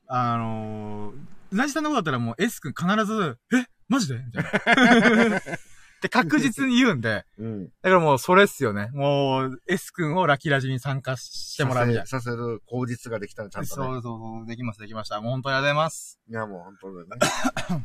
[0.07, 1.13] あの
[1.53, 4.19] うなじさんのことだったらもう S 君必ず、えマジで？
[4.19, 5.41] みたいな。
[6.01, 7.65] って確実に言うんで、うん。
[7.67, 8.89] だからもうそれっすよね。
[8.95, 12.07] もう S 君をラキラジに参加してもらうみたいな。
[12.07, 13.75] させる口実ができたらちゃんとね。
[13.75, 15.21] そうそうそう、できます、できました。
[15.21, 16.19] もう本当にありがとうございます。
[16.27, 17.85] いや、もう本当だよね。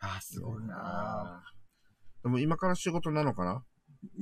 [0.00, 1.42] あー、すごいな
[2.22, 3.64] でも今から仕事なのかな？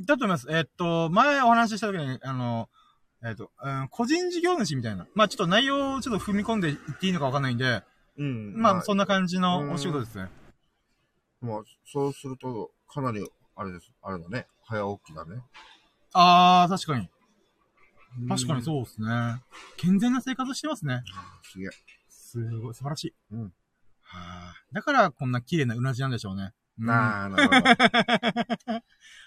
[0.06, 0.46] だと思います。
[0.48, 2.68] えっと、前お話しした時に、あの、
[3.24, 5.08] えっと、うん、個人事業主みたいな。
[5.14, 7.82] まあちょっと内容をちょっと踏み込んでいっていいのかわかんないんで、
[8.16, 8.54] うん。
[8.56, 10.28] まあそんな感じうのんお仕事ですね。
[11.40, 13.92] まあ、そうすると、かなり、あれです。
[14.02, 14.46] あれだね。
[14.64, 15.42] 早起きだね。
[16.12, 17.08] あー、確かに。
[18.28, 19.42] 確かにうそうですね。
[19.76, 20.94] 健全な生活してますね。
[20.96, 21.02] ん。
[21.42, 21.70] すげえ。
[22.08, 23.14] すごい、素晴らしい。
[23.32, 23.42] うん。
[23.44, 23.50] は
[24.12, 26.52] あ、だからこんな綺麗なうなじなんでしょうね。
[26.78, 28.82] うんなあ、なるほど。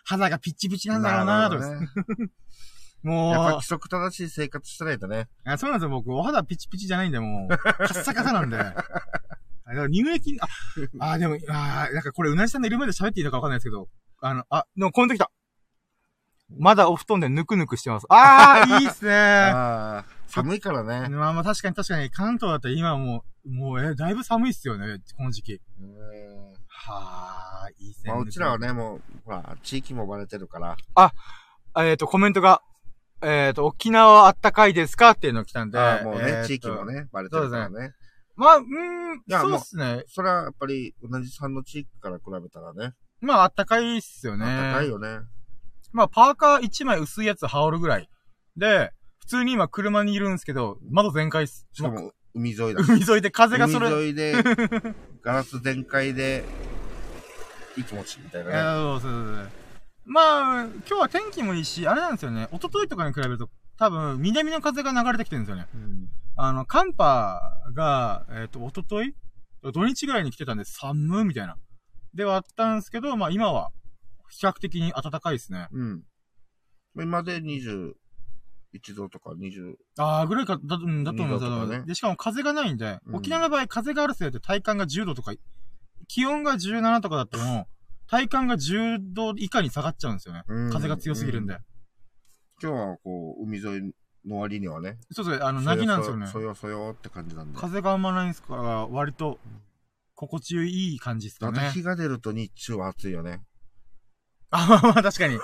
[0.06, 2.32] 肌がピッチピチなんだろうなと思ってなるほどね。
[3.04, 5.28] もう、やっぱ規則正しい生活してないとね。
[5.44, 6.14] あそうなんですよ、僕。
[6.14, 8.58] お肌ピチピチじゃないんで、もう、カッサカサなんで。
[9.74, 10.48] あだから乳液、あ、
[11.12, 13.90] あ、でも、あなんかこれ、うなじさんのいるまで喋っていいのかわかんないですけど、
[14.22, 15.32] あの、あ、でもこの時来た。
[16.56, 18.06] まだお布団でぬくぬくしてます。
[18.10, 19.14] あー、いいっすね。
[19.14, 21.10] ああ、寒いからね。
[21.10, 25.54] まあまあ確かに確かに、関東だったら今もう、もう、え、だいぶ寒いっすよね、この時期。
[25.54, 26.54] うん
[26.86, 28.12] はあ、いいっすね。
[28.12, 30.76] まあ、うちらはね、もう、ほら、地域もバレてるから。
[31.78, 32.62] えっ、と、コメントが、
[33.22, 35.80] えっ、と、沖縄あったかいですかっていうの来たんで。
[35.80, 36.86] ああもうね、えーと地域も。
[36.86, 37.94] ね、バレてるからね。
[38.36, 40.04] まあ、うーん、やそうっすね。
[40.08, 44.72] それはやっぱり、同じさんの地域から比べたらね、まあ、あったかいっすよね。
[44.74, 45.20] 高いよね。
[45.92, 48.10] まあ、パーカー1枚薄いやつ羽織るぐらい。
[48.58, 51.68] で、普通に今車にいるんですけど、窓全開っす。
[51.72, 52.92] しかも、海沿いだし。
[52.92, 54.44] 海沿いで風がそれ、海沿いで、
[55.24, 56.44] ガラス全開で、
[57.78, 58.58] いい気持ちみたいいなね。
[58.58, 59.50] やそうそうそうそう。
[60.06, 62.50] まあ、今日は天気もいいし、あれなんですよね。
[62.52, 65.68] 一昨日とかに比べると、多分、南の風が流れてきてるんですよね。
[65.74, 67.42] うんあの、寒波
[67.74, 69.16] が、えっ、と、一昨日？
[69.72, 71.58] 土日ぐらいに来てたんで、寒いみたいな。
[72.14, 73.72] ではあったんですけど、まあ今は、
[74.30, 75.68] 比較的に暖かいですね。
[75.72, 76.04] うん。
[76.96, 77.94] 今で21
[78.96, 85.34] 度とか20、ああ、ぐらいか、だ、うん、だと思います二度とかねだで、しかも風がないんで、うん沖縄の場合風があるせいで体感が10度とか、
[86.08, 87.68] 気温が17とかだっても、
[88.08, 90.44] 体感が10度以下に下がっちゃうんですよね。
[90.48, 91.54] うん風が強すぎるんで。
[91.54, 91.64] う
[92.62, 93.94] 今日はこう、海沿い
[94.26, 94.98] の割にはね。
[95.12, 96.28] そうそう、あの、なぎなんですよね。
[96.28, 97.60] そよそよって感じなんで。
[97.60, 99.40] 風があんまないんですから、割と、
[100.16, 101.58] 心地よいい感じですかね。
[101.58, 103.42] だって日が出ると日中は暑いよね。
[104.52, 105.38] あ、まあまあ確かに。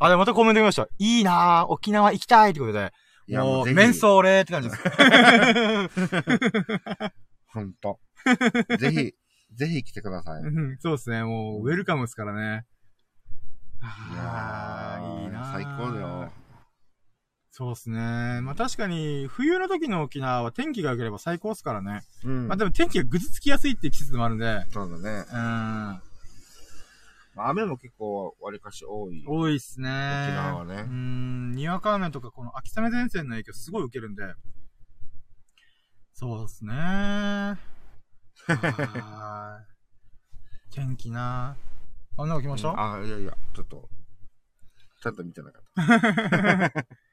[0.00, 0.86] あ、でもまたコメント見ました。
[0.98, 2.92] いいなぁ、沖縄行きたいってことで。
[3.26, 4.82] いや、もう、もうぜひ、メンソーレーって感じです。
[7.46, 7.98] ほんと。
[8.78, 9.14] ぜひ、
[9.56, 10.42] ぜひ来てください。
[10.42, 12.66] いうんそうですね、もう、ウェルカムですからね。
[13.82, 16.32] やーいいなぁ最高だよ。
[17.52, 18.40] そうですね。
[18.42, 22.02] まあ確かに、冬の時の沖縄は天気が良ければ最高ですからね。
[22.24, 22.48] うん。
[22.48, 25.24] まあでも天気がぐずつきやすいっていう季節もあるんで、そうだね。
[25.32, 26.00] うん、
[27.42, 29.24] 雨も結構、わりかし多い。
[29.26, 29.88] 多いっすね。
[29.88, 34.22] 沖縄はねうん、にわか雨とかこの秋雨前線の影響すごい受けるんで。
[36.14, 36.72] そうですね。
[36.72, 39.66] はーい。
[40.72, 41.56] 天気な
[42.16, 43.88] あ、なんか来ました、あ、いやいや、ちょっと、
[45.02, 46.86] ちゃんと見てなかった。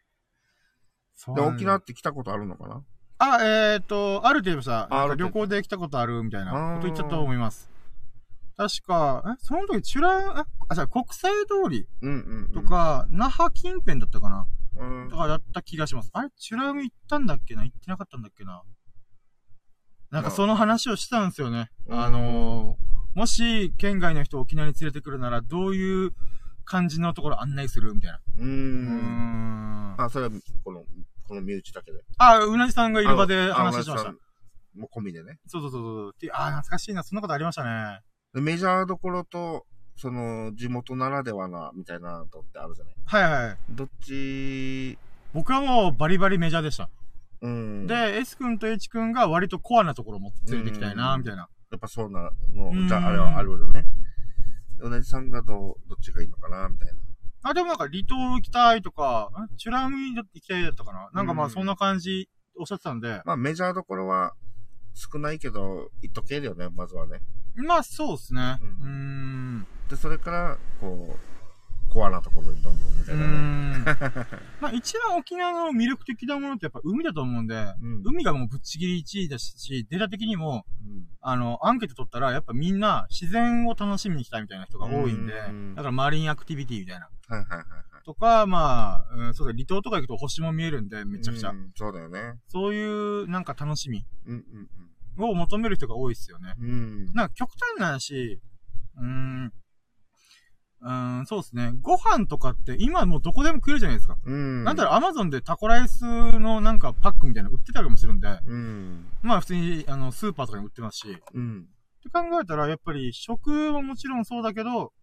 [1.35, 2.83] で、沖縄って来たことあるのかな？
[3.19, 4.81] あ、えっ、ー、と、あるって言いました。
[4.93, 7.69] ああるって旅行で来たことあるみたいなこと言っちゃったと思います。
[8.55, 12.51] 確か、え、その時、チュラン、あ、あ、じゃあ国際通りうんうん、うん。
[12.53, 14.45] と、か、那覇近辺だったかな？
[14.77, 15.17] うんと。
[15.17, 16.09] かだった気がします。
[16.13, 17.63] あれチュラン行ったんだっけな？
[17.63, 18.61] 行ってなかったんだっけな？
[20.11, 21.69] なんかその話をしたんですよね。
[21.87, 26.13] うんあのー、もし、県外の人を沖縄に連れてくるなら、どういう
[26.67, 28.19] 感じのところ案内するみたいな。
[28.37, 28.43] うー。
[28.43, 29.95] うんん。
[29.97, 30.31] あ、それは、
[30.63, 30.83] この、
[31.27, 32.03] この身内だけで。
[32.17, 34.13] あ、うなじさんがいる場であ話しましたあ。
[34.75, 35.39] もう込みでね。
[35.47, 36.11] そうそうそうそう。
[36.13, 37.03] ってあー、懐かしいな。
[37.03, 38.01] そんなことありましたね。
[38.33, 39.65] でメジャーどころと、
[39.95, 42.95] その、地元ならではな、みたいなのってあるじゃない。
[43.05, 43.57] はいはい。
[43.69, 44.97] どっち、
[45.33, 46.89] 僕はもうバリバリメジャーでした。
[47.41, 47.87] うん。
[47.87, 51.47] で、S 君と H 君が割とコアなところも連れてきたいな、うんみたいな。
[51.71, 53.85] やっぱそうなのうん、じゃああれはあるよね。
[54.80, 56.93] うなじさんがどっちがいいのかなみたいな。
[57.43, 59.57] あ、でもなんか離島行きたいとか、ん？
[59.57, 61.09] チュラミ行きたいだったかな？
[61.14, 64.33] なんかまうんあそんな感じおっしゃってたんで、まあメジャーどころは
[64.93, 67.22] 少ないけど、行っとけるよね、まずはね。
[67.56, 68.59] まあそうですね。
[68.61, 69.67] ううーん。
[69.89, 71.19] で、それから、こう、
[71.88, 73.27] コアなところにどんどんみたいなね。
[73.27, 73.85] ん。
[74.61, 87.09] まあ一番沖縄の魅力的なものってやっぱ海だと思うんで、うん海がもうぶっちぎり1位だし、データ的にも、うんあの、アンケート取ったらやっぱみんな自然を楽しみに来たいみたいな人が多いんでうん、だからマリンアクティビティみたいな。
[87.27, 87.67] はいはいはいはい。
[88.06, 91.49] とか、まあ、うん、そうだ、離島とか行くと星も見えるんで、めちゃくちゃ。
[91.49, 92.35] うんそうだよね。
[92.48, 94.69] そういうなんか楽しみうんうん
[95.19, 96.53] を求める人が多いですよね。
[96.59, 96.69] うん。
[96.69, 97.06] うん。
[97.14, 98.40] なんか極端な話、
[98.98, 99.53] うーん、
[100.81, 101.73] うーん、そうですね。
[101.81, 104.17] ご飯とかって今もうどこでも食えるじゃないですか。
[104.25, 104.64] うん。
[104.64, 109.07] なんだろう、アマゾンでタコライスのなんかパックみたいなの売ってたりもするんで、うん。
[109.22, 111.17] まあ普通にあのスーパーとかに売ってますし。
[111.33, 111.67] うん。
[111.99, 114.93] って考えたら、やっぱり食ももちろんそうだけど、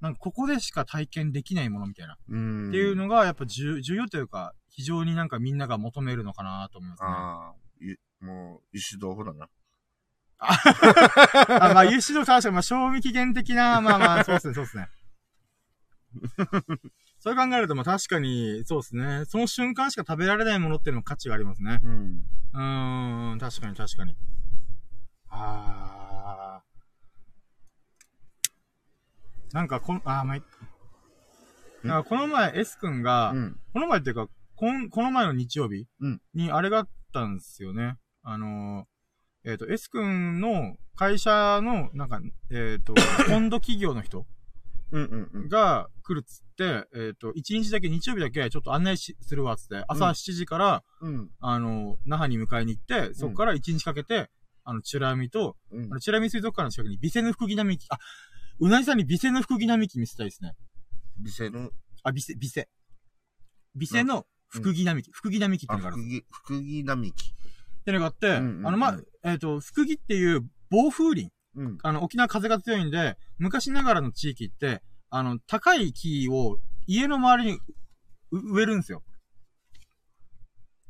[0.00, 2.18] なんかここでしか体験できないものみたいな。
[2.28, 2.68] うん。
[2.68, 7.08] っていうのが、やっぱ重重要というか、非常になんかみんなが求めるのかなと思いますね。
[7.08, 9.48] ああ、ゆもう、石豆腐だな。
[10.38, 10.56] あ、
[11.48, 14.88] まあ、油脂の確かに、まあ、賞味期限的な、まあまあ、そうですね、そうですね。
[17.18, 19.24] そう考えると、まあ確かに、そうですね。
[19.26, 21.80] その瞬間しか食べられないものっていうのも価値がありますね。
[21.82, 22.24] うん。
[22.52, 24.16] うーん、確かに確かに。
[25.28, 29.54] あー。
[29.54, 30.42] なんか、こん、あー、まあ、い
[31.82, 33.60] なんかこの前、S 君が、うん。
[33.72, 37.98] この前っていうか、こん、この前の日曜日うんにあれがあったんですよね。
[38.22, 42.94] あのー、えっ、と、S 君の会社の、なんか、えっ、と、
[43.28, 44.26] 本土企業の人
[44.92, 45.48] うんうんうん。
[46.02, 51.30] が来るっつって、えっ、と、1日だけ、日曜日だけちょっと案内しするわっつって、朝7時から、うん。
[51.40, 54.30] あの、那覇に迎えに行って、そこから1日かけて、
[54.64, 57.98] あの、チュラミと、うんあの、チュラミ水族館の近くに、ビセヌフクギ並木、あ、
[58.60, 60.52] うなぎさんにビセヌフクギ並木見せたいですね。
[61.18, 61.70] ビセヌ、
[62.02, 62.68] あ、ビセ、ビセ。
[63.74, 67.30] ビセの福木並木、福木並木ってのがある福木、福木並木。
[67.82, 71.30] ってのがあって、うんうんうんあの、まあ、えっ、と、福木っていう暴風林。
[71.56, 71.78] うん。
[71.82, 74.82] あの、沖縄風が強いんで、昔ながらの地域って、
[75.14, 77.58] あの、高い木を家の周りに
[78.30, 79.02] う植えるんですよ。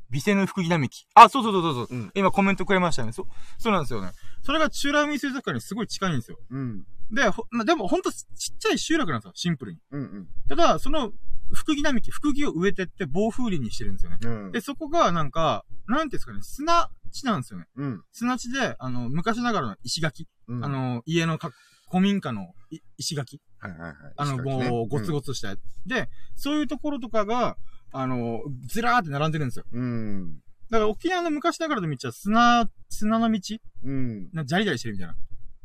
[0.09, 1.05] ビセヌ福木並木。
[1.13, 3.11] あ、そうそうそうそうそう、うん今コメントくれましたね。
[3.11, 3.27] そ、
[3.57, 4.11] そうなんですよね。
[4.41, 6.37] それがチュラミ水族館にすごい近いんですよ。
[6.51, 6.85] うん。
[7.11, 8.15] で、ほまあ、でもほんとち
[8.53, 9.31] っちゃい集落なんですよ。
[9.35, 9.79] シンプルに。
[9.91, 10.27] うんうん。
[10.47, 11.11] ただ、その、
[11.51, 14.19] 福木並木、福木を植えてって暴風林にしてるんですよね。
[14.21, 14.51] うん。
[14.53, 17.65] で、そこがなんか、なんていうんですかね、砂地なんですよね。
[17.75, 18.03] うん。
[18.13, 20.29] 砂地で、あの、昔ながらの石垣。
[20.47, 20.63] うん。
[20.63, 21.51] あ、の、家のか
[21.89, 23.39] 古民家のい石垣。
[23.69, 23.95] はいはいはい。
[24.17, 25.59] あの、石垣ねもう、ごつごつしたやつ。
[25.85, 27.57] で、そういうところとかが、
[27.91, 29.65] あの、ずらーって並んでるんですよ。
[29.71, 30.35] うん。
[30.69, 33.57] だから沖縄の昔ながらの道は砂、砂の道？
[33.85, 34.29] うん。
[34.33, 35.15] なジャリジャリしてるみたいな。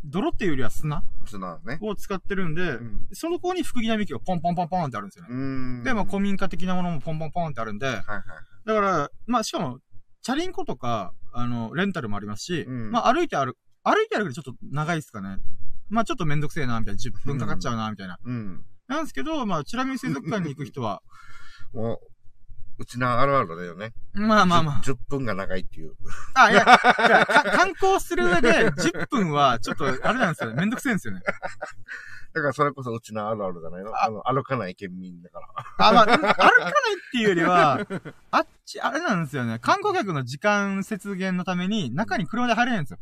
[0.04, 1.78] 泥っていうよりは砂砂ね。
[1.80, 3.08] を使ってるんで、うん。
[3.12, 5.30] その子に福木並木がポンポンポンポンってあるんですよね。
[5.30, 5.82] うん。
[5.84, 8.04] で、まあ、古民民家的なものもポンポンポンってあるんで、はいはい。
[8.66, 9.80] だから、まあ、しかも、
[10.22, 15.38] チャリンコとか、あの、レンタルもありますし、うんまあ、歩いて歩、歩いて歩くとちょっと長いっすかね。
[15.90, 17.00] まあ、ちょっとめんどくせえな、みたいな。
[17.00, 18.18] 10分かかっちゃうな、みたいな。
[18.24, 18.64] うん。
[18.88, 21.02] なんですけど、まあ、チュラミ水族館に行く人は、
[21.72, 22.00] もう、
[22.80, 23.92] うちなあるあるだよね。
[24.12, 24.82] まあまあまあ。
[24.84, 25.94] 10分が長いっていう。
[26.34, 30.56] あ、いや、観光する上で10分は、ちょっと、あれなんですよね。
[30.56, 31.20] めんどくせえんですよね。
[32.34, 33.90] だからそれこそうちなあるあるじゃないの？
[34.00, 35.88] あの、歩かない県民だから。
[35.88, 37.80] あ、まあ、歩かないっていうよりは、
[38.30, 39.58] あっち、あれなんですよね。
[39.58, 42.98] 観光客の時間節減のために、中に車で入れないんですよ。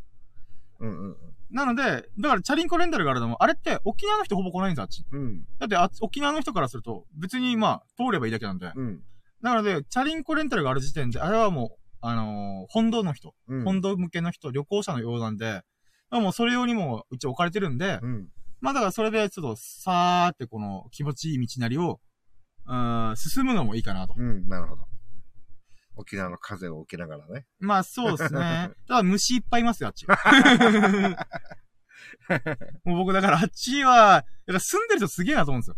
[0.80, 1.16] うんうん
[1.50, 5.04] なので、だからチャリンコレンタルがあるのも、あれって沖縄の人ほぼ来ないんですよ、あっち。
[5.12, 5.20] うん。
[5.20, 5.46] うん。
[5.58, 8.72] だってあ沖縄の人からすると、別にまあ、通ればいいだけなんで。
[8.74, 9.02] うん。
[9.40, 13.64] なので、チャリンコレンタルがある時点で、あれはもう、あのー本土の人、うん。
[13.64, 15.62] 本土向けの人、旅行者のようなんで、
[16.10, 18.28] まあもうそれ用にも一応置かれてるんで、うん。
[18.60, 22.00] まあだからそれでちょっと、さーってこの気持ちいい道なりを、
[22.66, 24.14] うーん、進むのもいいかなと。
[24.16, 24.48] うん。
[24.48, 24.82] なるほど。
[25.96, 27.46] 沖縄の風を受けながらね。
[27.58, 28.70] まあそうですね。
[28.86, 30.06] た だ虫いっぱいいますよ、あっち。
[32.84, 35.76] もう僕だからあっちは、住んでる人すげえなと思うんですよ。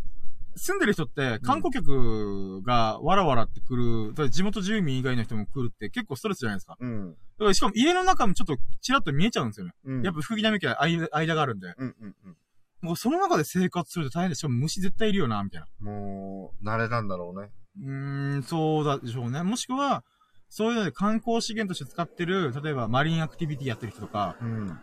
[0.55, 6.75] 住んでる人って観光客がわらわらって来る、地元住民以外の人も来るって結構ストレスじゃないですか。
[6.79, 7.11] うん。
[7.11, 9.73] だからしかも家の中もちょっとチラッと見えちゃうんですよね。
[9.85, 10.01] うん。
[10.03, 11.73] やっぱ福木並木は間間があるんで。
[11.77, 12.37] うんうんうん。
[12.81, 15.67] もうその中で生活すると大変でしかも虫絶対いるよな、みたいな。
[15.79, 17.49] もう、慣れなんだろうね。
[17.83, 19.43] うーん、そうだでしょうね。
[19.43, 20.03] もしくは、
[20.49, 24.79] そういうので観光資源として使ってる、例えばマリンアクティビティやってる人とか、うん。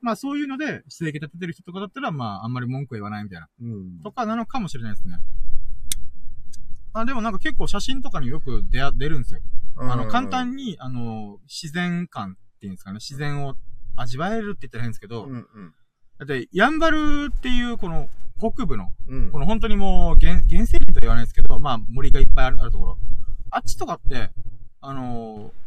[0.00, 3.48] まあそういうので、生計立ててる人とかだったら、まああんまり文句は言わないみたいな。
[3.60, 4.02] うん。
[4.02, 5.18] とかなのかもしれないですね。
[6.92, 9.40] あ、でもなんか結構写真とかによく出や出るんですよ。
[9.76, 13.56] あの、簡単に、あの、自然感っていうんですかね、自然を
[13.96, 15.74] 味わえるって言ったら変ですけど、うんうん。
[16.18, 18.08] だって、やんばるっていう、この、
[18.38, 19.30] 北部の、うん。
[19.30, 22.98] この本当にもう、原、原生林言わないですけど、まあ、森がいっぱいあるあるところ。
[23.50, 24.30] あっちとかって、
[24.80, 25.62] あのー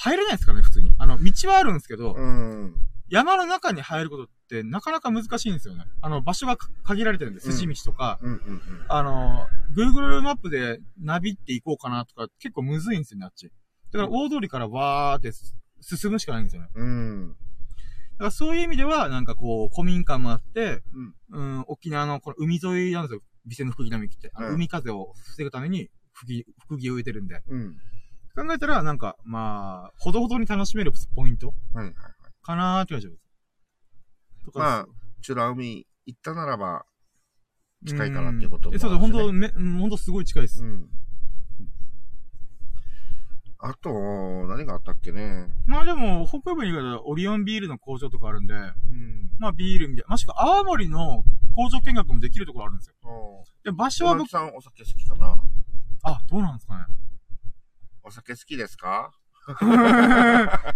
[0.00, 0.92] 入れないですからね、普通に。
[0.96, 2.74] あの、道はあるんですけど、うん。
[3.08, 5.86] 山の中に入ることってなかなか難しいんですよね。
[6.02, 8.62] あの、場所がか限られてるんで、筋道とか、うんうんうん。
[8.88, 13.50] あの、Google マップでナビって行こうかなとか、結構むずいんですよね、あっち。
[13.90, 16.68] だから大通りからわーってす進むしかないんですよね。
[16.76, 17.28] うん。
[17.32, 20.82] だからそういう意味では、なんかこう、古民家もあって、
[21.30, 21.40] うん。
[21.40, 23.22] うん、沖縄のこの海沿いなんですよ。
[23.48, 24.30] 美瀬の福木並木って。
[24.34, 27.42] あのうん海風を防ぐために、福木、福木を植えてるんで。
[27.48, 27.76] うん。
[28.36, 31.94] 考えたら、なんか、まあ、ほどほどに楽しめるポイントはいはいはい。
[32.42, 33.20] かなーって感じです。
[34.44, 34.86] とかまあ、
[35.26, 36.84] 美ら海行ったならば、
[37.86, 40.62] 近いかなっていうこともんえそうです、あるしね本当め、うん本当すごい近いです。
[40.62, 40.88] うん。
[43.60, 43.90] あと、
[44.46, 45.48] 何があったっけね。
[45.66, 49.30] まあでも、北部に行くとオリオンビールの工場とかあるんで、うん。
[49.38, 50.12] まあビールみたいな。
[50.12, 51.24] もしくは泡盛の
[51.56, 52.94] 工場見学もできるところあるんですよ。
[53.64, 55.36] で、場所は僕、さんお酒好きかな？
[56.04, 56.84] あ、どうなんですかね。
[58.04, 59.10] お酒好きですか？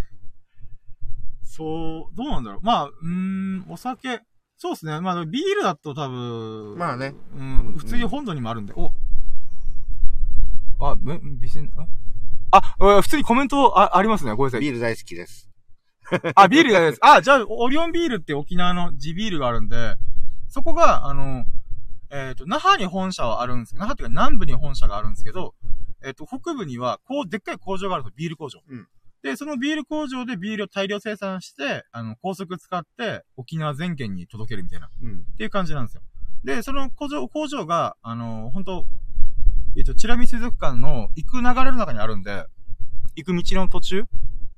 [1.41, 2.61] そう、どうなんだろう。
[2.63, 4.21] まあ、うーん、お酒、
[4.57, 4.99] そうですね。
[4.99, 7.13] まあ、ビールだと多分、まあね。
[7.37, 8.91] うん、普通に本土にもあるんで、お。
[10.79, 11.85] あ、べ、ビセン、あ、
[12.55, 14.31] あ、普通にコメントあ、ありますね。
[14.33, 14.61] ごめんなさい。
[14.61, 15.49] ビール大好きです。
[16.35, 16.99] あ、ビールがです。
[17.01, 19.95] あ、じゃあ、オリオンビールって沖縄の地ビールがあるんで、
[20.49, 21.45] そこが、あの、
[22.11, 25.55] えっ、と、那覇に本社はあるんですけど、那覇っていうか南部に本社があるんですけど、
[26.03, 28.15] えっ、と、北部には、こう、でっかい工場があるんですよ。
[28.17, 28.61] ビール工場。
[28.67, 28.87] うん
[29.23, 35.23] で、そのビール工場でビールを大量生産して、あの、高速使って、沖縄全県に届けるみたいな、っうん。
[35.37, 36.01] ていう感じなんですよ。
[36.43, 38.85] で、その工場、工場が、あの、本当
[39.75, 42.45] えっ、と、チラミ水族館の行く流れの中にあるんで、
[43.15, 44.03] 行く道の途中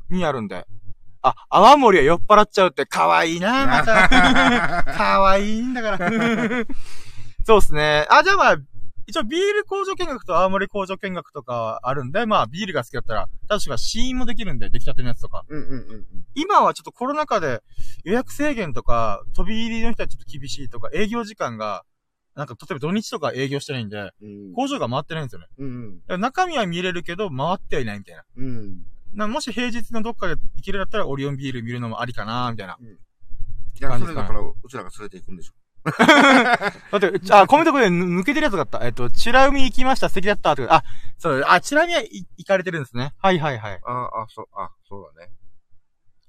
[0.10, 0.66] にあるんで、
[1.22, 4.08] あ、泡盛は酔っ払っちゃうって可愛いな、 また。
[4.94, 5.98] 可愛いんだから。
[7.44, 8.06] そうですね。
[8.10, 8.58] あ、じゃあまあ、
[9.08, 15.46] 一応ビール工場見学と青森工場見学とかあるんで、まあビールが好きだったら、確か試飲もできるんで、出来たてのやつとか。
[15.48, 16.06] うんうんうん
[16.38, 17.62] 今はちょっとコロナ禍で
[18.04, 21.86] 予約制限とか、飛び入りの人はちょっと厳しいとか、営業時間が、
[22.36, 24.54] なんか例えば土日とか営業してないんで、うん。
[24.54, 25.48] 工場が回ってないんですよね。
[25.58, 28.24] うんだから中身は見れるけど、回ってはいないみたいな。
[28.38, 28.46] うん。
[28.46, 28.86] うん。
[29.14, 32.78] なもし平日のどっかで行けるだったら、オリオンビール見るのもありかなみたいな。
[32.82, 35.54] いや、それだから、うちらが連れて行くんでしょ。
[35.86, 38.86] だって、あ、コメントこれ抜けてるやつがあった。
[38.86, 40.76] えっと、チラ海行きました、素敵だった、とか。
[40.76, 40.84] あ、
[41.18, 43.14] そう、あ、チラ海はい行かれてるんですね。
[43.20, 43.80] はいはいはい。
[43.86, 45.32] ああ、あ、そう、あ、そうだね。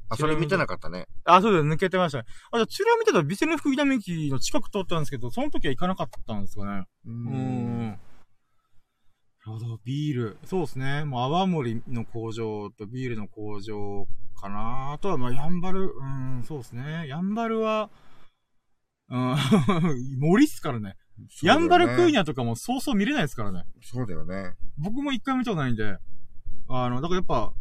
[0.08, 1.06] あ、それ見てなかったね。
[1.24, 2.24] あ、そうだよ、抜けてましたね。
[2.52, 6.84] あ、じゃあ、チラ海だとビセネ福木並木の近く通ったんですけど、その時は行かなかったんですかね。
[7.06, 7.88] ううーん。
[7.88, 7.98] なる
[9.52, 10.38] ほど、ビール。
[10.44, 11.04] そうですね。
[11.04, 14.06] もう泡盛の工場とビールの工場
[14.40, 14.92] かな。
[14.92, 17.06] あとは、まあ、ヤンバル、うん、そうですね。
[17.08, 17.90] ヤンバルは、
[19.08, 19.36] うん、
[20.18, 20.96] 森っすからね。
[21.42, 22.22] ヤンバルクーニャ。
[22.22, 23.64] ャとかもそうそう見れないですからね。
[23.82, 24.54] そうだよね。
[24.78, 25.96] 僕も一回見たことないんで、
[26.68, 27.52] あの、だからやっぱ、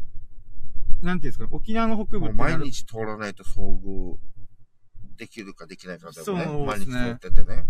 [1.02, 4.16] なんていうんですか、沖縄の北部って毎日通らないと遭遇
[5.16, 6.44] できるかできないかだよね。
[6.44, 7.64] そう毎日ですね通っててね。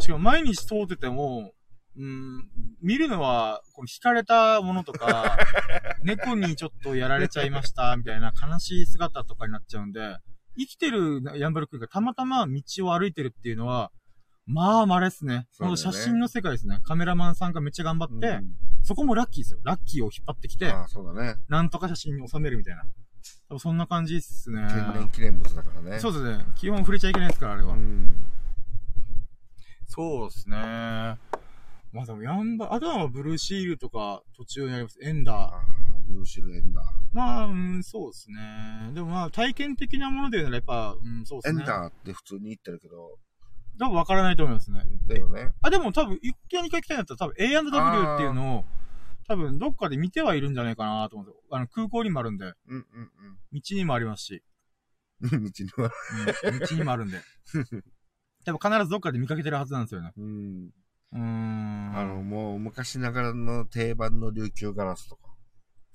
[0.00, 1.52] しかも毎日通ってても、
[1.96, 2.48] うん、
[2.80, 5.36] 見るのは、この惹かれたものとか、
[6.02, 10.16] 猫にちょっとやられちゃいました、みたいな悲しい姿とかになっちゃうんで、
[10.56, 13.90] 生きてるヤンバルクーがたまたま道を歩いてるっていうのは、
[14.52, 15.46] まあ、稀っすね。
[15.52, 16.80] その写真の世界ですね。
[16.82, 19.60] カメラマンさんがめっちゃ頑張って、うんそこもラッキーですよ。
[19.62, 21.36] ラッキーを引っ張ってきて、ああ、そうだね。
[21.48, 22.84] なんとか写真に収めるみたいな。
[23.48, 24.62] 多分そんな感じっすね。
[24.62, 26.00] 天然記念物だからね。
[26.00, 26.44] そうですね。
[26.56, 27.74] 基本触れちゃいけないですから、あれは。
[27.74, 28.14] うん。
[29.86, 30.56] そうですね。
[31.92, 34.98] まあでも、ヤンバ、あとはブルーシールとか途中にあります。
[35.02, 35.36] エンダー。
[35.36, 35.62] ああ、
[36.08, 36.84] ブルーシルエンダー。
[37.12, 38.92] まあ、うん、そうですね。
[38.94, 41.60] でもまあ、体験的なもので言うならやっぱ、うん、そうですね。
[41.60, 43.18] エンダーって普通に言ってるけど、
[43.80, 44.82] 多分わからないと思いますね。
[45.08, 45.52] だよね。
[45.62, 48.64] あ、でも多分、一回二回来たんだったら多分 A&W っていうのを、
[49.26, 51.42] 多分どっかで見てはいるんじゃないかなと思うんですよ。
[51.50, 52.84] あの、空港にもあるんで、うんうん
[53.52, 54.42] 道にもありますし、
[55.22, 55.44] うん。
[55.44, 55.90] 道には。
[56.44, 57.20] うん、道にもあるんで。
[58.44, 60.12] 多分必ずどっかで見かけてるはずなんですよね。
[60.14, 60.70] うん。
[61.12, 61.92] うーん。
[61.96, 65.30] あの、もう昔ながらの定番の琉球ガラスとか。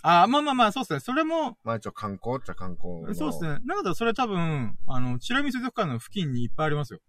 [0.01, 0.99] あ、まあまあまあ、そうですね。
[1.01, 3.13] それも、まあ一応観光っちゃ観光の。
[3.13, 3.59] そうですね。
[3.63, 6.99] なんだそれ多分、あの、チラミ水族館の付近にいっぱいありますよ。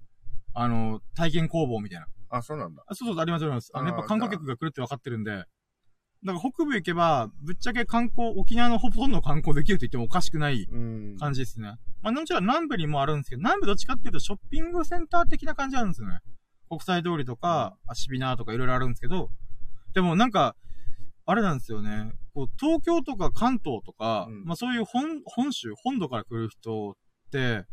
[0.59, 2.07] あの、体験工房みたいな。
[2.31, 2.83] あ、そうなんだ。
[2.87, 3.71] あそうそう、ありますあります。
[3.75, 5.31] あの、やっぱ観光客が来るって分かってるんで。
[5.33, 5.47] だか
[6.25, 11.17] ら北部行けば、ぶっちゃけ観光、沖縄のほとんど観光できると言ってもおかしくないうん。
[11.19, 11.77] 感じですね。
[12.03, 16.21] まあ、もちろん南部にもあるんですけど、南部どっちかっていうとショッピングセンター的な感じなんですよね。
[16.71, 19.29] 国際通りとか、アシビナーとかいろいろあるんですけど、
[19.93, 20.57] でもなんか、
[21.27, 22.13] あれなんですよね。
[22.35, 26.95] こう、東京とか関東とか、うんまあそういう本、本州、本土から来る人っ
[27.27, 27.65] って、で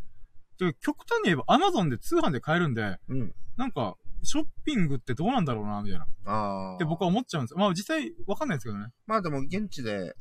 [0.82, 3.34] 極端に言えば Amazon で通販で買えるんで、うん。
[3.58, 6.06] なんか、ショッピングってどうなんだろうな、みたいな。
[6.26, 6.76] ああ。
[6.76, 7.60] って僕は思っちゃうんですよ。
[7.60, 8.88] まあ実際わかんないですけどね。
[9.06, 10.16] まあでも現地で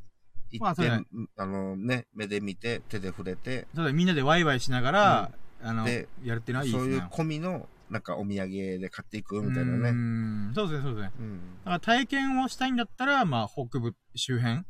[0.50, 5.30] 行って、まあねあのね、目で見て、手で触れて、ただみんなでワイワイしながら、
[5.62, 6.90] あの、でやるっていうのはいいですね。
[6.92, 9.90] そういう込みの、なんかお土産で買っていくみたいなね。
[9.90, 11.12] んそうですね、そうですね。
[11.18, 11.40] うん。
[11.58, 14.64] だから体験をしたいんだったら、まあ北部周辺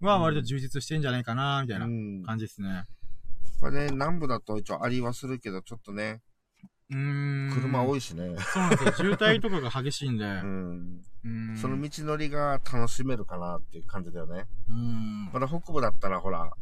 [0.00, 2.22] は割と充実してんじゃないかな、みたいなうん。
[2.22, 2.84] 感じですね。
[3.60, 6.20] これね、南部だと一応ありはするけど、ちょっとね、
[6.90, 6.96] うー
[7.46, 7.50] ん。
[7.50, 7.54] い。
[7.54, 8.36] 車多いしね。
[8.52, 8.92] そうなんですよ。
[8.92, 10.24] 渋滞とかが激しいんで。
[10.24, 10.28] う。
[10.28, 11.56] うん。
[11.56, 14.46] その道のりが楽しめるかなっていう感じだよね。
[14.68, 15.24] うーん。
[15.32, 16.52] まだ北部だったらほら、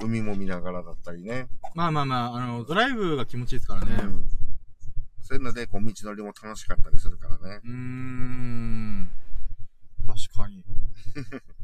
[0.00, 1.48] 海も見ながらだったりね。
[1.74, 4.02] まあまあまあ、あの、ドライブが気持ちいいですからね。
[4.04, 4.24] うん。
[5.20, 7.60] そういうので、こう、道のりも楽しかったりするからね。
[7.64, 9.10] うーん。
[10.06, 10.64] 確かに。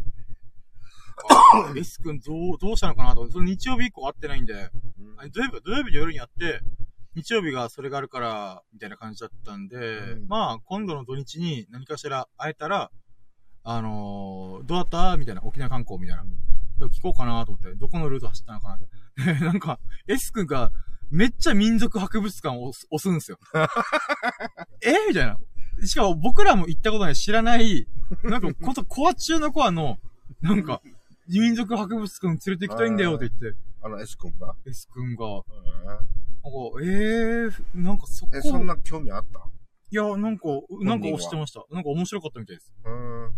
[1.54, 3.30] あ S 君どう、どうしたのかなと。
[3.30, 4.70] その日曜日以降会ってないんで、うん
[5.18, 6.60] あ土曜日、土曜日の夜に会って、
[7.14, 12.90] 日曜日がそれがあるから、みたいな感じだったんで、うんまあ、今度の土日に何かしら会えたら、
[13.64, 15.16] あのーどうだった？
[15.16, 16.24] みたいな、沖縄観光みたいな。
[16.86, 19.44] 聞こうかなと思って、どこのルート走ったのかなって。
[19.44, 20.70] なんか、S 君が、
[21.10, 23.38] めっちゃ民族博物館を押す押すんですよ。
[24.82, 24.92] え？
[25.08, 25.38] みたいな。
[25.86, 27.86] しかも僕らも行ったことない知らない、
[28.24, 29.98] なんか、こと、コア中のコアの、
[30.40, 30.82] なんか、
[31.28, 35.44] 民族博物館連れて行きたいんだよって言って、あの、S 君が？S 君が、なんか、
[36.74, 39.40] うんええー、なんかそこ、え、そんな興味あった？
[39.90, 40.48] いや、なんか、
[40.80, 41.64] なんかは押してました。
[41.70, 42.72] なんか面白かったみたいです。
[42.84, 43.30] うん。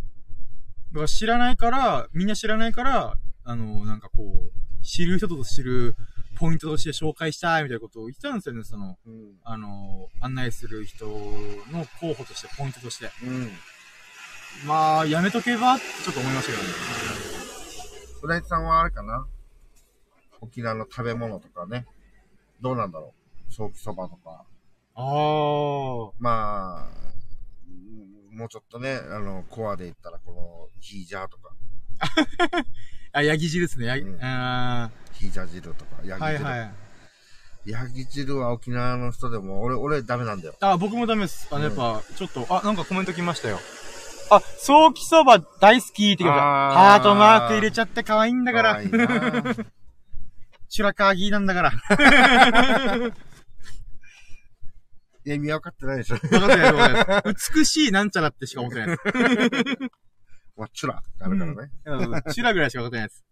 [0.93, 5.95] だから知らないから、みんな知らないから、あの、なんかこう、知る人と知る
[6.37, 9.35] ポイントとして紹介したいみたいなことを言ってたんですよね、その、うん。
[9.45, 13.11] あの、案内する人の候補として、ポイントとして。
[13.25, 13.51] うん。
[14.67, 15.75] まあ、やめとけば？
[15.75, 17.40] ってちょっと思いましたけどね。
[18.27, 19.27] うなぎさんはあれかな？
[20.41, 21.87] 沖縄の食べ物とかね。
[22.61, 23.15] どうなんだろ
[23.49, 23.53] う？
[23.53, 24.45] ソーキそばとか。
[24.95, 26.13] ああ。
[26.19, 26.89] まあ、
[27.69, 31.55] うんもうちょっとね、あの、コアで言ったらこの、ヒージャーとか、
[33.13, 33.87] あ、ヤギ汁ですね。
[33.87, 36.45] ヤギ、うんあヒージャー汁とか、ヤーギ汁。
[36.45, 36.73] はいはい。
[37.67, 40.55] ヤギ汁は沖縄の人でも、俺、俺ダメなんだよ。
[40.61, 41.49] あ、僕もダメです。
[41.51, 43.59] あの、やっぱ、ちょっと、あ、なんかコメント来ましたよ。
[44.31, 46.41] あ、ソーキそば大好きって言ってください。
[46.41, 48.81] あーハートマーク入れちゃって可愛いんだから。
[50.69, 51.73] チュラカーギーなんだから。
[55.27, 56.15] いや、意味分かってないでしょ。
[56.15, 59.03] わかってない美しいなんちゃらってしか思ってないです。
[60.57, 61.71] わ、チュラがあるからね。
[61.85, 63.25] うんチュラぐらいしか分かってないです。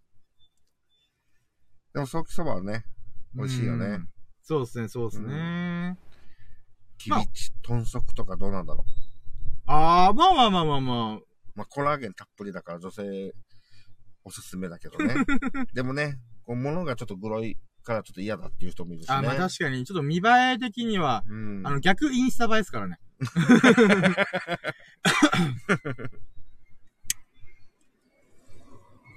[1.94, 2.84] でも、ソーキそばはね、
[3.34, 4.08] 美味しいよねうん。
[4.42, 5.96] そうですね、そうですね。
[6.98, 9.07] キビチ、豚足とかどうなんだろう。
[9.70, 11.20] あー、まあまあまあまあまあ。
[11.54, 13.34] まあ、コラーゲンたっぷりだから女性、
[14.24, 15.14] おすすめだけどね。
[15.74, 19.14] でもね、こう、物がちょっとグロいからちょっと嫌だっていう人もいるしね。
[19.14, 20.20] あ、まあ確かに、ちょっと見栄
[20.54, 21.62] え的には、うん。
[21.66, 22.98] あの、逆インスタ映えですからね。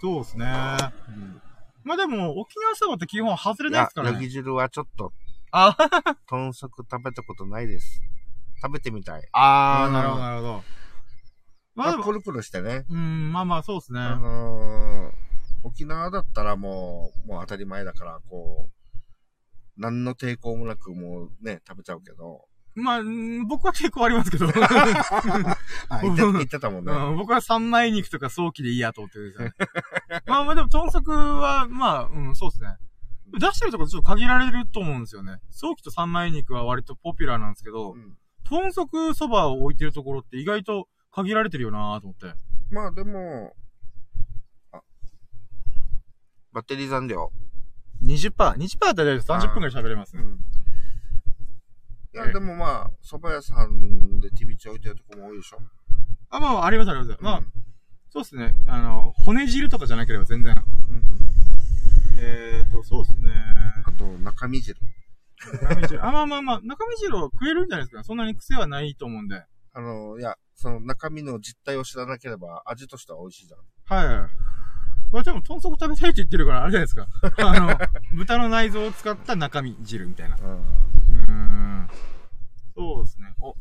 [0.01, 0.45] そうですね。
[1.07, 1.41] うん
[1.83, 4.29] まあでも、沖縄そばって基本外れないです、からヤギね。
[4.31, 5.13] 汁はちょっと、
[5.51, 5.75] あ
[6.27, 8.01] 豚足食べたことないです。
[8.61, 9.27] 食べてみたい。
[9.33, 10.63] あー、うんなるほど、なるほど。
[11.73, 12.85] まあプルプルしてね。
[12.89, 13.99] うん、まあまあそうですね。
[13.99, 15.11] あのー、
[15.63, 19.01] 沖縄だったらもう、もう当たり前だから、こう、
[19.77, 22.45] 何の抵抗もなくもうね、食べちゃうけど。
[22.73, 24.47] まあ、うん僕は結構ありますけど。
[25.89, 26.93] あ、言ってたもんね。
[26.93, 29.53] うん、僕は三枚肉とか早期でいいやと思ってるんですよね。
[30.25, 32.77] まあまあでも、豚足は、まあ、うん、そうですね。
[33.39, 35.37] 出してるところちょっと限られると思うんですよね。
[35.49, 38.17] 早期と三枚肉は割とポピュラーなんですけどう、ん
[38.51, 42.37] 豚足そばを置いてるところって意外と限られてるよなと思って。
[42.69, 43.53] まあでも、
[44.73, 44.81] あ、
[46.51, 47.31] バッテリー残量。
[48.03, 50.23] 20%、20%だったら30分くらい喋れますね。
[50.23, 50.39] うん。
[52.13, 55.59] いや、でもまあ、蕎麦屋さんでティビチ置いてるとこも多いでしょ。
[56.29, 57.17] あ、まあ、ありますあります。
[57.21, 57.45] まあうん、
[58.09, 58.53] そうですね。
[58.67, 60.53] あの、骨汁とかじゃなければ全然。
[60.89, 61.01] うん
[62.19, 63.31] えーと、そうですね。
[63.85, 64.77] あと、中身汁。
[65.61, 66.05] 中身汁。
[66.05, 68.03] あ、まあまあまあ、中身汁は食えるんじゃないですか？
[68.03, 69.43] そんなに癖はないと思うんで。
[69.73, 73.59] あの、いや、その中身の実態を知らなければ、味としては美味しいじゃん。
[74.19, 74.29] はい。
[75.11, 77.07] まあでも、豚足食べたいって言ってるから、あれじゃないですか。
[77.49, 77.77] あの、
[78.13, 80.37] 豚の内臓を使った中身汁みたいな。
[80.37, 80.51] うん。
[80.51, 81.89] うーん。
[82.75, 83.33] そうですね。
[83.39, 83.55] お。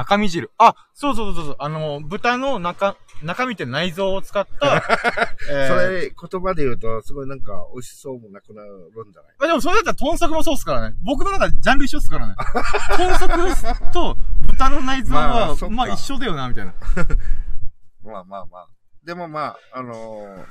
[0.00, 0.50] 中身汁。
[0.58, 1.56] あ、そうそうそうそう。
[1.58, 4.82] あの、豚の中、中身って内臓を使った、
[5.50, 8.70] えーそれ、言葉で言うと、すごいなんか、美味しそうもなくなる
[9.06, 9.32] んじゃない？
[9.38, 10.96] まあでもそれだったら豚足もそうっすからね。
[11.02, 12.34] 僕の中でジャンル一緒っすからね。
[12.96, 14.16] 豚足と
[14.48, 16.74] 豚の内臓まあは、そっかまあ一緒だよな、みたいな。
[18.02, 18.68] まあまあまあ。
[19.04, 20.44] でもまあ、あのー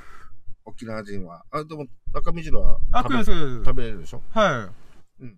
[0.66, 1.42] 沖縄人は。
[1.50, 4.22] あ、でも、中身汁はあ、食べ食えます、食べれるでしょ？
[4.30, 4.70] は
[5.20, 5.22] い。
[5.24, 5.36] うん。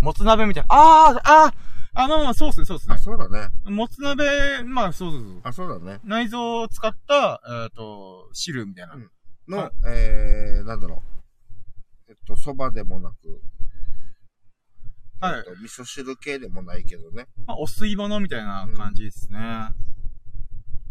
[0.00, 0.68] もつ鍋みたいな。
[0.70, 1.54] あー、あー、
[1.94, 2.98] あ、まあまあ、そうっすね、そうっすねあ、。
[2.98, 3.48] そうだね。
[3.64, 5.40] もつ鍋、まあ、そうそうそう。
[5.44, 6.00] あ、そうだね。
[6.04, 8.94] 内臓を使った、えっ、と、汁みたいな。
[8.94, 9.10] うん
[9.48, 11.02] の、はいえー、なんだろ
[12.08, 12.10] う。
[12.10, 13.40] えっと、蕎麦でもなく、
[15.20, 17.26] はいえっと、味噌汁系でもないけどね。
[17.46, 19.38] まあ、お吸い物みたいな感じですね。
[19.38, 19.72] あ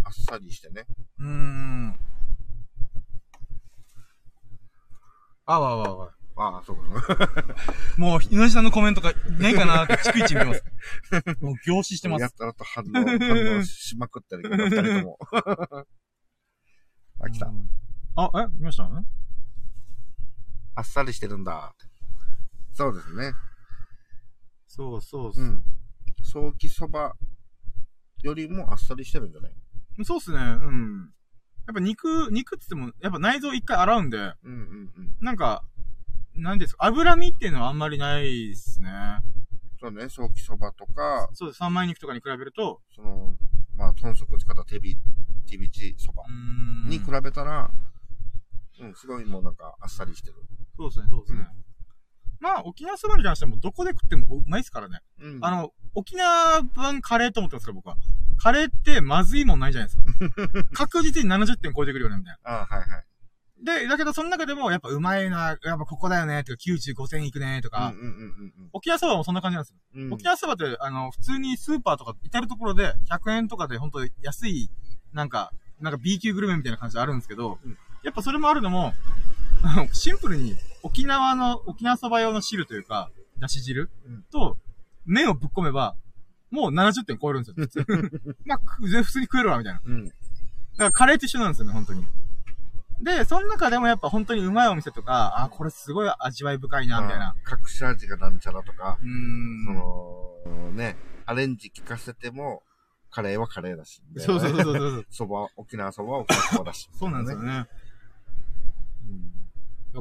[0.09, 0.85] っさりしてね。
[1.19, 1.99] うーん。
[5.45, 6.11] あわわわ。
[6.35, 6.83] ああ、そうか。
[7.97, 10.63] もう、井上さんのコメントがないかなって、逐一見てます。
[11.41, 12.35] もう、凝視してまやっす。
[12.35, 15.19] たらと反応、反応しまくってるけど、二人とも。
[17.21, 17.51] あ、来た。
[18.15, 18.89] あ、え見ました？
[20.75, 21.75] あっさりしてるんだ。
[22.73, 23.33] そうですね。
[24.67, 25.39] そうそうっす。
[25.41, 25.63] うん。
[26.23, 27.15] 早期そば
[28.23, 29.55] よりもあっさりしてるんじゃない？
[30.03, 30.37] そうっすね。
[30.39, 31.13] うん。
[31.67, 35.15] やっぱ肉、肉って言っても、やっぱ内臓一回洗うんで、うんうんうん。
[35.21, 35.63] なんか、
[36.35, 38.89] なんですか、脂身っていうのはあんまりないっすね。
[39.79, 41.57] そうね、早期そばとか、そうです。
[41.57, 43.35] 三枚肉とかに比べると、その、
[43.75, 44.97] まあ、豚足使った手び、
[45.49, 46.89] 手びちそばうーん。
[46.89, 47.69] に比べたら、
[48.79, 50.35] うん、すごいもうなんかあっさりしてる。
[50.77, 51.47] そうですね、そうですね。
[52.39, 54.99] まあ、沖縄そばに関してはもうどこで食ってもうまいっすからね。
[55.21, 55.39] うん。
[55.41, 57.95] あの、沖縄版カレーと思ってますから、僕は。
[58.37, 60.63] カレーってまずいもんないじゃないですか。
[60.73, 63.05] 確実に70点超えてくるよね、みたいあはいはい。
[63.63, 63.79] な。
[63.79, 67.93] で、だけどその中でもやっぱうまいな、やっぱここだよね、とか95点いくね、とか。
[68.71, 69.77] 沖縄そばもそんな感じなんですよ。
[69.95, 70.13] うんうん。
[70.13, 74.69] 沖縄そばって、あの、普通にスーパーとか至るところで100円とかで本当安い、
[75.13, 78.93] なんか、なんか B 級グルメみたいな感じであるんですけど、うんやっぱそれもあるのも、
[79.93, 83.09] シンプルに沖縄の、沖縄そば用の汁というか、
[83.39, 84.57] だし汁うんと、
[85.05, 85.95] 麺をぶっ込めば、
[86.51, 87.85] もう70点超えるんですよ。
[87.87, 89.79] 普通 まあ、く普通に食えるわ、みたいな。
[89.79, 90.09] だうん。
[90.09, 90.13] か
[90.79, 92.05] らカレーと一緒なんですよね、本当に。
[93.03, 97.35] で、その中でもやっぱ本当にうまいお店とか、あ、これすごい味わい深いな、みたいな。
[97.35, 99.65] まあ隠し味がなんちゃらとかう、ーん。
[99.65, 102.63] その、ね、アレンジ聞かせても、
[103.11, 104.01] カレーはカレーだし。
[104.17, 105.05] そうそうそうそうそう。
[105.11, 106.89] そば、沖縄そばは沖縄そばだし。
[106.93, 107.51] そうなんですよね。
[107.51, 107.67] ね。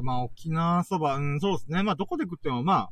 [0.01, 1.83] まあ、沖縄そば、うん、そうですね。
[1.83, 2.89] まあ、どこで食っても、まあ、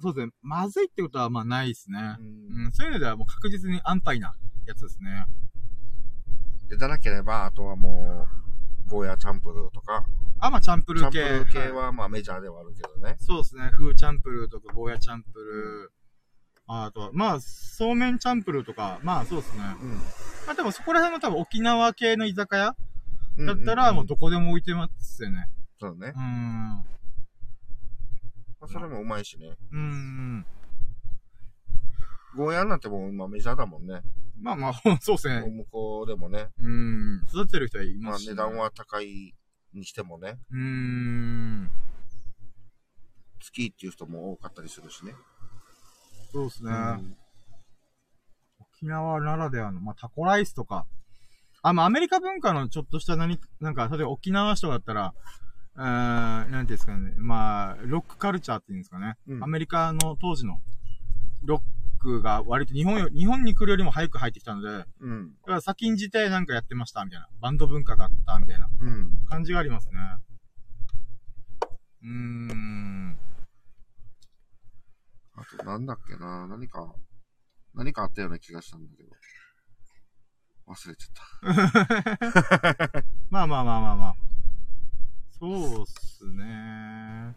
[0.00, 0.32] そうですね。
[0.42, 2.22] まずいってことは、まあ、ないですねう。
[2.22, 4.34] んうん、そういうのではもう確実に安牌な
[4.66, 5.26] やつですね。
[6.68, 8.43] で、じゃなければ、あとはもう、
[8.88, 10.04] ゴーヤチャンプルーとか、
[10.40, 11.28] あ、まあ、チャンプルチャンプー系。
[11.30, 13.16] ルー系はいはまあメジャーではあるけどね。
[13.18, 13.70] そうですね。
[13.72, 15.94] 風チャンプルーとか、ゴーヤチャンプルー。
[16.66, 19.60] あとは、まあ、そうめんチャンプルーとか、まあ、そうですね。
[20.46, 22.76] まあ、でもそこら辺も多分沖縄系の居酒屋
[23.36, 23.46] うん。
[23.46, 25.48] だったら、もうどここでも置いてますよね。
[25.80, 26.18] そうねう。
[26.18, 26.68] ーん。
[26.78, 26.84] ま
[28.62, 29.48] あそれもうまいしね。
[29.72, 30.46] うーん。
[32.36, 34.02] ゴーヤなんてもう今メジャーだもんね。
[34.40, 35.48] まあまあ、そうですね。
[35.48, 36.48] 向こうでもね。
[36.58, 37.22] うーん。
[37.28, 39.34] 育てる人はいまあますし、値段は高い
[39.72, 40.38] にしてもね。
[40.50, 41.70] うーん。
[43.44, 45.14] 好きっていう人も多かったりするしね。
[46.32, 46.70] そうですね。
[46.70, 47.16] うん
[48.74, 50.86] 沖縄ならではの、まあ、タコライスとか。
[51.62, 55.14] あ、まあ、アメリカ文化のちょっとした何、なんか、例えば沖縄市とかだったら、
[55.76, 57.14] えー、なんていうんですかね。
[57.16, 59.14] まあ、ロックカルチャーっていうんですかね。
[59.28, 60.60] うんアメリカの当時の
[61.44, 61.60] ロッ
[62.04, 65.32] クが割と日本よ、日本に来るよりも早く入ってきたので、だうん。
[65.44, 67.28] から先んじてなんかやってました、みたいな。
[67.40, 69.24] バンド文化があった、みたいなうん。
[69.26, 69.94] 感じがありますね。
[72.02, 73.18] うーん。
[75.36, 76.94] あとなんだっけな何か、
[77.74, 79.10] 何かあったような気がしたんだけど。
[80.66, 83.04] 忘れちゃった。
[83.30, 84.16] まあまあまあまあまあ。
[85.38, 87.34] そうっすね。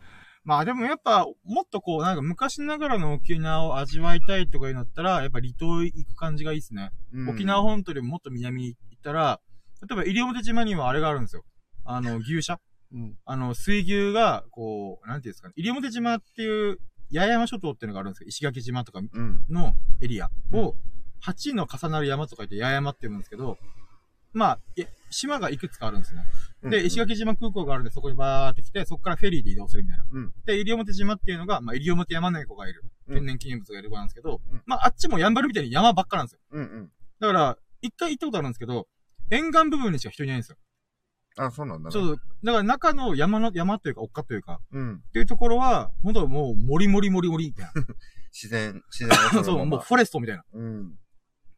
[0.48, 6.92] まあでもやっぱ、もっとこう、なんか昔ながらの沖縄を味わいたいとかいうのだったら、やっぱ離島行く感じがいいっすね。
[7.12, 9.42] うん沖縄本島よりももっと南に行ったら、
[9.82, 11.44] 例えば西表島にはあれがあるんですよ。
[11.84, 12.62] あの、 牛舎
[12.94, 13.18] うん。
[13.26, 15.54] あの、水牛が、こう、なんていうんですかね。
[15.58, 16.80] 西表島っていう、
[17.14, 18.28] 八重山諸島っていうのがあるんですよ。
[18.30, 19.46] 石垣島とかうん。
[19.50, 20.76] のエリアを、
[21.26, 23.58] 8の重なる山とか言って八重山って言うんですけど、
[24.34, 26.24] まあ、い島がいくつかあるんですね。
[26.64, 30.06] で、石垣島空港があるんで、そこにバーって来て、そこからフェリーで移動するみたいな。
[30.12, 32.84] うんで、西表島っていうのが、まあ、西表山猫がいる。
[32.84, 36.40] うん天然記念物がいる子なんですけど、うんまあ、あっちもやんばるみたいに山ばっかなんですよ。
[36.52, 36.92] うんうん。
[37.22, 38.88] だから、一回行ったことあるんですけど、
[39.30, 40.58] 沿岸部分にしか人いないんですよ。
[41.38, 41.94] あ、そうなんだね。
[41.94, 44.96] ちょっと、だから中の山の、山というか、丘というか、うん。
[44.96, 47.72] っていうところは、本当もう、もりもりもりもりみたいな。
[48.34, 50.44] 自然、自然を そう、もうフォレストみたいな。
[50.54, 51.00] うん。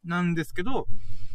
[0.04, 0.88] なんですけど、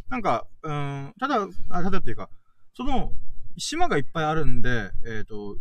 [0.09, 2.29] なんか、うーん、ただ、あ、ただっていうか、
[2.73, 3.11] その、
[3.57, 5.57] 島がいっぱいあるんで、えっ、と、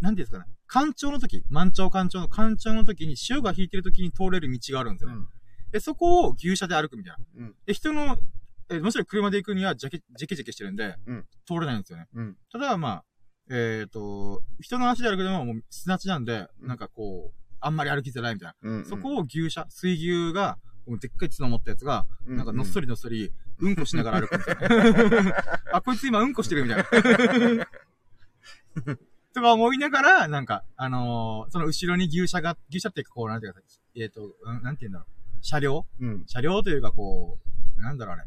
[0.00, 5.16] なんていうんですかね、干潮の時、満潮干潮の干潮の時に潮が引いてる時に通れる道があるんですよね。
[5.72, 7.44] で、そこを牛車で歩くみたいな。
[7.44, 7.54] うん。
[7.64, 8.18] で、人の
[8.68, 12.06] え、もちろん車で行くにはジャケ、ジェケジェケしてるんで、うん通れないんですよね。
[12.14, 12.36] うん。
[12.50, 13.04] ただ、まあ、
[13.50, 18.70] えっ、と、人の足で歩くでももう砂地なんで、うんなんかこう、あんまり歩きづらいみたいな。
[18.70, 18.84] うん。
[18.84, 20.58] そこを牛舎、水牛が、
[20.98, 25.34] でっかい角持ったやつが、うなんかのっそりのっそり、うんこしながら歩くみたいな。
[25.74, 26.78] あ、こいつ今うんこしてるみたい
[27.56, 27.66] な。
[29.34, 33.60] とか思いながら、なんか、あのーその後ろに牛舎が、牛舎っていうかこう、なんていうか、
[33.96, 35.08] えっ、と、うんなんていうんだろう。
[35.42, 35.86] 車両？
[36.00, 36.24] うん。
[36.26, 37.38] 車両というかこ
[37.76, 38.24] う、なんだろうあれ。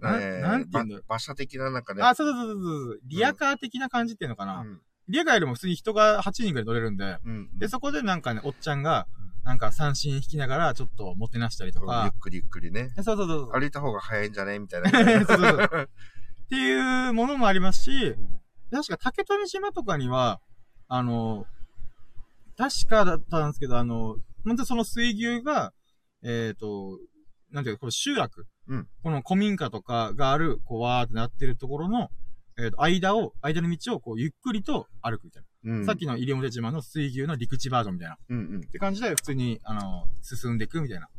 [0.00, 2.02] なえーなんて言うんだろうば馬車的ななんかね。
[2.02, 3.00] あ、そうそうそうそうそう。
[3.04, 4.60] リアカー的な感じっていうのかな。
[4.60, 4.80] うん。
[5.10, 7.58] リアカーよりも普通に人が8人ぐらい乗れるんで、うん。
[7.58, 9.06] で、そこでなんかね、おっちゃんが、
[9.44, 12.12] なんか三振引きながら、ちょっともてなしたりとゆっか。
[12.20, 12.90] くりゆっくりね。
[12.96, 13.60] そうそうそうそう。
[13.60, 14.82] 歩いた方が早いんじゃねみたい？
[14.82, 14.90] な。
[14.92, 15.88] そうそうそう
[16.44, 18.14] っていうものもありますし、
[18.70, 20.40] 確か竹富島とかには、
[20.88, 21.46] あの、
[22.56, 25.72] 確かだったんですけど、あの、本当にその水牛が、
[26.22, 26.98] えっ、と、
[27.50, 28.46] なんていうか、これ集落。
[28.68, 32.10] うんこの古民家とかがある、こう、わーってなってるところの、
[32.62, 35.72] えっ、と、間を、間の道を、こう、ゆっくりと歩くみたいな。
[35.72, 35.86] うん。
[35.86, 38.18] さっきの西表島の水牛の陸地バージョンみたいな。
[38.28, 38.64] うんうんっ。
[38.64, 41.06] て感じで、普通に、あの、進んでいくみたいな。
[41.06, 41.10] っ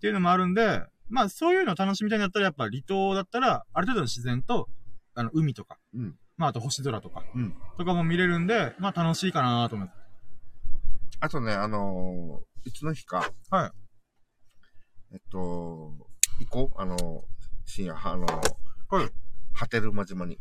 [0.00, 4.68] ていうのもあるんで、まあ、そういうのを楽しみたいんだったら、やっぱ離島だったら、ある程度の自然と、
[5.14, 6.16] あの、海とか、うん。
[6.36, 7.54] まあ、あと星空とか、うん。
[7.78, 10.04] とかも見れるんで、まあ、楽しいかなと思います。
[11.20, 13.70] あとね、あのーいつの日か、はい。
[15.12, 15.92] えっと、
[16.38, 17.20] 行こうあのー
[17.66, 19.10] 深夜、あのーはい。
[19.52, 20.38] 波照間島に。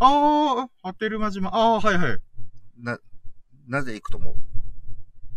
[0.00, 1.50] ああ、波照間島。
[1.50, 2.18] ああ、はいはい。
[2.78, 2.98] な、
[3.68, 4.34] なぜ行くと思う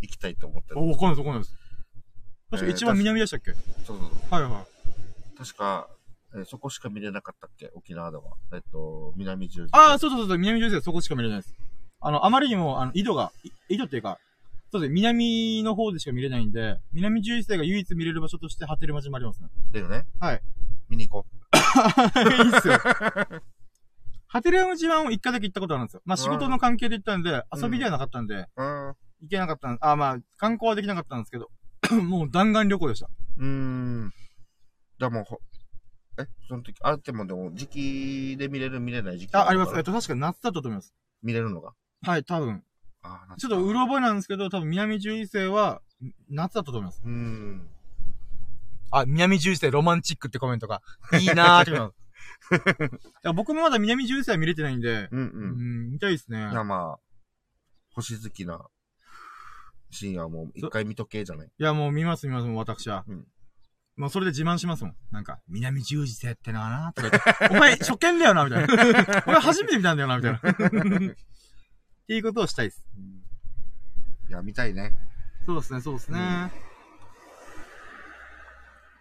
[0.01, 0.79] 行きたいと思ってる。
[0.79, 1.55] あ、わかんないです、わかんないです。
[2.51, 4.09] 確かえー一番南でしたっけ、そうそうそう。
[4.33, 5.37] はいはい。
[5.37, 5.87] 確か、
[6.35, 7.71] えーそこしか見れなかったっけ？
[7.75, 8.23] 沖縄では。
[8.53, 9.69] えっと、南十字。
[9.73, 11.53] ああ、そうそうそう、南十字はそこしか見れないです。
[11.99, 14.17] あの、あまりにも、あの、井戸が、い井戸っていうか、
[14.71, 19.49] そうですね、南の方でしか見れないんで、南十字星が唯一見れる場所として波照間島ありますね。
[19.71, 20.05] だよね。
[20.19, 20.41] はい。
[20.89, 22.77] 見に行こ いいっすよ。
[24.33, 26.01] ハテレム島も一回だけ行ったことあるんですよ。
[26.05, 28.63] まあ仕事の関係で行ったんで、遊びではなかったんで、う。
[28.63, 28.95] うん。
[29.21, 31.51] 行けなかったんあ、まあ、観光はできなかったんですけど、
[32.01, 33.11] もう弾丸旅行でした。
[33.37, 34.11] うーん。
[34.97, 35.39] じゃあもうほ、
[36.17, 39.35] え、その時、あってもでも、時期で見れる見れない時期？
[39.35, 39.75] あ、あります。
[39.75, 40.95] ええっと、確か夏だったと思います。
[41.21, 41.73] 見れるのが？
[42.01, 42.63] はい、多分。
[43.03, 47.03] あーちょっとうろ覚えなんですけど、多分南十字星は、ん夏だったと思います。
[47.05, 47.69] うーん。
[48.89, 50.81] あ、南十字星ロマンチックってコメントが、
[51.21, 51.93] いいなーって
[53.23, 55.87] や僕もまだ南十字星は見れてないんで、うんううん。
[55.89, 56.37] ん、見たいですね。
[56.51, 56.99] いや、まあ、
[57.95, 58.59] 星好きな、
[59.91, 61.47] 深夜はもう一回見とけじゃない？
[61.47, 63.03] いや、もう見ます見ます、もう私は。
[63.07, 63.27] うん
[63.95, 64.95] もうそれで自慢しますもん。
[65.11, 69.23] なんか、南十字星ってのはな、とか言って、お前初見だよな、みたいな。
[69.27, 70.39] 俺初めて見たんだよな、みたいな。
[70.49, 71.15] っ
[72.07, 72.87] ていうことをしたいです。
[74.29, 74.97] いや、見たいね。
[75.45, 76.51] そうですね、そうですね。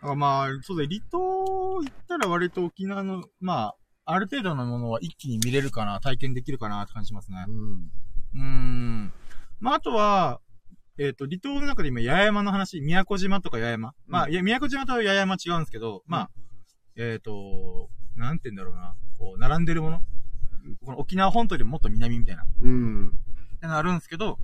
[0.03, 3.75] まあ、そうだ、離島行ったら割と沖縄の、ま
[4.05, 7.51] あ、ある程度のものは一気に見れるかな、体験できるかなって感じしますねう。
[7.51, 7.91] ん。
[8.35, 9.13] うーん。
[9.61, 10.41] まあ、あとは、
[10.99, 13.95] えっ、と、離島の中で今、八重山の話、宮古島とか八重山。
[14.07, 16.31] まあ、いや、宮古島と八重山違うんですけど、まあ、
[16.97, 18.95] えっ、と、なんて言うんだろうな。
[19.19, 20.01] こう、並んでるもの。
[20.85, 22.45] この沖縄本島よりももっと南みたいな。
[22.61, 23.09] うん。
[23.09, 24.39] ってのあるんですけど、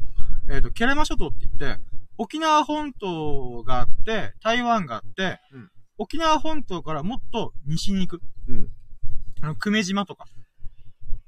[0.51, 1.83] えっ、と、ケラマ諸島って言って、
[2.19, 8.23] 沖縄本島があって、台湾があって、うん沖縄本島からもっと西に行く。
[8.49, 8.69] うん。
[9.43, 10.27] あの、久米島とか、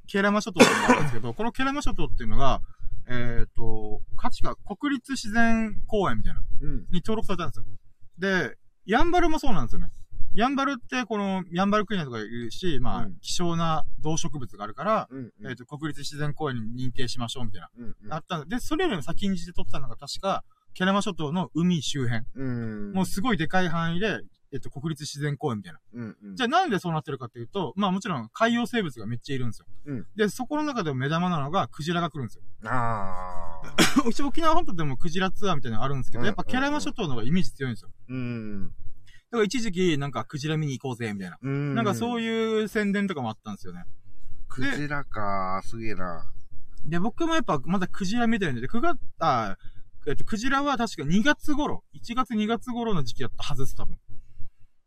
[0.07, 2.63] ケラマ諸島っていうのがあるんですけど、 このケラマ諸島っていうのが、
[3.09, 6.79] えっ、と、価値が国立自然公園みたいな、うん。
[6.91, 7.65] に登録されたんですよ。
[8.19, 9.91] で、ヤンバルもそうなんですよね。
[10.35, 15.33] ヤンバルって、この、ヤンバルクリナとかいるし、まあ、うん希少な動植物があるから、うん。
[15.49, 17.71] えっ、と、国立自然公園に認定しましょうみたいな。
[17.77, 18.13] うん。
[18.13, 22.25] あったんで、で、それよりも先んじて撮ったのが確か、ケラマ諸島の海周辺。
[22.37, 22.93] うん。
[22.93, 24.21] もうすごいでかい範囲で、
[24.53, 25.81] えっと、国立自然公園みたいな。
[25.95, 26.17] うん。
[26.23, 26.37] うん。
[26.37, 29.67] じゃあなんでそうなってるかっていうと、まあもちろん海洋生物がめっちゃいるんですよ。
[29.87, 32.43] うんで、そこの中でも目玉なのがクジラが来るんですよ。
[32.69, 34.09] ああ。
[34.09, 37.91] 一 応沖縄本島でもクジラツアーみたいなのあるんですけど、うんやっぱケラマ諸島の方がイメージ強いんですよ。
[38.09, 38.69] うん。
[38.69, 38.73] だ
[39.33, 41.39] から一時期なんかクジラ見に行こうぜ、みたいな。
[41.41, 41.75] うん。
[41.75, 42.23] なんかそうう。
[42.23, 43.85] いう宣伝とかもあったんですよね。
[44.49, 46.25] クジラか、すげえな。
[46.85, 49.57] で、僕もやっぱまだクジラ見てるんで、9月、あ、
[50.07, 53.99] えっと、クジラは確か2月頃、1月2月頃の時期だったはずです、多分。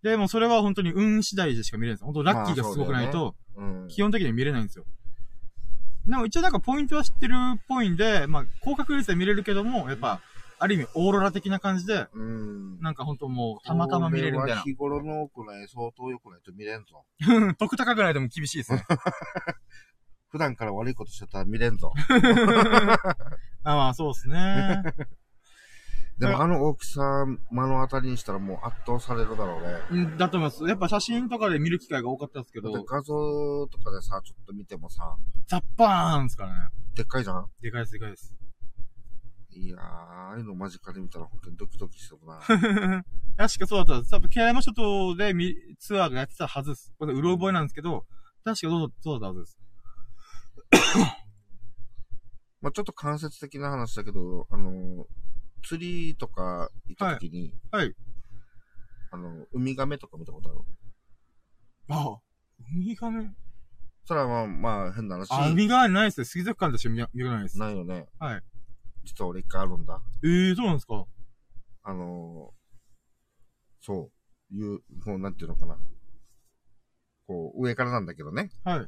[0.01, 2.05] で、もうそれは本当に運次第でしか見れないんですよ。
[2.07, 3.87] 本当ラッキーがすごくないと、うん。
[3.87, 4.85] 基本的には見れないんですよ。
[6.05, 10.19] でも一応なんかポイントは知ってるっぽいんで、まあ、高確率で見れるけども、やっぱ、
[10.59, 12.79] ある意味オーロラ的な感じで、うん。
[12.81, 14.61] なんか本当もう、たまたま見れるみたいな。
[14.61, 17.05] 日頃の多くない、相当良くないと見れんぞ。
[17.57, 18.83] 得高くないでも厳しいですね。
[20.29, 21.93] 普段から悪いことしてたら見れんぞ。
[23.63, 24.83] あまあ、そうですね。
[26.19, 30.03] でもあの大きさ、目の当たりにしたらもう圧倒されるだろうね。
[30.05, 30.63] うんだと思います。
[30.65, 35.17] やっぱ写真とかで見る機会が多かったですけど、だって画像とかでさ、ちょっと見てもさ、
[35.47, 36.69] ザッパーンですからね。
[36.93, 37.47] でっかいじゃん？
[37.61, 38.35] でかいです、でかいです。
[39.55, 42.39] いやー、ああいうの間近で見たら本当にドキドキするな。
[43.35, 44.11] 確かそうだったんです。
[44.11, 46.93] 多分、ケアヤマ諸島でみツアーがやってたはずです。
[46.99, 48.05] これ、うろ覚えなんですけど、
[48.43, 49.51] 確かそうそうだったはず
[50.71, 51.19] です。
[52.63, 55.05] まあちょっと間接的な話だけど、あの、
[55.63, 57.95] 釣りとか行った時に、はいはい
[59.11, 60.59] あの、ウミガメとか見たことある？
[61.89, 62.21] ああ、
[62.73, 63.35] ウミガメ？
[64.05, 65.27] それはまあ、まあ変な話。
[65.31, 66.25] あ、ウミガメないですね。
[66.25, 67.59] 水族館でしか見見らないです。
[67.59, 68.07] ないよね。
[68.17, 68.41] はい。
[69.03, 70.01] 実は俺一回あるんだ。
[70.23, 71.05] ええー、そうなんですか？
[71.83, 72.53] あの
[73.81, 74.09] そ
[74.51, 75.77] う、いう、もうなんていうのかな。
[77.27, 78.49] こう、上からなんだけどね。
[78.63, 78.87] はい。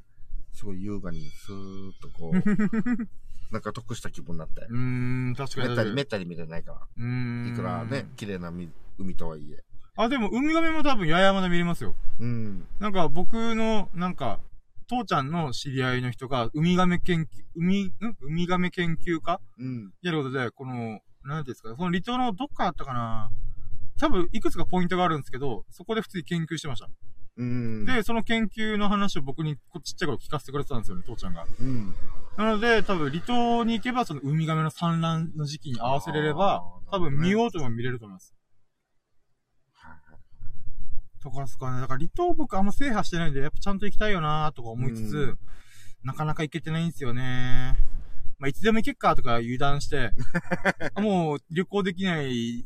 [0.54, 2.40] すごい優雅にスーッとこう、
[3.56, 4.68] なんか得した気分になって。
[4.70, 5.68] うーん、確かに。
[5.70, 7.44] めったり、めったり見れないかうーん。
[7.46, 7.52] ら。
[7.52, 8.70] いくらね、綺麗な海
[9.00, 9.64] 海とはいえ。
[9.96, 11.96] あ、でも、ウミガメも多分、八重山で見れますよ。
[12.20, 12.68] うん。
[12.80, 14.42] なんか、僕の、なんか、
[14.88, 17.94] 父ちゃんの知り合いの人が、ウミガメ研究、海、ん？
[18.22, 19.40] ウミガメ研究家？
[19.58, 19.94] うん。
[20.02, 23.32] やることで、この、なんですかね、その離島のどっかあったかな
[23.98, 26.90] 多分、いくつかポイントがあるんですけど、そこで普通に研究してました。
[27.38, 27.86] うん。
[27.86, 31.46] で、その研究の話を僕にこちっちゃい頃聞かせてくれてたんですよね、父ちゃんが。
[31.60, 31.96] うん。
[32.38, 38.36] なので、多分、離島に行けば、そのウミガメの産卵の時期に合わせれれば多分見ようとも見れると思います。
[41.24, 41.82] だからですかね。
[41.82, 45.38] だから離島僕あんま制覇してないんで、やっぱちゃんと行きたいよなとか思いつつ、うん
[46.06, 47.76] なかなか行けてないんですよね。
[48.38, 50.12] まあ、いつでも行けっかとか油断して、
[51.02, 52.64] もう旅行できない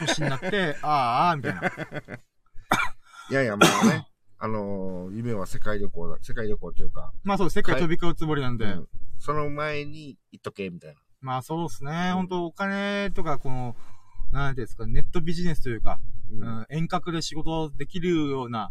[0.00, 1.62] 年になって、ああ、ああ、みたいな。
[3.32, 4.06] いやいや、まあね。
[4.38, 6.18] あのー夢は世界旅行だ。
[6.20, 8.88] 世界旅行というか、まあそう、世界飛び交うつもりなんで、うん
[9.20, 11.00] その前に行っとけ、みたいな。
[11.22, 12.12] まあそうですね。
[12.12, 13.74] 本当お金とか、この、
[14.32, 15.98] なんていうんですか、ネットビジネスというか、
[16.30, 18.70] ううん、遠隔で仕事できるような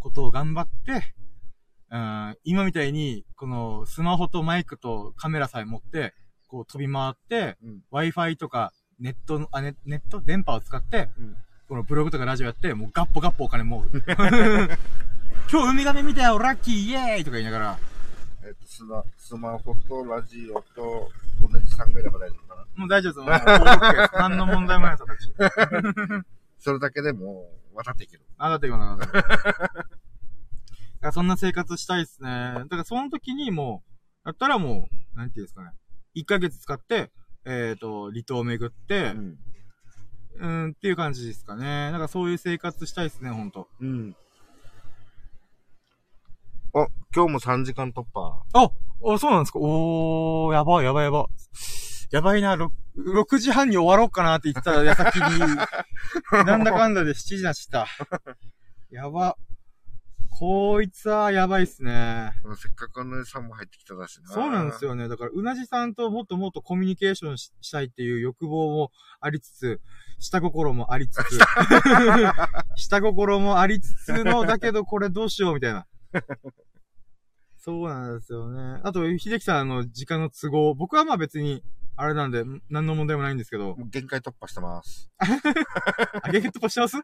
[0.00, 1.14] ことを頑張って、
[1.90, 6.14] うん、今みたいに、このスマホとマイクとカメラさえ持って、
[6.48, 7.82] こう飛び回って、うん。
[7.92, 11.36] Wi-Fi とかネットの、あ、ネネット電波を使って、うん
[11.70, 13.90] このブログとかラジオやって、もうガッポガッポお金もう。
[15.48, 17.78] 今日ウミガメ見たよラッキーイエーイとか言いながら、
[18.42, 21.08] えっと、スマスマホとラジオと
[21.40, 22.66] 同じ3ぐらいれば大丈夫かな？
[22.74, 23.20] もう大丈夫です。
[23.20, 23.28] もう
[24.18, 25.32] 何の問題もないです、私。
[26.58, 28.24] それだけでもう渡っていける。
[28.36, 28.96] あ、だって今の。
[28.96, 29.22] だか
[31.02, 32.54] らそんな生活したいですね。
[32.54, 33.84] だからその時にも
[34.24, 35.70] う、だったらもう、なんていうんですかね。
[36.16, 37.12] 1ヶ月使って、
[37.44, 39.38] えっ、と、離島を巡って、ん。
[40.40, 41.90] うん、っていう感じですかね。
[41.92, 43.68] だからそういう生活したいですね、ほんと。
[43.80, 44.16] うん。
[46.72, 48.42] あ、今日も3時間突破。
[48.54, 51.26] ああ、そうなんですかおー、やばいやばいやばい。
[52.10, 55.56] やばいな、6, 6時半に終わろうかなって言ってた矢先に、
[56.44, 58.36] なんだかんだで7時になっちゃった。
[58.90, 59.36] やば。
[60.40, 62.32] こいつはやばいっすね。
[62.56, 64.30] せっかくのさんも入ってきただしな。
[64.30, 65.06] そうなんですよね。
[65.06, 69.82] だから、うなじさんともっともっとコミュニケーションししたいっていう欲望もありつつ、
[70.18, 71.38] 下心もありつつ、
[72.74, 75.86] 下心もありつつの、だけどこれどうしようみたいな。
[77.58, 78.80] そうなんですよね。
[78.82, 81.62] あと、秀樹さんあの時間の都合、僕はまあ別に、
[81.96, 85.10] あれなんで、何の問題もないんですけど、限界突破してます。
[86.22, 86.96] あげゲットしてます？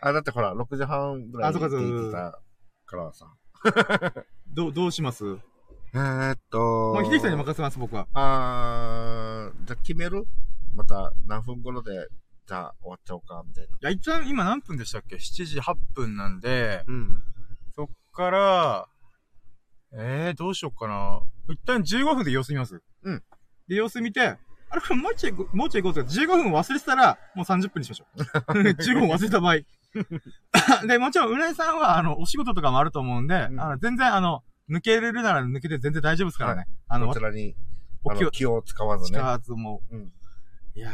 [0.00, 2.49] あ、だってほら、6時半ぐらいあそうかそうかって言
[2.90, 3.26] からさ。
[4.48, 5.22] どう、どうします？
[5.24, 5.38] も
[5.94, 6.92] えー、っと。
[6.92, 8.06] う秀樹さんに任せます、僕は。
[8.14, 10.26] あー、じゃあ決める？
[10.74, 12.08] また何分頃で、
[12.46, 13.74] じゃあ終わっちゃおうか、みたいな。
[13.74, 17.22] いや、一旦今何分でしたっけ ?7 時8分なんで、うん。
[17.74, 18.88] そっから、
[19.92, 21.20] えー、どうしよっかな。
[21.48, 22.80] 一旦15分で様子見ます。
[23.02, 23.22] うん。
[23.68, 24.36] で、様子見て、あ
[24.88, 28.20] れ、もうちょい、もうちょい行こうと15分忘れてたら、もう30分にしましょう。
[28.54, 29.54] 15分忘れた場合。
[30.86, 36.66] で、もちろん、うなぎさんは、あの、お仕事とかもあると思うんで、うんあの、全然、あの、抜けれるなら抜けて全然大丈夫ですからね。
[36.86, 37.56] あのこち、らに、
[38.04, 39.18] お気を気を使わずね。
[39.18, 40.12] 使わずもうん。
[40.74, 40.90] いや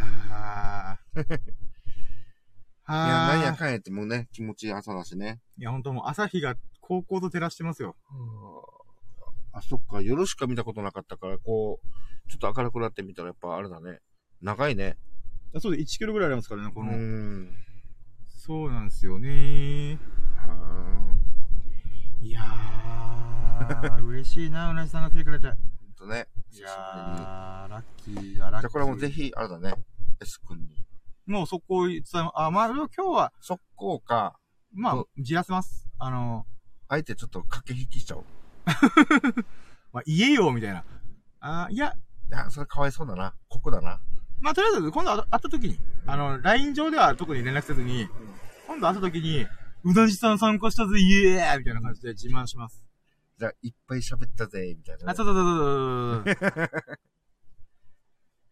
[1.15, 1.39] ー。
[2.89, 5.41] や、はーなんやかんやってもうね、気持ちいい朝だしね。
[5.59, 7.97] いや、ほんともう朝日が高校と照らしてますよ。
[9.53, 14.01] あ、そっか、夜しか見たことなかったから、こう、ちょっと明るくなってみたらやっぱあれだね。
[14.41, 14.97] 長いね。
[15.61, 16.93] そうで、1キロぐらいありますからね、こうの。
[16.93, 17.49] ん。
[18.47, 19.99] そうなんですよね。
[20.37, 21.17] は
[22.23, 25.49] いやー、嬉しいな、うなじさんが来てくれて。
[25.49, 25.57] ーん
[25.99, 26.29] とね。
[26.53, 28.61] いやー、ラッキーだ、ラッキー。
[28.61, 29.11] じゃあこれもぜ。
[29.11, 29.75] ひ、あれだね。
[30.23, 30.87] S 君に。
[31.27, 34.39] もうそこ伝え、あ、まあ、今日は、速攻か、
[34.73, 35.89] まあう、じらせます。
[35.99, 36.47] あの、
[36.87, 38.25] あえてちょっと駆け引きしちゃおう。
[39.93, 40.85] まあ、言えよ、みたいな。
[41.41, 41.95] あいや、
[42.29, 43.35] いや、それかわいそうだな。
[43.49, 44.01] 酷だな。
[44.41, 48.09] まあ、とりあえず、今度会った時に、あの、LINE 上では特に連絡せずに、
[48.67, 49.47] 今度会った時に、
[49.85, 52.85] うなじさん参加したぜ、イエーイみたいな感じで自慢します。
[53.39, 55.13] じゃあ、いっぱい喋ったぜ、みたいなね。
[55.13, 56.71] あ、そうそうそうそうそうそう。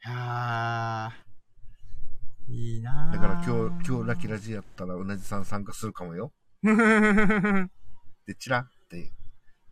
[0.06, 6.32] いやー、いいなーだから今日、今日ラキラジやったら、うなじさん参加するかもよ。
[6.62, 9.10] で、チラって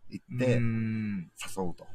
[0.09, 1.87] 言っうて、誘うと。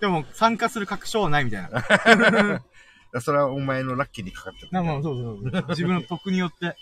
[0.00, 2.62] でも、参加する確証はないみたいな。
[3.22, 5.64] それはお前のラッキーにかかってる、なまあ、そうそうそう。
[5.68, 6.76] 自分の得によって。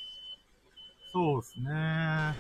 [1.12, 2.34] そうですね。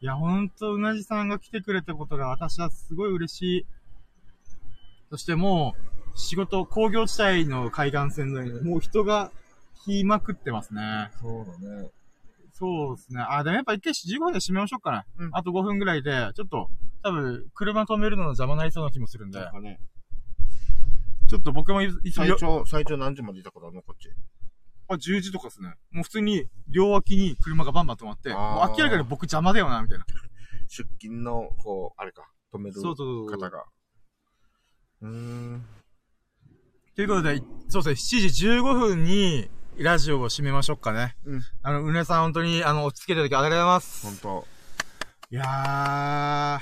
[0.00, 3.66] いや、ほんと、うなじさんが来てくれたことが私はすごい嬉しい。
[5.10, 5.74] そしても
[6.14, 9.30] う、仕事、工業地帯の海岸線のように、もう人が
[9.84, 11.10] 来まくってますね。
[11.20, 11.90] そうだね。
[12.52, 13.20] そうですね。
[13.28, 15.02] あ、でもやっぱ一回15分で締めましょうかね。
[15.18, 16.68] うんあと5分ぐらいで、ちょっと、
[17.02, 19.80] 多分、車止めるのの邪魔になりそうな気もするんでなん、かね、
[21.28, 23.82] ちょっと僕もいいつも最長、最長何時までいたことあるの？
[23.82, 24.10] こっち。
[24.94, 25.74] あ、10時とかですね。
[25.90, 30.04] もう普通に、両脇に車がバンバン止まって、もう明らかに僕邪魔だよな、みたいな。
[30.68, 33.64] 出勤の、こう、あれか、止めるそうそうそう方が。
[35.02, 35.66] うーん。
[36.94, 41.16] ということで、そうですね、7時15分に、ラジオを締めましょうかね。
[41.24, 41.42] うん。
[41.62, 44.06] あの、うねさん本当に、あの、落ち着けただきありがとうございます。
[44.06, 44.46] ほんと、
[45.30, 46.60] いや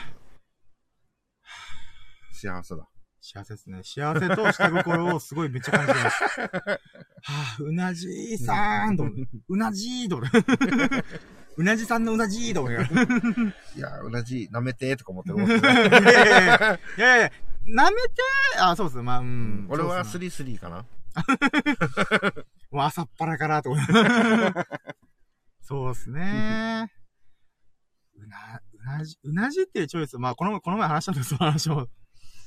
[2.33, 2.89] 幸せだ。
[3.23, 3.82] ー、幸せですね。
[3.82, 6.24] 幸せと下心をすごいめっちゃ感じてます。
[6.40, 9.05] はぁ、うなじーさーんと
[9.49, 10.20] うなじーと。
[11.57, 12.70] うなじさんのうなじーと思。
[12.70, 12.74] い
[13.78, 15.36] や、うなじ、舐めて、とか思ってる。
[15.36, 17.32] いやいやいや
[17.66, 18.23] 舐めて
[18.58, 19.02] あ、そうですね。
[19.02, 19.66] まあ、うん。
[19.68, 20.86] 俺はそうっすね3-3かな。
[22.70, 23.92] もう朝っぱらからと思って。
[25.60, 26.90] そうですね。
[28.16, 30.18] うな、うなじ、うなじっていうチョイス。
[30.18, 31.89] まあ、この前、この前話したんです、その話も。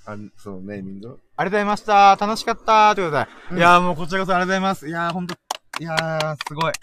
[0.05, 1.07] あ、そのネーミング？
[1.07, 2.15] ありがとうございました。
[2.19, 2.93] 楽しかった。
[2.95, 3.31] ということで。
[3.51, 4.87] うんいやーもうこちらこそありがとうございます。
[4.87, 5.35] いやーほんと、
[5.79, 6.73] いやーすごい。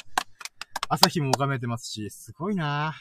[0.88, 2.94] 朝日も拝めてますし、すごいな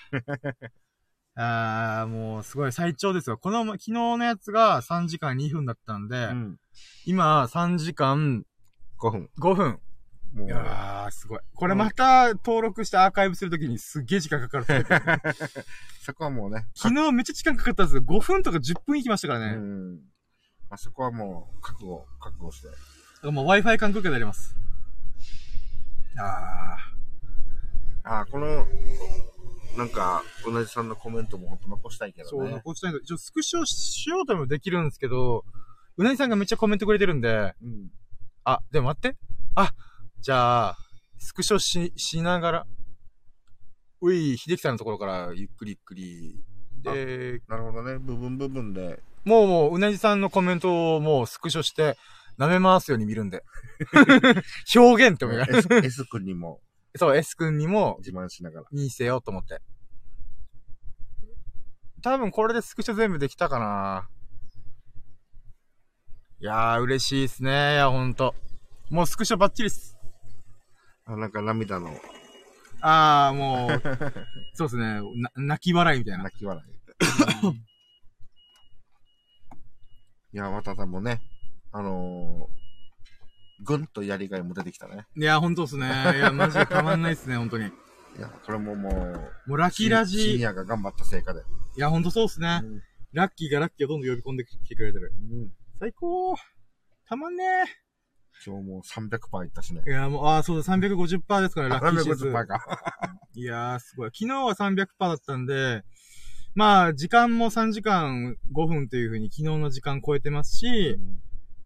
[1.35, 3.37] あー もうすごい最長ですよ。
[3.37, 6.57] この、昨日のやつが3時間2分だったんで、うん。
[7.05, 8.45] 今3時間
[8.99, 9.29] 5分。
[9.39, 9.79] 5分。
[10.33, 11.39] もうい、やー、すごい。
[11.55, 14.65] これまた登録してアーカイブするときにすっげー時間かかる。
[16.01, 16.67] そこはもうね。
[16.75, 18.03] 昨日めっちゃ時間かかったんですよ。
[18.03, 19.55] 5分とか10分行きましたからね。
[19.55, 19.99] うん。
[20.69, 22.67] あそこはもう、覚悟、覚悟して。
[22.67, 22.79] だか
[23.23, 24.55] らもう Wi-Fi 環境下でやります。
[26.17, 26.77] あ
[28.03, 28.67] あ、この、
[29.77, 32.25] なんか、うなじさんのコメントも本当残したいけー。
[32.25, 32.55] そう、どね。
[32.55, 33.01] 残したいんだ。
[33.01, 35.45] ちょ、スクショしようともできるんですけど、
[35.97, 37.91] うなぎさんがめっちゃコメントくれてるんで、うん。
[38.43, 39.17] あ、でも待って。
[39.55, 39.73] あ、
[40.21, 40.77] じゃあ、
[41.17, 42.67] スクショし、しながら、
[44.01, 46.39] うい、秀樹さんのところからゆっくりゆっくり。
[46.81, 47.99] で、なるほどね。
[47.99, 49.01] 部分部分で。
[49.25, 51.97] もうもう、うなじさんのコメントをもうスクショして、
[52.37, 53.43] 舐め回すように見るんで。
[54.75, 56.61] 表現って思いながら S, S 君にも
[56.95, 58.65] そう、S 君にも自慢しながら。
[58.71, 59.61] 見せようと思って。
[62.01, 64.09] 多分これでスクショ全部できたかな。
[66.39, 67.73] いやー、嬉しいっすね。
[67.73, 68.33] いや、ほんと。
[68.89, 69.98] もうスクショバッチリっす。
[71.09, 71.91] あ、なんか涙の
[72.81, 73.81] あー、もう、
[74.53, 75.01] そうっすね。
[75.15, 76.23] な泣き笑いみたいな。
[76.25, 76.69] 泣き笑い。
[80.31, 81.21] いや、またでもね、
[81.71, 85.07] あのー、ぐんとやりがいも出てきたね。
[85.17, 85.87] いや、ほんとっすね。
[85.87, 87.65] いや、マジでたまんないっすね、ほんとに。
[87.65, 88.93] いや、これももう、
[89.49, 90.37] もうラッキーラシニジ。
[90.37, 91.43] いアが頑張った成果で。
[91.79, 92.61] や、ほんとそうっすね。
[92.63, 95.11] うんラッキーがラッキーをどんどん呼び込んできてくれてる。
[95.31, 96.35] うん最高
[97.07, 97.43] たまんね
[98.45, 99.89] 今日もう300%いったしねー。
[99.89, 99.93] い。
[99.93, 102.25] や、もう、あー、そうだ、350%ですから、ラッキー指数。
[102.27, 102.59] 350%か。
[103.35, 104.11] いやー、すごい。
[104.13, 105.83] 昨日は300%だったんで、
[106.55, 110.97] まあ、時間も3時間5分という風に昨日の時間超えてますし、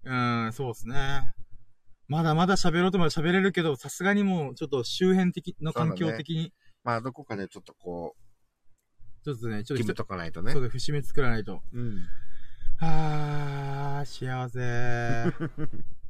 [0.04, 1.34] うん、そうですね。
[2.08, 6.54] まだまだ喋ろうとも喋れるけど、さすがにもうちょっと周辺的の環境的に、
[6.84, 8.16] まあ、どこかでちょっとこ
[9.24, 10.62] ちょっとね、ちょう、っと決めとかないとねそう。
[10.62, 11.62] で節目作らないと。
[11.72, 12.06] うん。
[12.80, 15.34] あー、幸せ。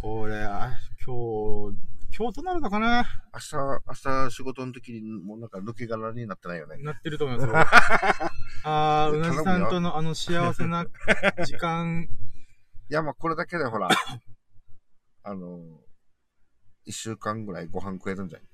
[0.00, 0.72] これ、あ
[1.04, 1.78] 今日、
[2.16, 3.06] 今日どうなるのかな？
[3.32, 3.80] 明日、明
[4.28, 6.76] 日仕事の時にもうなんか抜け殻になってないよね。
[6.82, 7.56] なってると思いますよ。
[8.64, 10.84] あー、うなぎさんとのあの幸せな
[11.46, 12.08] 時間、
[12.90, 13.88] いや、まあこれだけでほら、
[15.24, 15.60] あの、
[16.84, 18.48] 一週間ぐらいご飯食えるんじゃない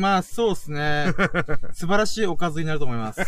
[0.00, 1.12] まあ、そうですね。
[1.74, 3.20] 素晴らしいおかずになると思います。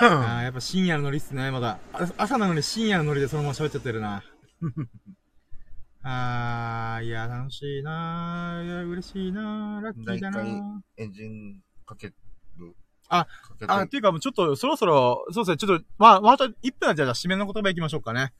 [0.00, 1.78] あーやっぱ深夜のノリっすね、まだ。
[1.92, 4.22] あ朝なのに深夜のノリでそのまま喋っちゃってるな。
[6.02, 8.66] あー、いや、楽しいなー。
[8.66, 9.84] いや、嬉しいなー。
[9.84, 10.80] ラッキーだなー。
[10.98, 12.14] エンジンかける。
[13.08, 13.26] あ、
[13.66, 18.32] あ、っていうかもうちょっと、そろそろ、そうですね、ちょっと、まあ、また1分じゃあ、締めの言葉いきましょうかね。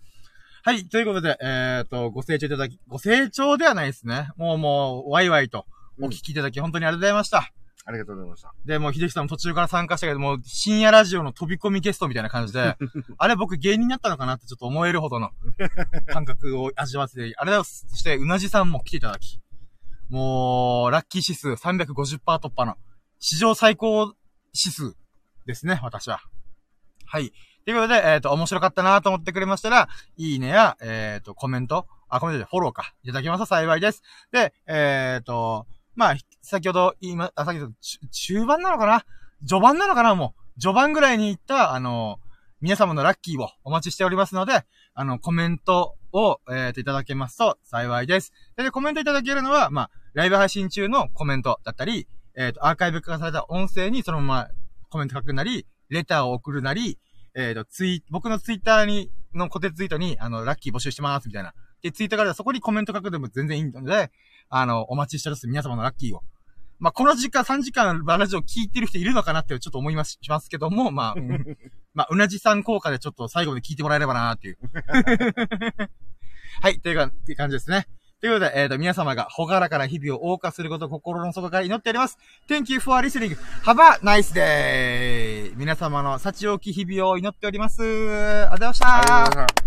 [0.63, 4.29] はい、ということで、えっ、と、ご清聴いただき、ご清聴ではないですね。
[4.37, 5.65] もうもう、ワイワイと
[6.01, 7.53] お聞きいただき、本当にありがとうございました。
[7.89, 8.53] ありがとうございました。
[8.65, 12.77] で、もう、秀樹さんも途中から参加したけど、もう、深夜ラジオの飛び込みゲストみたいな感じで、
[13.17, 15.31] あれ僕芸人になったのかなってちょっと思えるほどの
[16.09, 17.87] 感覚を味わってて、ありがとうございます。
[17.89, 19.41] そして、うなじさんも来ていただき、
[20.09, 22.77] もう、ラッキー指数350%突破の、
[23.21, 24.15] 史上最高
[24.53, 24.97] 指数
[25.47, 26.21] ですね、私は。
[27.05, 27.33] はい。
[27.65, 34.03] ということで、えっ、と、面白かったなと思ってくれましたら、いいねや、えっ、と、コメント、あ、コメントでフォローか、いただきますと幸いです。
[34.33, 35.67] で、えっ、と、
[35.97, 37.73] まあ、先ほど言いま、あ、先ほど、
[38.13, 39.05] 中盤なのかな？
[39.47, 40.15] 序盤なのかな？
[40.15, 42.21] もう、序盤ぐらいに言った、あの、
[42.61, 48.33] 皆様のラッキーをお待ちしておりますので、あの、コメントを、えっ、と、いただけますと幸いです。
[48.57, 54.49] で、コメントいただけるのは、まあ、ライブ配信中のコメントだったり、えっ、と、アーカイブ化された音声にそのまま
[54.91, 56.99] コメント書くなり、レターを送るなり、
[57.35, 61.53] えっ、と、ツイ、僕のツイッターに、の固定ツイートに、あの、ラッキー募集してます、みたいな。
[61.87, 64.11] で、ツイートからそこにコメント書くでも全然いいので、
[64.49, 66.23] あの、お待ちしてます、皆様のラッキーを。
[66.79, 71.57] まあ、この時間、3時間、ラジオ聞いてる人いるのかなってちょっと思います、しますけども、まあ、うん、
[71.95, 74.59] まあ、うなじさん効果でちょっと最後まで聞いてもらえればなーっていう。
[76.61, 77.87] はい、というか、っていう感じですね。
[78.21, 82.19] ということで、えっ、と、皆様がほがらかな日々を謳歌することを心の底から祈っております。
[82.49, 83.37] Thank you for listening.
[83.63, 85.55] Have a nice day!
[85.57, 87.83] 皆様の幸多き日々を祈っております。
[87.83, 88.79] ありがとうございまし
[89.57, 89.66] た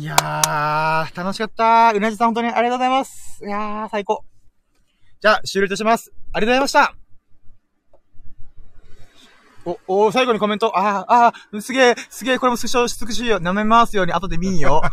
[0.00, 0.04] い。
[0.04, 1.92] やー、楽しかった。
[1.94, 3.44] うなじさん本当にありがとうございます。
[3.44, 4.24] いやー、最高。
[5.20, 6.12] じゃあ、終了いたします。
[6.32, 6.94] ありがとうございました。
[9.66, 10.72] お、お、最後にコメント。
[10.78, 13.40] あー、あー、すげえ、すげえ、これもスクショ、スクショよ。
[13.40, 14.80] 舐めますように後で見んよ。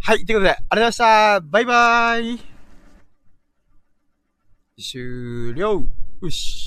[0.00, 1.40] はい、ということで、ありがとうございました。
[1.40, 2.40] バイバーイ。
[4.80, 5.84] 終了。
[6.22, 6.56] よし。